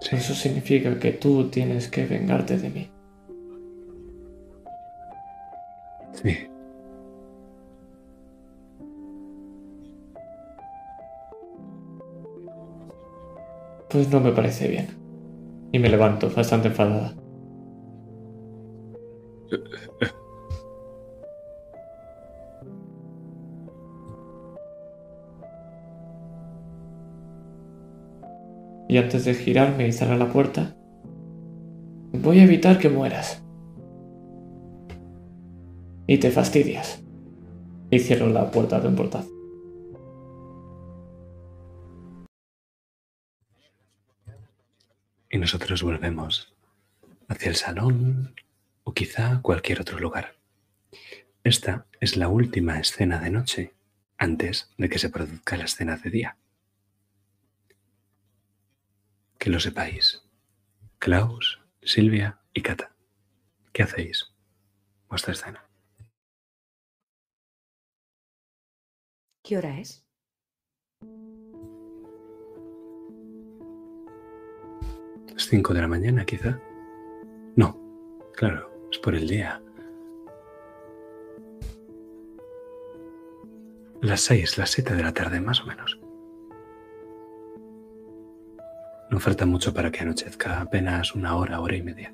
Sí, 0.00 0.16
Eso 0.16 0.34
significa 0.34 0.98
que 0.98 1.12
tú 1.12 1.48
tienes 1.48 1.88
que 1.88 2.04
vengarte 2.06 2.58
de 2.58 2.70
mí. 2.70 2.90
sí. 6.22 6.48
Pues 13.90 14.10
no 14.10 14.20
me 14.20 14.32
parece 14.32 14.68
bien. 14.68 14.86
Y 15.72 15.78
me 15.78 15.88
levanto, 15.88 16.30
bastante 16.34 16.68
enfadada. 16.68 17.14
Y 28.88 28.96
antes 28.96 29.26
de 29.26 29.34
girarme 29.34 29.86
y 29.86 29.92
cerrar 29.92 30.18
la 30.18 30.32
puerta, 30.32 30.74
voy 32.12 32.40
a 32.40 32.44
evitar 32.44 32.78
que 32.78 32.88
mueras. 32.88 33.42
Y 36.06 36.18
te 36.18 36.30
fastidias. 36.30 37.02
Y 37.90 37.98
cierro 37.98 38.28
la 38.28 38.50
puerta 38.50 38.80
de 38.80 38.88
un 38.88 38.96
portazo. 38.96 39.37
Y 45.30 45.38
nosotros 45.38 45.82
volvemos 45.82 46.54
hacia 47.28 47.50
el 47.50 47.56
salón 47.56 48.34
o 48.84 48.94
quizá 48.94 49.40
cualquier 49.42 49.80
otro 49.80 49.98
lugar. 49.98 50.36
Esta 51.44 51.86
es 52.00 52.16
la 52.16 52.28
última 52.28 52.80
escena 52.80 53.20
de 53.20 53.30
noche 53.30 53.74
antes 54.16 54.70
de 54.78 54.88
que 54.88 54.98
se 54.98 55.10
produzca 55.10 55.56
la 55.56 55.64
escena 55.64 55.96
de 55.96 56.10
día. 56.10 56.36
Que 59.38 59.50
lo 59.50 59.60
sepáis. 59.60 60.22
Klaus, 60.98 61.60
Silvia 61.82 62.40
y 62.52 62.62
Kata. 62.62 62.92
¿Qué 63.72 63.82
hacéis? 63.82 64.32
Vuestra 65.08 65.32
escena. 65.32 65.64
¿Qué 69.42 69.56
hora 69.56 69.78
es? 69.78 70.07
¿Las 75.38 75.46
5 75.46 75.72
de 75.72 75.80
la 75.80 75.86
mañana 75.86 76.24
quizá? 76.24 76.60
No, 77.54 77.78
claro, 78.34 78.72
es 78.90 78.98
por 78.98 79.14
el 79.14 79.28
día. 79.28 79.62
Las 84.00 84.22
6, 84.22 84.58
las 84.58 84.70
7 84.70 84.96
de 84.96 85.02
la 85.04 85.14
tarde 85.14 85.40
más 85.40 85.60
o 85.60 85.66
menos. 85.66 86.00
No 89.12 89.20
falta 89.20 89.46
mucho 89.46 89.72
para 89.72 89.92
que 89.92 90.00
anochezca, 90.00 90.60
apenas 90.60 91.14
una 91.14 91.36
hora, 91.36 91.60
hora 91.60 91.76
y 91.76 91.82
media. 91.84 92.12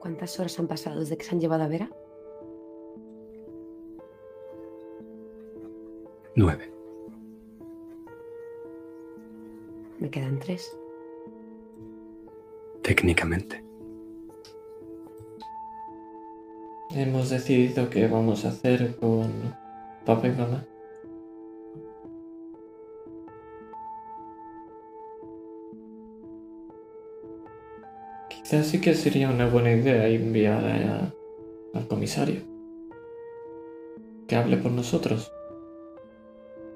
¿Cuántas 0.00 0.40
horas 0.40 0.58
han 0.58 0.66
pasado 0.66 0.98
desde 0.98 1.16
que 1.16 1.24
se 1.24 1.36
han 1.36 1.40
llevado 1.40 1.62
a 1.62 1.68
Vera? 1.68 1.88
Nueve. 6.34 6.73
Me 9.98 10.10
quedan 10.10 10.38
tres. 10.38 10.76
Técnicamente. 12.82 13.64
Hemos 16.90 17.30
decidido 17.30 17.90
qué 17.90 18.06
vamos 18.06 18.44
a 18.44 18.48
hacer 18.48 18.96
con 18.96 19.30
papá 20.04 20.28
y. 20.28 20.64
Quizás 28.28 28.66
sí 28.66 28.80
que 28.80 28.94
sería 28.94 29.30
una 29.30 29.48
buena 29.48 29.72
idea 29.72 30.06
enviar 30.06 31.12
al 31.72 31.88
comisario 31.88 32.42
que 34.28 34.36
hable 34.36 34.56
por 34.56 34.72
nosotros. 34.72 35.32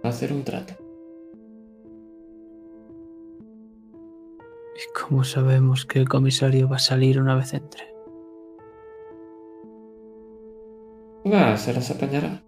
A 0.02 0.08
hacer 0.08 0.32
un 0.32 0.44
trato. 0.44 0.87
¿Y 4.78 4.92
cómo 4.96 5.24
sabemos 5.24 5.84
que 5.86 5.98
el 5.98 6.08
comisario 6.08 6.68
va 6.68 6.76
a 6.76 6.78
salir 6.78 7.20
una 7.20 7.34
vez 7.34 7.52
entre? 7.52 7.92
Va, 11.26 11.56
se 11.56 11.72
las 11.72 11.90
apañará. 11.90 12.44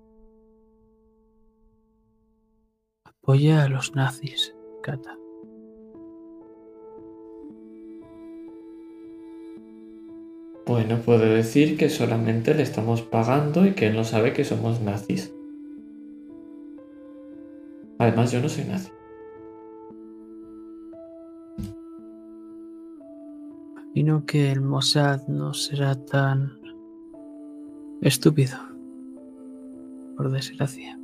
Apoya 3.05 3.65
a 3.65 3.69
los 3.69 3.97
nazis, 3.97 4.55
Kata. 4.81 5.19
Bueno, 10.67 11.01
puede 11.05 11.35
decir 11.35 11.77
que 11.77 11.89
solamente 11.89 12.55
le 12.55 12.63
estamos 12.63 13.03
pagando 13.03 13.67
y 13.67 13.73
que 13.73 13.89
él 13.89 13.97
no 13.97 14.05
sabe 14.05 14.33
que 14.33 14.45
somos 14.45 14.81
nazis. 14.81 15.35
Además, 17.99 18.31
yo 18.31 18.41
no 18.41 18.49
soy 18.49 18.67
nazi. 18.67 18.93
Imagino 23.93 24.25
que 24.25 24.53
el 24.53 24.61
Mossad 24.61 25.27
no 25.27 25.53
será 25.53 25.97
tan 25.97 26.53
estúpido. 28.01 28.57
Por 30.17 30.31
desgracia. 30.31 30.97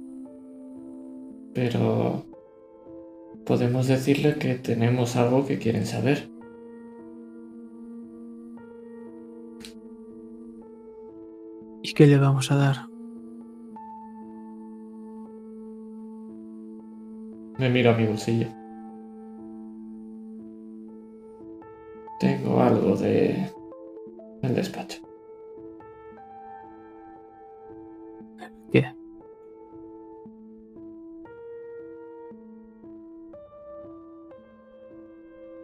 Pero 1.52 2.24
podemos 3.44 3.88
decirle 3.88 4.36
que 4.36 4.54
tenemos 4.54 5.16
algo 5.16 5.44
que 5.44 5.58
quieren 5.58 5.84
saber. 5.84 6.30
¿Y 11.82 11.92
qué 11.92 12.06
le 12.06 12.18
vamos 12.18 12.52
a 12.52 12.56
dar? 12.56 12.76
Me 17.58 17.68
miro 17.68 17.90
a 17.90 17.96
mi 17.96 18.06
bolsillo. 18.06 18.65
Tengo 22.18 22.60
algo 22.60 22.96
de... 22.96 23.50
el 24.42 24.54
despacho. 24.54 25.00
¿Qué? 28.72 28.94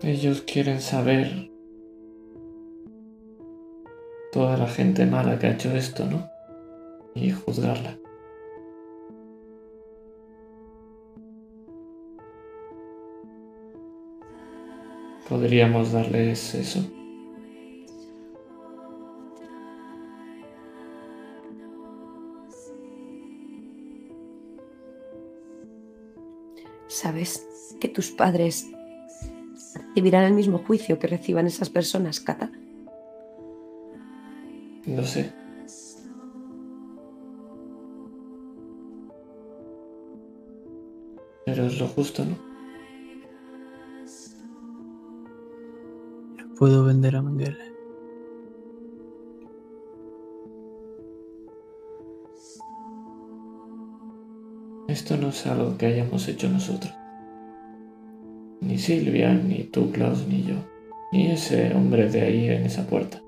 Ellos 0.03 0.43
quieren 0.43 0.81
saber 0.81 1.51
toda 4.33 4.57
la 4.57 4.67
gente 4.67 5.07
mala 5.07 5.39
que 5.39 5.47
ha 5.47 5.53
hecho 5.53 5.71
esto, 5.71 6.05
¿no? 6.07 6.29
Y 7.15 7.31
juzgarla. 7.31 8.02
Podríamos 15.33 15.93
darles 15.93 16.55
eso. 16.55 16.81
¿Sabes 26.87 27.47
que 27.81 27.89
tus 27.89 28.11
padres 28.11 28.67
recibirán 29.75 30.25
el 30.25 30.35
mismo 30.35 30.59
juicio 30.59 30.99
que 30.99 31.07
reciban 31.07 31.47
esas 31.47 31.71
personas, 31.71 32.21
Kata? 32.21 32.53
No 34.85 35.03
sé. 35.03 35.33
Pero 41.47 41.65
es 41.65 41.81
lo 41.81 41.89
justo, 41.89 42.23
¿no? 42.23 42.52
Puedo 46.63 46.85
vender 46.85 47.17
a 47.17 47.23
Mengele. 47.23 47.59
Esto 54.87 55.17
no 55.17 55.31
es 55.31 55.45
algo 55.49 55.77
que 55.77 55.87
hayamos 55.87 56.29
hecho 56.29 56.49
nosotros. 56.49 56.95
Ni 58.61 58.79
Silvia, 58.79 59.35
ni 59.35 59.65
tú, 59.65 59.91
Klaus, 59.91 60.25
ni 60.29 60.45
yo. 60.45 60.55
Ni 61.11 61.33
ese 61.33 61.75
hombre 61.75 62.09
de 62.09 62.21
ahí 62.21 62.49
en 62.49 62.65
esa 62.65 62.87
puerta. 62.87 63.21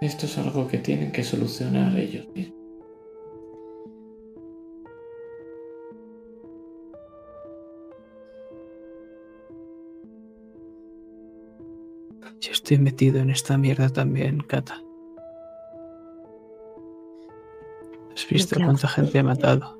Esto 0.00 0.26
es 0.26 0.36
algo 0.38 0.66
que 0.66 0.78
tienen 0.78 1.12
que 1.12 1.22
solucionar 1.22 1.96
ellos 1.96 2.26
mismos. 2.34 2.57
Estoy 12.68 12.84
metido 12.84 13.18
en 13.20 13.30
esta 13.30 13.56
mierda 13.56 13.88
también, 13.88 14.40
Kata. 14.40 14.82
¿Has 18.12 18.28
visto 18.28 18.56
cuánta 18.56 18.86
gente 18.88 19.18
ha 19.18 19.22
matado? 19.22 19.78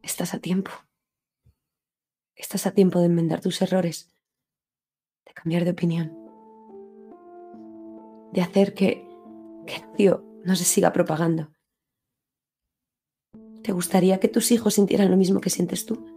Estás 0.00 0.32
a 0.32 0.38
tiempo. 0.38 0.70
Estás 2.34 2.66
a 2.66 2.70
tiempo 2.70 2.98
de 3.00 3.06
enmendar 3.06 3.42
tus 3.42 3.60
errores, 3.60 4.08
de 5.26 5.34
cambiar 5.34 5.66
de 5.66 5.72
opinión, 5.72 6.16
de 8.32 8.40
hacer 8.40 8.72
que, 8.72 9.06
que 9.66 9.76
el 9.76 9.84
odio 9.90 10.24
no 10.46 10.56
se 10.56 10.64
siga 10.64 10.94
propagando. 10.94 11.50
¿Te 13.62 13.72
gustaría 13.72 14.18
que 14.18 14.28
tus 14.28 14.50
hijos 14.50 14.72
sintieran 14.72 15.10
lo 15.10 15.18
mismo 15.18 15.42
que 15.42 15.50
sientes 15.50 15.84
tú? 15.84 16.15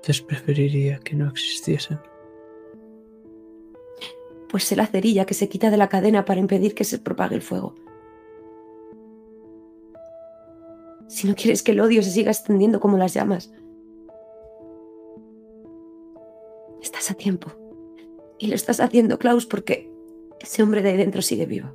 Antes 0.00 0.22
preferiría 0.22 0.98
que 1.00 1.14
no 1.14 1.28
existiesen. 1.28 2.00
Pues 4.48 4.64
sé 4.64 4.74
la 4.74 4.86
cerilla 4.86 5.26
que 5.26 5.34
se 5.34 5.50
quita 5.50 5.70
de 5.70 5.76
la 5.76 5.90
cadena 5.90 6.24
para 6.24 6.40
impedir 6.40 6.74
que 6.74 6.84
se 6.84 6.98
propague 6.98 7.34
el 7.34 7.42
fuego. 7.42 7.74
Si 11.06 11.28
no 11.28 11.34
quieres 11.34 11.62
que 11.62 11.72
el 11.72 11.80
odio 11.80 12.02
se 12.02 12.10
siga 12.10 12.30
extendiendo 12.30 12.80
como 12.80 12.96
las 12.96 13.12
llamas. 13.12 13.52
Estás 16.80 17.10
a 17.10 17.14
tiempo. 17.14 17.52
Y 18.38 18.46
lo 18.46 18.54
estás 18.54 18.80
haciendo, 18.80 19.18
Klaus, 19.18 19.44
porque 19.44 19.92
ese 20.40 20.62
hombre 20.62 20.80
de 20.80 20.90
ahí 20.90 20.96
dentro 20.96 21.20
sigue 21.20 21.44
vivo. 21.44 21.68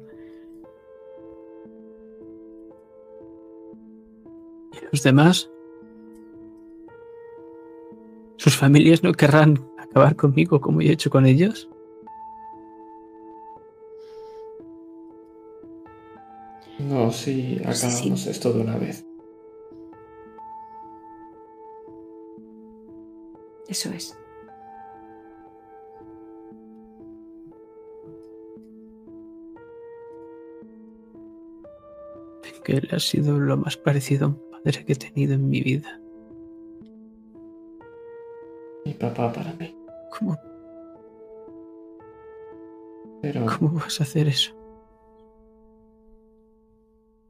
¿Y 4.74 4.86
los 4.92 5.04
demás? 5.04 5.52
¿Sus 8.46 8.58
familias 8.58 9.02
no 9.02 9.12
querrán 9.12 9.68
acabar 9.76 10.16
conmigo 10.16 10.62
como 10.62 10.80
yo 10.80 10.92
he 10.92 10.94
hecho 10.94 11.10
con 11.10 11.26
ellos? 11.26 11.68
No, 16.78 17.12
si 17.12 17.60
acabamos 17.66 18.28
esto 18.28 18.54
de 18.54 18.62
una 18.62 18.78
vez. 18.78 19.04
Eso 23.68 23.90
es. 23.90 24.16
Que 32.64 32.74
él 32.74 32.90
ha 32.92 33.00
sido 33.00 33.40
lo 33.40 33.58
más 33.58 33.76
parecido 33.76 34.26
a 34.26 34.30
un 34.30 34.40
padre 34.52 34.86
que 34.86 34.94
he 34.94 34.96
tenido 34.96 35.34
en 35.34 35.50
mi 35.50 35.62
vida. 35.62 36.00
Papá 39.00 39.32
para 39.32 39.54
mí. 39.54 39.76
¿Cómo, 40.18 40.38
Pero 43.22 43.46
cómo 43.46 43.80
vas 43.80 44.00
a 44.00 44.04
hacer 44.04 44.28
eso? 44.28 44.56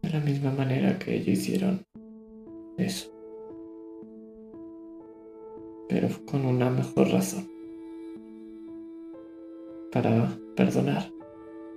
de 0.06 0.12
la 0.12 0.20
misma 0.20 0.52
manera 0.52 1.00
que 1.00 1.16
ellos 1.16 1.30
hicieron 1.30 1.84
eso. 2.78 3.12
Pero 5.90 6.10
con 6.26 6.46
una 6.46 6.70
mejor 6.70 7.10
razón. 7.10 7.50
Para 9.92 10.38
perdonar. 10.56 11.12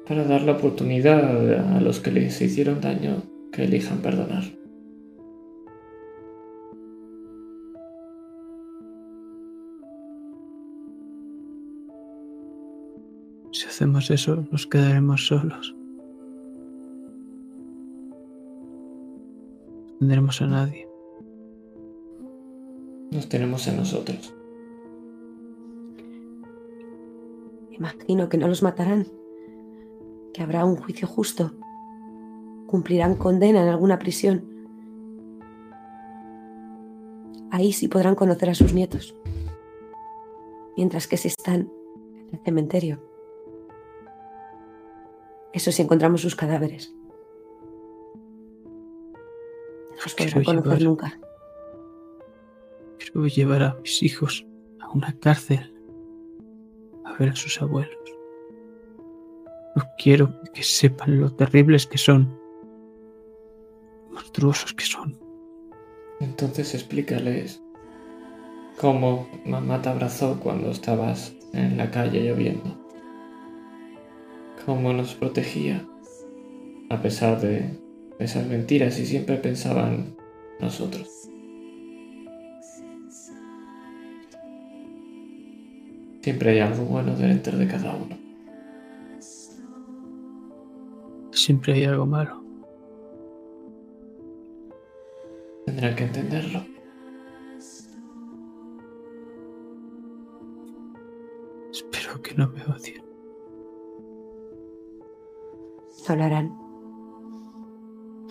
Para 0.06 0.24
dar 0.24 0.42
la 0.42 0.52
oportunidad 0.52 1.76
a 1.76 1.80
los 1.80 2.00
que 2.00 2.10
les 2.10 2.40
hicieron 2.40 2.80
daño 2.80 3.22
que 3.52 3.64
elijan 3.64 3.98
perdonar. 3.98 4.44
Si 13.58 13.66
hacemos 13.66 14.08
eso, 14.12 14.46
nos 14.52 14.68
quedaremos 14.68 15.26
solos. 15.26 15.74
No 19.84 19.98
tendremos 19.98 20.40
a 20.42 20.46
nadie. 20.46 20.88
Nos 23.10 23.28
tenemos 23.28 23.66
en 23.66 23.78
nosotros. 23.78 24.32
Imagino 27.72 28.28
que 28.28 28.38
no 28.38 28.46
los 28.46 28.62
matarán, 28.62 29.08
que 30.32 30.40
habrá 30.40 30.64
un 30.64 30.76
juicio 30.76 31.08
justo, 31.08 31.50
cumplirán 32.68 33.16
condena 33.16 33.60
en 33.60 33.70
alguna 33.70 33.98
prisión. 33.98 34.44
Ahí 37.50 37.72
sí 37.72 37.88
podrán 37.88 38.14
conocer 38.14 38.50
a 38.50 38.54
sus 38.54 38.72
nietos, 38.72 39.16
mientras 40.76 41.08
que 41.08 41.16
si 41.16 41.26
están 41.26 41.68
en 42.28 42.34
el 42.34 42.40
cementerio. 42.44 43.07
Eso 45.52 45.72
si 45.72 45.82
encontramos 45.82 46.20
sus 46.20 46.36
cadáveres. 46.36 46.94
No 49.90 49.96
los 50.04 50.14
Quiero 50.14 50.32
podrán 50.42 50.44
conocer 50.62 50.78
llevar- 50.80 50.82
nunca. 50.82 51.20
Quiero 52.98 53.26
llevar 53.26 53.62
a 53.62 53.74
mis 53.82 54.02
hijos 54.02 54.46
a 54.80 54.90
una 54.92 55.16
cárcel 55.18 55.74
a 57.04 57.14
ver 57.14 57.30
a 57.30 57.36
sus 57.36 57.60
abuelos. 57.60 57.96
No 59.76 59.84
quiero 59.98 60.32
que 60.52 60.62
sepan 60.62 61.20
lo 61.20 61.30
terribles 61.34 61.86
que 61.86 61.98
son, 61.98 62.38
monstruosos 64.10 64.74
que 64.74 64.84
son. 64.84 65.18
Entonces 66.20 66.74
explícales 66.74 67.62
cómo 68.80 69.28
mamá 69.44 69.80
te 69.80 69.88
abrazó 69.88 70.38
cuando 70.40 70.70
estabas 70.70 71.34
en 71.52 71.76
la 71.76 71.90
calle 71.90 72.20
lloviendo. 72.28 72.76
Cómo 74.68 74.92
nos 74.92 75.14
protegía 75.14 75.82
a 76.90 77.00
pesar 77.00 77.40
de 77.40 77.70
esas 78.18 78.46
mentiras 78.46 78.98
y 78.98 79.06
siempre 79.06 79.38
pensaba 79.38 79.88
en 79.88 80.14
nosotros. 80.60 81.08
Siempre 86.20 86.50
hay 86.50 86.58
algo 86.58 86.84
bueno 86.84 87.16
dentro 87.16 87.56
de 87.56 87.66
cada 87.66 87.96
uno. 87.96 88.18
Siempre 91.30 91.72
hay 91.72 91.84
algo 91.84 92.04
malo. 92.04 92.44
Tendrán 95.64 95.96
que 95.96 96.04
entenderlo. 96.04 96.62
Espero 101.72 102.20
que 102.20 102.34
no 102.34 102.50
me 102.50 102.62
odien. 102.64 103.07
No 106.06 106.16
lo 106.16 106.24
harán. 106.24 106.48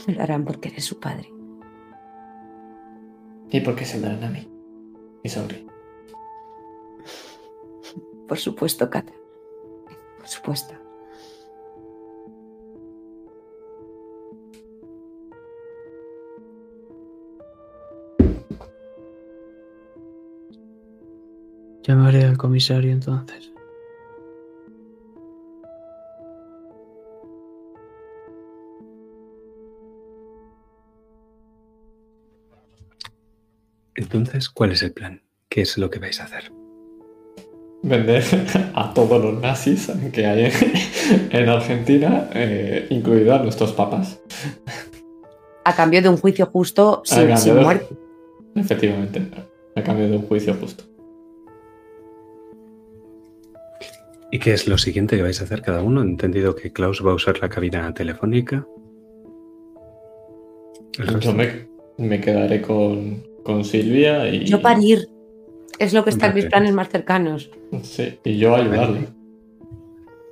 No 0.08 0.14
lo 0.14 0.22
harán 0.22 0.46
porque 0.46 0.70
eres 0.70 0.86
su 0.86 1.00
padre. 1.00 1.32
¿Y 3.50 3.62
por 3.62 3.76
qué 3.76 3.86
se 3.86 4.00
darán 4.00 4.24
a 4.24 4.30
mí? 4.30 4.48
Mi 5.24 5.30
sobrino. 5.30 5.72
Por 8.28 8.38
supuesto, 8.38 8.90
Cata. 8.90 9.14
Por 10.18 10.28
supuesto. 10.28 10.74
Llamaré 21.84 22.26
al 22.26 22.38
comisario 22.38 22.92
entonces. 22.92 23.54
Entonces, 34.12 34.50
¿cuál 34.50 34.72
es 34.72 34.82
el 34.84 34.94
plan? 34.94 35.22
¿Qué 35.50 35.62
es 35.62 35.78
lo 35.78 35.90
que 35.90 36.00
vais 36.00 36.20
a 36.22 36.24
hacer? 36.24 36.52
Vender 37.84 38.24
a 38.74 38.94
todos 38.94 39.22
los 39.24 39.42
nazis 39.42 39.92
que 40.14 40.26
hay 40.26 40.46
en, 40.46 40.52
en 41.32 41.50
Argentina, 41.50 42.30
eh, 42.34 42.88
incluidos 42.90 43.40
a 43.40 43.44
nuestros 43.44 43.74
papas. 43.74 44.20
A 45.66 45.76
cambio 45.76 46.02
de 46.02 46.10
un 46.10 46.18
juicio 46.18 46.46
justo 46.48 47.02
sin, 47.06 47.38
sin 47.38 47.56
de- 47.56 47.62
muerte. 47.62 47.88
Efectivamente, 48.56 49.22
a 49.76 49.84
cambio 49.84 50.08
de 50.10 50.16
un 50.18 50.24
juicio 50.24 50.54
justo. 50.56 50.86
¿Y 54.32 54.40
qué 54.40 54.54
es 54.54 54.68
lo 54.68 54.78
siguiente 54.78 55.16
que 55.18 55.24
vais 55.24 55.40
a 55.42 55.44
hacer 55.44 55.62
cada 55.62 55.82
uno? 55.84 56.02
He 56.02 56.06
entendido 56.06 56.56
que 56.56 56.72
Klaus 56.74 57.06
va 57.06 57.12
a 57.12 57.16
usar 57.16 57.40
la 57.40 57.50
cabina 57.50 57.94
telefónica. 57.94 58.66
Yo 61.22 61.34
me, 61.34 61.68
me 61.98 62.20
quedaré 62.20 62.62
con, 62.62 63.24
con 63.48 63.64
Silvia 63.64 64.28
y, 64.28 64.44
Yo 64.44 64.62
parir. 64.62 65.08
Es 65.80 65.94
lo 65.94 66.04
que 66.04 66.10
está 66.10 66.28
en 66.28 66.36
mis 66.36 66.48
planes 66.48 66.74
más 66.74 66.90
cercanos. 66.90 67.50
sí, 67.82 68.20
y 68.26 68.38
yo 68.38 68.54
ayudarle. 68.54 69.08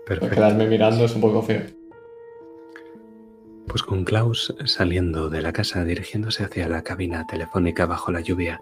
Pero 0.06 0.20
Perfecto. 0.20 0.36
quedarme 0.36 0.68
mirando 0.68 1.06
es 1.06 1.16
un 1.16 1.22
poco 1.22 1.42
feo. 1.42 1.62
Pues 3.68 3.84
con 3.84 4.04
Klaus 4.04 4.54
saliendo 4.66 5.30
de 5.30 5.42
la 5.42 5.54
casa 5.54 5.86
dirigiéndose 5.86 6.44
hacia 6.44 6.68
la 6.68 6.84
cabina 6.84 7.26
telefónica 7.26 7.86
bajo 7.86 8.12
la 8.12 8.20
lluvia 8.20 8.62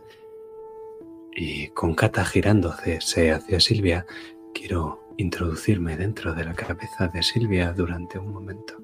y 1.36 1.70
con 1.70 1.96
Kata 1.96 2.24
girándose 2.24 3.00
hacia 3.32 3.60
Silvia, 3.60 4.06
quiero 4.54 5.00
introducirme 5.18 5.98
dentro 5.98 6.36
de 6.36 6.46
la 6.46 6.54
cabeza 6.54 7.08
de 7.08 7.24
Silvia 7.24 7.74
durante 7.74 8.20
un 8.20 8.32
momento. 8.32 8.76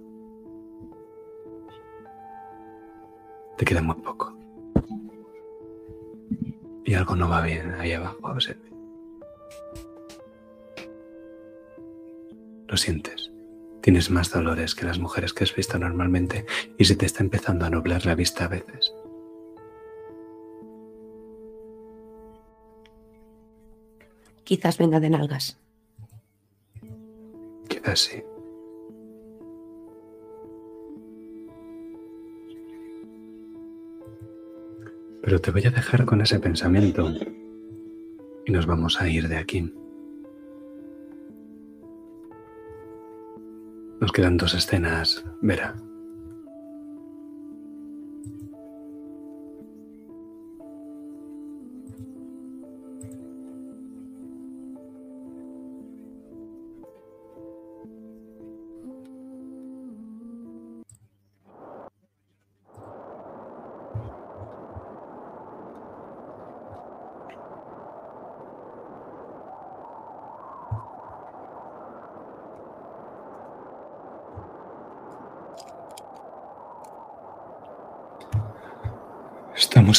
Te 3.56 3.66
queda 3.66 3.84
muy 3.84 3.96
poco. 3.98 4.39
Y 6.86 6.94
algo 6.94 7.16
no 7.16 7.30
va 7.30 7.42
bien 7.42 7.74
ahí 7.76 7.94
abajo, 7.94 8.40
Silvia. 8.40 8.70
Lo 12.68 12.78
sientes. 12.78 13.32
Tienes 13.82 14.12
más 14.12 14.32
dolores 14.32 14.76
que 14.76 14.86
las 14.86 15.00
mujeres 15.00 15.34
que 15.34 15.44
has 15.44 15.56
visto 15.56 15.80
normalmente 15.80 16.46
y 16.78 16.86
se 16.86 16.96
te 16.96 17.06
está 17.06 17.24
empezando 17.24 17.66
a 17.66 17.70
nublar 17.70 18.06
la 18.06 18.14
vista 18.14 18.46
a 18.46 18.48
veces. 18.48 18.94
Quizás 24.44 24.78
venga 24.78 25.00
de 25.00 25.10
nalgas. 25.10 25.58
Quizás 27.68 28.00
sí. 28.00 28.24
Pero 35.22 35.40
te 35.40 35.52
voy 35.52 35.66
a 35.66 35.72
dejar 35.72 36.06
con 36.06 36.22
ese 36.22 36.40
pensamiento 36.40 37.12
y 38.46 38.52
nos 38.52 38.66
vamos 38.66 39.02
a 39.02 39.10
ir 39.10 39.28
de 39.28 39.38
aquí. 39.38 39.74
Nos 44.00 44.12
quedan 44.12 44.38
dos 44.38 44.54
escenas, 44.54 45.26
Vera. 45.42 45.76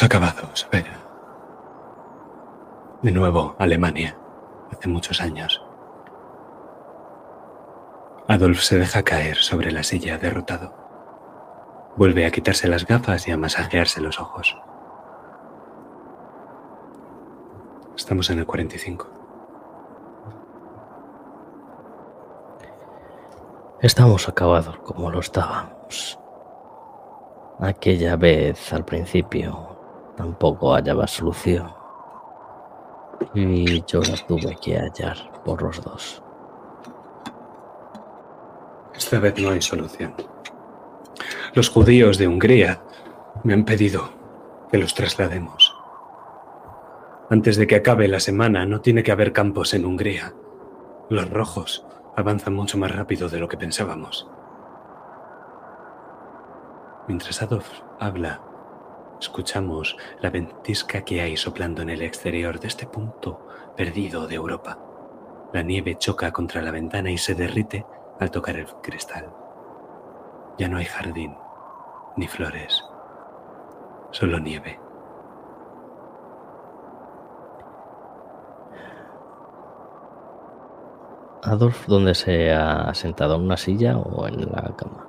Acabados, 0.02 0.66
Vera. 0.72 0.98
De 3.02 3.12
nuevo, 3.12 3.54
Alemania, 3.58 4.16
hace 4.72 4.88
muchos 4.88 5.20
años. 5.20 5.62
Adolf 8.26 8.60
se 8.60 8.78
deja 8.78 9.02
caer 9.02 9.36
sobre 9.36 9.72
la 9.72 9.82
silla 9.82 10.16
derrotado. 10.16 10.74
Vuelve 11.96 12.24
a 12.24 12.30
quitarse 12.30 12.66
las 12.68 12.86
gafas 12.86 13.28
y 13.28 13.32
a 13.32 13.36
masajearse 13.36 14.00
los 14.00 14.20
ojos. 14.20 14.56
Estamos 17.96 18.30
en 18.30 18.38
el 18.38 18.46
45. 18.46 19.06
Estamos 23.82 24.28
acabados 24.28 24.78
como 24.78 25.10
lo 25.10 25.20
estábamos. 25.20 26.18
Aquella 27.58 28.16
vez 28.16 28.72
al 28.72 28.84
principio 28.86 29.69
tampoco 30.20 30.74
hallaba 30.74 31.06
solución. 31.06 31.72
Y 33.32 33.82
yo 33.86 34.02
la 34.02 34.16
tuve 34.26 34.54
que 34.60 34.76
hallar 34.78 35.16
por 35.46 35.62
los 35.62 35.82
dos. 35.82 36.22
Esta 38.94 39.18
vez 39.18 39.40
no 39.40 39.48
hay 39.48 39.62
solución. 39.62 40.14
Los 41.54 41.70
judíos 41.70 42.18
de 42.18 42.28
Hungría 42.28 42.82
me 43.44 43.54
han 43.54 43.64
pedido 43.64 44.10
que 44.70 44.76
los 44.76 44.92
traslademos. 44.92 45.74
Antes 47.30 47.56
de 47.56 47.66
que 47.66 47.76
acabe 47.76 48.06
la 48.06 48.20
semana 48.20 48.66
no 48.66 48.82
tiene 48.82 49.02
que 49.02 49.12
haber 49.12 49.32
campos 49.32 49.72
en 49.72 49.86
Hungría. 49.86 50.34
Los 51.08 51.30
rojos 51.30 51.86
avanzan 52.14 52.54
mucho 52.54 52.76
más 52.76 52.94
rápido 52.94 53.30
de 53.30 53.38
lo 53.38 53.48
que 53.48 53.56
pensábamos. 53.56 54.28
Mientras 57.08 57.40
Adolf 57.40 57.68
habla, 57.98 58.49
escuchamos 59.20 59.96
la 60.20 60.30
ventisca 60.30 61.02
que 61.02 61.20
hay 61.20 61.36
soplando 61.36 61.82
en 61.82 61.90
el 61.90 62.02
exterior 62.02 62.58
de 62.58 62.68
este 62.68 62.86
punto 62.86 63.46
perdido 63.76 64.26
de 64.26 64.34
Europa. 64.34 64.78
La 65.52 65.62
nieve 65.62 65.96
choca 65.96 66.32
contra 66.32 66.62
la 66.62 66.70
ventana 66.70 67.10
y 67.10 67.18
se 67.18 67.34
derrite 67.34 67.84
al 68.18 68.30
tocar 68.30 68.56
el 68.56 68.66
cristal. 68.82 69.32
Ya 70.58 70.68
no 70.68 70.78
hay 70.78 70.86
jardín, 70.86 71.36
ni 72.16 72.26
flores, 72.28 72.84
solo 74.10 74.38
nieve. 74.38 74.80
Adolf, 81.42 81.86
¿dónde 81.86 82.14
se 82.14 82.52
ha 82.52 82.92
sentado? 82.94 83.36
¿En 83.36 83.42
una 83.42 83.56
silla 83.56 83.98
o 83.98 84.26
en 84.26 84.40
la 84.40 84.74
cama? 84.76 85.06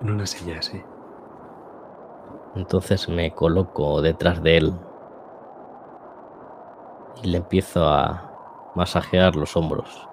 En 0.00 0.10
una 0.10 0.26
silla 0.26 0.58
así. 0.60 0.80
Entonces 2.54 3.08
me 3.08 3.32
coloco 3.32 4.02
detrás 4.02 4.42
de 4.42 4.56
él 4.56 4.74
y 7.22 7.28
le 7.28 7.38
empiezo 7.38 7.88
a 7.88 8.72
masajear 8.74 9.36
los 9.36 9.56
hombros 9.56 10.08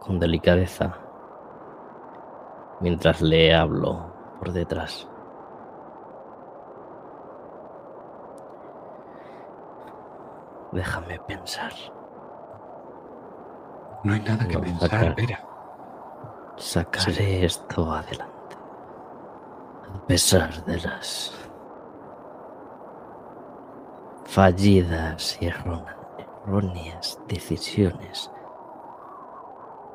con 0.00 0.18
delicadeza 0.18 0.96
mientras 2.80 3.20
le 3.20 3.54
hablo 3.54 4.12
por 4.38 4.52
detrás. 4.52 5.08
Déjame 10.72 11.18
pensar. 11.20 11.72
No 14.04 14.12
hay 14.12 14.20
nada 14.20 14.46
que 14.46 14.54
No, 14.54 14.60
pensar. 14.60 15.14
Vera. 15.14 15.40
Sacaré 16.56 17.44
esto 17.44 17.90
adelante. 17.90 18.37
A 19.94 20.06
pesar 20.06 20.64
de 20.64 20.80
las 20.80 21.32
fallidas 24.24 25.38
y 25.40 25.46
erróneas 25.46 27.18
decisiones 27.28 28.30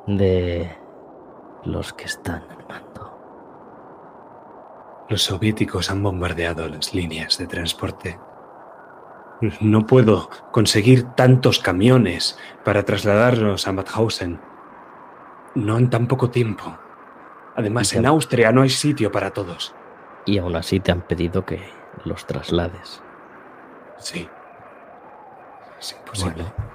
de 0.06 0.76
los 1.64 1.92
que 1.92 2.04
están 2.04 2.42
al 2.50 2.66
mando. 2.68 2.94
Los 5.08 5.22
soviéticos 5.22 5.90
han 5.90 6.02
bombardeado 6.02 6.68
las 6.68 6.94
líneas 6.94 7.38
de 7.38 7.46
transporte. 7.46 8.18
No 9.60 9.86
puedo 9.86 10.28
conseguir 10.50 11.04
tantos 11.14 11.58
camiones 11.58 12.38
para 12.64 12.84
trasladarnos 12.84 13.66
a 13.68 13.72
Mauthausen. 13.72 14.40
No 15.54 15.78
en 15.78 15.90
tan 15.90 16.08
poco 16.08 16.30
tiempo. 16.30 16.76
Además, 17.56 17.92
en 17.94 18.06
Austria 18.06 18.50
no 18.50 18.62
hay 18.62 18.70
sitio 18.70 19.12
para 19.12 19.30
todos. 19.30 19.74
Y 20.26 20.38
aún 20.38 20.56
así 20.56 20.80
te 20.80 20.92
han 20.92 21.06
pedido 21.06 21.44
que 21.44 21.60
los 22.04 22.26
traslades. 22.26 23.02
Sí. 23.98 24.28
Es 25.78 25.92
imposible. 25.92 26.44
Bueno. 26.44 26.74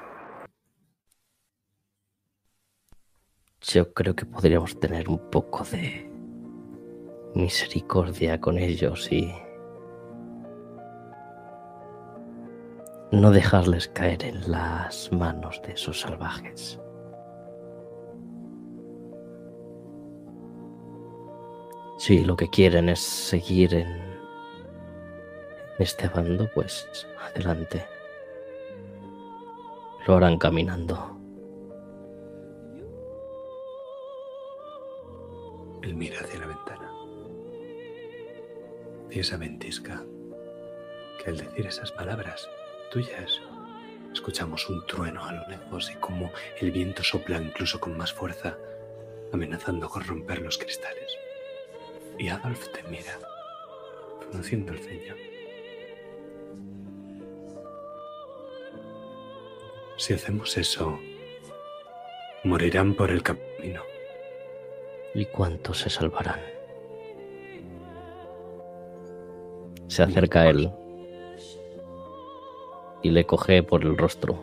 Yo 3.62 3.94
creo 3.94 4.16
que 4.16 4.26
podríamos 4.26 4.80
tener 4.80 5.10
un 5.10 5.20
poco 5.30 5.64
de 5.66 6.10
misericordia 7.36 8.40
con 8.40 8.58
ellos 8.58 9.12
y 9.12 9.32
no 13.12 13.32
dejarles 13.32 13.88
caer 13.90 14.24
en 14.24 14.52
las 14.52 15.12
manos 15.12 15.62
de 15.64 15.74
esos 15.74 16.00
salvajes. 16.00 16.80
Si 22.00 22.24
lo 22.24 22.38
que 22.38 22.50
quieren 22.50 22.88
es 22.88 23.02
seguir 23.02 23.74
en 23.74 24.02
este 25.80 26.08
bando, 26.08 26.50
pues 26.56 26.88
adelante. 27.20 27.86
Lo 30.08 30.16
harán 30.16 30.38
caminando. 30.38 31.20
Él 35.82 35.94
mira 35.94 36.22
hacia 36.22 36.40
la 36.40 36.48
ventana. 36.48 36.90
Y 39.12 39.20
esa 39.20 39.36
ventisca, 39.36 40.02
que 41.22 41.32
al 41.32 41.38
decir 41.38 41.68
esas 41.68 41.92
palabras 41.92 42.50
tuyas, 42.92 43.42
escuchamos 44.14 44.70
un 44.70 44.86
trueno 44.88 45.26
a 45.26 45.34
lo 45.34 45.46
lejos 45.50 45.92
y 45.92 45.96
como 45.96 46.32
el 46.62 46.72
viento 46.72 47.04
sopla 47.04 47.42
incluso 47.42 47.78
con 47.82 47.98
más 47.98 48.14
fuerza, 48.14 48.58
amenazando 49.34 49.90
con 49.90 50.06
romper 50.06 50.42
los 50.42 50.58
cristales. 50.58 51.19
Y 52.20 52.28
Adolf 52.28 52.68
te 52.74 52.84
mira, 52.84 53.18
pronunciando 54.20 54.74
el 54.74 54.80
ceño. 54.80 55.16
Si 59.96 60.14
hacemos 60.14 60.58
eso, 60.58 61.00
morirán 62.44 62.94
por 62.94 63.10
el 63.10 63.24
camino. 63.24 63.82
¿Y 65.14 65.26
cuántos 65.28 65.80
se 65.80 65.90
salvarán? 65.90 66.42
Se 69.88 70.04
acerca 70.04 70.42
a 70.42 70.50
él 70.50 70.72
y 73.02 73.12
le 73.12 73.26
coge 73.26 73.64
por 73.64 73.84
el 73.84 73.98
rostro. 73.98 74.38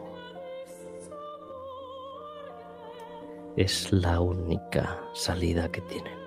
Es 3.55 3.93
la 3.93 4.21
única 4.21 4.99
salida 5.13 5.71
que 5.71 5.83
tienen. 5.83 6.26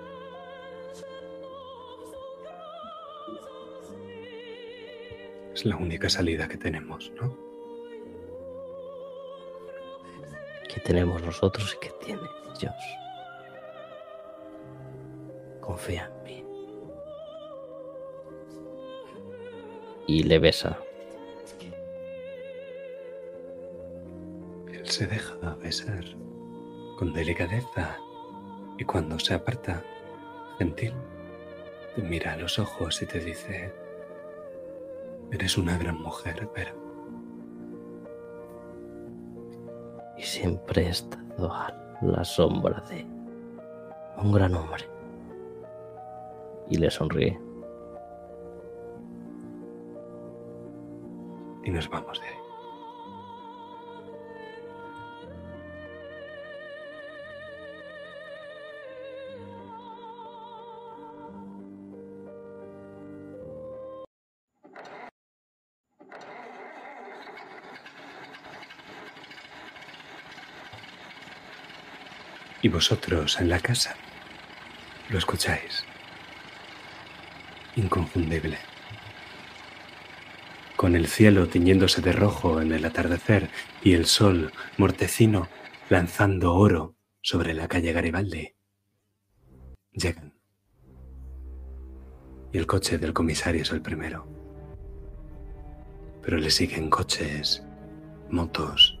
Es 5.60 5.66
la 5.66 5.76
única 5.76 6.08
salida 6.08 6.48
que 6.48 6.56
tenemos, 6.56 7.12
¿no? 7.20 7.36
Que 10.66 10.80
tenemos 10.80 11.20
nosotros 11.20 11.76
y 11.76 11.86
que 11.86 11.92
tienen 12.02 12.24
ellos. 12.56 12.72
Confía 15.60 16.10
en 16.16 16.22
mí. 16.22 16.44
Y 20.06 20.22
le 20.22 20.38
besa. 20.38 20.78
Él 24.72 24.88
se 24.88 25.06
deja 25.06 25.56
besar 25.56 26.06
con 26.98 27.12
delicadeza 27.12 27.98
y 28.78 28.84
cuando 28.84 29.18
se 29.18 29.34
aparta, 29.34 29.84
gentil, 30.56 30.94
te 31.94 32.00
mira 32.00 32.32
a 32.32 32.38
los 32.38 32.58
ojos 32.58 33.02
y 33.02 33.04
te 33.04 33.20
dice, 33.20 33.74
eres 35.32 35.58
una 35.58 35.76
gran 35.78 36.00
mujer, 36.00 36.48
pero 36.54 36.74
y 40.16 40.22
siempre 40.22 40.86
he 40.86 40.90
estado 40.90 41.52
a 41.52 41.72
la 42.02 42.24
sombra 42.24 42.82
de 42.90 43.06
un 44.22 44.32
gran 44.32 44.54
hombre. 44.54 44.84
Y 46.68 46.76
le 46.76 46.90
sonríe. 46.90 47.40
y 51.64 51.70
nos 51.70 51.88
vamos 51.88 52.20
de 52.20 52.26
ahí. 52.26 52.39
Y 72.62 72.68
vosotros 72.68 73.40
en 73.40 73.48
la 73.48 73.60
casa 73.60 73.96
lo 75.08 75.18
escucháis. 75.18 75.84
Inconfundible. 77.76 78.58
Con 80.76 80.96
el 80.96 81.08
cielo 81.08 81.48
tiñéndose 81.48 82.00
de 82.00 82.12
rojo 82.12 82.60
en 82.60 82.72
el 82.72 82.84
atardecer 82.84 83.50
y 83.82 83.94
el 83.94 84.06
sol 84.06 84.52
mortecino 84.76 85.48
lanzando 85.88 86.54
oro 86.54 86.96
sobre 87.22 87.54
la 87.54 87.68
calle 87.68 87.92
Garibaldi. 87.92 88.54
Llegan. 89.92 90.34
Y 92.52 92.58
el 92.58 92.66
coche 92.66 92.98
del 92.98 93.12
comisario 93.12 93.62
es 93.62 93.70
el 93.72 93.82
primero. 93.82 94.26
Pero 96.22 96.38
le 96.38 96.50
siguen 96.50 96.90
coches, 96.90 97.64
motos, 98.30 98.98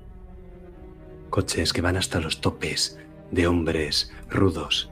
coches 1.30 1.72
que 1.72 1.80
van 1.80 1.96
hasta 1.96 2.20
los 2.20 2.40
topes 2.40 2.98
de 3.30 3.46
hombres 3.46 4.12
rudos, 4.28 4.90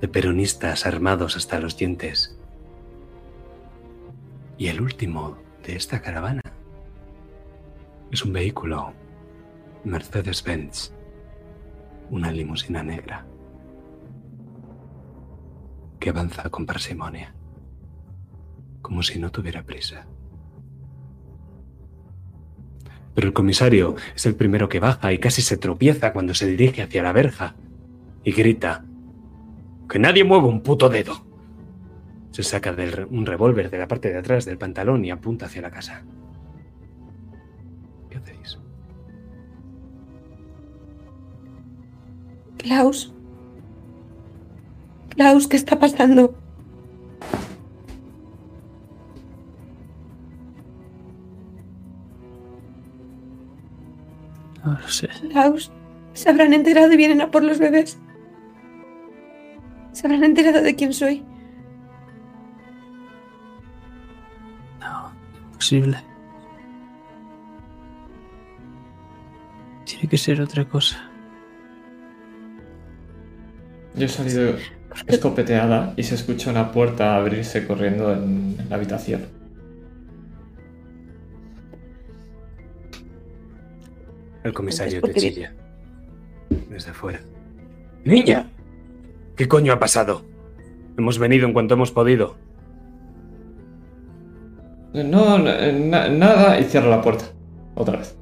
de 0.00 0.08
peronistas 0.08 0.86
armados 0.86 1.36
hasta 1.36 1.60
los 1.60 1.76
dientes. 1.76 2.36
Y 4.58 4.68
el 4.68 4.80
último 4.80 5.38
de 5.64 5.76
esta 5.76 6.00
caravana 6.02 6.42
Es 8.10 8.24
un 8.24 8.32
vehículo. 8.32 8.92
Mercedes-Benz. 9.84 10.92
Una 12.10 12.32
limusina 12.32 12.82
negra. 12.82 13.24
Que 16.00 16.10
avanza 16.10 16.50
con 16.50 16.66
parsimonia. 16.66 17.32
Como 18.82 19.02
si 19.04 19.20
no 19.20 19.30
tuviera 19.30 19.62
prisa. 19.62 20.06
Pero 23.14 23.26
el 23.26 23.32
comisario 23.32 23.96
es 24.14 24.26
el 24.26 24.34
primero 24.34 24.68
que 24.68 24.80
baja 24.80 25.12
y 25.12 25.18
casi 25.18 25.42
se 25.42 25.56
tropieza 25.56 26.12
cuando 26.12 26.34
se 26.34 26.46
dirige 26.46 26.82
hacia 26.82 27.02
la 27.02 27.12
verja. 27.12 27.56
Y 28.24 28.32
grita. 28.32 28.84
Que 29.88 29.98
nadie 29.98 30.24
mueva 30.24 30.46
un 30.46 30.62
puto 30.62 30.88
dedo. 30.88 31.24
Se 32.30 32.42
saca 32.42 32.76
un 33.10 33.26
revólver 33.26 33.70
de 33.70 33.78
la 33.78 33.88
parte 33.88 34.10
de 34.10 34.18
atrás 34.18 34.44
del 34.44 34.58
pantalón 34.58 35.04
y 35.04 35.10
apunta 35.10 35.46
hacia 35.46 35.62
la 35.62 35.70
casa. 35.70 36.04
¿Qué 38.08 38.18
hacéis? 38.18 38.58
Klaus. 42.58 43.12
Klaus, 45.08 45.48
¿qué 45.48 45.56
está 45.56 45.78
pasando? 45.78 46.34
No 54.64 54.72
lo 54.72 54.88
sé. 54.88 55.08
Klaus, 55.30 55.72
se 56.12 56.28
habrán 56.28 56.52
enterado 56.52 56.92
y 56.92 56.96
vienen 56.96 57.20
a 57.20 57.30
por 57.30 57.42
los 57.42 57.58
bebés. 57.58 57.98
Se 59.92 60.06
habrán 60.06 60.24
enterado 60.24 60.62
de 60.62 60.74
quién 60.74 60.92
soy. 60.92 61.24
No, 64.80 65.12
imposible. 65.46 65.98
Tiene 69.84 70.08
que 70.08 70.18
ser 70.18 70.40
otra 70.40 70.64
cosa. 70.64 71.10
Yo 73.94 74.06
he 74.06 74.08
salido 74.08 74.54
escopeteada 75.06 75.94
y 75.96 76.02
se 76.04 76.14
escucha 76.14 76.50
una 76.50 76.70
puerta 76.70 77.16
abrirse 77.16 77.66
corriendo 77.66 78.12
en 78.12 78.56
la 78.68 78.76
habitación. 78.76 79.39
El 84.44 84.52
comisario 84.52 84.94
te 84.94 85.00
¿por 85.00 85.12
qué 85.12 85.20
chilla. 85.20 85.54
Desde 86.68 86.92
fuera. 86.92 87.20
¡Niña! 88.04 88.48
¿Qué 89.36 89.46
coño 89.48 89.72
ha 89.72 89.78
pasado? 89.78 90.22
Hemos 90.96 91.18
venido 91.18 91.46
en 91.46 91.52
cuanto 91.52 91.74
hemos 91.74 91.90
podido. 91.92 92.36
No, 94.92 95.38
no, 95.38 95.38
na- 95.38 96.08
nada, 96.08 96.58
y 96.58 96.64
cierro 96.64 96.90
la 96.90 97.00
puerta. 97.02 97.26
Otra 97.74 97.98
vez. 97.98 98.16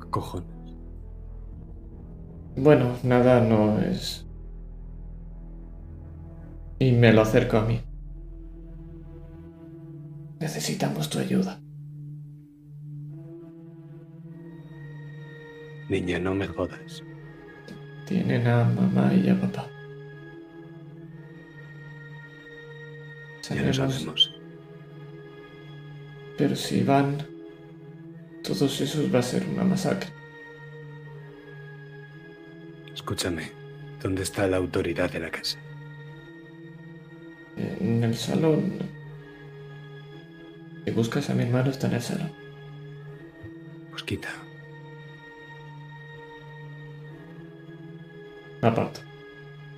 ¿Qué 0.00 0.10
cojones? 0.10 0.48
Bueno, 2.56 2.92
nada 3.02 3.40
no 3.40 3.78
es. 3.80 4.26
Y 6.78 6.92
me 6.92 7.12
lo 7.12 7.22
acerco 7.22 7.58
a 7.58 7.64
mí. 7.64 7.80
Necesitamos 10.40 11.10
tu 11.10 11.18
ayuda. 11.18 11.60
Niña, 15.88 16.18
no 16.18 16.34
me 16.34 16.46
jodas. 16.46 17.02
Tienen 18.06 18.46
a 18.46 18.64
mamá 18.64 19.12
y 19.14 19.28
a 19.28 19.40
papá. 19.40 19.68
Ya 23.50 23.62
lo 23.62 23.72
Sabemos- 23.74 23.76
sabemos. 23.94 24.34
Pero 26.38 26.56
si 26.56 26.82
van, 26.82 27.18
todos 28.42 28.80
esos 28.80 29.14
va 29.14 29.18
a 29.20 29.22
ser 29.22 29.46
una 29.48 29.64
masacre. 29.64 30.10
Escúchame. 32.94 33.50
¿Dónde 34.02 34.22
está 34.22 34.46
la 34.46 34.56
autoridad 34.58 35.10
de 35.10 35.20
la 35.20 35.30
casa? 35.30 35.58
En 37.56 38.02
el 38.04 38.14
salón. 38.16 38.78
Si 40.84 40.90
buscas 40.90 41.30
a 41.30 41.34
mi 41.34 41.44
hermano, 41.44 41.70
está 41.70 41.86
en 41.86 41.94
el 41.94 42.02
salón. 42.02 42.32
Pues 43.90 44.02
quita. 44.02 44.28
Me 48.64 48.70
aparto. 48.70 49.00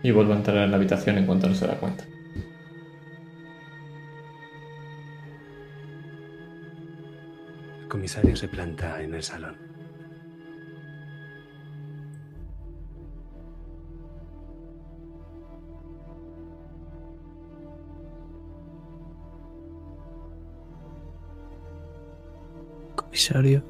Y 0.04 0.12
vuelvo 0.12 0.32
a 0.32 0.36
entrar 0.36 0.58
en 0.58 0.70
la 0.70 0.76
habitación 0.76 1.18
en 1.18 1.26
cuanto 1.26 1.48
no 1.48 1.56
se 1.56 1.66
da 1.66 1.76
cuenta. 1.76 2.04
El 7.80 7.88
comisario 7.88 8.36
se 8.36 8.46
planta 8.46 9.02
en 9.02 9.14
el 9.16 9.24
salón. 9.24 9.56
Comisario. 22.94 23.64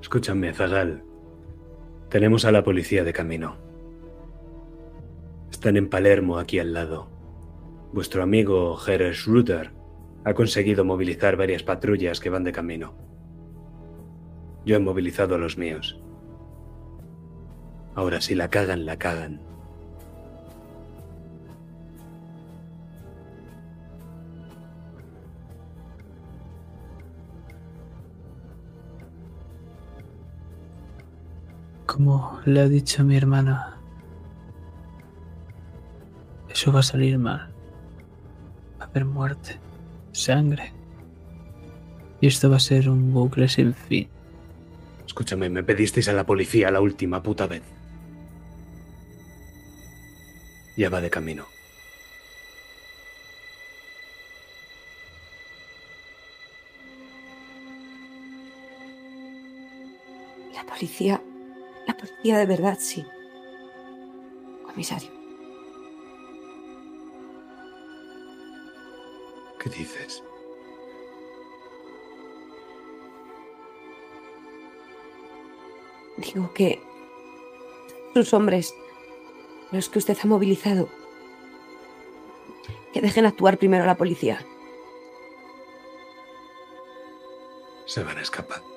Escúchame, 0.00 0.52
Zagal. 0.52 1.13
Tenemos 2.14 2.44
a 2.44 2.52
la 2.52 2.62
policía 2.62 3.02
de 3.02 3.12
camino. 3.12 3.56
Están 5.50 5.76
en 5.76 5.90
Palermo, 5.90 6.38
aquí 6.38 6.60
al 6.60 6.72
lado. 6.72 7.08
Vuestro 7.92 8.22
amigo 8.22 8.76
Jerez 8.76 9.16
Schroeder 9.16 9.72
ha 10.24 10.32
conseguido 10.32 10.84
movilizar 10.84 11.36
varias 11.36 11.64
patrullas 11.64 12.20
que 12.20 12.30
van 12.30 12.44
de 12.44 12.52
camino. 12.52 12.94
Yo 14.64 14.76
he 14.76 14.78
movilizado 14.78 15.34
a 15.34 15.38
los 15.38 15.58
míos. 15.58 16.00
Ahora, 17.96 18.20
si 18.20 18.36
la 18.36 18.48
cagan, 18.48 18.86
la 18.86 18.96
cagan. 18.96 19.40
Como 31.94 32.40
le 32.44 32.58
ha 32.58 32.68
dicho 32.68 33.04
mi 33.04 33.16
hermana, 33.16 33.78
eso 36.50 36.72
va 36.72 36.80
a 36.80 36.82
salir 36.82 37.20
mal. 37.20 37.54
Va 38.80 38.86
a 38.86 38.88
haber 38.88 39.04
muerte, 39.04 39.60
sangre. 40.10 40.72
Y 42.20 42.26
esto 42.26 42.50
va 42.50 42.56
a 42.56 42.58
ser 42.58 42.90
un 42.90 43.12
bucle 43.14 43.46
sin 43.46 43.74
fin. 43.74 44.08
Escúchame, 45.06 45.48
me 45.48 45.62
pedisteis 45.62 46.08
a 46.08 46.12
la 46.14 46.26
policía 46.26 46.72
la 46.72 46.80
última 46.80 47.22
puta 47.22 47.46
vez. 47.46 47.62
Ya 50.76 50.90
va 50.90 51.00
de 51.00 51.10
camino. 51.10 51.46
La 60.56 60.64
policía. 60.64 61.22
Policía 62.04 62.38
de 62.38 62.46
verdad, 62.46 62.76
sí. 62.78 63.06
Comisario. 64.62 65.10
¿Qué 69.58 69.70
dices? 69.70 70.22
Digo 76.18 76.52
que. 76.52 76.82
Sus 78.12 78.34
hombres. 78.34 78.74
Los 79.72 79.88
que 79.88 79.98
usted 79.98 80.18
ha 80.22 80.26
movilizado. 80.26 80.90
Que 82.92 83.00
dejen 83.00 83.24
actuar 83.24 83.56
primero 83.56 83.84
a 83.84 83.86
la 83.86 83.96
policía. 83.96 84.44
Se 87.86 88.04
van 88.04 88.18
a 88.18 88.22
escapar. 88.22 88.73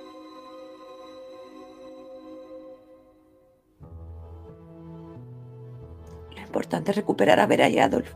Importante 6.67 6.91
recuperar 6.91 7.39
a 7.39 7.47
Vera 7.47 7.69
y 7.69 7.79
a 7.79 7.85
Adolf. 7.85 8.13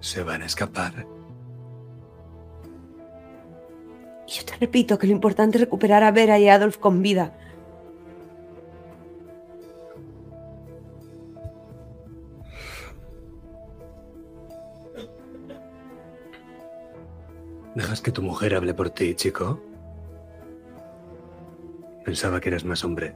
Se 0.00 0.24
van 0.24 0.42
a 0.42 0.46
escapar. 0.46 1.06
Yo 4.26 4.44
te 4.44 4.56
repito 4.58 4.98
que 4.98 5.06
lo 5.06 5.12
importante 5.12 5.58
es 5.58 5.60
recuperar 5.60 6.02
a 6.02 6.10
Vera 6.10 6.40
y 6.40 6.48
a 6.48 6.54
Adolf 6.54 6.78
con 6.78 7.00
vida. 7.00 7.38
¿Dejas 17.76 18.00
que 18.02 18.10
tu 18.10 18.22
mujer 18.22 18.56
hable 18.56 18.74
por 18.74 18.90
ti, 18.90 19.14
chico? 19.14 19.62
Pensaba 22.04 22.40
que 22.40 22.48
eras 22.48 22.64
más 22.64 22.84
hombre. 22.84 23.14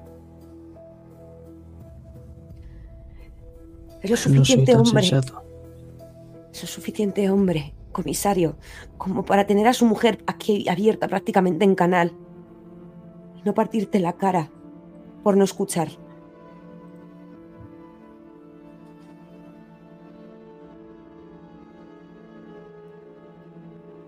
Es 4.06 4.10
lo 4.10 4.34
No 4.34 4.44
soy 4.44 4.44
suficiente 4.44 4.76
hombre. 4.76 5.02
sensato. 5.02 5.42
Es 6.52 6.62
lo 6.62 6.68
suficiente 6.68 7.28
hombre 7.28 7.74
comisario, 7.90 8.56
como 8.98 9.24
para 9.24 9.46
tener 9.46 9.66
a 9.66 9.72
su 9.72 9.84
mujer 9.84 10.22
aquí 10.26 10.68
abierta 10.68 11.08
prácticamente 11.08 11.64
en 11.64 11.74
canal. 11.74 12.12
Y 13.36 13.42
no 13.42 13.52
partirte 13.52 13.98
la 13.98 14.12
cara 14.12 14.50
por 15.24 15.36
no 15.36 15.42
escuchar. 15.44 15.88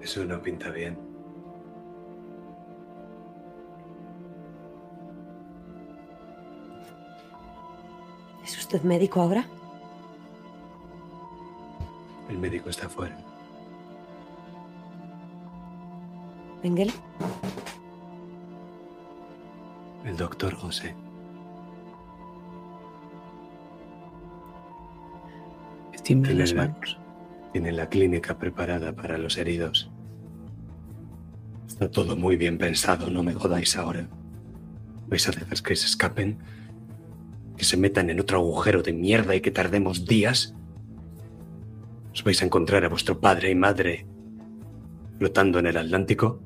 Eso 0.01 0.25
no 0.25 0.41
pinta 0.41 0.71
bien. 0.71 0.97
¿Es 8.45 8.57
usted 8.59 8.83
médico 8.83 9.21
ahora? 9.21 9.47
El 12.29 12.39
médico 12.39 12.69
está 12.69 12.89
fuera. 12.89 13.17
Engel. 16.63 16.93
El 20.05 20.17
doctor 20.17 20.55
José. 20.55 20.95
Las 25.93 26.03
Tiene 26.03 26.35
la-. 26.35 26.77
Tiene 27.53 27.73
la 27.73 27.89
clínica 27.89 28.39
preparada 28.39 28.95
para 28.95 29.17
los 29.17 29.39
heridos. 29.39 29.91
Está 31.67 31.91
todo 31.91 32.17
muy 32.17 32.37
bien 32.37 32.59
pensado, 32.59 33.09
no 33.11 33.23
me 33.23 33.35
jodáis 33.35 33.77
ahora. 33.77 34.09
¿Vais 35.07 35.27
a 35.29 35.33
dejar 35.33 35.63
que 35.63 35.77
se 35.77 35.87
escapen? 35.87 36.39
¿Que 37.57 37.65
se 37.65 37.77
metan 37.77 38.11
en 38.11 38.21
otro 38.21 38.39
agujero 38.39 38.83
de 38.83 38.93
mierda 38.93 39.35
y 39.35 39.41
que 39.41 39.51
tardemos 39.51 40.05
días? 40.05 40.55
¿Os 42.13 42.25
vais 42.25 42.41
a 42.43 42.47
encontrar 42.47 42.85
a 42.85 42.89
vuestro 42.89 43.21
padre 43.21 43.51
y 43.51 43.55
madre 43.55 44.07
flotando 45.19 45.59
en 45.59 45.67
el 45.67 45.77
Atlántico? 45.77 46.41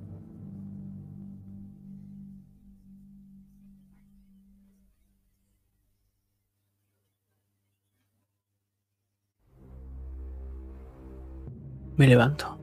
Me 11.97 12.07
levanto 12.09 12.59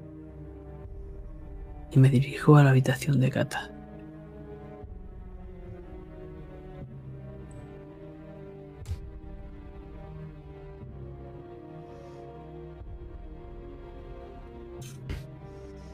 y 1.92 2.00
me 2.00 2.10
dirijo 2.10 2.58
a 2.58 2.64
la 2.64 2.72
habitación 2.72 3.19
de 3.19 3.30
Kata. 3.30 3.78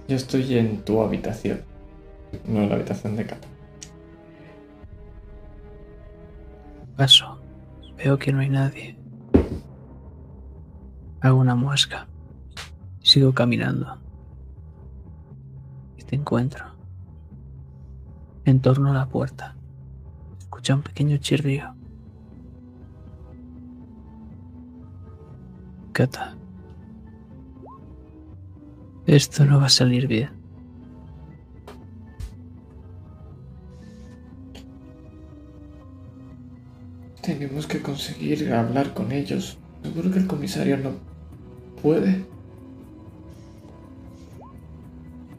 Yo 0.08 0.16
estoy 0.16 0.58
en 0.58 0.84
tu 0.84 1.01
habitación, 1.01 1.61
no 2.48 2.61
en 2.61 2.69
la 2.69 2.75
habitación 2.75 3.16
de 3.16 3.25
Cata. 3.25 3.48
Paso. 6.95 7.42
Veo 7.98 8.19
que 8.19 8.32
no 8.32 8.40
hay 8.40 8.50
nadie. 8.50 8.98
Hago 11.22 11.40
una 11.40 11.56
muesca. 11.56 12.08
Sigo 13.01 13.34
caminando. 13.34 13.98
Y 15.98 16.03
te 16.03 16.16
encuentro. 16.16 16.66
En 18.45 18.59
torno 18.61 18.92
a 18.92 18.93
la 18.93 19.08
puerta. 19.08 19.56
Escucha 20.38 20.75
un 20.75 20.84
pequeño 20.84 21.17
chirrío. 21.17 21.74
Kata. 25.93 26.35
Esto 29.08 29.45
no 29.45 29.59
va 29.59 29.67
a 29.67 29.69
salir 29.69 30.08
bien. 30.08 30.30
Tenemos 37.22 37.67
que 37.67 37.82
conseguir 37.82 38.51
hablar 38.53 38.93
con 38.93 39.11
ellos. 39.11 39.58
Seguro 39.84 40.11
que 40.11 40.19
el 40.19 40.27
comisario 40.27 40.77
no 40.77 40.92
puede. 41.82 42.25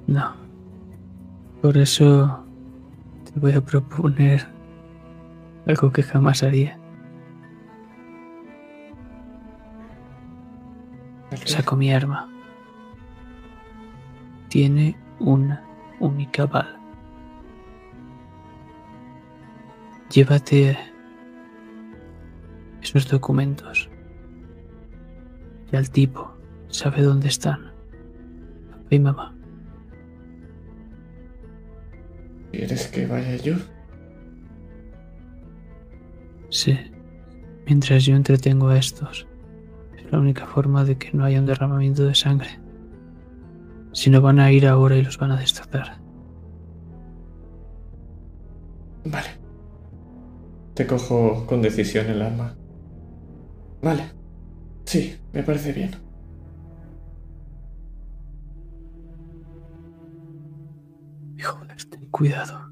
No. 0.07 0.35
Por 1.61 1.77
eso 1.77 2.45
te 3.25 3.41
voy 3.41 3.53
a 3.53 3.61
proponer 3.61 4.47
algo 5.67 5.93
que 5.93 6.03
jamás 6.03 6.43
haría. 6.43 6.78
Saco 11.45 11.77
mi 11.77 11.93
arma. 11.93 12.35
Tiene 14.49 14.97
una 15.18 15.65
única 16.00 16.47
bala. 16.47 16.81
Llévate 20.10 20.78
esos 22.83 23.08
documentos. 23.08 23.91
Y 25.73 25.76
al 25.76 25.91
tipo 25.91 26.33
sabe 26.68 27.02
dónde 27.02 27.28
están. 27.28 27.73
Papá 28.70 28.86
y 28.91 28.99
mamá. 29.00 29.34
¿Quieres 32.52 32.86
que 32.89 33.07
vaya 33.07 33.36
yo? 33.36 33.57
Sí. 36.50 36.78
Mientras 37.66 38.05
yo 38.05 38.15
entretengo 38.15 38.68
a 38.68 38.78
estos, 38.78 39.26
es 39.97 40.12
la 40.12 40.20
única 40.20 40.47
forma 40.47 40.84
de 40.84 40.97
que 40.97 41.10
no 41.12 41.25
haya 41.25 41.41
un 41.41 41.47
derramamiento 41.47 42.05
de 42.05 42.15
sangre. 42.15 42.60
Si 43.97 44.10
no 44.10 44.20
van 44.20 44.39
a 44.41 44.52
ir 44.52 44.66
ahora 44.66 44.94
y 44.99 45.02
los 45.02 45.16
van 45.16 45.33
a 45.33 45.39
destrozar. 45.39 45.99
Vale. 49.07 49.28
Te 50.75 50.86
cojo 50.86 51.47
con 51.47 51.62
decisión 51.62 52.07
el 52.10 52.20
arma. 52.20 52.55
Vale. 53.81 54.02
Sí, 54.84 55.16
me 55.33 55.42
parece 55.42 55.73
bien. 55.73 55.92
Joder, 61.42 61.84
ten 61.89 62.10
cuidado. 62.10 62.70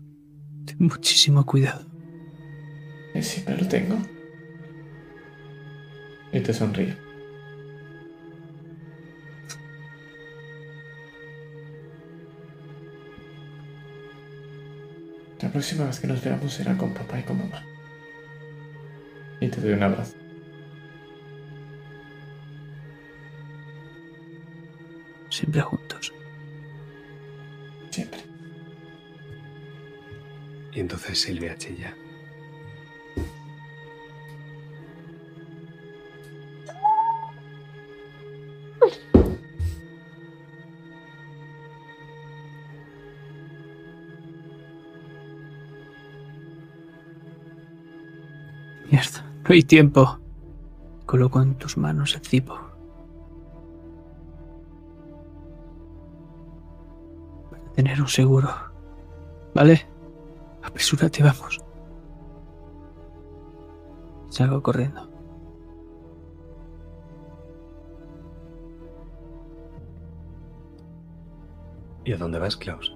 Ten 0.67 0.77
muchísimo 0.79 1.47
cuidado. 1.47 1.87
Eh, 3.15 3.23
Siempre 3.23 3.57
lo 3.57 3.67
tengo. 3.67 3.97
Y 6.35 6.41
te 6.41 6.53
sonríe. 6.53 7.04
Próxima 15.55 15.87
vez 15.87 16.01
que 16.01 16.09
nos 16.09 16.21
veamos 16.21 16.53
será 16.53 16.77
con 16.77 16.93
papá 16.93 17.21
y 17.21 17.23
con 17.23 17.39
mamá. 17.39 17.65
Y 19.39 19.47
te 19.47 19.61
doy 19.61 19.75
un 19.75 19.85
abrazo. 19.85 20.17
Siempre 25.31 25.61
juntos. 25.61 26.13
Siempre. 27.91 28.21
Y 30.73 30.81
entonces 30.81 31.21
Silvia 31.21 31.57
chilla. 31.57 31.95
Hay 49.55 49.63
tiempo. 49.63 50.19
Coloco 51.07 51.41
en 51.41 51.55
tus 51.55 51.77
manos 51.77 52.15
el 52.15 52.23
cipo. 52.23 52.59
Para 57.51 57.73
tener 57.73 58.01
un 58.01 58.09
seguro. 58.09 58.49
¿Vale? 59.55 59.87
Apresúrate, 60.63 61.23
vamos. 61.23 61.61
Salgo 64.29 64.63
corriendo. 64.63 65.09
¿Y 72.05 72.13
a 72.13 72.19
dónde 72.19 72.39
vas, 72.39 72.57
Klaus? 72.57 72.95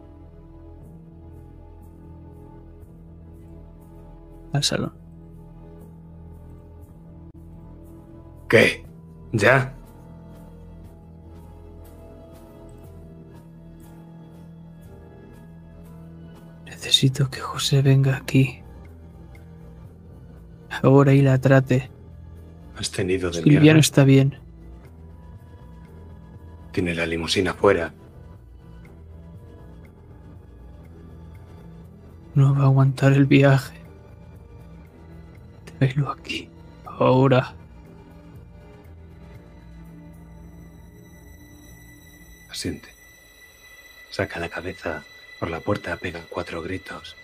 Al 4.52 4.62
salón. 4.62 5.07
¿Qué? 8.48 8.84
¿Ya? 9.32 9.74
Necesito 16.66 17.28
que 17.30 17.40
José 17.40 17.82
venga 17.82 18.16
aquí. 18.16 18.62
Ahora 20.82 21.12
y 21.12 21.22
la 21.22 21.38
trate. 21.38 21.90
Has 22.76 22.90
tenido 22.90 23.30
de 23.30 23.42
Silvia 23.42 23.58
no 23.58 23.62
mierda. 23.64 23.80
está 23.80 24.04
bien. 24.04 24.38
Tiene 26.72 26.94
la 26.94 27.04
limusina 27.04 27.52
fuera. 27.52 27.92
No 32.34 32.54
va 32.54 32.60
a 32.60 32.64
aguantar 32.66 33.12
el 33.12 33.26
viaje. 33.26 33.76
Tráelo 35.78 36.10
aquí. 36.10 36.48
Ahora. 36.86 37.54
Asiente. 42.58 42.88
Saca 44.10 44.40
la 44.40 44.48
cabeza 44.48 45.04
por 45.38 45.48
la 45.48 45.60
puerta, 45.60 45.96
pega 45.96 46.24
cuatro 46.28 46.60
gritos. 46.60 47.14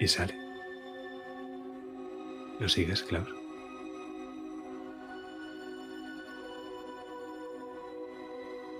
Y 0.00 0.08
sale. 0.08 0.34
¿Lo 2.60 2.66
sigues, 2.66 3.02
Klaus? 3.02 3.28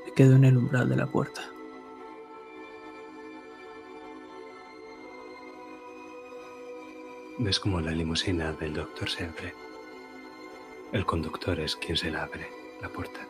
Me 0.07 0.15
quedo 0.15 0.37
en 0.37 0.45
el 0.47 0.57
umbral 0.57 0.89
de 0.89 0.97
la 0.97 1.07
puerta. 1.07 1.54
Ves 7.45 7.61
como 7.61 7.79
la 7.79 7.91
limusina 7.91 8.55
del 8.55 8.73
doctor 8.73 9.11
se 9.11 9.27
abre. 9.27 9.53
El 10.93 11.05
conductor 11.05 11.61
es 11.61 11.77
quien 11.77 11.95
se 11.95 12.11
la 12.11 12.23
abre, 12.23 12.49
la 12.81 12.89
puerta. 12.89 13.21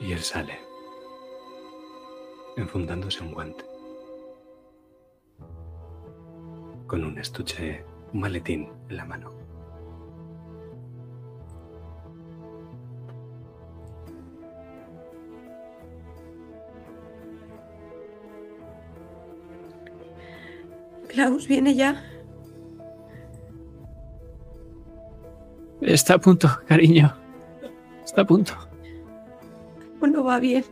Y 0.00 0.10
él 0.10 0.18
sale, 0.18 0.58
enfundándose 2.56 3.22
un 3.22 3.32
guante. 3.32 3.64
Con 6.88 7.04
un 7.04 7.18
estuche, 7.18 7.84
un 8.12 8.18
maletín 8.18 8.72
en 8.88 8.96
la 8.96 9.04
mano. 9.04 9.30
Klaus 21.14 21.46
viene 21.46 21.76
ya. 21.76 22.02
Está 25.80 26.14
a 26.14 26.18
punto, 26.18 26.48
cariño. 26.66 27.14
Está 28.04 28.22
a 28.22 28.26
punto. 28.26 28.52
No 30.00 30.24
va 30.24 30.38
bien. 30.38 30.64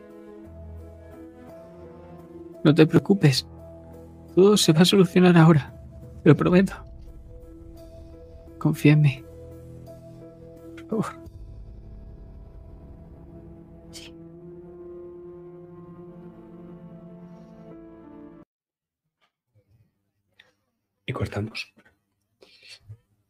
No 2.65 2.75
te 2.75 2.87
preocupes. 2.87 3.47
Todo 4.35 4.57
se 4.57 4.73
va 4.73 4.81
a 4.81 4.85
solucionar 4.85 5.37
ahora. 5.39 5.75
Te 6.23 6.29
lo 6.29 6.37
prometo. 6.37 6.75
Confía 8.59 8.93
en 8.93 9.01
mí. 9.01 9.25
Por 10.89 11.05
favor. 11.05 11.22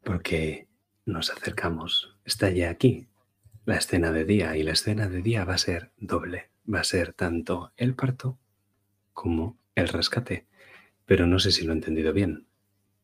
Porque 0.03 0.69
nos 1.07 1.31
acercamos. 1.31 2.17
Está 2.25 2.51
ya 2.51 2.71
aquí 2.71 3.09
la 3.65 3.77
escena 3.77 4.11
de 4.13 4.25
día 4.25 4.57
y 4.57 4.63
la 4.63 4.73
escena 4.73 5.09
de 5.09 5.23
día 5.23 5.45
va 5.45 5.55
a 5.55 5.59
ser 5.59 5.93
doble. 5.97 6.51
Va 6.73 6.81
a 6.81 6.85
ser 6.85 7.13
tanto 7.13 7.73
el 7.77 7.95
parto 7.95 8.39
como 9.13 9.59
el 9.75 9.89
rescate. 9.89 10.47
Pero 11.07 11.27
no 11.27 11.39
sé 11.39 11.53
si 11.53 11.65
lo 11.65 11.73
he 11.73 11.77
entendido 11.77 12.13
bien. 12.13 12.47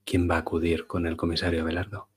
¿Quién 0.05 0.29
va 0.31 0.37
a 0.37 0.39
acudir 0.39 0.87
con 0.87 1.07
el 1.07 1.17
comisario 1.17 1.65
Belardo? 1.65 2.09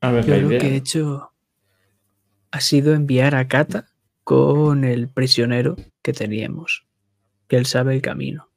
A 0.00 0.10
ver, 0.12 0.24
Yo 0.26 0.36
lo 0.36 0.48
idea. 0.48 0.60
que 0.60 0.68
he 0.68 0.76
hecho 0.76 1.32
ha 2.50 2.60
sido 2.60 2.94
enviar 2.94 3.34
a 3.34 3.48
Kata 3.48 3.88
con 4.24 4.84
el 4.84 5.08
prisionero 5.08 5.76
que 6.06 6.12
teníamos, 6.12 6.86
que 7.48 7.56
él 7.56 7.66
sabe 7.66 7.92
el 7.96 8.00
camino. 8.00 8.48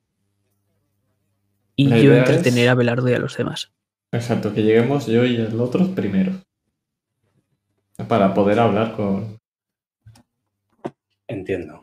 Y 1.75 1.87
La 1.87 1.99
yo 1.99 2.13
entretener 2.13 2.65
es- 2.65 2.69
a 2.69 2.75
Belardo 2.75 3.09
y 3.09 3.13
a 3.13 3.19
los 3.19 3.35
demás. 3.35 3.71
Exacto, 4.11 4.53
que 4.53 4.61
lleguemos 4.61 5.07
yo 5.07 5.25
y 5.25 5.35
el 5.37 5.59
otro 5.59 5.87
primero. 5.95 6.33
Para 8.07 8.35
poder 8.35 8.59
hablar 8.59 8.95
con. 8.95 9.39
Entiendo. 11.27 11.81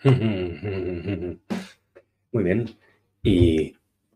Muy 2.32 2.44
bien. 2.44 2.76
¿Y 3.22 3.72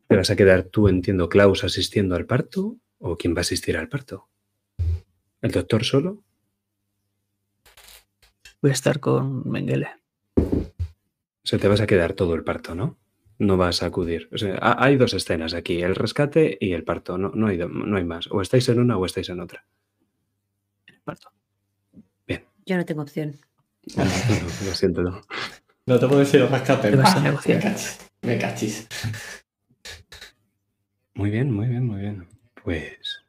te 0.06 0.16
vas 0.16 0.28
a 0.30 0.36
quedar 0.36 0.64
tú, 0.64 0.88
entiendo, 0.88 1.30
Klaus, 1.30 1.64
asistiendo 1.64 2.14
al 2.14 2.26
parto? 2.26 2.76
¿O 2.98 3.16
quién 3.16 3.34
va 3.34 3.38
a 3.38 3.40
asistir 3.40 3.78
al 3.78 3.88
parto? 3.88 4.28
¿El 5.40 5.50
doctor 5.52 5.82
solo? 5.84 6.22
Voy 8.60 8.70
a 8.70 8.74
estar 8.74 9.00
con 9.00 9.48
Mengele. 9.48 9.88
O 11.46 11.48
sea, 11.48 11.60
te 11.60 11.68
vas 11.68 11.80
a 11.80 11.86
quedar 11.86 12.12
todo 12.14 12.34
el 12.34 12.42
parto, 12.42 12.74
¿no? 12.74 12.98
No 13.38 13.56
vas 13.56 13.84
a 13.84 13.86
acudir. 13.86 14.28
O 14.32 14.38
sea, 14.38 14.56
ha- 14.60 14.84
hay 14.84 14.96
dos 14.96 15.14
escenas 15.14 15.54
aquí, 15.54 15.80
el 15.80 15.94
rescate 15.94 16.58
y 16.60 16.72
el 16.72 16.82
parto. 16.82 17.18
No, 17.18 17.30
no, 17.32 17.46
hay, 17.46 17.56
no 17.58 17.96
hay 17.96 18.02
más. 18.04 18.26
O 18.32 18.42
estáis 18.42 18.68
en 18.68 18.80
una 18.80 18.98
o 18.98 19.06
estáis 19.06 19.28
en 19.28 19.38
otra. 19.38 19.64
Parto. 21.04 21.30
Yo 22.68 22.76
no 22.76 22.84
tengo 22.84 23.02
opción. 23.02 23.36
No, 23.96 24.04
no, 24.04 24.10
lo 24.66 24.74
siento. 24.74 25.02
no. 25.02 25.22
No 25.86 26.00
te 26.00 26.08
puedes 26.08 26.34
ir 26.34 26.42
al 26.42 26.48
rescate. 26.50 26.90
Te 26.90 26.96
vas 26.96 27.14
a. 27.14 27.20
Me 27.20 27.30
cachis. 27.60 27.98
Me 28.22 28.38
cachis. 28.38 28.88
Muy 31.14 31.30
bien, 31.30 31.52
muy 31.52 31.68
bien, 31.68 31.86
muy 31.86 32.00
bien. 32.00 32.26
Pues... 32.64 33.22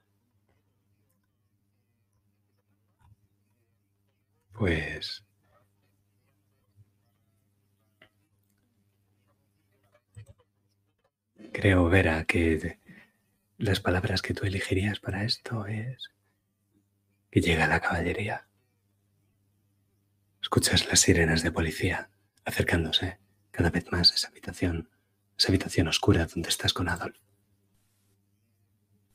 Pues... 4.53 5.23
Creo, 11.59 11.89
Vera, 11.89 12.23
que 12.25 12.77
las 13.57 13.79
palabras 13.79 14.21
que 14.21 14.35
tú 14.35 14.45
elegirías 14.45 14.99
para 14.99 15.23
esto 15.23 15.65
es 15.65 16.11
que 17.31 17.41
llega 17.41 17.65
la 17.65 17.79
caballería. 17.79 18.47
Escuchas 20.39 20.87
las 20.87 20.99
sirenas 20.99 21.41
de 21.41 21.51
policía 21.51 22.11
acercándose 22.45 23.17
cada 23.49 23.71
vez 23.71 23.91
más 23.91 24.11
a 24.11 24.15
esa 24.15 24.27
habitación, 24.27 24.91
esa 25.35 25.47
habitación 25.47 25.87
oscura 25.87 26.27
donde 26.27 26.49
estás 26.49 26.73
con 26.73 26.89
Adolf. 26.89 27.17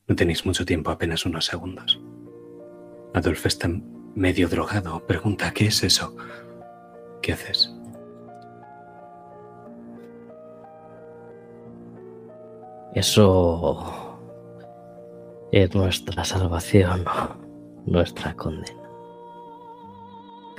No 0.08 0.16
tenéis 0.16 0.44
mucho 0.44 0.66
tiempo, 0.66 0.90
apenas 0.90 1.24
unos 1.24 1.44
segundos. 1.44 2.00
Adolf 3.14 3.46
está 3.46 3.68
medio 4.16 4.48
drogado. 4.48 5.06
Pregunta, 5.06 5.54
¿qué 5.54 5.66
es 5.66 5.84
eso? 5.84 6.16
¿Qué 7.22 7.34
haces? 7.34 7.72
Eso 12.94 14.18
es 15.50 15.74
nuestra 15.74 16.24
salvación, 16.24 17.04
nuestra 17.86 18.34
condena. 18.34 18.82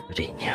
Cariño. 0.08 0.54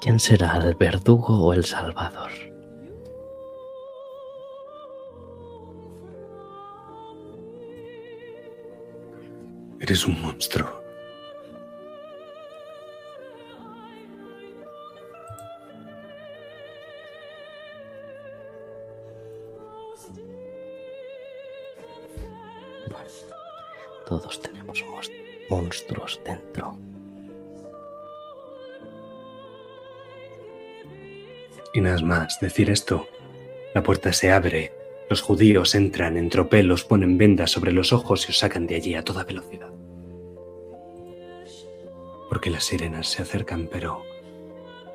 ¿Quién 0.00 0.18
será 0.18 0.56
el 0.56 0.74
verdugo 0.76 1.46
o 1.46 1.52
el 1.52 1.64
salvador? 1.64 2.30
Eres 9.80 10.06
un 10.06 10.22
monstruo. 10.22 10.79
Todos 24.20 24.40
tenemos 24.42 24.84
mos- 24.84 25.10
monstruos 25.48 26.20
dentro. 26.24 26.76
Y 31.72 31.80
nada 31.80 32.00
más, 32.02 32.38
decir 32.40 32.68
esto. 32.68 33.06
La 33.74 33.82
puerta 33.82 34.12
se 34.12 34.30
abre, 34.30 34.72
los 35.08 35.22
judíos 35.22 35.74
entran 35.74 36.16
en 36.18 36.28
tropel, 36.28 36.70
os 36.70 36.84
ponen 36.84 37.16
vendas 37.16 37.50
sobre 37.52 37.72
los 37.72 37.92
ojos 37.92 38.26
y 38.26 38.32
os 38.32 38.38
sacan 38.38 38.66
de 38.66 38.74
allí 38.74 38.94
a 38.94 39.04
toda 39.04 39.24
velocidad. 39.24 39.70
Porque 42.28 42.50
las 42.50 42.64
sirenas 42.64 43.08
se 43.08 43.22
acercan, 43.22 43.68
pero 43.72 44.02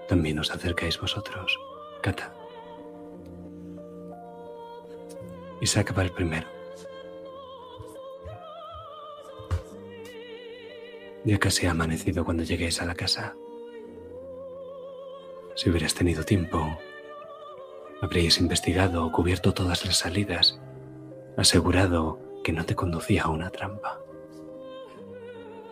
también 0.07 0.37
os 0.39 0.51
acercáis 0.51 0.99
vosotros, 0.99 1.57
Cata. 2.01 2.33
Y 5.61 5.65
se 5.67 5.79
acaba 5.79 6.03
el 6.03 6.11
primero. 6.11 6.54
Ya 11.25 11.39
casi 11.39 11.65
ha 11.65 11.71
amanecido 11.71 12.23
cuando 12.23 12.43
lleguéis 12.43 12.81
a 12.81 12.85
la 12.85 12.93
casa. 12.93 13.35
Si 15.55 15.69
hubieras 15.69 15.95
tenido 15.95 16.23
tiempo, 16.23 16.77
habríais 17.99 18.39
investigado 18.39 19.03
o 19.03 19.11
cubierto 19.11 19.51
todas 19.51 19.85
las 19.85 19.97
salidas, 19.97 20.59
asegurado 21.35 22.19
que 22.43 22.53
no 22.53 22.63
te 22.63 22.75
conducía 22.75 23.23
a 23.23 23.29
una 23.29 23.49
trampa. 23.49 23.99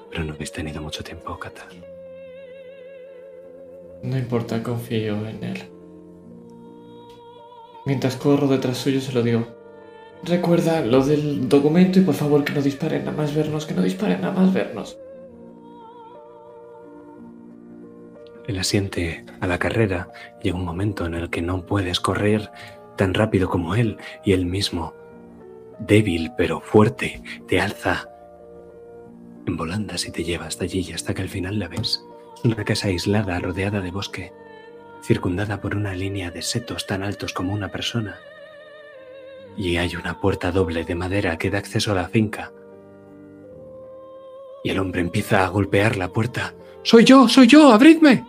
Pero 0.10 0.24
no 0.24 0.34
habéis 0.34 0.52
tenido 0.52 0.82
mucho 0.82 1.04
tiempo, 1.04 1.38
Kata. 1.38 1.68
No 4.02 4.18
importa, 4.18 4.64
confío 4.64 5.28
en 5.28 5.44
él. 5.44 5.64
Mientras 7.86 8.16
corro 8.16 8.48
detrás 8.48 8.78
suyo 8.78 9.02
se 9.02 9.12
lo 9.12 9.22
digo. 9.22 9.46
Recuerda 10.24 10.82
lo 10.82 11.06
del 11.06 11.48
documento 11.48 12.00
y 12.00 12.02
por 12.02 12.16
favor 12.16 12.44
que 12.44 12.54
no 12.54 12.62
disparen 12.62 13.06
nada 13.06 13.16
más 13.16 13.36
vernos, 13.36 13.66
que 13.68 13.74
no 13.76 13.84
disparen 13.84 14.22
nada 14.22 14.34
más 14.34 14.54
vernos. 14.54 14.98
Él 18.48 18.60
asiente 18.60 19.26
a 19.40 19.48
la 19.48 19.58
carrera. 19.58 20.10
Llega 20.42 20.58
un 20.58 20.66
momento 20.66 21.06
en 21.06 21.14
el 21.14 21.30
que 21.30 21.42
no 21.42 21.66
puedes 21.66 22.00
correr 22.00 22.52
tan 22.98 23.14
rápido 23.14 23.50
como 23.50 23.76
él 23.76 23.98
y 24.24 24.34
él 24.34 24.46
mismo, 24.46 24.94
débil 25.80 26.32
pero 26.38 26.62
fuerte, 26.62 27.22
te 27.48 27.60
alza 27.60 28.10
en 29.46 29.58
volandas 29.58 30.06
y 30.06 30.12
te 30.12 30.24
lleva 30.24 30.46
hasta 30.46 30.64
allí 30.64 30.86
y 30.88 30.94
hasta 30.94 31.14
que 31.14 31.22
al 31.22 31.30
final 31.30 31.60
la 31.60 31.68
ves. 31.68 32.04
Es 32.38 32.46
una 32.46 32.64
casa 32.64 32.88
aislada, 32.88 33.40
rodeada 33.40 33.82
de 33.82 33.92
bosque, 33.92 34.34
circundada 35.02 35.60
por 35.60 35.76
una 35.76 35.94
línea 35.94 36.32
de 36.32 36.42
setos 36.42 36.88
tan 36.88 37.04
altos 37.04 37.34
como 37.34 37.54
una 37.54 37.70
persona. 37.70 38.20
Y 39.58 39.78
hay 39.78 39.96
una 39.96 40.20
puerta 40.20 40.52
doble 40.52 40.84
de 40.84 40.96
madera 40.96 41.38
que 41.38 41.50
da 41.50 41.60
acceso 41.60 41.92
a 41.92 41.96
la 41.96 42.08
finca. 42.08 42.52
Y 44.64 44.70
el 44.70 44.80
hombre 44.80 45.02
empieza 45.02 45.46
a 45.46 45.50
golpear 45.50 45.98
la 45.98 46.08
puerta. 46.10 46.54
¡Soy 46.84 47.04
yo! 47.04 47.28
¡Soy 47.28 47.48
yo! 47.48 47.72
¡Abridme! 47.72 48.26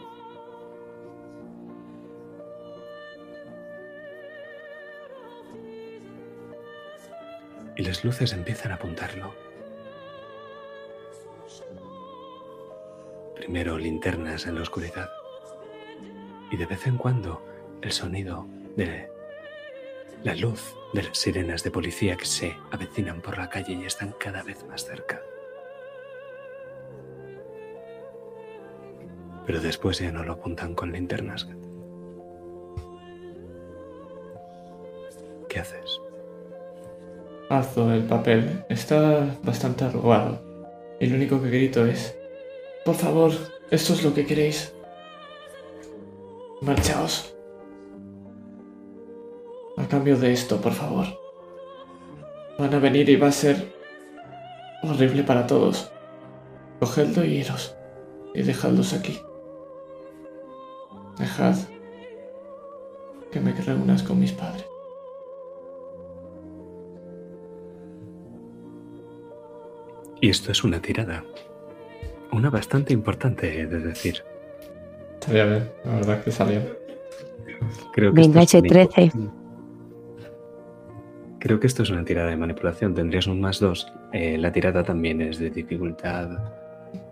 Las 7.94 8.04
luces 8.04 8.32
empiezan 8.32 8.72
a 8.72 8.74
apuntarlo. 8.74 9.32
Primero 13.36 13.78
linternas 13.78 14.46
en 14.46 14.56
la 14.56 14.62
oscuridad. 14.62 15.08
Y 16.50 16.56
de 16.56 16.66
vez 16.66 16.88
en 16.88 16.98
cuando 16.98 17.40
el 17.82 17.92
sonido 17.92 18.48
de 18.74 19.08
la 20.24 20.34
luz 20.34 20.74
de 20.92 21.04
las 21.04 21.16
sirenas 21.16 21.62
de 21.62 21.70
policía 21.70 22.16
que 22.16 22.24
se 22.24 22.56
avecinan 22.72 23.20
por 23.22 23.38
la 23.38 23.48
calle 23.48 23.74
y 23.74 23.84
están 23.84 24.12
cada 24.18 24.42
vez 24.42 24.66
más 24.66 24.84
cerca. 24.84 25.22
Pero 29.46 29.60
después 29.60 30.00
ya 30.00 30.10
no 30.10 30.24
lo 30.24 30.32
apuntan 30.32 30.74
con 30.74 30.90
linternas. 30.90 31.46
¿Qué 35.48 35.60
haces? 35.60 36.00
Alzo 37.48 37.92
el 37.92 38.04
papel. 38.04 38.64
Está 38.68 39.36
bastante 39.42 39.84
arrugado. 39.84 40.40
Y 41.00 41.06
lo 41.06 41.16
único 41.16 41.40
que 41.42 41.50
grito 41.50 41.86
es... 41.86 42.16
Por 42.84 42.94
favor, 42.94 43.32
esto 43.70 43.92
es 43.92 44.04
lo 44.04 44.14
que 44.14 44.26
queréis. 44.26 44.74
Marchaos. 46.60 47.34
A 49.76 49.86
cambio 49.88 50.16
de 50.16 50.32
esto, 50.32 50.60
por 50.60 50.72
favor. 50.72 51.06
Van 52.58 52.72
a 52.72 52.78
venir 52.78 53.08
y 53.08 53.16
va 53.16 53.28
a 53.28 53.32
ser 53.32 53.74
horrible 54.82 55.22
para 55.22 55.46
todos. 55.46 55.90
Cogedlo 56.80 57.24
y 57.24 57.38
iros. 57.38 57.74
Y 58.34 58.42
dejadlos 58.42 58.92
aquí. 58.92 59.18
Dejad 61.18 61.56
que 63.30 63.40
me 63.40 63.52
reúnas 63.52 64.02
con 64.02 64.20
mis 64.20 64.32
padres. 64.32 64.64
Y 70.24 70.30
esto 70.30 70.50
es 70.52 70.64
una 70.64 70.80
tirada. 70.80 71.22
Una 72.32 72.48
bastante 72.48 72.94
importante, 72.94 73.60
he 73.60 73.66
de 73.66 73.78
decir. 73.78 74.22
Estaría 75.20 75.44
bien, 75.44 75.68
la 75.84 75.96
verdad 75.96 76.24
que 76.24 76.30
salió. 76.30 76.62
Creo 77.92 78.14
que 78.14 78.22
Venga, 78.22 78.40
esto 78.40 78.56
es 78.56 78.64
ese 78.64 78.68
13. 78.96 79.12
Creo 81.40 81.60
que 81.60 81.66
esto 81.66 81.82
es 81.82 81.90
una 81.90 82.06
tirada 82.06 82.30
de 82.30 82.38
manipulación. 82.38 82.94
Tendrías 82.94 83.26
un 83.26 83.38
más 83.38 83.60
dos. 83.60 83.86
Eh, 84.14 84.38
la 84.38 84.50
tirada 84.50 84.82
también 84.82 85.20
es 85.20 85.38
de 85.38 85.50
dificultad. 85.50 86.30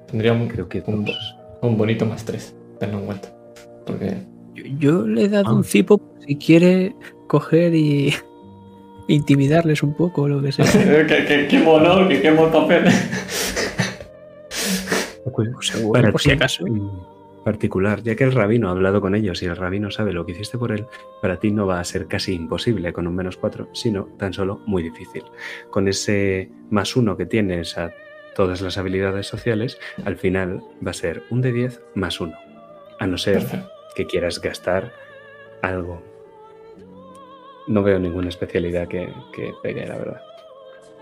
Tendría 0.07 0.33
un, 0.33 0.49
Creo 0.49 0.67
que 0.71 0.83
un, 0.87 1.05
dos. 1.05 1.37
un 1.61 1.77
bonito 1.77 2.07
más 2.07 2.25
tres. 2.25 2.57
Tenlo 2.81 3.01
en 3.01 3.05
cuenta. 3.05 3.29
Porque 3.85 4.17
Yo, 4.55 4.65
yo 4.79 5.07
le 5.07 5.25
he 5.25 5.29
dado 5.29 5.51
Ah. 5.51 5.53
un 5.53 5.65
cipo 5.65 6.01
si 6.27 6.37
quiere 6.37 6.97
coger 7.29 7.75
y 7.75 8.15
intimidarles 9.15 9.83
un 9.83 9.95
poco 9.95 10.29
lo 10.29 10.41
que 10.43 10.53
sea. 10.53 10.65
qué, 11.07 11.25
qué, 11.27 11.47
qué 11.49 11.59
mono, 11.59 12.09
que 12.09 12.21
quemo 12.21 12.47
el 12.47 12.53
papel. 12.53 12.85
Seguro, 15.61 15.93
Para 15.93 16.11
por 16.13 16.21
si 16.21 16.31
acaso. 16.33 16.65
particular, 17.45 18.03
ya 18.03 18.15
que 18.17 18.25
el 18.25 18.33
rabino 18.33 18.69
ha 18.69 18.73
hablado 18.73 19.01
con 19.01 19.15
ellos 19.15 19.43
y 19.43 19.47
el 19.47 19.57
rabino 19.57 19.91
sabe 19.91 20.13
lo 20.13 20.27
que 20.27 20.33
hiciste 20.33 20.59
por 20.59 20.73
él, 20.73 20.87
para 21.21 21.39
ti 21.39 21.51
no 21.51 21.67
va 21.67 21.81
a 21.81 21.85
ser 21.85 22.07
casi 22.07 22.35
imposible 22.35 22.93
con 22.93 23.07
un 23.07 23.15
menos 23.15 23.37
cuatro, 23.37 23.69
sino 23.73 24.05
tan 24.19 24.33
solo 24.33 24.61
muy 24.67 24.83
difícil. 24.83 25.23
Con 25.71 25.89
ese 25.89 26.51
más 26.71 26.97
uno 26.97 27.17
que 27.17 27.27
tienes 27.27 27.79
a 27.79 27.93
todas 28.35 28.61
las 28.61 28.79
habilidades 28.79 29.27
sociales, 29.27 29.79
al 30.05 30.17
final 30.17 30.63
va 30.85 30.91
a 30.91 30.95
ser 30.95 31.23
un 31.31 31.41
de 31.41 31.53
10 31.53 31.81
más 31.95 32.21
uno. 32.21 32.37
A 32.99 33.07
no 33.07 33.17
ser 33.19 33.35
Perfecto. 33.39 33.69
que 33.97 34.07
quieras 34.07 34.41
gastar 34.41 34.93
algo. 35.63 36.03
No 37.69 37.83
veo 37.83 37.99
ninguna 37.99 38.29
especialidad 38.29 38.89
que, 38.89 39.09
que 39.35 39.53
pegue, 39.63 39.87
la 39.87 39.97
verdad. 39.97 40.21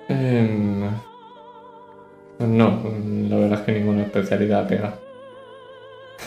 Em, 0.09 0.81
no, 2.41 2.83
la 3.29 3.37
verdad 3.37 3.61
es 3.61 3.65
que 3.67 3.73
ninguna 3.73 4.03
especialidad 4.03 4.69
pega. 4.69 4.99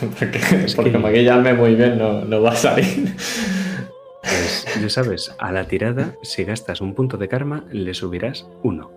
Porque, 0.00 0.38
Es 0.64 0.74
porque 0.74 0.90
que- 0.92 0.98
maquillarme 0.98 1.54
muy 1.54 1.74
bien 1.76 1.98
no, 1.98 2.24
no 2.24 2.42
va 2.42 2.50
a 2.50 2.56
salir. 2.56 3.14
Pues 4.22 4.66
ya 4.80 4.88
sabes, 4.88 5.34
a 5.38 5.52
la 5.52 5.68
tirada, 5.68 6.16
si 6.22 6.42
gastas 6.44 6.80
un 6.80 6.94
punto 6.94 7.16
de 7.16 7.28
karma, 7.28 7.64
le 7.70 7.94
subirás 7.94 8.48
uno. 8.64 8.90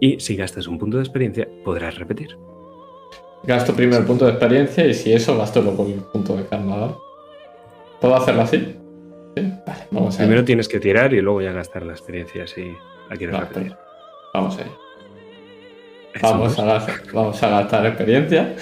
Y 0.00 0.20
si 0.20 0.36
gastas 0.36 0.66
un 0.68 0.78
punto 0.78 0.96
de 0.96 1.02
experiencia, 1.02 1.46
podrás 1.64 1.98
repetir. 1.98 2.36
Gasto 3.44 3.74
primero 3.74 3.98
el 3.98 4.06
punto 4.06 4.24
de 4.24 4.30
experiencia 4.32 4.86
y 4.86 4.94
si 4.94 5.12
eso, 5.12 5.36
gasto 5.36 5.60
luego 5.60 5.86
el 5.86 6.00
punto 6.00 6.36
de 6.36 6.46
karma, 6.46 6.76
¿vale? 6.76 6.94
¿Puedo 8.00 8.14
hacerlo 8.16 8.42
así? 8.42 8.76
Sí, 9.36 9.52
vale, 9.66 9.80
vamos 9.90 10.14
a 10.14 10.18
Primero 10.18 10.44
tienes 10.44 10.68
que 10.68 10.78
tirar 10.78 11.12
y 11.14 11.20
luego 11.20 11.40
ya 11.40 11.52
gastar 11.52 11.84
la 11.84 11.92
experiencia 11.92 12.46
si 12.46 12.72
la 13.08 13.16
quieres 13.16 13.34
Vale, 13.34 13.48
repetir. 13.48 13.76
Vamos 14.34 14.58
Vamos 16.20 16.58
a, 16.58 16.64
gastar, 16.64 16.94
vamos 17.14 17.42
a 17.42 17.48
gastar 17.48 17.86
experiencia 17.86 18.54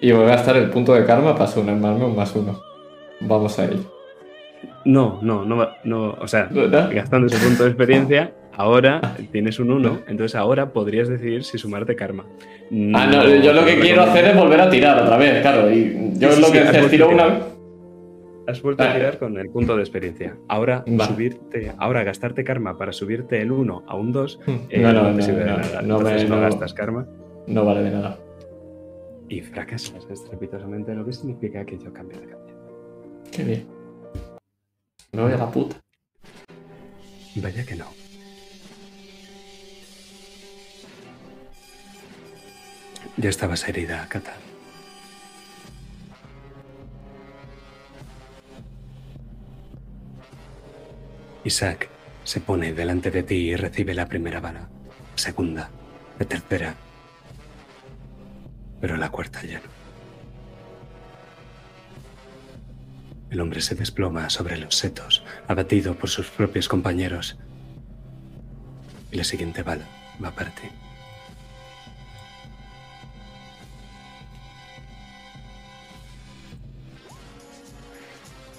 y 0.00 0.12
voy 0.12 0.24
a 0.24 0.28
gastar 0.28 0.56
el 0.58 0.68
punto 0.68 0.92
de 0.92 1.06
karma 1.06 1.34
para 1.34 1.50
sumarme 1.50 2.04
un 2.04 2.14
más 2.14 2.34
uno. 2.36 2.60
Vamos 3.20 3.58
a 3.58 3.64
ello. 3.64 3.78
No, 4.84 5.18
no, 5.22 5.44
no, 5.44 5.68
no, 5.84 6.10
o 6.20 6.28
sea, 6.28 6.48
¿Verdad? 6.50 6.90
gastando 6.92 7.26
ese 7.26 7.38
punto 7.44 7.64
de 7.64 7.70
experiencia, 7.70 8.32
ahora 8.56 9.00
tienes 9.32 9.58
un 9.58 9.70
1, 9.70 10.00
entonces 10.08 10.34
ahora 10.34 10.72
podrías 10.72 11.08
decidir 11.08 11.44
si 11.44 11.58
sumarte 11.58 11.96
karma. 11.96 12.24
Ah, 12.94 13.06
no, 13.10 13.26
yo 13.36 13.52
lo 13.52 13.64
que 13.64 13.78
quiero 13.80 14.02
hacer 14.02 14.26
es 14.26 14.36
volver 14.36 14.60
a 14.60 14.68
tirar 14.70 15.02
otra 15.02 15.16
vez, 15.16 15.40
claro. 15.40 15.70
Y 15.70 16.12
yo 16.18 16.32
Sí, 16.32 16.40
lo 16.40 16.46
sí, 16.48 16.52
que 16.52 16.58
es 16.60 16.70
vuelto 16.70 16.88
tiro 16.90 17.08
una 17.08 17.26
vez. 17.26 17.42
Has 18.48 18.62
vuelto 18.62 18.82
a 18.82 18.94
tirar 18.94 19.18
con 19.18 19.36
el 19.36 19.50
punto 19.50 19.76
de 19.76 19.82
experiencia. 19.82 20.38
Ahora 20.48 20.82
subirte, 21.06 21.70
ahora 21.76 22.02
gastarte 22.02 22.44
karma 22.44 22.78
para 22.78 22.92
subirte 22.94 23.42
el 23.42 23.52
1 23.52 23.84
a 23.86 23.94
un 23.94 24.10
2 24.10 24.40
eh, 24.70 24.80
No, 24.80 24.92
no, 24.94 25.02
te 25.10 25.12
no, 25.12 25.22
sirve 25.22 25.40
de 25.40 25.50
no, 25.50 25.56
nada. 25.58 25.82
no 25.82 25.98
me- 25.98 26.08
Entonces 26.08 26.30
no 26.30 26.36
no. 26.36 26.40
gastas 26.42 26.72
karma 26.72 27.06
No 27.46 27.64
vale 27.66 27.82
de 27.82 27.90
nada. 27.90 28.18
y 29.28 29.42
fracasas 29.42 30.06
estrepitosamente, 30.10 30.94
lo 30.94 31.04
que 31.04 31.12
significa 31.12 31.62
que 31.66 31.76
yo 31.78 31.92
cambio 31.92 32.18
de 32.20 32.26
cambio. 32.28 32.56
Qué 33.30 33.44
bien. 33.44 33.66
Me 35.12 35.20
voy 35.22 35.32
a 35.32 35.36
la 35.36 35.50
puta. 35.50 35.76
Vaya 37.36 37.66
que 37.66 37.76
no. 37.76 37.84
Ya 43.18 43.28
estabas 43.28 43.68
herida, 43.68 44.06
Kata. 44.08 44.32
Isaac 51.48 51.88
se 52.24 52.40
pone 52.40 52.74
delante 52.74 53.10
de 53.10 53.22
ti 53.22 53.36
y 53.36 53.56
recibe 53.56 53.94
la 53.94 54.06
primera 54.06 54.38
bala, 54.38 54.60
la 54.60 55.18
segunda, 55.18 55.70
la 56.18 56.26
tercera, 56.26 56.74
pero 58.82 58.98
la 58.98 59.08
cuarta 59.08 59.42
ya 59.44 59.58
no. 59.58 59.78
El 63.30 63.40
hombre 63.40 63.62
se 63.62 63.74
desploma 63.74 64.28
sobre 64.28 64.58
los 64.58 64.74
setos, 64.74 65.24
abatido 65.46 65.94
por 65.94 66.10
sus 66.10 66.28
propios 66.28 66.68
compañeros. 66.68 67.38
Y 69.10 69.16
la 69.16 69.24
siguiente 69.24 69.62
bala 69.62 69.86
va 70.22 70.30
para 70.30 70.50
ti. 70.50 70.68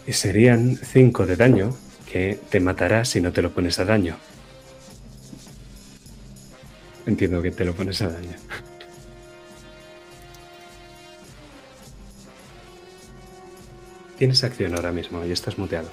Y 0.07 0.13
serían 0.13 0.75
cinco 0.75 1.27
de 1.27 1.35
daño 1.35 1.77
que 2.11 2.39
te 2.49 2.59
matará 2.59 3.05
si 3.05 3.21
no 3.21 3.31
te 3.31 3.41
lo 3.41 3.51
pones 3.51 3.79
a 3.79 3.85
daño. 3.85 4.17
Entiendo 7.05 7.41
que 7.41 7.51
te 7.51 7.63
lo 7.65 7.73
pones 7.73 8.01
a 8.01 8.09
daño. 8.09 8.33
Tienes 14.17 14.43
acción 14.43 14.75
ahora 14.75 14.91
mismo 14.91 15.23
y 15.25 15.31
estás 15.31 15.57
muteado. 15.57 15.87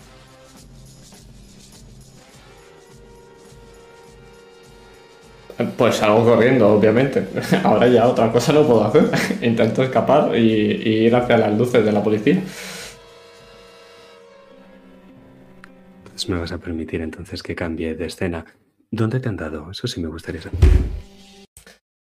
Pues 5.78 5.96
salgo 5.96 6.24
corriendo, 6.24 6.68
obviamente. 6.68 7.26
Ahora 7.64 7.88
ya 7.88 8.06
otra 8.06 8.30
cosa 8.30 8.52
no 8.52 8.66
puedo 8.66 8.84
hacer. 8.84 9.08
Intento 9.42 9.82
escapar 9.82 10.36
y, 10.36 10.40
y 10.40 11.06
ir 11.06 11.14
hacia 11.14 11.38
las 11.38 11.56
luces 11.56 11.84
de 11.84 11.92
la 11.92 12.02
policía. 12.02 12.42
Me 16.28 16.38
vas 16.38 16.50
a 16.52 16.58
permitir 16.58 17.02
entonces 17.02 17.42
que 17.42 17.54
cambie 17.54 17.94
de 17.94 18.06
escena. 18.06 18.44
¿Dónde 18.90 19.20
te 19.20 19.28
han 19.28 19.36
dado? 19.36 19.70
Eso 19.70 19.86
sí 19.86 20.00
me 20.00 20.08
gustaría 20.08 20.40
saber. 20.40 20.58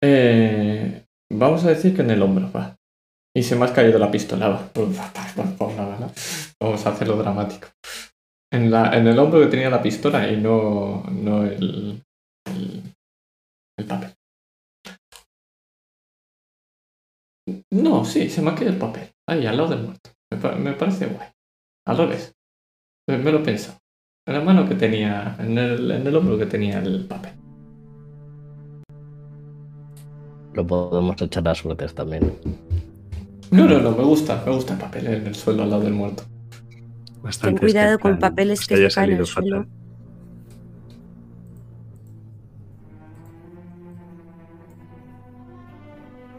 Eh, 0.01 1.05
vamos 1.31 1.65
a 1.65 1.69
decir 1.69 1.93
que 1.95 2.01
en 2.01 2.11
el 2.11 2.21
hombro, 2.21 2.49
va. 2.51 2.75
Y 3.35 3.43
se 3.43 3.55
me 3.55 3.65
ha 3.65 3.73
caído 3.73 3.99
la 3.99 4.09
pistola. 4.09 4.71
Vamos 6.59 6.85
a 6.85 6.89
hacerlo 6.89 7.17
dramático. 7.17 7.67
En, 8.51 8.71
la, 8.71 8.97
en 8.97 9.05
el 9.07 9.19
hombro 9.19 9.41
que 9.41 9.47
tenía 9.47 9.69
la 9.69 9.81
pistola 9.81 10.27
y 10.31 10.37
no, 10.37 11.03
no 11.11 11.43
el, 11.43 12.01
el, 12.47 12.81
el 13.77 13.85
papel. 13.85 14.13
No, 17.71 18.05
sí, 18.05 18.29
se 18.29 18.41
me 18.41 18.51
ha 18.51 18.55
caído 18.55 18.71
el 18.73 18.79
papel. 18.79 19.11
Ahí, 19.27 19.45
al 19.45 19.57
lado 19.57 19.69
del 19.69 19.83
muerto. 19.83 20.11
Me, 20.31 20.39
pa- 20.39 20.55
me 20.55 20.73
parece 20.73 21.07
guay. 21.07 21.27
Al 21.87 21.97
revés. 21.97 22.33
Me, 23.07 23.17
me 23.17 23.31
lo 23.31 23.39
he 23.39 23.43
pensado. 23.43 23.78
En 24.29 24.35
la 24.35 24.41
mano 24.41 24.69
que 24.69 24.75
tenía, 24.75 25.35
en 25.39 25.57
el, 25.57 25.89
en 25.89 26.05
el 26.05 26.15
hombro 26.15 26.37
que 26.37 26.45
tenía 26.45 26.77
el 26.77 27.03
papel. 27.05 27.31
Lo 30.53 30.67
podemos 30.67 31.19
echar 31.19 31.47
a 31.47 31.55
suertes 31.55 31.95
también. 31.95 32.35
No, 33.49 33.65
no, 33.65 33.79
no, 33.79 33.89
me 33.89 34.03
gusta, 34.03 34.43
me 34.45 34.51
gusta 34.53 34.73
el 34.73 34.79
papel 34.81 35.07
en 35.07 35.25
el 35.25 35.33
suelo 35.33 35.63
al 35.63 35.71
lado 35.71 35.81
del 35.81 35.93
muerto. 35.93 36.21
Bastante 37.23 37.59
cuidado 37.59 37.93
es 37.93 37.97
que 37.97 38.01
con 38.03 38.19
papeles 38.19 38.67
que 38.67 38.75
se 38.75 38.81
caen 38.81 38.85
al 38.85 38.91
salido 38.91 39.25
suelo. 39.25 39.65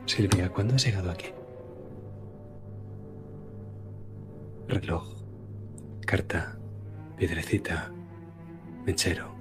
Silvia, 0.06 0.48
¿cuándo 0.50 0.76
has 0.76 0.84
llegado 0.84 1.10
aquí? 1.10 1.26
Reloj, 4.68 5.08
carta, 6.06 6.59
piedrecita, 7.20 7.92
mechero, 8.86 9.34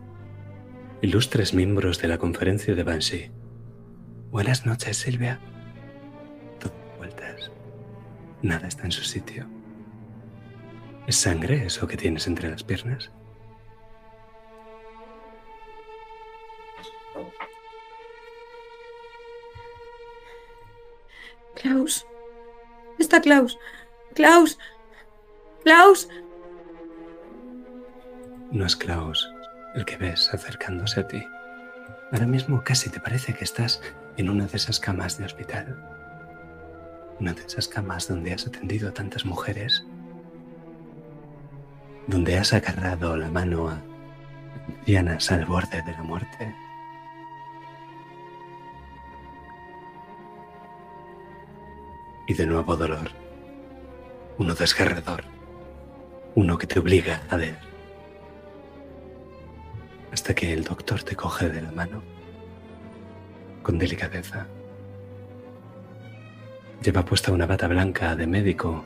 ilustres 1.01 1.53
miembros 1.53 2.01
de 2.01 2.09
la 2.09 2.17
conferencia 2.17 2.75
de 2.75 2.83
Banshee. 2.83 3.31
Buenas 4.31 4.65
noches, 4.65 4.97
Silvia. 4.97 5.39
Todo 6.59 6.73
vueltas. 6.97 7.49
Nada 8.41 8.67
está 8.67 8.83
en 8.83 8.91
su 8.91 9.05
sitio. 9.05 9.47
¿Es 11.07 11.15
sangre 11.15 11.67
eso 11.67 11.87
que 11.87 11.95
tienes 11.95 12.27
entre 12.27 12.49
las 12.49 12.65
piernas? 12.65 13.11
Klaus. 21.55 22.05
¿Dónde 22.87 23.03
está 23.03 23.21
Klaus? 23.21 23.57
Klaus. 24.15 24.59
Klaus. 25.63 26.09
No 28.51 28.65
es 28.65 28.75
Klaus 28.75 29.31
el 29.75 29.85
que 29.85 29.97
ves 29.97 30.33
acercándose 30.33 31.01
a 31.01 31.07
ti. 31.07 31.23
Ahora 32.11 32.25
mismo 32.25 32.63
casi 32.63 32.89
te 32.89 32.99
parece 32.99 33.35
que 33.35 33.43
estás 33.43 33.79
en 34.17 34.27
una 34.27 34.47
de 34.47 34.57
esas 34.57 34.79
camas 34.79 35.19
de 35.19 35.25
hospital. 35.25 35.77
Una 37.19 37.33
de 37.33 37.43
esas 37.43 37.67
camas 37.67 38.07
donde 38.07 38.33
has 38.33 38.47
atendido 38.47 38.89
a 38.89 38.93
tantas 38.93 39.23
mujeres. 39.23 39.85
Donde 42.07 42.39
has 42.39 42.51
agarrado 42.51 43.15
la 43.17 43.29
mano 43.29 43.69
a 43.69 43.79
ancianas 44.67 45.31
al 45.31 45.45
borde 45.45 45.83
de 45.83 45.91
la 45.91 46.01
muerte. 46.01 46.55
Y 52.27 52.33
de 52.33 52.47
nuevo 52.47 52.75
dolor. 52.75 53.11
Uno 54.39 54.55
desgarrador. 54.55 55.23
Uno 56.33 56.57
que 56.57 56.65
te 56.65 56.79
obliga 56.79 57.21
a 57.29 57.35
ver 57.35 57.68
hasta 60.11 60.33
que 60.33 60.53
el 60.53 60.63
doctor 60.63 61.03
te 61.03 61.15
coge 61.15 61.49
de 61.49 61.61
la 61.61 61.71
mano 61.71 62.01
con 63.63 63.77
delicadeza. 63.77 64.47
Lleva 66.81 67.03
puesta 67.03 67.31
una 67.31 67.45
bata 67.45 67.67
blanca 67.67 68.15
de 68.15 68.25
médico 68.25 68.85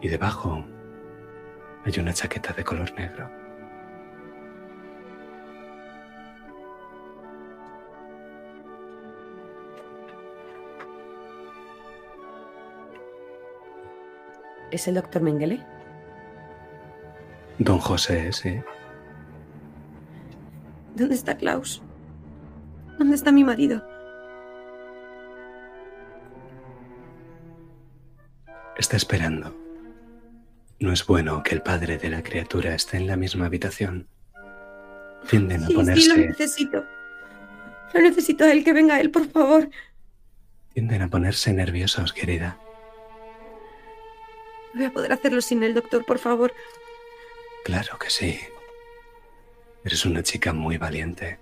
y 0.00 0.08
debajo 0.08 0.64
hay 1.84 2.00
una 2.00 2.12
chaqueta 2.12 2.52
de 2.52 2.64
color 2.64 2.92
negro. 2.94 3.28
¿Es 14.70 14.86
el 14.86 14.94
doctor 14.94 15.22
Mengele? 15.22 15.64
Don 17.58 17.78
José, 17.78 18.32
sí. 18.32 18.60
¿Dónde 20.94 21.14
está 21.14 21.36
Klaus? 21.36 21.82
¿Dónde 22.98 23.14
está 23.14 23.30
mi 23.32 23.44
marido? 23.44 23.82
Está 28.76 28.96
esperando. 28.96 29.54
No 30.80 30.92
es 30.92 31.04
bueno 31.06 31.42
que 31.42 31.54
el 31.54 31.62
padre 31.62 31.98
de 31.98 32.08
la 32.10 32.22
criatura 32.22 32.74
esté 32.74 32.96
en 32.96 33.06
la 33.08 33.16
misma 33.16 33.46
habitación. 33.46 34.08
Tienden 35.28 35.64
a 35.64 35.66
Sí, 35.66 35.74
ponerse, 35.74 36.02
sí, 36.02 36.08
lo 36.08 36.16
necesito. 36.16 36.84
Lo 37.94 38.00
necesito 38.00 38.44
a 38.44 38.52
él, 38.52 38.64
que 38.64 38.72
venga 38.72 39.00
él, 39.00 39.10
por 39.10 39.26
favor. 39.28 39.68
tienden 40.72 41.02
a 41.02 41.08
ponerse 41.08 41.52
nerviosos, 41.52 42.12
querida. 42.12 42.56
No 44.74 44.80
voy 44.80 44.84
a 44.84 44.92
poder 44.92 45.12
hacerlo 45.12 45.40
sin 45.40 45.62
el 45.64 45.74
doctor, 45.74 46.04
por 46.04 46.18
favor. 46.18 46.52
Claro 47.64 47.98
que 47.98 48.10
sí. 48.10 48.38
Eres 49.84 50.04
una 50.04 50.22
chica 50.22 50.52
muy 50.52 50.76
valiente. 50.76 51.38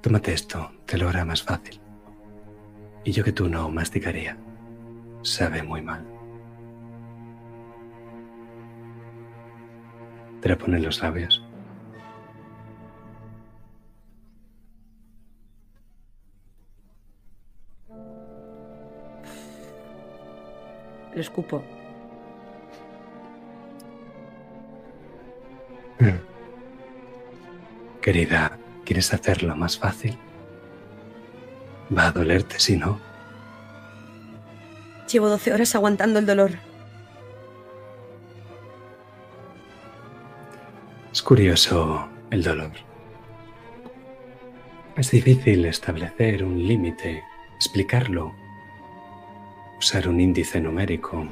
Tómate 0.00 0.32
esto, 0.32 0.72
te 0.84 0.98
lo 0.98 1.08
hará 1.08 1.24
más 1.24 1.42
fácil. 1.42 1.80
Y 3.04 3.12
yo 3.12 3.22
que 3.22 3.32
tú 3.32 3.48
no 3.48 3.68
masticaría. 3.68 4.36
Sabe 5.22 5.62
muy 5.62 5.80
mal. 5.80 6.04
Te 10.40 10.48
la 10.48 10.58
pone 10.58 10.78
en 10.78 10.82
los 10.82 11.00
labios. 11.00 11.40
Lo 21.14 21.20
escupo. 21.20 21.62
Querida, 28.00 28.58
¿quieres 28.84 29.12
hacerlo 29.14 29.54
más 29.56 29.78
fácil? 29.78 30.18
Va 31.96 32.08
a 32.08 32.12
dolerte 32.12 32.58
si 32.58 32.76
no. 32.76 32.98
Llevo 35.10 35.28
12 35.28 35.52
horas 35.52 35.74
aguantando 35.74 36.18
el 36.18 36.26
dolor. 36.26 36.52
Es 41.12 41.22
curioso 41.22 42.08
el 42.30 42.42
dolor. 42.42 42.72
Es 44.96 45.10
difícil 45.10 45.64
establecer 45.66 46.44
un 46.44 46.66
límite, 46.66 47.22
explicarlo, 47.56 48.34
usar 49.78 50.08
un 50.08 50.20
índice 50.20 50.60
numérico. 50.60 51.26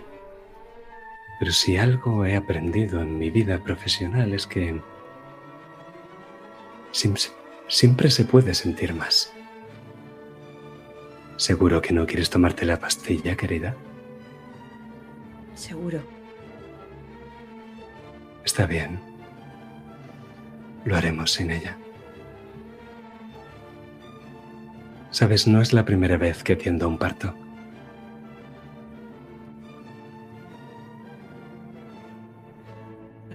Pero 1.41 1.52
si 1.52 1.78
algo 1.78 2.27
he 2.27 2.36
aprendido 2.36 3.01
en 3.01 3.19
mi 3.19 3.31
vida 3.31 3.59
profesional 3.65 4.35
es 4.35 4.47
que 4.47 4.78
siempre 7.67 8.10
se 8.10 8.27
puede 8.27 8.52
sentir 8.52 8.93
más. 8.93 9.33
¿Seguro 11.39 11.81
que 11.81 11.94
no 11.94 12.07
quieres 12.07 12.28
tomarte 12.28 12.67
la 12.67 12.78
pastilla, 12.78 13.36
querida? 13.36 13.75
Seguro. 15.55 16.02
Está 18.44 18.67
bien. 18.67 19.01
Lo 20.85 20.94
haremos 20.94 21.33
sin 21.33 21.52
ella. 21.52 21.78
Sabes, 25.10 25.47
no 25.47 25.62
es 25.62 25.73
la 25.73 25.86
primera 25.86 26.19
vez 26.19 26.43
que 26.43 26.55
tiendo 26.55 26.86
un 26.86 26.99
parto. 26.99 27.35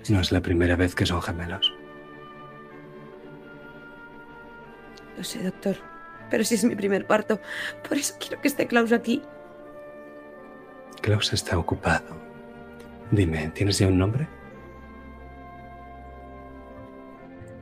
No 0.10 0.20
es 0.20 0.32
la 0.32 0.42
primera 0.42 0.76
vez 0.76 0.94
que 0.94 1.06
son 1.06 1.22
gemelos. 1.22 1.74
Lo 5.18 5.24
sé, 5.24 5.44
doctor. 5.44 5.76
Pero 6.30 6.44
si 6.44 6.56
es 6.56 6.64
mi 6.64 6.76
primer 6.76 7.08
parto. 7.08 7.40
Por 7.88 7.98
eso 7.98 8.16
quiero 8.20 8.42
que 8.42 8.48
esté 8.48 8.68
Klaus 8.68 8.92
aquí. 8.92 9.22
Klaus 11.02 11.34
está 11.34 11.58
ocupado. 11.58 12.16
Dime, 13.12 13.50
¿tienes 13.54 13.80
ya 13.80 13.88
un 13.88 13.98
nombre? 13.98 14.28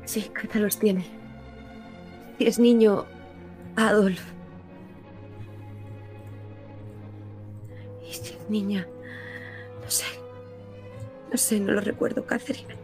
Sí, 0.05 0.29
Cata 0.33 0.59
los 0.59 0.77
tiene. 0.77 1.05
Si 2.37 2.47
es 2.47 2.59
niño, 2.59 3.05
Adolf. 3.75 4.21
Y 8.07 8.13
si 8.13 8.33
es 8.33 8.49
niña, 8.49 8.87
no 9.81 9.89
sé. 9.89 10.22
No 11.33 11.39
sé, 11.39 11.59
no 11.59 11.71
lo 11.71 11.81
recuerdo, 11.81 12.27
Catherine. 12.27 12.75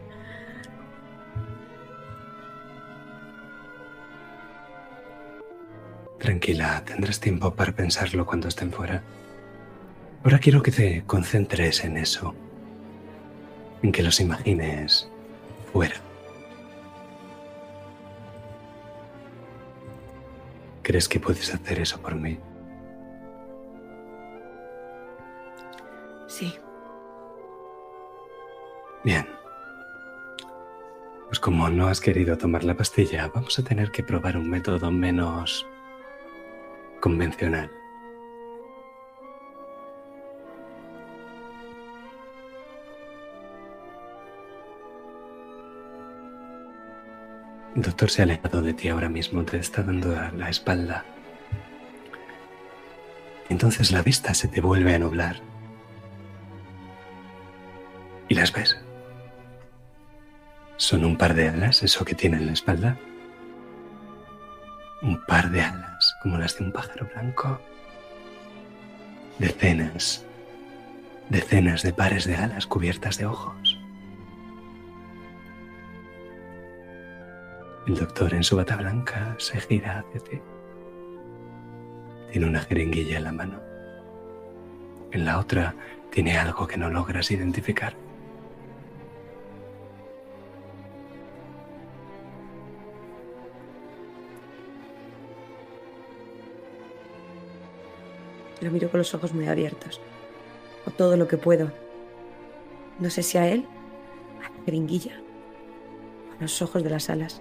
Tranquila, 6.18 6.82
tendrás 6.84 7.20
tiempo 7.20 7.54
para 7.54 7.70
pensarlo 7.70 8.26
cuando 8.26 8.48
estén 8.48 8.72
fuera. 8.72 9.04
Ahora 10.24 10.40
quiero 10.40 10.64
que 10.64 10.72
te 10.72 11.04
concentres 11.06 11.84
en 11.84 11.96
eso. 11.96 12.34
En 13.84 13.92
que 13.92 14.02
los 14.02 14.18
imagines 14.18 15.08
fuera. 15.72 15.94
¿Crees 20.82 21.08
que 21.08 21.20
puedes 21.20 21.54
hacer 21.54 21.78
eso 21.78 22.02
por 22.02 22.16
mí? 22.16 22.36
Sí, 26.26 26.52
Bien. 29.02 29.26
Pues 31.26 31.40
como 31.40 31.70
no 31.70 31.86
has 31.86 32.00
querido 32.00 32.36
tomar 32.36 32.64
la 32.64 32.76
pastilla, 32.76 33.30
vamos 33.32 33.58
a 33.58 33.62
tener 33.62 33.90
que 33.92 34.02
probar 34.02 34.36
un 34.36 34.50
método 34.50 34.90
menos 34.90 35.66
convencional. 37.00 37.70
El 47.76 47.82
doctor 47.82 48.10
se 48.10 48.20
ha 48.20 48.24
alejado 48.24 48.60
de 48.60 48.74
ti 48.74 48.88
ahora 48.88 49.08
mismo, 49.08 49.44
te 49.44 49.58
está 49.58 49.82
dando 49.82 50.14
la, 50.36 50.50
espalda. 50.50 51.04
Entonces 53.48 53.92
la 53.92 54.02
vista 54.02 54.34
se 54.34 54.48
te 54.48 54.60
vuelve 54.60 54.94
a 54.94 54.98
nublar. 54.98 55.36
¿Y 58.28 58.34
las 58.34 58.52
ves? 58.52 58.76
Son 60.80 61.04
un 61.04 61.18
par 61.18 61.34
de 61.34 61.46
alas, 61.46 61.82
eso 61.82 62.06
que 62.06 62.14
tiene 62.14 62.38
en 62.38 62.46
la 62.46 62.52
espalda. 62.52 62.96
Un 65.02 65.22
par 65.26 65.50
de 65.50 65.60
alas, 65.60 66.16
como 66.22 66.38
las 66.38 66.56
de 66.56 66.64
un 66.64 66.72
pájaro 66.72 67.06
blanco. 67.12 67.60
Decenas, 69.38 70.24
decenas 71.28 71.82
de 71.82 71.92
pares 71.92 72.24
de 72.24 72.34
alas 72.34 72.66
cubiertas 72.66 73.18
de 73.18 73.26
ojos. 73.26 73.78
El 77.86 77.96
doctor 77.96 78.32
en 78.32 78.42
su 78.42 78.56
bata 78.56 78.76
blanca 78.76 79.36
se 79.36 79.60
gira 79.60 79.98
hacia 79.98 80.20
ti. 80.30 80.40
Tiene 82.32 82.46
una 82.46 82.60
jeringuilla 82.60 83.18
en 83.18 83.24
la 83.24 83.32
mano. 83.32 83.60
En 85.12 85.26
la 85.26 85.40
otra 85.40 85.74
tiene 86.10 86.38
algo 86.38 86.66
que 86.66 86.78
no 86.78 86.88
logras 86.88 87.30
identificar. 87.30 87.94
Lo 98.60 98.70
miro 98.70 98.90
con 98.90 98.98
los 98.98 99.14
ojos 99.14 99.32
muy 99.32 99.46
abiertos. 99.46 100.00
O 100.86 100.90
todo 100.90 101.16
lo 101.16 101.28
que 101.28 101.36
puedo. 101.36 101.72
No 102.98 103.10
sé 103.10 103.22
si 103.22 103.38
a 103.38 103.48
él, 103.48 103.66
a 104.38 104.50
la 104.50 104.64
jeringuilla, 104.64 105.20
a 106.38 106.42
los 106.42 106.60
ojos 106.62 106.82
de 106.82 106.90
las 106.90 107.08
alas. 107.10 107.40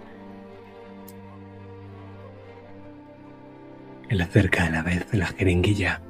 Él 4.10 4.22
acerca 4.22 4.66
a 4.66 4.70
la 4.70 4.82
vez 4.82 5.06
la 5.14 5.28
jeringuilla 5.28 6.02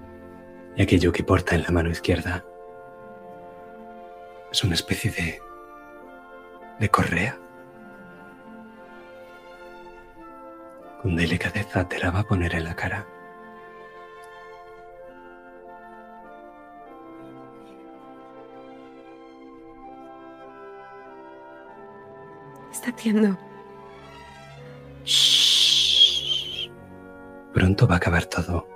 y 0.75 0.81
aquello 0.83 1.11
que 1.11 1.23
porta 1.23 1.55
en 1.55 1.63
la 1.63 1.71
mano 1.71 1.89
izquierda. 1.89 2.45
Es 4.51 4.63
una 4.63 4.75
especie 4.75 5.11
de. 5.11 5.39
de 6.79 6.89
correa. 6.89 7.37
Con 11.01 11.15
delicadeza 11.15 11.87
te 11.87 11.99
la 11.99 12.11
va 12.11 12.19
a 12.19 12.27
poner 12.27 12.55
en 12.55 12.63
la 12.63 12.75
cara. 12.75 13.05
Pronto 27.53 27.87
va 27.87 27.95
a 27.95 27.97
acabar 27.97 28.25
todo. 28.25 28.67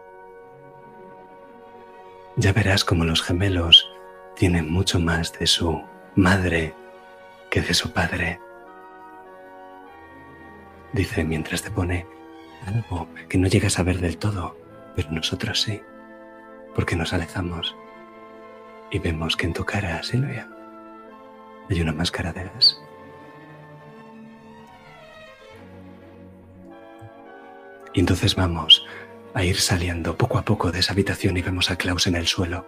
Ya 2.36 2.52
verás 2.52 2.84
como 2.84 3.06
los 3.06 3.22
gemelos 3.22 3.90
tienen 4.36 4.72
mucho 4.72 5.00
más 5.00 5.38
de 5.38 5.46
su 5.46 5.84
madre 6.16 6.74
que 7.50 7.62
de 7.62 7.74
su 7.74 7.92
padre. 7.92 8.40
Dice 10.94 11.24
mientras 11.24 11.62
te 11.62 11.72
pone 11.72 12.08
algo 12.66 13.08
que 13.30 13.38
no 13.38 13.48
llegas 13.48 13.78
a 13.78 13.84
ver 13.84 14.00
del 14.00 14.18
todo, 14.18 14.58
pero 14.96 15.12
nosotros 15.12 15.62
sí, 15.62 15.82
porque 16.76 16.96
nos 16.96 17.14
alejamos 17.14 17.76
y 18.92 19.00
vemos 19.00 19.36
que 19.36 19.48
en 19.48 19.54
tu 19.54 19.66
cara, 19.66 20.02
Silvia, 20.04 20.48
hay 21.70 21.82
una 21.82 21.94
máscara 21.94 22.32
de 22.32 22.44
gas. 22.44 22.80
Y 27.94 28.00
entonces 28.00 28.36
vamos 28.36 28.86
a 29.34 29.44
ir 29.44 29.60
saliendo 29.60 30.18
poco 30.18 30.38
a 30.38 30.44
poco 30.44 30.72
de 30.72 30.80
esa 30.80 30.94
habitación 30.94 31.38
y 31.38 31.42
vemos 31.42 31.70
a 31.72 31.76
Klaus 31.76 32.08
en 32.08 32.16
el 32.16 32.28
suelo. 32.28 32.68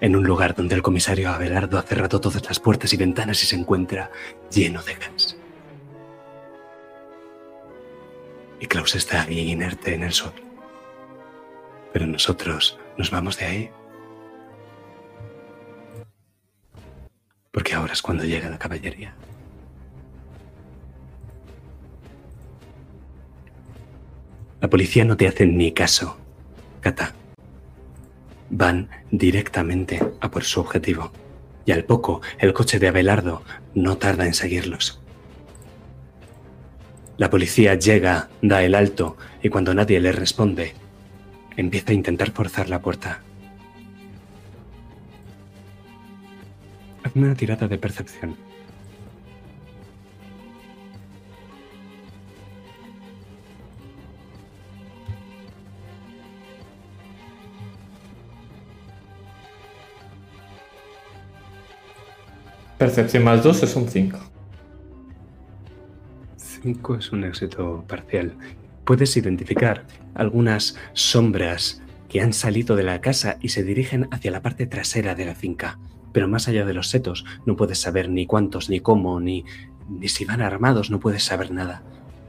En 0.00 0.14
un 0.14 0.24
lugar 0.24 0.54
donde 0.54 0.74
el 0.74 0.82
comisario 0.82 1.30
Abelardo 1.30 1.78
ha 1.78 1.82
cerrado 1.82 2.20
todas 2.20 2.44
las 2.44 2.60
puertas 2.60 2.92
y 2.92 2.96
ventanas 2.96 3.42
y 3.42 3.46
se 3.46 3.56
encuentra 3.56 4.10
lleno 4.50 4.82
de 4.82 4.94
gas. 4.94 5.36
Y 8.60 8.66
Klaus 8.66 8.94
está 8.94 9.22
ahí 9.22 9.52
inerte 9.52 9.94
en 9.94 10.02
el 10.02 10.12
suelo. 10.12 10.42
Pero 11.92 12.06
nosotros 12.06 12.78
nos 12.98 13.10
vamos 13.10 13.38
de 13.38 13.46
ahí. 13.46 13.70
Porque 17.52 17.74
ahora 17.74 17.94
es 17.94 18.02
cuando 18.02 18.24
llega 18.24 18.50
la 18.50 18.58
caballería. 18.58 19.14
La 24.66 24.70
policía 24.70 25.04
no 25.04 25.16
te 25.16 25.28
hace 25.28 25.46
ni 25.46 25.70
caso, 25.70 26.16
Kata. 26.80 27.14
Van 28.50 28.88
directamente 29.12 30.00
a 30.20 30.28
por 30.28 30.42
su 30.42 30.58
objetivo. 30.58 31.12
Y 31.64 31.70
al 31.70 31.84
poco, 31.84 32.20
el 32.40 32.52
coche 32.52 32.80
de 32.80 32.88
Abelardo 32.88 33.44
no 33.76 33.96
tarda 33.96 34.26
en 34.26 34.34
seguirlos. 34.34 35.00
La 37.16 37.30
policía 37.30 37.76
llega, 37.76 38.28
da 38.42 38.64
el 38.64 38.74
alto 38.74 39.16
y 39.40 39.50
cuando 39.50 39.72
nadie 39.72 40.00
le 40.00 40.10
responde, 40.10 40.74
empieza 41.56 41.92
a 41.92 41.94
intentar 41.94 42.32
forzar 42.32 42.68
la 42.68 42.82
puerta. 42.82 43.22
Hazme 47.04 47.26
una 47.26 47.36
tirada 47.36 47.68
de 47.68 47.78
percepción. 47.78 48.34
Percepción 62.78 63.24
más 63.24 63.42
2 63.42 63.62
es 63.62 63.74
un 63.74 63.88
5. 63.88 64.18
5 66.36 66.94
es 66.96 67.10
un 67.10 67.24
éxito 67.24 67.84
parcial. 67.88 68.34
Puedes 68.84 69.16
identificar 69.16 69.86
algunas 70.14 70.76
sombras 70.92 71.80
que 72.10 72.20
han 72.20 72.34
salido 72.34 72.76
de 72.76 72.82
la 72.82 73.00
casa 73.00 73.38
y 73.40 73.48
se 73.48 73.62
dirigen 73.62 74.08
hacia 74.10 74.30
la 74.30 74.42
parte 74.42 74.66
trasera 74.66 75.14
de 75.14 75.24
la 75.24 75.34
finca. 75.34 75.78
Pero 76.12 76.28
más 76.28 76.48
allá 76.48 76.66
de 76.66 76.74
los 76.74 76.90
setos, 76.90 77.24
no 77.46 77.56
puedes 77.56 77.78
saber 77.78 78.10
ni 78.10 78.26
cuántos, 78.26 78.68
ni 78.68 78.80
cómo, 78.80 79.20
ni, 79.20 79.46
ni 79.88 80.08
si 80.08 80.26
van 80.26 80.42
armados, 80.42 80.90
no 80.90 81.00
puedes 81.00 81.24
saber 81.24 81.52
nada. 81.52 81.82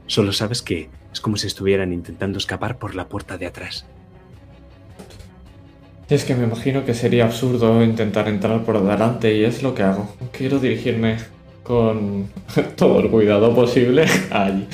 Solo 0.06 0.32
sabes 0.32 0.62
que 0.62 0.88
es 1.12 1.20
como 1.20 1.36
si 1.36 1.46
estuvieran 1.46 1.92
intentando 1.92 2.38
escapar 2.38 2.78
por 2.78 2.94
la 2.94 3.08
puerta 3.08 3.36
de 3.36 3.46
atrás. 3.46 3.86
Es 6.08 6.24
que 6.24 6.34
me 6.34 6.44
imagino 6.44 6.86
que 6.86 6.94
sería 6.94 7.26
absurdo 7.26 7.82
intentar 7.84 8.28
entrar 8.28 8.64
por 8.64 8.82
delante 8.82 9.36
y 9.36 9.44
es 9.44 9.62
lo 9.62 9.74
que 9.74 9.82
hago. 9.82 10.14
Quiero 10.32 10.58
dirigirme 10.58 11.18
con 11.62 12.28
todo 12.76 13.00
el 13.00 13.10
cuidado 13.10 13.54
posible 13.54 14.06
allí. 14.30 14.66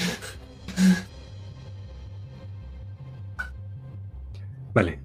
Vale. 4.73 5.01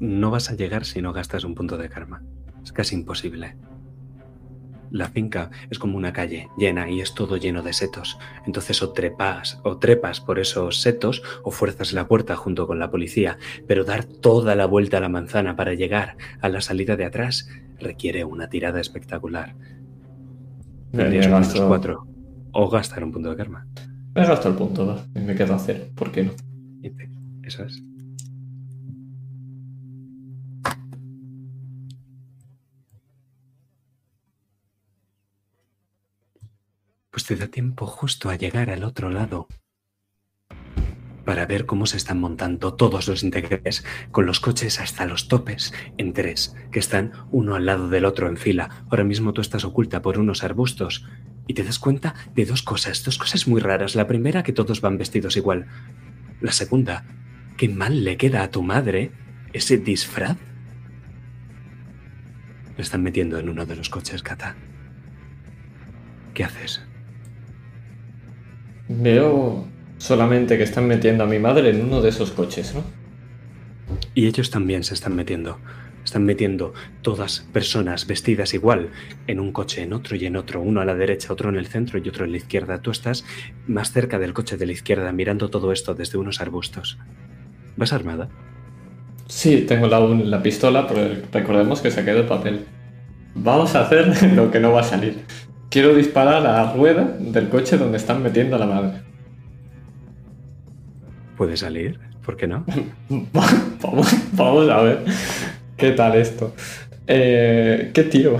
No 0.00 0.32
vas 0.32 0.50
a 0.50 0.56
llegar 0.56 0.84
si 0.84 1.00
no 1.00 1.12
gastas 1.12 1.44
un 1.44 1.54
punto 1.54 1.78
de 1.78 1.88
karma. 1.88 2.22
Es 2.64 2.72
casi 2.72 2.96
imposible. 2.96 3.54
La 4.92 5.08
finca 5.08 5.50
es 5.70 5.78
como 5.78 5.96
una 5.96 6.12
calle 6.12 6.48
llena 6.58 6.90
y 6.90 7.00
es 7.00 7.14
todo 7.14 7.38
lleno 7.38 7.62
de 7.62 7.72
setos. 7.72 8.18
Entonces 8.46 8.82
o 8.82 8.92
trepas 8.92 9.58
o 9.64 9.78
trepas 9.78 10.20
por 10.20 10.38
esos 10.38 10.82
setos 10.82 11.22
o 11.42 11.50
fuerzas 11.50 11.94
la 11.94 12.06
puerta 12.06 12.36
junto 12.36 12.66
con 12.66 12.78
la 12.78 12.90
policía. 12.90 13.38
Pero 13.66 13.84
dar 13.84 14.04
toda 14.04 14.54
la 14.54 14.66
vuelta 14.66 14.98
a 14.98 15.00
la 15.00 15.08
manzana 15.08 15.56
para 15.56 15.72
llegar 15.72 16.18
a 16.42 16.50
la 16.50 16.60
salida 16.60 16.96
de 16.96 17.06
atrás 17.06 17.48
requiere 17.80 18.24
una 18.24 18.50
tirada 18.50 18.80
espectacular. 18.80 19.54
Tendrías 20.92 21.26
cuatro. 21.54 22.06
O 22.52 22.68
gastar 22.68 23.02
un 23.02 23.12
punto 23.12 23.30
de 23.30 23.36
karma. 23.36 23.66
me 24.14 24.26
gasto 24.26 24.50
el 24.50 24.54
punto 24.54 25.06
y 25.14 25.20
me 25.20 25.34
quedo 25.34 25.54
a 25.54 25.58
cero. 25.58 25.86
¿Por 25.94 26.12
qué 26.12 26.24
no? 26.24 26.32
Eso 27.42 27.64
es. 27.64 27.82
Pues 37.12 37.26
te 37.26 37.36
da 37.36 37.46
tiempo 37.46 37.86
justo 37.86 38.30
a 38.30 38.36
llegar 38.36 38.70
al 38.70 38.84
otro 38.84 39.10
lado 39.10 39.46
para 41.26 41.44
ver 41.44 41.66
cómo 41.66 41.84
se 41.84 41.98
están 41.98 42.18
montando 42.18 42.72
todos 42.72 43.06
los 43.06 43.22
integrantes 43.22 43.84
con 44.10 44.24
los 44.24 44.40
coches 44.40 44.80
hasta 44.80 45.04
los 45.04 45.28
topes 45.28 45.74
en 45.98 46.14
tres, 46.14 46.56
que 46.72 46.78
están 46.78 47.12
uno 47.30 47.54
al 47.54 47.66
lado 47.66 47.90
del 47.90 48.06
otro 48.06 48.28
en 48.28 48.38
fila. 48.38 48.86
Ahora 48.88 49.04
mismo 49.04 49.34
tú 49.34 49.42
estás 49.42 49.62
oculta 49.64 50.00
por 50.00 50.18
unos 50.18 50.42
arbustos 50.42 51.06
y 51.46 51.52
te 51.52 51.64
das 51.64 51.78
cuenta 51.78 52.14
de 52.34 52.46
dos 52.46 52.62
cosas, 52.62 53.04
dos 53.04 53.18
cosas 53.18 53.46
muy 53.46 53.60
raras. 53.60 53.94
La 53.94 54.06
primera, 54.06 54.42
que 54.42 54.54
todos 54.54 54.80
van 54.80 54.96
vestidos 54.96 55.36
igual. 55.36 55.66
La 56.40 56.52
segunda, 56.52 57.04
qué 57.58 57.68
mal 57.68 58.04
le 58.04 58.16
queda 58.16 58.42
a 58.42 58.50
tu 58.50 58.62
madre 58.62 59.12
ese 59.52 59.76
disfraz. 59.76 60.38
Lo 62.74 62.82
están 62.82 63.02
metiendo 63.02 63.38
en 63.38 63.50
uno 63.50 63.66
de 63.66 63.76
los 63.76 63.90
coches, 63.90 64.22
Kata. 64.22 64.56
¿Qué 66.32 66.42
haces? 66.42 66.86
Veo 68.88 69.66
solamente 69.98 70.56
que 70.58 70.64
están 70.64 70.86
metiendo 70.86 71.24
a 71.24 71.26
mi 71.26 71.38
madre 71.38 71.70
en 71.70 71.82
uno 71.82 72.00
de 72.00 72.08
esos 72.08 72.32
coches, 72.32 72.74
¿no? 72.74 72.82
Y 74.14 74.26
ellos 74.26 74.50
también 74.50 74.84
se 74.84 74.94
están 74.94 75.14
metiendo. 75.14 75.58
Están 76.04 76.24
metiendo 76.24 76.74
todas 77.00 77.46
personas 77.52 78.06
vestidas 78.06 78.54
igual 78.54 78.90
en 79.28 79.38
un 79.38 79.52
coche, 79.52 79.82
en 79.82 79.92
otro 79.92 80.16
y 80.16 80.26
en 80.26 80.36
otro, 80.36 80.60
uno 80.60 80.80
a 80.80 80.84
la 80.84 80.96
derecha, 80.96 81.32
otro 81.32 81.48
en 81.48 81.56
el 81.56 81.68
centro 81.68 81.98
y 81.98 82.08
otro 82.08 82.24
en 82.24 82.32
la 82.32 82.38
izquierda. 82.38 82.82
Tú 82.82 82.90
estás 82.90 83.24
más 83.68 83.92
cerca 83.92 84.18
del 84.18 84.34
coche 84.34 84.56
de 84.56 84.66
la 84.66 84.72
izquierda 84.72 85.12
mirando 85.12 85.48
todo 85.48 85.70
esto 85.70 85.94
desde 85.94 86.18
unos 86.18 86.40
arbustos. 86.40 86.98
¿Vas 87.76 87.92
armada? 87.92 88.28
Sí, 89.28 89.64
tengo 89.66 89.86
la, 89.86 90.00
la 90.00 90.42
pistola, 90.42 90.88
pero 90.88 91.22
recordemos 91.32 91.80
que 91.80 91.92
se 91.92 92.04
quedó 92.04 92.18
el 92.18 92.26
papel. 92.26 92.66
Vamos 93.34 93.74
a 93.76 93.82
hacer 93.82 94.32
lo 94.34 94.50
que 94.50 94.58
no 94.58 94.72
va 94.72 94.80
a 94.80 94.84
salir. 94.84 95.24
Quiero 95.72 95.94
disparar 95.94 96.34
a 96.34 96.40
la 96.40 96.72
rueda 96.74 97.16
del 97.18 97.48
coche 97.48 97.78
donde 97.78 97.96
están 97.96 98.22
metiendo 98.22 98.56
a 98.56 98.58
la 98.58 98.66
madre. 98.66 99.00
¿Puede 101.34 101.56
salir? 101.56 101.98
¿Por 102.22 102.36
qué 102.36 102.46
no? 102.46 102.66
vamos, 103.08 104.06
vamos 104.32 104.68
a 104.68 104.82
ver. 104.82 104.98
¿Qué 105.78 105.92
tal 105.92 106.16
esto? 106.16 106.54
Eh, 107.06 107.90
¿Qué 107.94 108.02
tiro? 108.02 108.36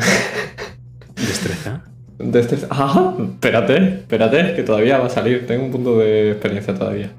¿Destreza? 1.16 1.82
Destreza. 2.18 2.66
¡Ah! 2.70 3.16
Espérate, 3.18 3.78
espérate, 3.78 4.54
que 4.54 4.62
todavía 4.62 4.98
va 4.98 5.06
a 5.06 5.08
salir. 5.08 5.46
Tengo 5.46 5.64
un 5.64 5.70
punto 5.72 6.00
de 6.00 6.32
experiencia 6.32 6.74
todavía. 6.74 7.12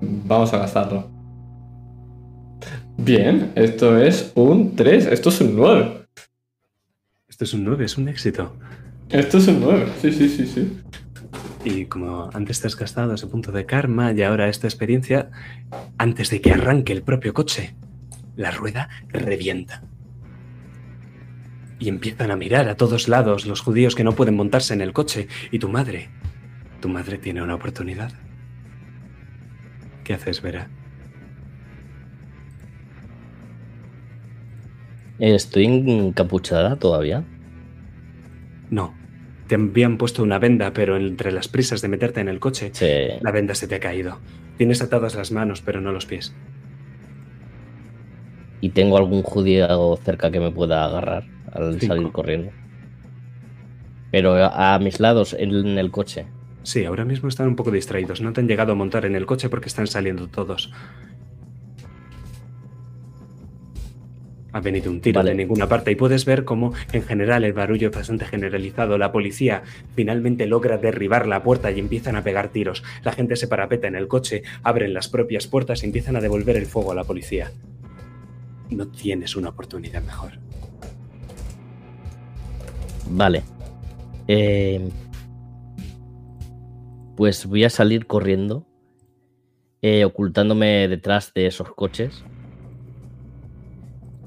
Vamos 0.00 0.54
a 0.54 0.56
gastarlo. 0.56 1.06
Bien, 2.96 3.52
esto 3.56 3.98
es 3.98 4.32
un 4.34 4.74
3. 4.74 5.04
Esto 5.08 5.28
es 5.28 5.40
un 5.42 5.54
9. 5.54 6.06
Esto 7.28 7.44
es 7.44 7.52
un 7.52 7.64
9, 7.64 7.84
es 7.84 7.98
un 7.98 8.08
éxito. 8.08 8.54
Esto 9.10 9.38
es 9.38 9.48
un 9.48 9.60
9. 9.60 9.86
Sí, 10.00 10.12
sí, 10.12 10.28
sí, 10.28 10.46
sí. 10.46 10.80
Y 11.64 11.86
como 11.86 12.30
antes 12.32 12.60
te 12.60 12.66
has 12.66 12.76
gastado 12.76 13.14
ese 13.14 13.26
punto 13.26 13.52
de 13.52 13.66
karma 13.66 14.12
y 14.12 14.22
ahora 14.22 14.48
esta 14.48 14.66
experiencia, 14.66 15.30
antes 15.98 16.30
de 16.30 16.40
que 16.40 16.52
arranque 16.52 16.92
el 16.92 17.02
propio 17.02 17.34
coche, 17.34 17.74
la 18.36 18.50
rueda 18.50 18.88
revienta. 19.08 19.82
Y 21.78 21.88
empiezan 21.88 22.30
a 22.30 22.36
mirar 22.36 22.68
a 22.68 22.76
todos 22.76 23.08
lados 23.08 23.46
los 23.46 23.60
judíos 23.60 23.94
que 23.94 24.04
no 24.04 24.12
pueden 24.12 24.36
montarse 24.36 24.74
en 24.74 24.80
el 24.80 24.92
coche. 24.92 25.28
Y 25.50 25.58
tu 25.58 25.68
madre, 25.68 26.08
tu 26.80 26.88
madre 26.88 27.18
tiene 27.18 27.42
una 27.42 27.54
oportunidad. 27.54 28.12
¿Qué 30.04 30.14
haces, 30.14 30.40
Vera? 30.40 30.68
Estoy 35.18 35.66
encapuchada 35.66 36.76
todavía. 36.76 37.24
No. 38.70 38.94
Te 39.46 39.54
habían 39.54 39.96
puesto 39.96 40.22
una 40.22 40.38
venda, 40.38 40.72
pero 40.72 40.96
entre 40.96 41.30
las 41.30 41.46
prisas 41.48 41.80
de 41.80 41.88
meterte 41.88 42.20
en 42.20 42.28
el 42.28 42.40
coche, 42.40 42.70
Sí. 42.72 42.86
la 43.20 43.30
venda 43.30 43.54
se 43.54 43.68
te 43.68 43.76
ha 43.76 43.80
caído. 43.80 44.18
Tienes 44.56 44.82
atadas 44.82 45.14
las 45.14 45.30
manos, 45.30 45.62
pero 45.62 45.80
no 45.80 45.92
los 45.92 46.06
pies. 46.06 46.34
¿Y 48.60 48.70
tengo 48.70 48.96
algún 48.96 49.22
judío 49.22 49.96
cerca 50.02 50.30
que 50.30 50.40
me 50.40 50.50
pueda 50.50 50.84
agarrar 50.84 51.24
al 51.52 51.78
Cinco. 51.78 51.94
salir 51.94 52.10
corriendo? 52.12 52.50
Pero 54.10 54.34
a, 54.34 54.74
a 54.74 54.78
mis 54.78 54.98
lados, 54.98 55.34
en 55.38 55.52
el 55.78 55.90
coche. 55.90 56.26
Sí, 56.62 56.84
ahora 56.84 57.04
mismo 57.04 57.28
están 57.28 57.46
un 57.48 57.56
poco 57.56 57.70
distraídos. 57.70 58.20
No 58.20 58.32
te 58.32 58.40
han 58.40 58.48
llegado 58.48 58.72
a 58.72 58.74
montar 58.74 59.04
en 59.04 59.14
el 59.14 59.26
coche 59.26 59.48
porque 59.48 59.68
están 59.68 59.86
saliendo 59.86 60.26
todos. 60.28 60.72
Ha 64.56 64.60
venido 64.60 64.90
un 64.90 65.02
tiro 65.02 65.20
Vale. 65.20 65.32
de 65.32 65.36
ninguna 65.36 65.68
parte 65.68 65.90
y 65.90 65.96
puedes 65.96 66.24
ver 66.24 66.46
cómo 66.46 66.72
en 66.90 67.02
general 67.02 67.44
el 67.44 67.52
barullo 67.52 67.90
es 67.90 67.94
bastante 67.94 68.24
generalizado. 68.24 68.96
La 68.96 69.12
policía 69.12 69.64
finalmente 69.94 70.46
logra 70.46 70.78
derribar 70.78 71.26
la 71.26 71.42
puerta 71.42 71.70
y 71.70 71.78
empiezan 71.78 72.16
a 72.16 72.24
pegar 72.24 72.48
tiros. 72.48 72.82
La 73.04 73.12
gente 73.12 73.36
se 73.36 73.48
parapeta 73.48 73.86
en 73.86 73.96
el 73.96 74.08
coche, 74.08 74.44
abren 74.62 74.94
las 74.94 75.08
propias 75.08 75.46
puertas 75.46 75.82
y 75.82 75.86
empiezan 75.86 76.16
a 76.16 76.22
devolver 76.22 76.56
el 76.56 76.64
fuego 76.64 76.92
a 76.92 76.94
la 76.94 77.04
policía. 77.04 77.52
No 78.70 78.88
tienes 78.88 79.36
una 79.36 79.50
oportunidad 79.50 80.02
mejor. 80.02 80.32
Vale. 83.10 83.42
Eh, 84.26 84.88
pues 87.14 87.44
voy 87.44 87.64
a 87.64 87.68
salir 87.68 88.06
corriendo, 88.06 88.66
eh, 89.82 90.06
ocultándome 90.06 90.88
detrás 90.88 91.34
de 91.34 91.46
esos 91.46 91.74
coches. 91.74 92.24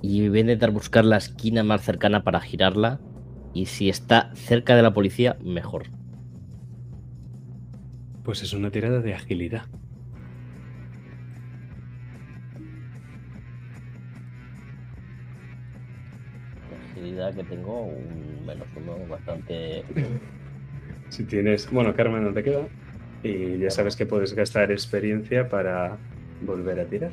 Y 0.01 0.29
voy 0.29 0.39
a 0.39 0.41
intentar 0.41 0.71
buscar 0.71 1.03
la 1.05 1.17
esquina 1.17 1.63
más 1.63 1.81
cercana 1.81 2.23
para 2.23 2.39
girarla. 2.39 2.99
Y 3.53 3.65
si 3.65 3.89
está 3.89 4.31
cerca 4.35 4.75
de 4.75 4.83
la 4.83 4.93
policía, 4.93 5.37
mejor. 5.41 5.87
Pues 8.23 8.43
es 8.43 8.53
una 8.53 8.69
tirada 8.69 9.01
de 9.01 9.13
agilidad. 9.13 9.63
Agilidad 16.91 17.33
que 17.33 17.43
tengo, 17.43 17.83
un 17.83 18.45
menos 18.45 18.67
uno 18.75 18.97
bastante. 19.07 19.83
Si 21.09 21.23
tienes, 21.23 21.71
bueno, 21.71 21.95
Carmen 21.95 22.23
no 22.23 22.31
te 22.33 22.43
queda. 22.43 22.67
Y 23.23 23.57
ya 23.57 23.71
sabes 23.71 23.95
que 23.95 24.05
puedes 24.05 24.35
gastar 24.35 24.71
experiencia 24.71 25.49
para 25.49 25.97
volver 26.41 26.79
a 26.79 26.85
tirar. 26.85 27.11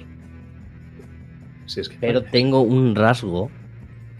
Si 1.66 1.80
es 1.80 1.88
que 1.88 1.96
Pero 2.00 2.22
tengo 2.22 2.60
un 2.62 2.94
rasgo 2.94 3.50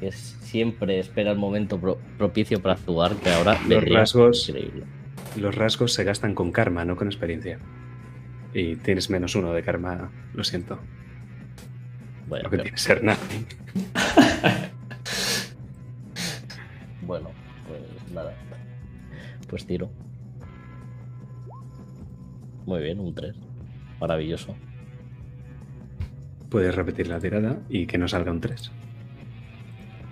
que 0.01 0.13
siempre 0.13 0.99
espera 0.99 1.31
el 1.31 1.39
momento 1.39 1.79
pro- 1.81 1.99
propicio 2.19 2.61
para 2.61 2.75
actuar, 2.75 3.15
que 3.17 3.31
ahora 3.31 3.59
Los 3.69 3.85
rasgos- 3.85 4.49
increíble. 4.49 4.85
los 5.37 5.55
rasgos 5.55 5.93
se 5.95 6.05
gastan 6.05 6.35
con 6.35 6.53
karma, 6.53 6.85
no 6.85 6.97
con 6.97 7.07
experiencia. 7.09 7.59
Y 8.53 8.77
tienes 8.77 9.11
menos 9.11 9.35
uno 9.37 9.53
de 9.53 9.63
karma, 9.63 10.11
lo 10.35 10.45
siento. 10.45 10.79
Bueno, 12.29 12.45
Lo 12.45 12.51
que 12.51 12.57
pero- 12.57 12.63
tiene 12.65 12.79
ser 12.79 13.05
nada. 13.05 13.19
bueno, 17.03 17.31
pues 17.69 17.81
nada. 18.13 18.35
Pues 19.49 19.67
tiro. 19.67 19.89
Muy 22.67 22.83
bien, 22.83 22.99
un 22.99 23.15
3. 23.15 23.37
Maravilloso. 24.01 24.57
Puedes 26.49 26.75
repetir 26.75 27.09
la 27.09 27.19
tirada 27.19 27.59
y 27.69 27.87
que 27.87 27.99
no 27.99 28.09
salga 28.09 28.31
un 28.31 28.41
3. 28.41 28.71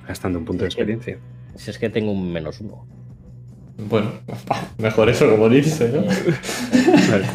Gastando 0.06 0.38
un 0.38 0.44
punto 0.44 0.64
de 0.64 0.68
experiencia. 0.68 1.18
Si 1.54 1.70
es 1.70 1.78
que 1.78 1.88
tengo 1.90 2.12
un 2.12 2.32
menos 2.32 2.60
uno. 2.60 2.86
Bueno, 3.88 4.12
mejor 4.78 5.08
eso 5.08 5.28
que 5.30 5.36
morirse, 5.36 5.90
¿no? 5.90 6.02
Vale. 7.10 7.26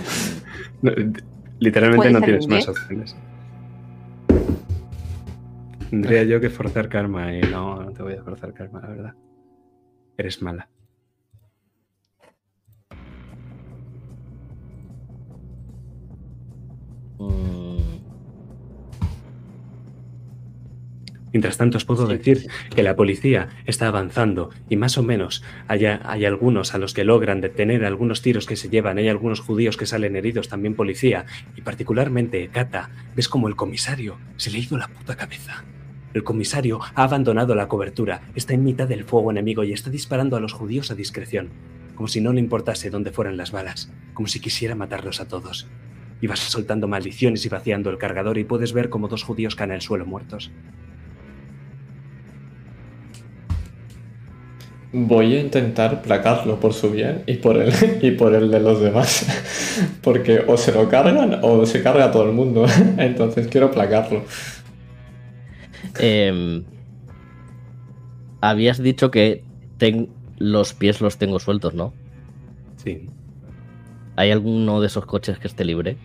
No, 0.81 0.91
Literalmente 1.59 2.09
¿Puede 2.09 2.13
no 2.13 2.25
tienes 2.25 2.47
más 2.47 2.67
opciones. 2.69 3.15
Tendría 5.89 6.23
yo 6.23 6.39
que 6.39 6.49
forzar 6.49 6.87
karma 6.87 7.35
y 7.35 7.41
no, 7.41 7.83
no 7.83 7.91
te 7.91 8.01
voy 8.01 8.13
a 8.13 8.23
forzar 8.23 8.53
karma, 8.53 8.79
la 8.79 8.87
verdad. 8.87 9.13
Eres 10.17 10.41
mala. 10.41 10.69
Mm, 17.17 17.68
Mientras 21.31 21.57
tanto, 21.57 21.77
os 21.77 21.85
puedo 21.85 22.07
decir 22.07 22.47
que 22.75 22.83
la 22.83 22.95
policía 22.95 23.49
está 23.65 23.87
avanzando 23.87 24.49
y 24.69 24.77
más 24.77 24.97
o 24.97 25.03
menos 25.03 25.43
hay, 25.67 25.85
hay 25.85 26.25
algunos 26.25 26.73
a 26.73 26.79
los 26.79 26.93
que 26.93 27.03
logran 27.03 27.41
detener 27.41 27.85
algunos 27.85 28.21
tiros 28.21 28.45
que 28.45 28.55
se 28.55 28.69
llevan, 28.69 28.97
hay 28.97 29.09
algunos 29.09 29.39
judíos 29.39 29.77
que 29.77 29.85
salen 29.85 30.15
heridos, 30.15 30.49
también 30.49 30.75
policía, 30.75 31.25
y 31.55 31.61
particularmente 31.61 32.47
Kata, 32.47 32.89
ves 33.15 33.29
como 33.29 33.47
el 33.47 33.55
comisario 33.55 34.17
se 34.37 34.49
le 34.51 34.57
ha 34.57 34.61
ido 34.61 34.77
la 34.77 34.87
puta 34.87 35.15
cabeza. 35.15 35.63
El 36.11 36.23
comisario 36.23 36.79
ha 36.95 37.03
abandonado 37.03 37.53
la 37.53 37.67
cobertura, 37.67 38.21
está 38.33 38.55
en 38.55 38.63
mitad 38.63 38.87
del 38.87 39.03
fuego 39.03 39.29
enemigo 39.29 39.63
y 39.63 39.73
está 39.73 39.91
disparando 39.91 40.35
a 40.35 40.39
los 40.39 40.53
judíos 40.53 40.89
a 40.89 40.95
discreción, 40.95 41.49
como 41.93 42.07
si 42.07 42.19
no 42.19 42.33
le 42.33 42.39
importase 42.39 42.89
dónde 42.89 43.11
fueran 43.11 43.37
las 43.37 43.51
balas, 43.51 43.91
como 44.15 44.27
si 44.27 44.39
quisiera 44.39 44.73
matarlos 44.73 45.21
a 45.21 45.27
todos. 45.27 45.67
Y 46.19 46.27
vas 46.27 46.39
soltando 46.39 46.87
maldiciones 46.87 47.45
y 47.45 47.49
vaciando 47.49 47.91
el 47.91 47.99
cargador 47.99 48.39
y 48.39 48.43
puedes 48.43 48.73
ver 48.73 48.89
como 48.89 49.07
dos 49.07 49.23
judíos 49.23 49.55
caen 49.55 49.71
al 49.71 49.81
suelo 49.81 50.07
muertos. 50.07 50.51
Voy 54.91 55.35
a 55.35 55.39
intentar 55.41 56.01
placarlo 56.01 56.59
por 56.59 56.73
su 56.73 56.89
bien 56.91 57.21
y 57.27 57.35
por 57.35 57.57
el, 57.57 57.71
y 58.01 58.11
por 58.11 58.33
el 58.33 58.49
de 58.49 58.59
los 58.59 58.81
demás. 58.81 59.25
Porque 60.01 60.43
o 60.47 60.57
se 60.57 60.71
lo 60.71 60.89
cargan 60.89 61.39
o 61.43 61.65
se 61.65 61.83
carga 61.83 62.05
a 62.05 62.11
todo 62.11 62.25
el 62.25 62.33
mundo. 62.33 62.65
Entonces 62.97 63.47
quiero 63.47 63.69
placarlo. 63.71 64.23
em, 65.99 66.63
habías 68.41 68.81
dicho 68.81 69.11
que 69.11 69.43
ten- 69.77 70.09
los 70.37 70.73
pies 70.73 71.01
los 71.01 71.17
tengo 71.17 71.39
sueltos, 71.39 71.73
¿no? 71.75 71.93
Sí. 72.77 73.07
¿Hay 74.15 74.31
alguno 74.31 74.81
de 74.81 74.87
esos 74.87 75.05
coches 75.05 75.37
que 75.37 75.47
esté 75.47 75.65
libre? 75.65 75.97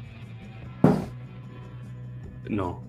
No. 2.48 2.82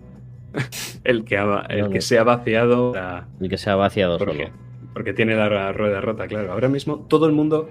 El 1.03 1.23
que, 1.23 1.37
ha- 1.37 1.65
el 1.69 1.81
No, 1.81 1.89
que 1.89 2.01
se 2.01 2.17
ha 2.17 2.23
vaciado 2.23 2.93
la- 2.93 3.27
El 3.39 3.49
que 3.49 3.57
sea 3.57 3.75
vaciado 3.75 4.17
¿Por 4.17 4.29
solo. 4.29 4.39
qué? 4.45 4.51
Porque 4.95 5.13
tiene 5.13 5.35
la 5.35 5.73
rueda 5.73 5.99
rota, 5.99 6.25
claro. 6.25 6.53
Ahora 6.53 6.69
mismo 6.69 7.01
todo 7.01 7.25
el 7.25 7.33
mundo, 7.33 7.69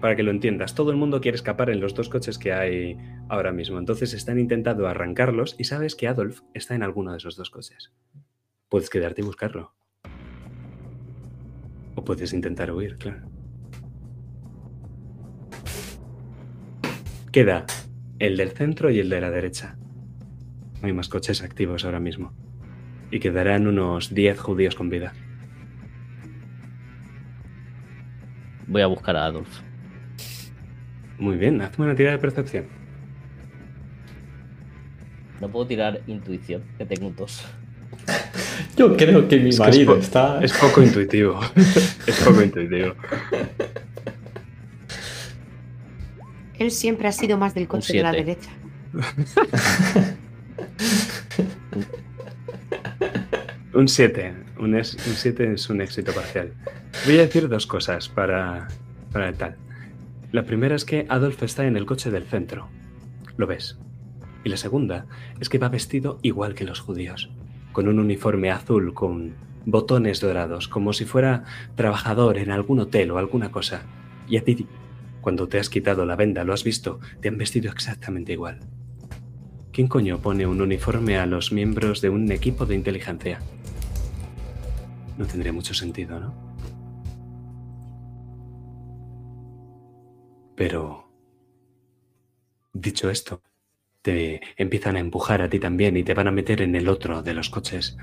para 0.00 0.16
que 0.16 0.24
lo 0.24 0.32
entiendas, 0.32 0.74
todo 0.74 0.90
el 0.90 0.96
mundo 0.96 1.20
quiere 1.20 1.36
escapar 1.36 1.70
en 1.70 1.80
los 1.80 1.94
dos 1.94 2.08
coches 2.08 2.38
que 2.38 2.52
hay 2.52 2.98
ahora 3.28 3.52
mismo. 3.52 3.78
Entonces 3.78 4.12
están 4.14 4.40
intentando 4.40 4.88
arrancarlos 4.88 5.54
y 5.58 5.64
sabes 5.64 5.94
que 5.94 6.08
Adolf 6.08 6.40
está 6.54 6.74
en 6.74 6.82
alguno 6.82 7.12
de 7.12 7.18
esos 7.18 7.36
dos 7.36 7.50
coches. 7.50 7.92
Puedes 8.68 8.90
quedarte 8.90 9.22
y 9.22 9.24
buscarlo. 9.24 9.74
O 11.94 12.04
puedes 12.04 12.32
intentar 12.32 12.72
huir, 12.72 12.96
claro. 12.96 13.28
Queda 17.30 17.64
el 18.18 18.36
del 18.36 18.50
centro 18.50 18.90
y 18.90 18.98
el 18.98 19.08
de 19.08 19.20
la 19.20 19.30
derecha. 19.30 19.78
Hay 20.82 20.92
más 20.92 21.08
coches 21.08 21.44
activos 21.44 21.84
ahora 21.84 22.00
mismo. 22.00 22.34
Y 23.12 23.20
quedarán 23.20 23.68
unos 23.68 24.12
10 24.12 24.40
judíos 24.40 24.74
con 24.74 24.88
vida. 24.88 25.14
Voy 28.66 28.82
a 28.82 28.86
buscar 28.86 29.16
a 29.16 29.24
Adolf. 29.26 29.48
Muy 31.18 31.36
bien, 31.36 31.60
hazme 31.62 31.84
una 31.86 31.94
tirada 31.94 32.16
de 32.16 32.20
percepción. 32.20 32.66
No 35.40 35.48
puedo 35.50 35.66
tirar 35.66 36.00
intuición, 36.06 36.62
que 36.78 36.84
tengo 36.84 37.08
un 37.08 37.16
dos. 37.16 37.44
Yo 38.76 38.96
creo 38.96 39.28
que 39.28 39.38
mi 39.38 39.50
Es 39.50 39.56
que 39.56 39.62
marido 39.64 39.96
es 39.96 40.04
está. 40.04 40.40
Es 40.42 40.52
poco 40.52 40.82
intuitivo. 40.82 41.40
es 42.06 42.20
poco 42.24 42.42
intuitivo. 42.42 42.94
Él 46.58 46.70
siempre 46.70 47.08
ha 47.08 47.12
sido 47.12 47.36
más 47.38 47.54
del 47.54 47.68
coche 47.68 47.94
de 47.98 48.02
la 48.02 48.12
derecha. 48.12 48.50
Un 53.74 53.88
7. 53.88 54.45
Un 54.58 54.82
7 54.82 55.52
es 55.52 55.68
un 55.68 55.80
éxito 55.80 56.12
parcial. 56.12 56.52
Voy 57.04 57.18
a 57.18 57.22
decir 57.22 57.48
dos 57.48 57.66
cosas 57.66 58.08
para, 58.08 58.68
para 59.12 59.32
tal. 59.32 59.56
La 60.32 60.44
primera 60.44 60.74
es 60.74 60.84
que 60.84 61.06
Adolf 61.08 61.42
está 61.42 61.66
en 61.66 61.76
el 61.76 61.86
coche 61.86 62.10
del 62.10 62.24
centro. 62.24 62.68
Lo 63.36 63.46
ves. 63.46 63.78
Y 64.44 64.48
la 64.48 64.56
segunda 64.56 65.06
es 65.40 65.48
que 65.48 65.58
va 65.58 65.68
vestido 65.68 66.18
igual 66.22 66.54
que 66.54 66.64
los 66.64 66.80
judíos. 66.80 67.30
Con 67.72 67.88
un 67.88 67.98
uniforme 67.98 68.50
azul 68.50 68.94
con 68.94 69.34
botones 69.66 70.20
dorados, 70.20 70.68
como 70.68 70.92
si 70.92 71.04
fuera 71.04 71.44
trabajador 71.74 72.38
en 72.38 72.50
algún 72.50 72.78
hotel 72.78 73.10
o 73.10 73.18
alguna 73.18 73.50
cosa. 73.50 73.82
Y 74.28 74.38
a 74.38 74.44
ti, 74.44 74.66
cuando 75.20 75.48
te 75.48 75.58
has 75.58 75.68
quitado 75.68 76.06
la 76.06 76.16
venda, 76.16 76.44
lo 76.44 76.54
has 76.54 76.64
visto, 76.64 77.00
te 77.20 77.28
han 77.28 77.36
vestido 77.36 77.70
exactamente 77.70 78.32
igual. 78.32 78.60
¿Quién 79.72 79.88
coño 79.88 80.20
pone 80.20 80.46
un 80.46 80.62
uniforme 80.62 81.18
a 81.18 81.26
los 81.26 81.52
miembros 81.52 82.00
de 82.00 82.08
un 82.08 82.30
equipo 82.32 82.64
de 82.64 82.76
inteligencia? 82.76 83.40
No 85.16 85.26
tendría 85.26 85.52
mucho 85.52 85.74
sentido, 85.74 86.20
¿no? 86.20 86.34
Pero... 90.56 91.04
Dicho 92.72 93.08
esto, 93.08 93.42
te 94.02 94.40
empiezan 94.56 94.96
a 94.96 95.00
empujar 95.00 95.40
a 95.40 95.48
ti 95.48 95.58
también 95.58 95.96
y 95.96 96.04
te 96.04 96.14
van 96.14 96.28
a 96.28 96.30
meter 96.30 96.60
en 96.60 96.74
el 96.74 96.88
otro 96.88 97.22
de 97.22 97.32
los 97.32 97.48
coches. 97.48 97.96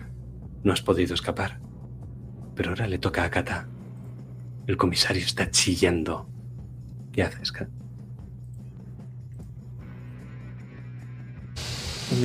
No 0.64 0.74
has 0.74 0.82
podido 0.82 1.14
escapar. 1.14 1.60
Pero 2.56 2.70
ahora 2.70 2.88
le 2.88 2.98
toca 2.98 3.24
a 3.24 3.30
Kata. 3.30 3.68
El 4.66 4.78
comisario 4.78 5.24
está 5.24 5.52
chillando. 5.52 6.28
¿Qué 7.12 7.22
haces, 7.22 7.52
Kat? 7.52 7.70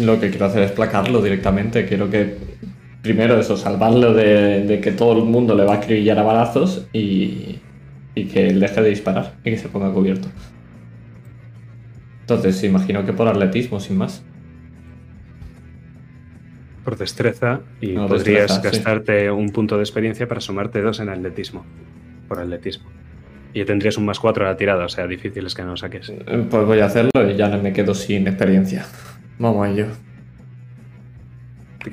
Lo 0.01 0.21
que 0.21 0.31
quiero 0.31 0.47
hacer 0.47 0.63
es 0.63 0.73
placarlo 0.73 1.23
directamente. 1.23 1.87
Quiero 1.87 2.11
que. 2.11 2.37
Primero 3.03 3.39
eso, 3.39 3.57
salvarlo 3.57 4.13
de, 4.13 4.65
de 4.65 4.81
que 4.81 4.93
todo 4.93 5.17
el 5.19 5.25
mundo 5.25 5.55
le 5.55 5.65
va 5.65 5.75
a 5.75 5.77
acribillar 5.77 6.19
a 6.19 6.23
balazos 6.23 6.89
y, 6.93 7.61
y 8.15 8.25
que 8.25 8.49
él 8.49 8.61
deje 8.61 8.83
de 8.83 8.89
disparar 8.91 9.35
y 9.45 9.51
que 9.51 9.57
se 9.59 9.69
ponga 9.69 9.93
cubierto. 9.93 10.29
Entonces, 12.23 12.63
imagino 12.65 13.07
que 13.07 13.13
por 13.13 13.29
atletismo, 13.29 13.81
sin 13.81 13.97
más. 13.97 14.23
Por 16.85 16.97
destreza 16.97 17.61
y 17.81 17.89
No, 17.93 18.07
podrías 18.07 18.49
destreza, 18.51 18.61
sí. 18.61 18.77
gastarte 18.77 19.31
un 19.31 19.51
punto 19.51 19.77
de 19.77 19.83
experiencia 19.83 20.27
para 20.27 20.41
sumarte 20.41 20.81
dos 20.83 21.01
en 21.01 21.09
atletismo. 21.09 21.65
Por 22.29 22.41
atletismo. 22.41 22.89
Y 23.55 23.65
tendrías 23.65 23.97
un 23.97 24.05
más 24.05 24.21
cuatro 24.21 24.45
a 24.45 24.49
la 24.51 24.57
tirada, 24.57 24.85
o 24.85 24.89
sea, 24.89 25.07
difícil 25.07 25.47
es 25.47 25.55
que 25.55 25.63
no 25.63 25.71
lo 25.71 25.77
saques. 25.77 26.11
Eh, 26.11 26.47
Pues 26.51 26.67
voy 26.67 26.81
a 26.81 26.87
hacerlo 26.87 27.11
y 27.31 27.37
ya 27.37 27.49
no 27.49 27.63
me 27.63 27.73
quedo 27.73 27.95
sin 27.95 28.27
experiencia. 28.29 28.85
Vamos 29.39 29.67
a 29.67 29.71
ello. 29.71 29.87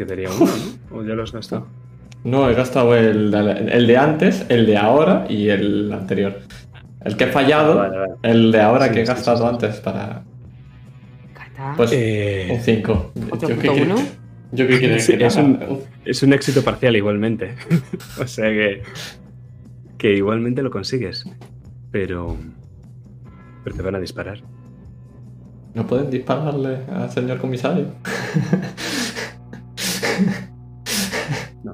Uno, 0.39 0.51
¿no? 0.91 0.97
¿O 0.97 1.03
ya 1.03 1.13
lo 1.13 1.23
has 1.23 1.31
gastado? 1.31 1.67
No, 2.23 2.49
he 2.49 2.53
gastado 2.55 2.95
el, 2.95 3.33
el 3.33 3.87
de 3.87 3.97
antes, 3.97 4.45
el 4.49 4.65
de 4.65 4.77
ahora 4.77 5.25
y 5.29 5.49
el 5.49 5.91
anterior. 5.93 6.39
El 7.03 7.15
que 7.17 7.25
he 7.25 7.27
fallado, 7.27 7.77
Vale, 7.77 7.97
vale. 7.97 8.13
el 8.23 8.51
de 8.51 8.61
ahora 8.61 8.87
Sí, 8.87 8.93
que 8.95 9.01
he 9.01 9.05
sí, 9.05 9.11
gastado 9.13 9.37
sí, 9.37 9.43
sí. 9.43 9.49
antes 9.49 9.75
para. 9.81 10.23
Pues 11.77 11.91
Eh, 11.93 12.47
un 12.51 12.59
5. 12.59 13.11
¿Otro 13.31 13.49
Yo 13.49 14.67
qué 14.67 14.79
quiere 14.79 14.99
Sí, 14.99 15.17
que 15.17 15.25
es 15.27 15.35
un- 15.35 15.79
Es 16.03 16.21
un 16.23 16.33
éxito 16.33 16.63
parcial 16.63 16.95
igualmente. 16.95 17.55
o 18.19 18.25
sea 18.27 18.45
que. 18.49 18.81
Que 19.99 20.13
igualmente 20.15 20.61
lo 20.63 20.71
consigues. 20.71 21.25
Pero. 21.91 22.35
Pero 23.63 23.75
te 23.75 23.81
van 23.83 23.95
a 23.95 23.99
disparar. 23.99 24.39
¿No 25.75 25.85
pueden 25.85 26.09
dispararle 26.09 26.79
al 26.91 27.11
señor 27.11 27.37
comisario? 27.37 27.85
No. 31.63 31.73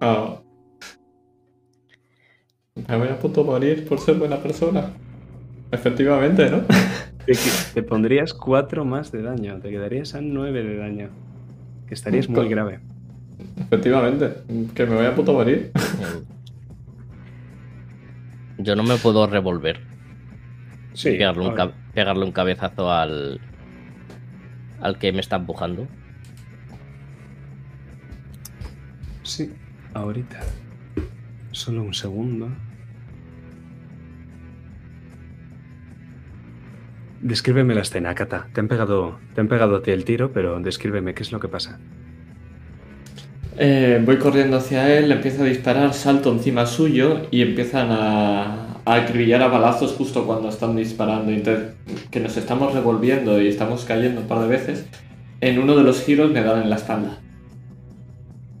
Ah. 0.00 0.40
Me 2.88 2.96
voy 2.98 3.08
a 3.08 3.18
punto 3.18 3.42
morir 3.42 3.88
por 3.88 3.98
ser 3.98 4.16
buena 4.16 4.36
persona. 4.36 4.90
Efectivamente, 5.72 6.50
¿no? 6.50 6.62
Te, 7.24 7.34
te 7.74 7.82
pondrías 7.82 8.34
4 8.34 8.84
más 8.84 9.10
de 9.10 9.22
daño. 9.22 9.58
Te 9.60 9.70
quedarías 9.70 10.14
a 10.14 10.20
9 10.20 10.62
de 10.62 10.76
daño. 10.76 11.08
Que 11.88 11.94
estarías 11.94 12.28
muy 12.28 12.48
grave. 12.48 12.80
Efectivamente. 13.58 14.34
Que 14.74 14.86
me 14.86 14.94
voy 14.96 15.06
a 15.06 15.14
puto 15.14 15.32
morir. 15.32 15.72
Yo 18.58 18.76
no 18.76 18.82
me 18.82 18.96
puedo 18.96 19.26
revolver. 19.26 19.80
Sí. 20.92 21.10
pegarle, 21.10 21.48
un 21.48 21.72
pegarle 21.94 22.24
un 22.24 22.32
cabezazo 22.32 22.90
al. 22.90 23.40
al 24.80 24.98
que 24.98 25.12
me 25.12 25.20
está 25.20 25.36
empujando. 25.36 25.86
Sí, 29.26 29.50
ahorita. 29.92 30.38
Solo 31.50 31.82
un 31.82 31.94
segundo. 31.94 32.48
Descríbeme 37.20 37.74
la 37.74 37.80
escena, 37.80 38.14
Kata. 38.14 38.46
Te 38.52 38.60
han 38.60 38.68
pegado, 38.68 39.18
te 39.34 39.40
han 39.40 39.48
pegado 39.48 39.76
a 39.76 39.82
ti 39.82 39.90
el 39.90 40.04
tiro, 40.04 40.30
pero 40.32 40.60
descríbeme 40.60 41.12
qué 41.12 41.24
es 41.24 41.32
lo 41.32 41.40
que 41.40 41.48
pasa. 41.48 41.80
Eh, 43.58 44.00
voy 44.04 44.18
corriendo 44.18 44.58
hacia 44.58 44.96
él, 44.96 45.10
empiezo 45.10 45.42
a 45.42 45.46
disparar, 45.46 45.92
salto 45.92 46.30
encima 46.30 46.66
suyo 46.66 47.26
y 47.32 47.42
empiezan 47.42 47.88
a, 47.90 48.80
a 48.84 48.94
acribillar 48.94 49.42
a 49.42 49.48
balazos 49.48 49.94
justo 49.94 50.24
cuando 50.24 50.50
están 50.50 50.76
disparando. 50.76 51.32
Entonces, 51.32 51.74
que 52.12 52.20
nos 52.20 52.36
estamos 52.36 52.72
revolviendo 52.74 53.42
y 53.42 53.48
estamos 53.48 53.84
cayendo 53.86 54.20
un 54.20 54.28
par 54.28 54.38
de 54.42 54.46
veces. 54.46 54.86
En 55.40 55.58
uno 55.58 55.74
de 55.74 55.82
los 55.82 56.04
giros 56.04 56.30
me 56.30 56.42
dan 56.42 56.62
en 56.62 56.70
la 56.70 56.76
espalda, 56.76 57.18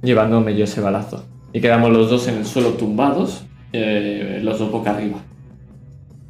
llevándome 0.06 0.56
yo 0.56 0.64
ese 0.64 0.80
balazo. 0.80 1.24
Y 1.52 1.60
quedamos 1.60 1.90
los 1.90 2.08
dos 2.10 2.28
en 2.28 2.38
el 2.38 2.46
suelo 2.46 2.70
tumbados, 2.70 3.44
eh, 3.72 4.40
los 4.42 4.58
dos 4.58 4.70
boca 4.70 4.90
arriba. 4.92 5.18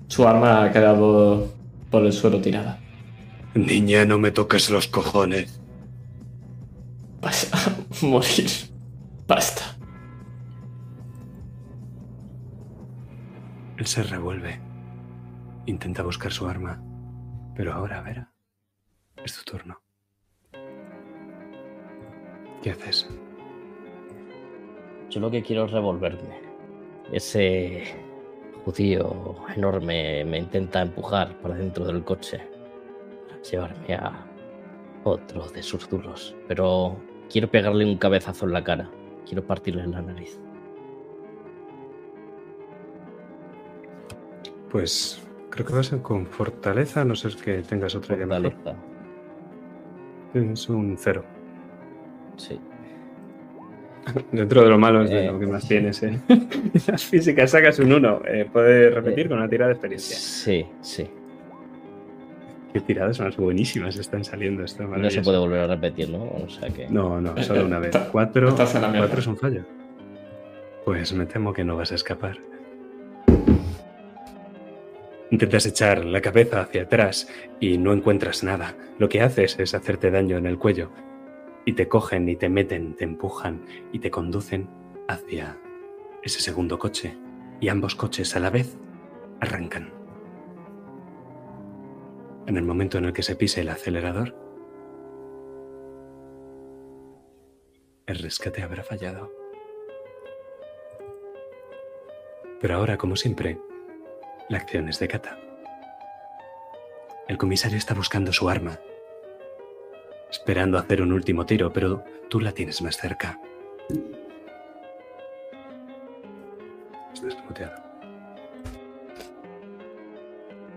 Su 0.08 0.26
arma 0.26 0.64
ha 0.64 0.72
quedado 0.72 1.52
por 1.90 2.05
el 2.05 2.12
suelo 2.12 2.40
tirada. 2.40 2.78
Niña, 3.55 4.05
no 4.05 4.18
me 4.18 4.30
toques 4.30 4.70
los 4.70 4.86
cojones. 4.88 5.60
Vas 7.20 7.50
a 7.52 7.76
morir. 8.06 8.50
Basta. 9.26 9.76
Él 13.78 13.86
se 13.86 14.02
revuelve. 14.02 14.60
Intenta 15.66 16.02
buscar 16.02 16.32
su 16.32 16.46
arma. 16.46 16.82
Pero 17.56 17.72
ahora, 17.72 18.02
Vera, 18.02 18.32
es 19.24 19.32
tu 19.36 19.42
turno. 19.44 19.80
¿Qué 22.62 22.70
haces? 22.70 23.08
Yo 25.10 25.20
lo 25.20 25.31
que 25.31 25.43
quiero 25.43 25.65
es 25.65 25.73
revolverme. 25.73 26.41
Ese 27.12 27.85
judío 28.65 29.36
enorme 29.55 30.25
me 30.25 30.39
intenta 30.39 30.83
empujar 30.83 31.41
para 31.41 31.55
dentro 31.55 31.85
del 31.85 32.02
coche. 32.02 32.41
Para 33.28 33.41
llevarme 33.43 33.94
a 33.94 34.26
otro 35.05 35.49
de 35.49 35.62
sus 35.62 35.89
duros. 35.89 36.35
Pero 36.49 36.97
quiero 37.31 37.49
pegarle 37.49 37.85
un 37.85 37.97
cabezazo 37.97 38.47
en 38.47 38.52
la 38.52 38.65
cara. 38.65 38.91
Quiero 39.25 39.47
partirle 39.47 39.86
la 39.86 40.02
nariz. 40.02 40.39
Pues 44.70 45.23
creo 45.51 45.65
que 45.67 45.73
vas 45.73 45.93
a 45.93 46.02
con 46.02 46.26
fortaleza, 46.26 47.05
no 47.05 47.15
ser 47.15 47.36
que 47.36 47.62
tengas 47.62 47.94
otra 47.94 48.17
idea 48.17 48.26
mejor. 48.26 48.52
Fortaleza. 48.52 48.83
Es 50.35 50.68
un 50.68 50.97
cero. 50.99 51.25
Sí. 52.36 52.60
Dentro 54.33 54.62
de 54.62 54.68
lo 54.70 54.78
malo 54.78 55.02
es 55.02 55.10
de 55.10 55.26
Eh. 55.26 55.33
lo 55.33 55.39
que 55.39 55.47
más 55.47 55.67
tienes, 55.67 56.02
¿eh? 56.02 56.18
Las 56.86 57.05
físicas 57.05 57.51
sacas 57.51 57.78
un 57.78 57.93
1. 57.93 58.23
¿Puedes 58.52 58.94
repetir 58.94 59.28
con 59.28 59.39
una 59.39 59.49
tirada 59.49 59.68
de 59.68 59.75
experiencia? 59.75 60.17
Sí, 60.17 60.67
sí. 60.81 61.07
Qué 62.73 62.81
tiradas 62.83 63.18
más 63.20 63.36
buenísimas 63.36 63.97
están 63.97 64.23
saliendo. 64.25 64.62
Está 64.65 64.85
No 64.85 65.09
se 65.10 65.23
puede 65.23 65.39
volver 65.39 65.60
a 65.60 65.67
repetir, 65.67 66.10
¿no? 66.10 66.25
O 66.25 66.49
sea 66.49 66.68
que. 66.68 66.89
No, 66.89 67.20
no, 67.20 67.36
solo 67.43 67.65
una 67.65 67.78
vez. 67.78 67.97
Cuatro. 68.12 68.55
Cuatro 68.55 69.18
es 69.18 69.26
un 69.26 69.36
fallo. 69.36 69.65
Pues 70.85 71.12
me 71.15 71.26
temo 71.26 71.52
que 71.52 71.65
no 71.65 71.76
vas 71.76 71.91
a 71.93 71.94
escapar. 71.94 72.36
Intentas 75.31 75.67
echar 75.67 76.05
la 76.05 76.20
cabeza 76.20 76.60
hacia 76.60 76.83
atrás 76.83 77.28
y 77.59 77.78
no 77.78 77.93
encuentras 77.93 78.44
nada. 78.44 78.75
Lo 78.99 79.09
que 79.09 79.20
haces 79.23 79.59
es 79.59 79.75
hacerte 79.75 80.10
daño 80.10 80.36
en 80.36 80.47
el 80.47 80.57
cuello. 80.59 80.91
Y 81.66 81.74
te 81.74 81.88
cogen 81.88 82.28
y 82.30 82.36
te 82.36 82.48
meten, 82.48 82.94
te 82.94 83.04
empujan 83.04 83.66
y 83.92 83.98
te 83.98 84.10
conducen 84.10 84.70
hacia 85.08 85.58
ese 86.22 86.40
segundo 86.40 86.78
coche. 86.78 87.18
Y 87.60 87.68
ambos 87.68 87.94
coches 87.94 88.34
a 88.36 88.40
la 88.40 88.48
vez 88.48 88.78
arrancan. 89.40 89.92
En 92.46 92.56
el 92.56 92.62
momento 92.62 92.96
en 92.96 93.04
el 93.04 93.12
que 93.12 93.22
se 93.22 93.36
pise 93.36 93.60
el 93.60 93.68
acelerador, 93.68 94.34
el 98.06 98.18
rescate 98.18 98.62
habrá 98.62 98.84
fallado. 98.84 99.32
Pero 102.60 102.76
ahora, 102.76 102.96
como 102.96 103.16
siempre, 103.16 103.58
la 104.48 104.58
acción 104.58 104.88
es 104.88 104.98
de 105.00 105.08
Kata. 105.08 105.38
El 107.28 107.36
comisario 107.36 107.76
está 107.76 107.94
buscando 107.94 108.32
su 108.32 108.48
arma, 108.48 108.78
esperando 110.30 110.78
hacer 110.78 111.02
un 111.02 111.12
último 111.12 111.46
tiro, 111.46 111.72
pero 111.72 112.05
tú 112.28 112.40
la 112.40 112.52
tienes 112.52 112.82
más 112.82 112.96
cerca. 112.96 113.38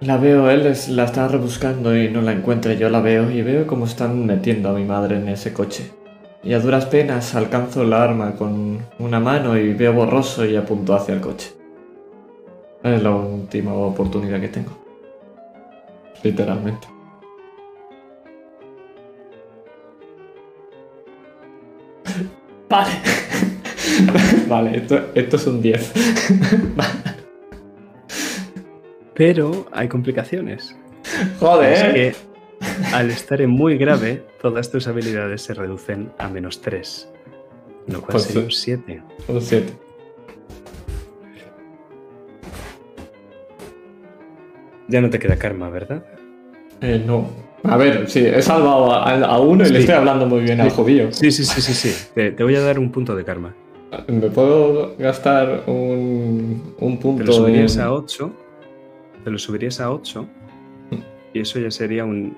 La 0.02 0.16
veo, 0.18 0.50
él 0.50 0.66
es- 0.66 0.88
la 0.88 1.04
está 1.04 1.28
rebuscando 1.28 1.96
y 1.96 2.10
no 2.10 2.22
la 2.22 2.32
encuentra. 2.32 2.74
Yo 2.74 2.90
la 2.90 3.02
veo 3.02 3.30
y 3.30 3.42
veo 3.42 3.68
cómo 3.68 3.86
están 3.86 4.26
metiendo 4.26 4.70
a 4.70 4.74
mi 4.74 4.86
madre 4.86 5.18
en 5.18 5.28
ese 5.28 5.52
coche. 5.52 5.92
Y 6.42 6.54
a 6.54 6.60
duras 6.60 6.86
penas 6.86 7.36
alcanzo 7.36 7.84
la 7.84 8.02
arma 8.02 8.36
con 8.36 8.80
una 8.98 9.20
mano 9.20 9.58
y 9.58 9.74
veo 9.74 9.92
borroso 9.94 10.46
y 10.46 10.56
apunto 10.56 10.96
hacia 10.96 11.16
el 11.16 11.22
coche. 11.22 11.52
Es 12.82 13.04
la 13.04 13.12
última 13.12 13.74
oportunidad 13.74 14.40
que 14.40 14.48
tengo. 14.48 14.72
Literalmente. 16.24 16.88
Vale. 22.70 22.92
vale, 24.48 24.78
esto, 24.78 25.10
esto 25.16 25.36
es 25.36 25.48
un 25.48 25.62
10. 25.62 25.94
Pero 29.14 29.68
hay 29.72 29.88
complicaciones. 29.88 30.76
Joder. 31.40 31.74
Es 31.74 31.94
que 31.94 32.16
al 32.94 33.10
estar 33.10 33.42
en 33.42 33.50
muy 33.50 33.78
grave, 33.78 34.24
todas 34.42 34.72
tus 34.72 34.88
habilidades 34.88 35.42
se 35.42 35.54
reducen 35.54 36.12
a 36.18 36.30
menos 36.30 36.62
3. 36.62 37.10
Lo 37.88 38.02
cual 38.02 38.12
Pues 38.12 38.24
sería 38.24 38.44
un 38.44 38.52
7. 38.52 39.02
Un 39.28 39.42
7. 39.42 39.74
Ya 44.88 45.02
no 45.02 45.10
te 45.10 45.20
queda 45.20 45.38
karma, 45.38 45.70
¿verdad? 45.70 46.04
Eh, 46.82 47.04
no. 47.06 47.49
A 47.64 47.78
ver, 47.78 48.10
sí, 48.10 48.20
he 48.26 48.42
salvado 48.42 48.92
a, 48.94 49.14
a 49.14 49.40
uno 49.40 49.66
y 49.66 49.70
le 49.70 49.80
estoy 49.80 49.96
hablando 49.96 50.26
muy 50.26 50.42
bien 50.42 50.62
al 50.62 50.70
Sí. 50.72 50.76
judío. 50.78 51.12
Sí, 51.12 51.32
sí, 51.32 51.44
sí, 51.44 51.62
sí, 51.62 51.74
sí. 51.74 52.08
Te, 52.16 52.32
te 52.32 52.44
voy 52.44 52.56
a 52.56 52.62
dar 52.62 52.80
un 52.80 52.92
punto 52.92 53.16
de 53.16 53.24
karma. 53.26 53.54
¿Me 54.08 54.30
puedo 54.30 54.96
gastar 54.98 55.64
un, 55.68 56.74
un 56.80 56.96
Te 56.98 57.02
punto 57.02 57.24
lo 57.24 57.34
subirías 57.34 57.76
en- 57.76 57.82
a 57.84 57.92
8. 57.94 58.32
Te 59.24 59.32
lo 59.32 59.38
subirías 59.38 59.80
a 59.82 59.92
8. 59.92 60.28
Y 61.34 61.42
eso 61.42 61.60
ya 61.60 61.70
sería 61.72 62.06
un. 62.06 62.36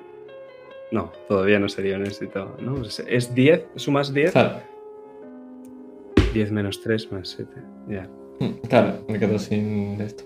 No, 0.92 1.12
todavía 1.28 1.60
no 1.60 1.70
sería 1.70 1.96
un 1.98 2.06
éxito. 2.06 2.56
¿no? 2.62 2.82
Es- 2.84 3.04
Es 3.08 3.34
10, 3.36 3.66
sumas 3.76 4.14
10. 4.14 4.32
Claro, 4.32 4.58
10 6.34 6.52
menos 6.52 6.82
3 6.82 7.12
más 7.12 7.30
7. 7.30 7.52
Ya. 7.90 8.08
mm, 8.40 8.68
claro, 8.68 9.04
me 9.08 9.20
quedo 9.20 9.38
sin 9.40 10.00
esto. 10.02 10.24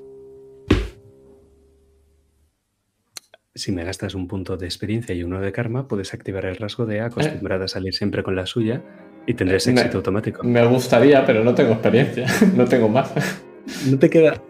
Si 3.58 3.72
me 3.72 3.86
gastas 3.86 4.16
un 4.16 4.28
punto 4.28 4.58
de 4.58 4.66
experiencia 4.66 5.16
y 5.16 5.24
uno 5.24 5.40
de 5.40 5.52
karma, 5.54 5.88
puedes 5.88 6.14
activar 6.14 6.46
el 6.46 6.58
rasgo 6.58 6.86
de 6.86 7.00
acostumbrada 7.00 7.66
a 7.66 7.68
salir 7.70 7.94
siempre 7.94 8.22
con 8.22 8.36
la 8.36 8.46
suya 8.46 8.82
y 9.26 9.34
tendrás 9.34 9.66
Eh, 9.68 9.72
me- 9.72 9.80
éxito 9.80 9.98
automático. 10.00 10.44
Me 10.44 10.66
gustaría, 10.68 11.26
pero 11.26 11.42
no 11.44 11.56
tengo 11.56 11.72
experiencia. 11.72 12.28
no 12.56 12.66
tengo 12.66 12.90
más. 12.90 13.14
No 13.90 13.98
te 13.98 14.10
queda. 14.10 14.42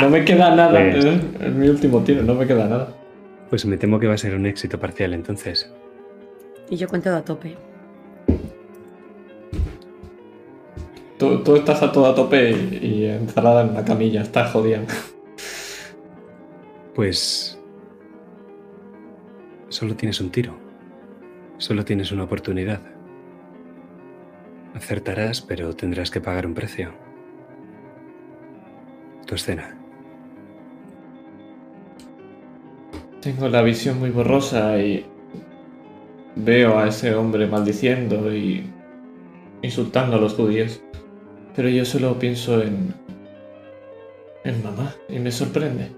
No 0.00 0.10
me 0.10 0.24
queda 0.24 0.54
nada. 0.54 0.82
Es, 0.84 1.04
es 1.04 1.52
mi 1.54 1.68
último 1.68 2.02
tiro, 2.02 2.22
no 2.24 2.34
me 2.34 2.46
queda 2.48 2.66
nada. 2.66 2.94
Pues 3.48 3.64
me 3.64 3.76
temo 3.78 3.98
que 4.00 4.08
va 4.08 4.14
a 4.14 4.18
ser 4.18 4.34
un 4.34 4.44
éxito 4.44 4.78
parcial 4.78 5.14
entonces. 5.14 5.72
Y 6.68 6.76
yo 6.76 6.88
cuento 6.88 7.14
a 7.14 7.24
tope. 7.24 7.56
Tú, 11.16 11.42
tú 11.42 11.56
estás 11.56 11.82
a 11.82 11.90
todo 11.92 12.06
a 12.06 12.14
tope 12.14 12.50
y, 12.50 12.86
y 12.86 13.04
encerrada 13.06 13.62
en 13.62 13.70
una 13.70 13.84
camilla, 13.84 14.22
estás 14.22 14.50
jodida. 14.52 14.80
Pues... 16.94 17.57
Solo 19.68 19.94
tienes 19.94 20.20
un 20.20 20.30
tiro. 20.30 20.58
Solo 21.58 21.84
tienes 21.84 22.10
una 22.10 22.24
oportunidad. 22.24 22.80
Acertarás, 24.74 25.42
pero 25.42 25.74
tendrás 25.74 26.10
que 26.10 26.20
pagar 26.20 26.46
un 26.46 26.54
precio. 26.54 26.92
Tu 29.26 29.34
escena. 29.34 29.76
Tengo 33.20 33.48
la 33.48 33.60
visión 33.60 33.98
muy 33.98 34.10
borrosa 34.10 34.78
y 34.78 35.04
veo 36.36 36.78
a 36.78 36.88
ese 36.88 37.14
hombre 37.14 37.46
maldiciendo 37.46 38.34
y 38.34 38.64
insultando 39.60 40.16
a 40.16 40.20
los 40.20 40.34
judíos. 40.34 40.80
Pero 41.54 41.68
yo 41.68 41.84
solo 41.84 42.18
pienso 42.18 42.62
en... 42.62 42.94
en 44.44 44.62
mamá 44.62 44.94
y 45.10 45.18
me 45.18 45.30
sorprende. 45.30 45.97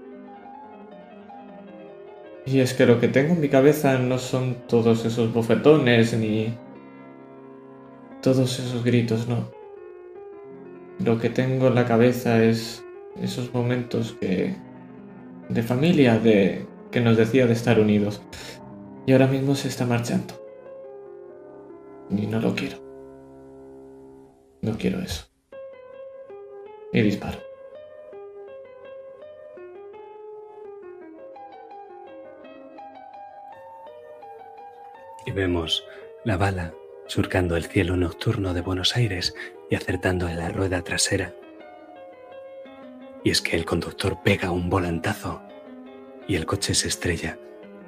Y 2.45 2.59
es 2.59 2.73
que 2.73 2.85
lo 2.85 2.99
que 2.99 3.07
tengo 3.07 3.33
en 3.33 3.41
mi 3.41 3.49
cabeza 3.49 3.97
no 3.97 4.17
son 4.17 4.55
todos 4.67 5.05
esos 5.05 5.31
bofetones 5.31 6.13
ni 6.13 6.57
todos 8.21 8.59
esos 8.59 8.83
gritos, 8.83 9.27
no. 9.27 9.51
Lo 11.03 11.19
que 11.19 11.29
tengo 11.29 11.67
en 11.67 11.75
la 11.75 11.85
cabeza 11.85 12.43
es 12.43 12.83
esos 13.21 13.53
momentos 13.53 14.15
que 14.19 14.55
de 15.49 15.63
familia, 15.63 16.17
de 16.17 16.65
que 16.91 17.01
nos 17.01 17.17
decía 17.17 17.45
de 17.45 17.53
estar 17.53 17.79
unidos. 17.79 18.21
Y 19.05 19.13
ahora 19.13 19.27
mismo 19.27 19.55
se 19.55 19.67
está 19.67 19.85
marchando. 19.85 20.33
Y 22.09 22.27
no 22.27 22.39
lo 22.39 22.55
quiero. 22.55 22.77
No 24.61 24.77
quiero 24.77 24.99
eso. 24.99 25.25
Y 26.93 27.01
disparo. 27.01 27.50
Y 35.25 35.31
vemos 35.31 35.85
la 36.23 36.37
bala 36.37 36.73
surcando 37.07 37.55
el 37.57 37.65
cielo 37.65 37.97
nocturno 37.97 38.53
de 38.53 38.61
Buenos 38.61 38.95
Aires 38.95 39.35
y 39.69 39.75
acertando 39.75 40.27
en 40.29 40.37
la 40.37 40.49
rueda 40.49 40.81
trasera. 40.81 41.33
Y 43.23 43.29
es 43.29 43.41
que 43.41 43.55
el 43.55 43.65
conductor 43.65 44.21
pega 44.23 44.51
un 44.51 44.69
volantazo 44.69 45.41
y 46.27 46.35
el 46.35 46.45
coche 46.45 46.73
se 46.73 46.87
estrella 46.87 47.37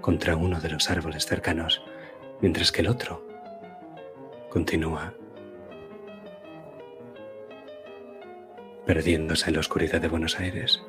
contra 0.02 0.36
uno 0.36 0.60
de 0.60 0.70
los 0.70 0.90
árboles 0.90 1.26
cercanos, 1.26 1.82
mientras 2.42 2.72
que 2.72 2.82
el 2.82 2.88
otro 2.88 3.26
continúa 4.50 5.14
perdiéndose 8.86 9.48
en 9.48 9.53
la 9.53 9.62
oscuridad 9.62 10.02
de 10.02 10.10
Buenos 10.10 10.40
Aires. 10.40 10.84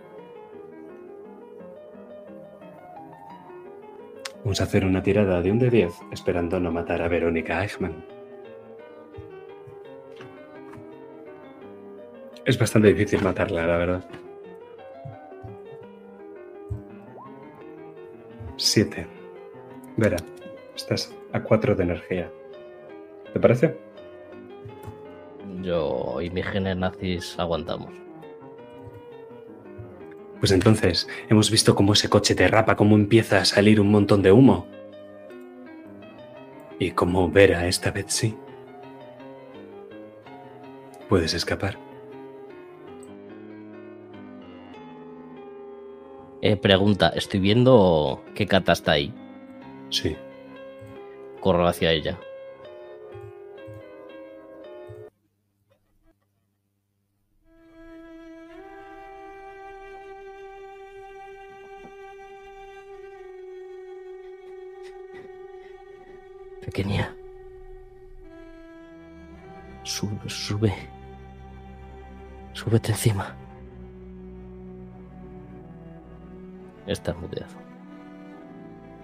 Vamos 4.44 4.60
a 4.60 4.64
hacer 4.64 4.84
una 4.84 5.02
tirada 5.02 5.40
de 5.40 5.50
un 5.50 5.58
de 5.58 5.70
10 5.70 5.92
esperando 6.12 6.60
no 6.60 6.70
matar 6.70 7.00
a 7.00 7.08
Verónica 7.08 7.62
Eichmann. 7.62 8.04
Es 12.44 12.58
bastante 12.58 12.88
difícil 12.88 13.22
matarla, 13.22 13.66
la 13.66 13.78
verdad. 13.78 14.04
7. 18.58 19.06
Vera, 19.96 20.18
estás 20.76 21.16
a 21.32 21.42
4 21.42 21.74
de 21.74 21.82
energía. 21.82 22.30
¿Te 23.32 23.40
parece? 23.40 23.74
Yo 25.62 26.20
y 26.20 26.28
mi 26.28 26.42
genes 26.42 26.76
nazis 26.76 27.34
aguantamos. 27.38 28.03
Pues 30.44 30.52
entonces 30.52 31.08
hemos 31.30 31.50
visto 31.50 31.74
cómo 31.74 31.94
ese 31.94 32.10
coche 32.10 32.34
derrapa, 32.34 32.76
cómo 32.76 32.96
empieza 32.96 33.38
a 33.38 33.46
salir 33.46 33.80
un 33.80 33.90
montón 33.90 34.20
de 34.20 34.30
humo. 34.30 34.66
Y 36.78 36.90
cómo 36.90 37.30
Vera 37.30 37.66
esta 37.66 37.90
vez 37.90 38.04
sí. 38.08 38.36
Puedes 41.08 41.32
escapar. 41.32 41.78
Eh, 46.42 46.58
pregunta, 46.58 47.08
estoy 47.16 47.40
viendo 47.40 48.22
que 48.34 48.46
Cata 48.46 48.72
está 48.72 48.92
ahí. 48.92 49.14
Sí. 49.88 50.14
Corro 51.40 51.66
hacia 51.66 51.90
ella. 51.90 52.20
Pequeña. 66.74 67.14
Sube, 69.84 70.28
sube. 70.28 70.74
Súbete 72.52 72.90
encima. 72.90 73.36
Está 76.88 77.14
muteado. 77.14 77.54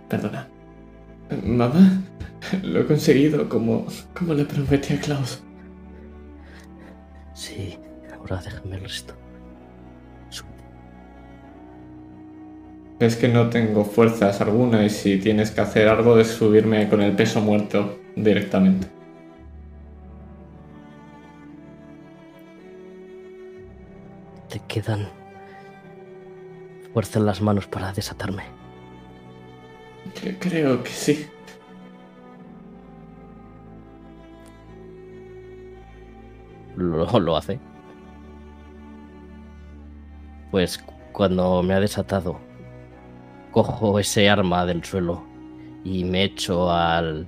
Perdona. 0.08 0.48
Mamá, 1.44 2.02
lo 2.64 2.80
he 2.80 2.86
conseguido 2.86 3.48
como, 3.48 3.86
como 4.18 4.34
le 4.34 4.44
prometí 4.46 4.94
a 4.94 5.00
Klaus. 5.00 5.40
Sí, 7.34 7.78
ahora 8.12 8.42
déjame 8.42 8.78
el 8.78 8.82
resto. 8.82 9.19
Es 13.00 13.16
que 13.16 13.26
no 13.28 13.50
tengo 13.50 13.84
fuerzas 13.84 14.40
alguna 14.40 14.84
y 14.84 14.90
si 14.90 15.18
tienes 15.18 15.50
que 15.50 15.60
hacer 15.60 15.88
algo 15.88 16.14
de 16.16 16.24
subirme 16.24 16.88
con 16.88 17.00
el 17.02 17.16
peso 17.16 17.40
muerto 17.40 17.98
directamente. 18.14 18.86
Te 24.48 24.60
quedan 24.66 25.08
fuerza 26.92 27.18
en 27.20 27.26
las 27.26 27.40
manos 27.40 27.66
para 27.66 27.92
desatarme. 27.92 28.44
Que- 30.14 30.36
Creo 30.38 30.82
que 30.82 30.90
sí. 30.90 31.26
Lo, 36.76 37.06
lo 37.20 37.36
hace. 37.36 37.58
Pues 40.50 40.78
cu- 40.78 40.94
cuando 41.12 41.62
me 41.62 41.74
ha 41.74 41.80
desatado, 41.80 42.40
cojo 43.50 43.98
ese 43.98 44.28
arma 44.28 44.64
del 44.66 44.84
suelo 44.84 45.22
y 45.84 46.04
me 46.04 46.24
echo 46.24 46.70
al, 46.70 47.26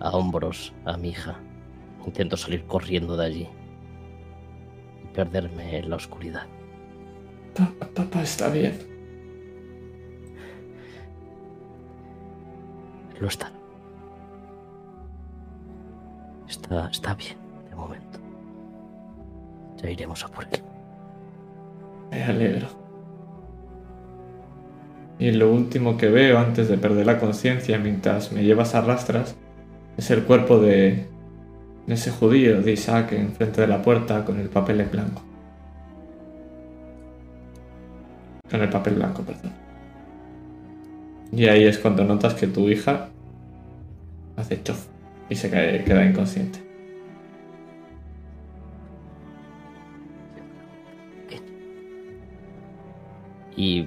a 0.00 0.10
hombros 0.10 0.72
a 0.84 0.96
mi 0.96 1.08
hija. 1.10 1.40
Intento 2.06 2.36
salir 2.36 2.64
corriendo 2.66 3.16
de 3.16 3.24
allí 3.26 3.48
y 5.02 5.06
perderme 5.14 5.78
en 5.78 5.90
la 5.90 5.96
oscuridad. 5.96 6.46
Pa- 7.54 7.86
papá 7.94 8.22
está 8.22 8.48
bien. 8.50 8.78
Lo 13.20 13.28
está. 13.28 13.50
Está, 16.48 16.88
está 16.90 17.14
bien, 17.14 17.36
de 17.70 17.74
momento. 17.76 18.18
Ya 19.76 19.90
iremos 19.90 20.24
a 20.24 20.28
por 20.28 20.44
él. 20.44 20.62
Me 22.10 22.22
alegro. 22.24 22.68
Y 25.18 25.30
lo 25.32 25.52
último 25.52 25.96
que 25.96 26.08
veo 26.08 26.38
antes 26.38 26.68
de 26.68 26.76
perder 26.76 27.06
la 27.06 27.18
conciencia 27.18 27.78
mientras 27.78 28.32
me 28.32 28.42
llevas 28.42 28.74
a 28.74 28.80
rastras 28.80 29.36
es 29.96 30.10
el 30.10 30.24
cuerpo 30.24 30.58
de 30.58 31.06
ese 31.86 32.10
judío 32.10 32.62
de 32.62 32.72
Isaac 32.72 33.12
enfrente 33.12 33.60
de 33.60 33.68
la 33.68 33.82
puerta 33.82 34.24
con 34.24 34.40
el 34.40 34.48
papel 34.48 34.80
en 34.80 34.90
blanco. 34.90 35.22
Con 38.50 38.60
el 38.60 38.68
papel 38.68 38.94
blanco, 38.94 39.22
perdón. 39.22 39.52
Y 41.32 41.46
ahí 41.46 41.64
es 41.64 41.78
cuando 41.78 42.04
notas 42.04 42.34
que 42.34 42.46
tu 42.46 42.68
hija 42.68 43.08
hace 44.36 44.62
chof 44.62 44.86
y 45.28 45.36
se 45.36 45.50
queda 45.50 46.04
inconsciente. 46.04 46.64
y 53.56 53.86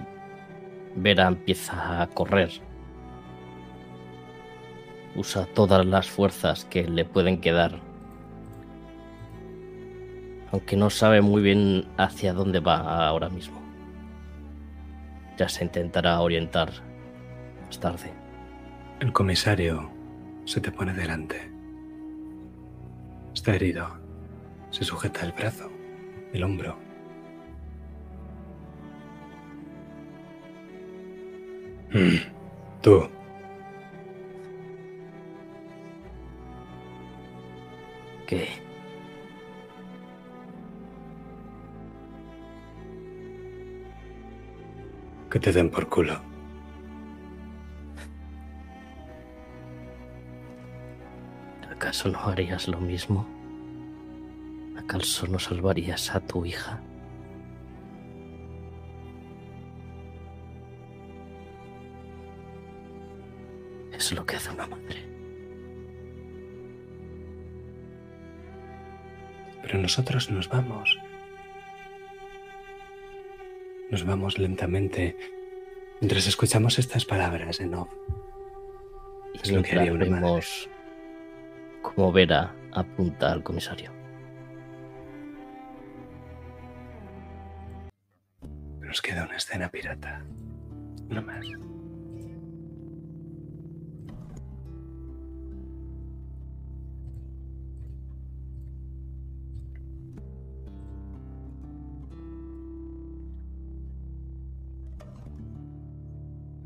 Vera 0.97 1.27
empieza 1.27 2.01
a 2.01 2.07
correr. 2.07 2.49
Usa 5.15 5.45
todas 5.45 5.85
las 5.85 6.09
fuerzas 6.09 6.65
que 6.65 6.87
le 6.87 7.05
pueden 7.05 7.39
quedar. 7.39 7.79
Aunque 10.51 10.75
no 10.75 10.89
sabe 10.89 11.21
muy 11.21 11.43
bien 11.43 11.85
hacia 11.97 12.33
dónde 12.33 12.59
va 12.59 13.07
ahora 13.07 13.29
mismo. 13.29 13.61
Ya 15.37 15.47
se 15.47 15.63
intentará 15.63 16.19
orientar 16.19 16.71
más 17.65 17.79
tarde. 17.79 18.11
El 18.99 19.13
comisario 19.13 19.91
se 20.45 20.61
te 20.61 20.71
pone 20.71 20.93
delante. 20.93 21.51
Está 23.35 23.53
herido. 23.53 23.87
Se 24.71 24.83
sujeta 24.83 25.25
el 25.25 25.31
brazo, 25.31 25.69
el 26.33 26.43
hombro. 26.43 26.86
Tú, 32.81 33.09
¿Qué? 38.25 38.47
que 45.29 45.39
te 45.39 45.51
den 45.51 45.69
por 45.69 45.87
culo. 45.87 46.19
¿Acaso 51.71 52.09
no 52.09 52.19
harías 52.19 52.67
lo 52.67 52.79
mismo? 52.79 53.25
¿Acaso 54.77 55.27
no 55.27 55.39
salvarías 55.39 56.13
a 56.15 56.19
tu 56.19 56.45
hija? 56.45 56.81
Es 63.97 64.11
lo 64.11 64.25
que 64.25 64.35
hace 64.35 64.51
una 64.51 64.67
madre. 64.67 65.03
Pero 69.63 69.79
nosotros 69.79 70.29
nos 70.29 70.47
vamos. 70.47 70.99
Nos 73.89 74.05
vamos 74.05 74.37
lentamente 74.37 75.17
mientras 75.99 76.27
escuchamos 76.27 76.77
estas 76.77 77.05
palabras 77.05 77.59
Enoff. 77.59 77.89
Es 79.41 79.51
lo 79.51 79.63
que 79.63 79.71
haría 79.77 79.93
una 79.93 80.05
madre. 80.05 80.45
Como 81.81 82.11
Vera 82.11 82.53
apunta 82.73 83.31
al 83.31 83.43
comisario. 83.43 83.91
Nos 88.79 89.01
queda 89.01 89.25
una 89.25 89.37
escena 89.37 89.69
pirata. 89.69 90.23
No 91.09 91.21
más. 91.21 91.45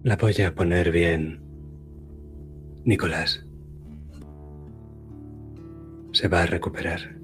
La 0.03 0.15
voy 0.15 0.33
a 0.41 0.55
poner 0.55 0.91
bien. 0.91 1.39
Nicolás. 2.85 3.45
Se 6.11 6.27
va 6.27 6.41
a 6.41 6.45
recuperar. 6.47 7.19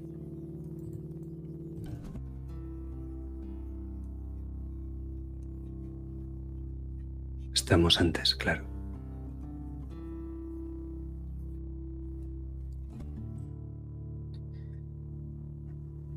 Estamos 7.52 8.00
antes, 8.00 8.36
claro. 8.36 8.64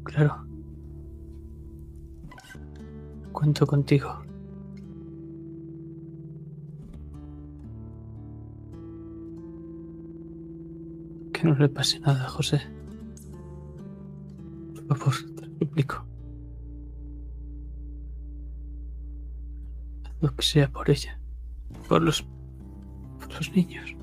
Claro. 0.04 0.46
Cuento 3.32 3.66
contigo. 3.66 4.31
Que 11.42 11.48
no 11.48 11.56
le 11.56 11.70
pase 11.70 12.00
nada, 12.00 12.30
José. 12.30 12.62
Por 14.88 14.96
favor, 14.96 15.16
te 15.36 15.48
lo 15.48 15.58
suplico. 15.58 16.06
Haz 20.04 20.14
lo 20.22 20.36
que 20.36 20.44
sea 20.44 20.72
por 20.72 20.88
ella. 20.92 21.20
Por 21.90 22.04
los. 22.04 22.24
por 23.20 23.34
los 23.34 23.52
niños. 23.56 23.96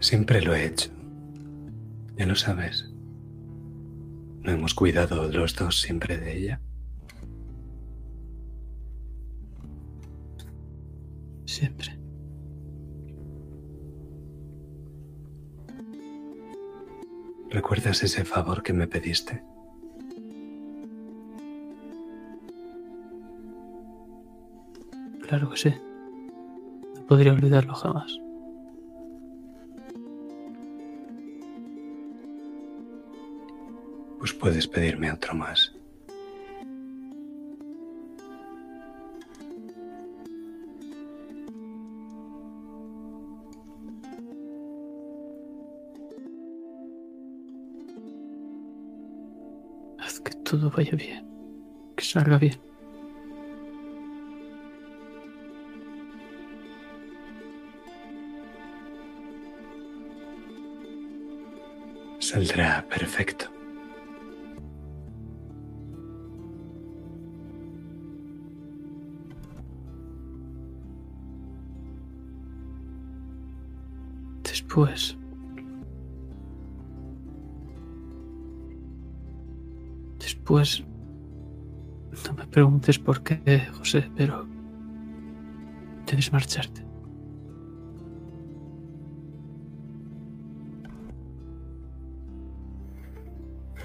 Siempre 0.00 0.42
lo 0.42 0.54
he 0.54 0.66
hecho. 0.66 0.90
Ya 2.18 2.26
lo 2.26 2.34
sabes. 2.34 2.92
¿No 4.42 4.52
hemos 4.52 4.74
cuidado 4.74 5.32
los 5.32 5.56
dos 5.56 5.80
siempre 5.80 6.18
de 6.18 6.36
ella? 6.36 6.60
Siempre. 11.46 11.97
¿Recuerdas 17.50 18.02
ese 18.02 18.24
favor 18.24 18.62
que 18.62 18.72
me 18.72 18.86
pediste? 18.86 19.42
Claro 25.26 25.50
que 25.50 25.56
sí. 25.56 25.74
No 26.94 27.06
podría 27.06 27.32
olvidarlo 27.32 27.74
jamás. 27.74 28.18
Pues 34.18 34.32
puedes 34.34 34.66
pedirme 34.66 35.12
otro 35.12 35.34
más. 35.34 35.77
Todo 50.48 50.70
vaya 50.70 50.92
bien. 50.92 51.26
Que 51.94 52.04
salga 52.04 52.38
bien. 52.38 52.58
Saldrá 62.18 62.86
perfecto. 62.88 63.46
Después. 74.42 75.17
Después. 80.48 80.82
No 82.26 82.32
me 82.32 82.46
preguntes 82.46 82.98
por 82.98 83.22
qué, 83.22 83.66
José, 83.76 84.10
pero. 84.16 84.46
Debes 86.06 86.32
marcharte. 86.32 86.82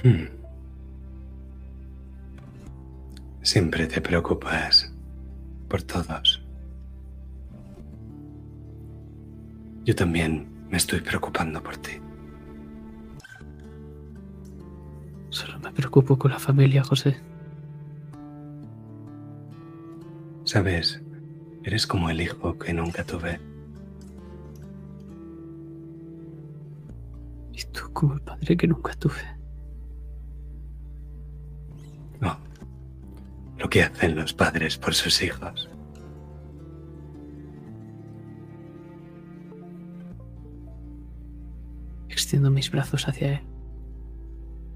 Hmm. 0.03 0.27
Siempre 3.41 3.85
te 3.87 3.99
preocupas 3.99 4.89
por 5.67 5.83
todos. 5.83 6.41
Yo 9.83 9.93
también 9.93 10.47
me 10.69 10.77
estoy 10.77 11.01
preocupando 11.01 11.61
por 11.61 11.75
ti. 11.75 12.02
Preocupo 15.73 16.17
con 16.17 16.31
la 16.31 16.39
familia, 16.39 16.83
José. 16.83 17.17
Sabes, 20.45 21.01
eres 21.63 21.87
como 21.87 22.09
el 22.09 22.21
hijo 22.21 22.57
que 22.57 22.73
nunca 22.73 23.03
tuve. 23.03 23.39
Y 27.53 27.63
tú 27.71 27.91
como 27.93 28.15
el 28.15 28.21
padre 28.21 28.57
que 28.57 28.67
nunca 28.67 28.93
tuve. 28.93 29.21
No. 32.19 32.37
Lo 33.57 33.69
que 33.69 33.83
hacen 33.83 34.15
los 34.15 34.33
padres 34.33 34.77
por 34.77 34.93
sus 34.93 35.21
hijos. 35.21 35.69
Extiendo 42.09 42.51
mis 42.51 42.69
brazos 42.69 43.07
hacia 43.07 43.33
él. 43.33 43.52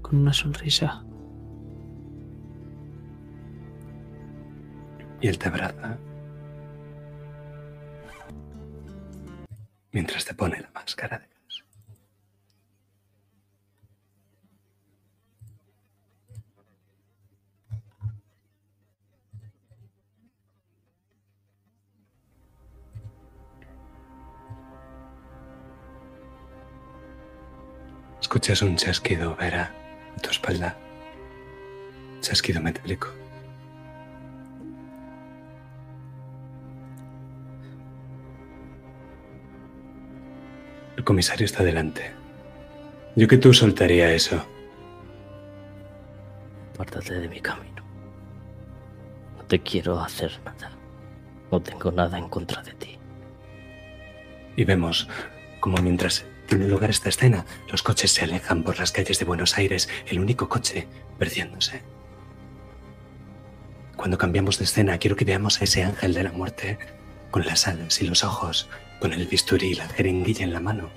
Con 0.08 0.20
una 0.20 0.32
sonrisa. 0.32 1.04
Y 5.20 5.28
él 5.28 5.36
te 5.36 5.48
abraza. 5.48 5.98
Mientras 9.92 10.24
te 10.24 10.32
pone 10.32 10.60
la 10.60 10.70
máscara 10.70 11.18
de 11.18 11.26
gas. 11.26 11.64
Escuchas 28.22 28.62
un 28.62 28.76
chasquido, 28.76 29.36
Vera, 29.36 29.87
tu 30.18 30.30
espalda. 30.30 30.76
Chasquido 32.20 32.60
metálico. 32.60 33.08
El 40.96 41.04
comisario 41.04 41.44
está 41.44 41.62
delante. 41.62 42.12
Yo 43.14 43.28
que 43.28 43.38
tú 43.38 43.54
soltaría 43.54 44.12
eso. 44.12 44.44
Apártate 46.74 47.14
de 47.14 47.28
mi 47.28 47.40
camino. 47.40 47.84
No 49.36 49.44
te 49.44 49.60
quiero 49.60 50.00
hacer 50.00 50.40
nada. 50.44 50.70
No 51.50 51.60
tengo 51.60 51.90
nada 51.92 52.18
en 52.18 52.28
contra 52.28 52.62
de 52.62 52.72
ti. 52.74 52.98
Y 54.56 54.64
vemos 54.64 55.08
como 55.60 55.78
mientras 55.78 56.26
tiene 56.48 56.66
lugar 56.66 56.88
esta 56.88 57.10
escena, 57.10 57.44
los 57.70 57.82
coches 57.82 58.10
se 58.10 58.24
alejan 58.24 58.62
por 58.62 58.78
las 58.78 58.90
calles 58.90 59.18
de 59.18 59.26
Buenos 59.26 59.58
Aires, 59.58 59.88
el 60.06 60.18
único 60.18 60.48
coche 60.48 60.88
perdiéndose. 61.18 61.82
Cuando 63.96 64.16
cambiamos 64.16 64.58
de 64.58 64.64
escena, 64.64 64.96
quiero 64.96 65.14
que 65.14 65.26
veamos 65.26 65.60
a 65.60 65.64
ese 65.64 65.82
ángel 65.82 66.14
de 66.14 66.22
la 66.22 66.32
muerte, 66.32 66.78
con 67.30 67.44
las 67.44 67.68
alas 67.68 68.00
y 68.00 68.06
los 68.06 68.24
ojos, 68.24 68.70
con 68.98 69.12
el 69.12 69.26
bisturí 69.26 69.68
y 69.68 69.74
la 69.74 69.88
jeringuilla 69.88 70.44
en 70.44 70.54
la 70.54 70.60
mano, 70.60 70.88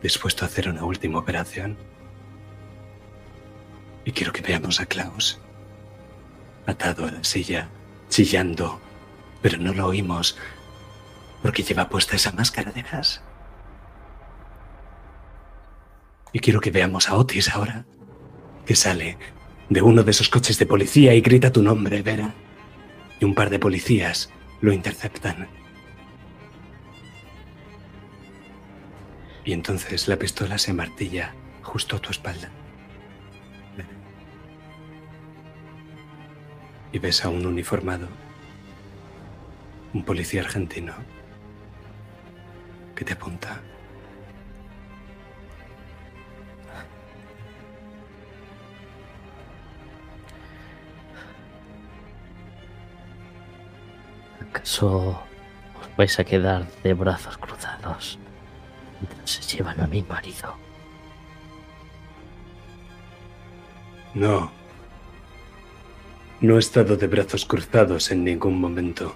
dispuesto 0.00 0.44
a 0.44 0.48
hacer 0.48 0.68
una 0.68 0.84
última 0.84 1.18
operación. 1.18 1.76
Y 4.04 4.12
quiero 4.12 4.32
que 4.32 4.42
veamos 4.42 4.80
a 4.80 4.86
Klaus, 4.86 5.40
atado 6.64 7.06
a 7.06 7.10
la 7.10 7.24
silla, 7.24 7.68
chillando, 8.08 8.80
pero 9.42 9.58
no 9.58 9.74
lo 9.74 9.88
oímos 9.88 10.38
porque 11.42 11.64
lleva 11.64 11.88
puesta 11.88 12.14
esa 12.14 12.30
máscara 12.30 12.70
de 12.70 12.82
gas. 12.82 13.20
Y 16.34 16.40
quiero 16.40 16.60
que 16.60 16.72
veamos 16.72 17.08
a 17.08 17.14
Otis 17.14 17.48
ahora, 17.48 17.86
que 18.66 18.74
sale 18.74 19.16
de 19.70 19.82
uno 19.82 20.02
de 20.02 20.10
esos 20.10 20.28
coches 20.28 20.58
de 20.58 20.66
policía 20.66 21.14
y 21.14 21.20
grita 21.20 21.52
tu 21.52 21.62
nombre, 21.62 22.02
Vera. 22.02 22.34
Y 23.20 23.24
un 23.24 23.36
par 23.36 23.50
de 23.50 23.60
policías 23.60 24.30
lo 24.60 24.72
interceptan. 24.72 25.46
Y 29.44 29.52
entonces 29.52 30.08
la 30.08 30.16
pistola 30.16 30.58
se 30.58 30.72
martilla 30.72 31.36
justo 31.62 31.96
a 31.96 32.00
tu 32.00 32.10
espalda. 32.10 32.50
Y 36.90 36.98
ves 36.98 37.24
a 37.24 37.28
un 37.28 37.46
uniformado, 37.46 38.08
un 39.92 40.04
policía 40.04 40.40
argentino, 40.40 40.94
que 42.96 43.04
te 43.04 43.12
apunta. 43.12 43.62
¿Acaso 54.50 55.18
os 55.80 55.88
vais 55.96 56.18
a 56.18 56.24
quedar 56.24 56.66
de 56.82 56.92
brazos 56.94 57.36
cruzados 57.38 58.18
mientras 59.00 59.30
se 59.30 59.42
llevan 59.56 59.80
a 59.80 59.86
mi 59.86 60.02
marido? 60.02 60.54
No. 64.14 64.50
No 66.40 66.56
he 66.56 66.58
estado 66.58 66.96
de 66.96 67.06
brazos 67.06 67.44
cruzados 67.44 68.10
en 68.10 68.24
ningún 68.24 68.60
momento. 68.60 69.14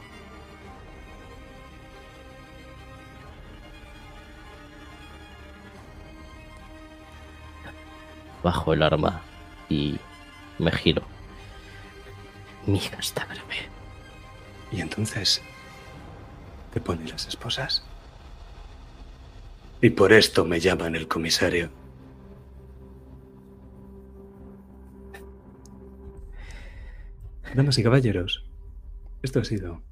Bajo 8.43 8.73
el 8.73 8.83
arma 8.83 9.21
y 9.69 9.99
me 10.59 10.73
giro. 10.73 11.03
Mi 12.67 12.79
hija 12.79 12.97
está 12.99 13.25
grave. 13.27 13.78
Y 14.71 14.81
entonces 14.81 15.43
te 16.73 16.81
ponen 16.81 17.09
las 17.09 17.27
esposas. 17.27 17.83
Y 19.81 19.91
por 19.91 20.13
esto 20.13 20.45
me 20.45 20.61
llaman 20.61 20.97
el 20.97 21.07
comisario. 21.07 21.71
Damas 27.55 27.79
y 27.79 27.83
caballeros, 27.83 28.45
esto 29.23 29.41
ha 29.41 29.45
sido 29.45 29.83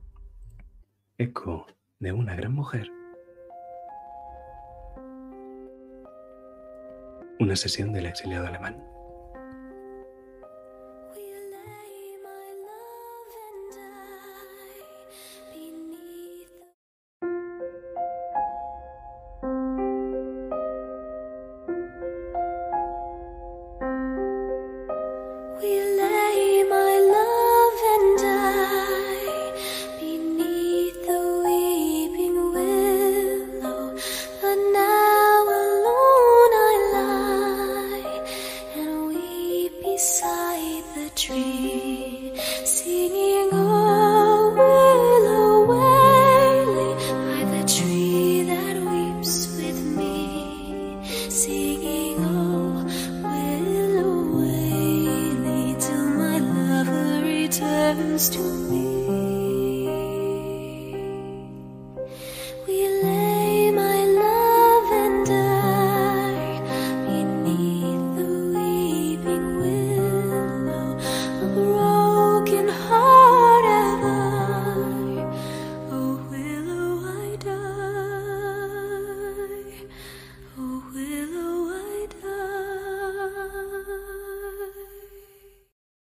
eco 1.18 1.66
de 1.98 2.12
una 2.12 2.36
gran 2.36 2.52
mujer. 2.52 2.90
Una 7.40 7.56
sesión 7.56 7.92
del 7.92 8.06
exiliado 8.06 8.46
alemán. 8.46 8.95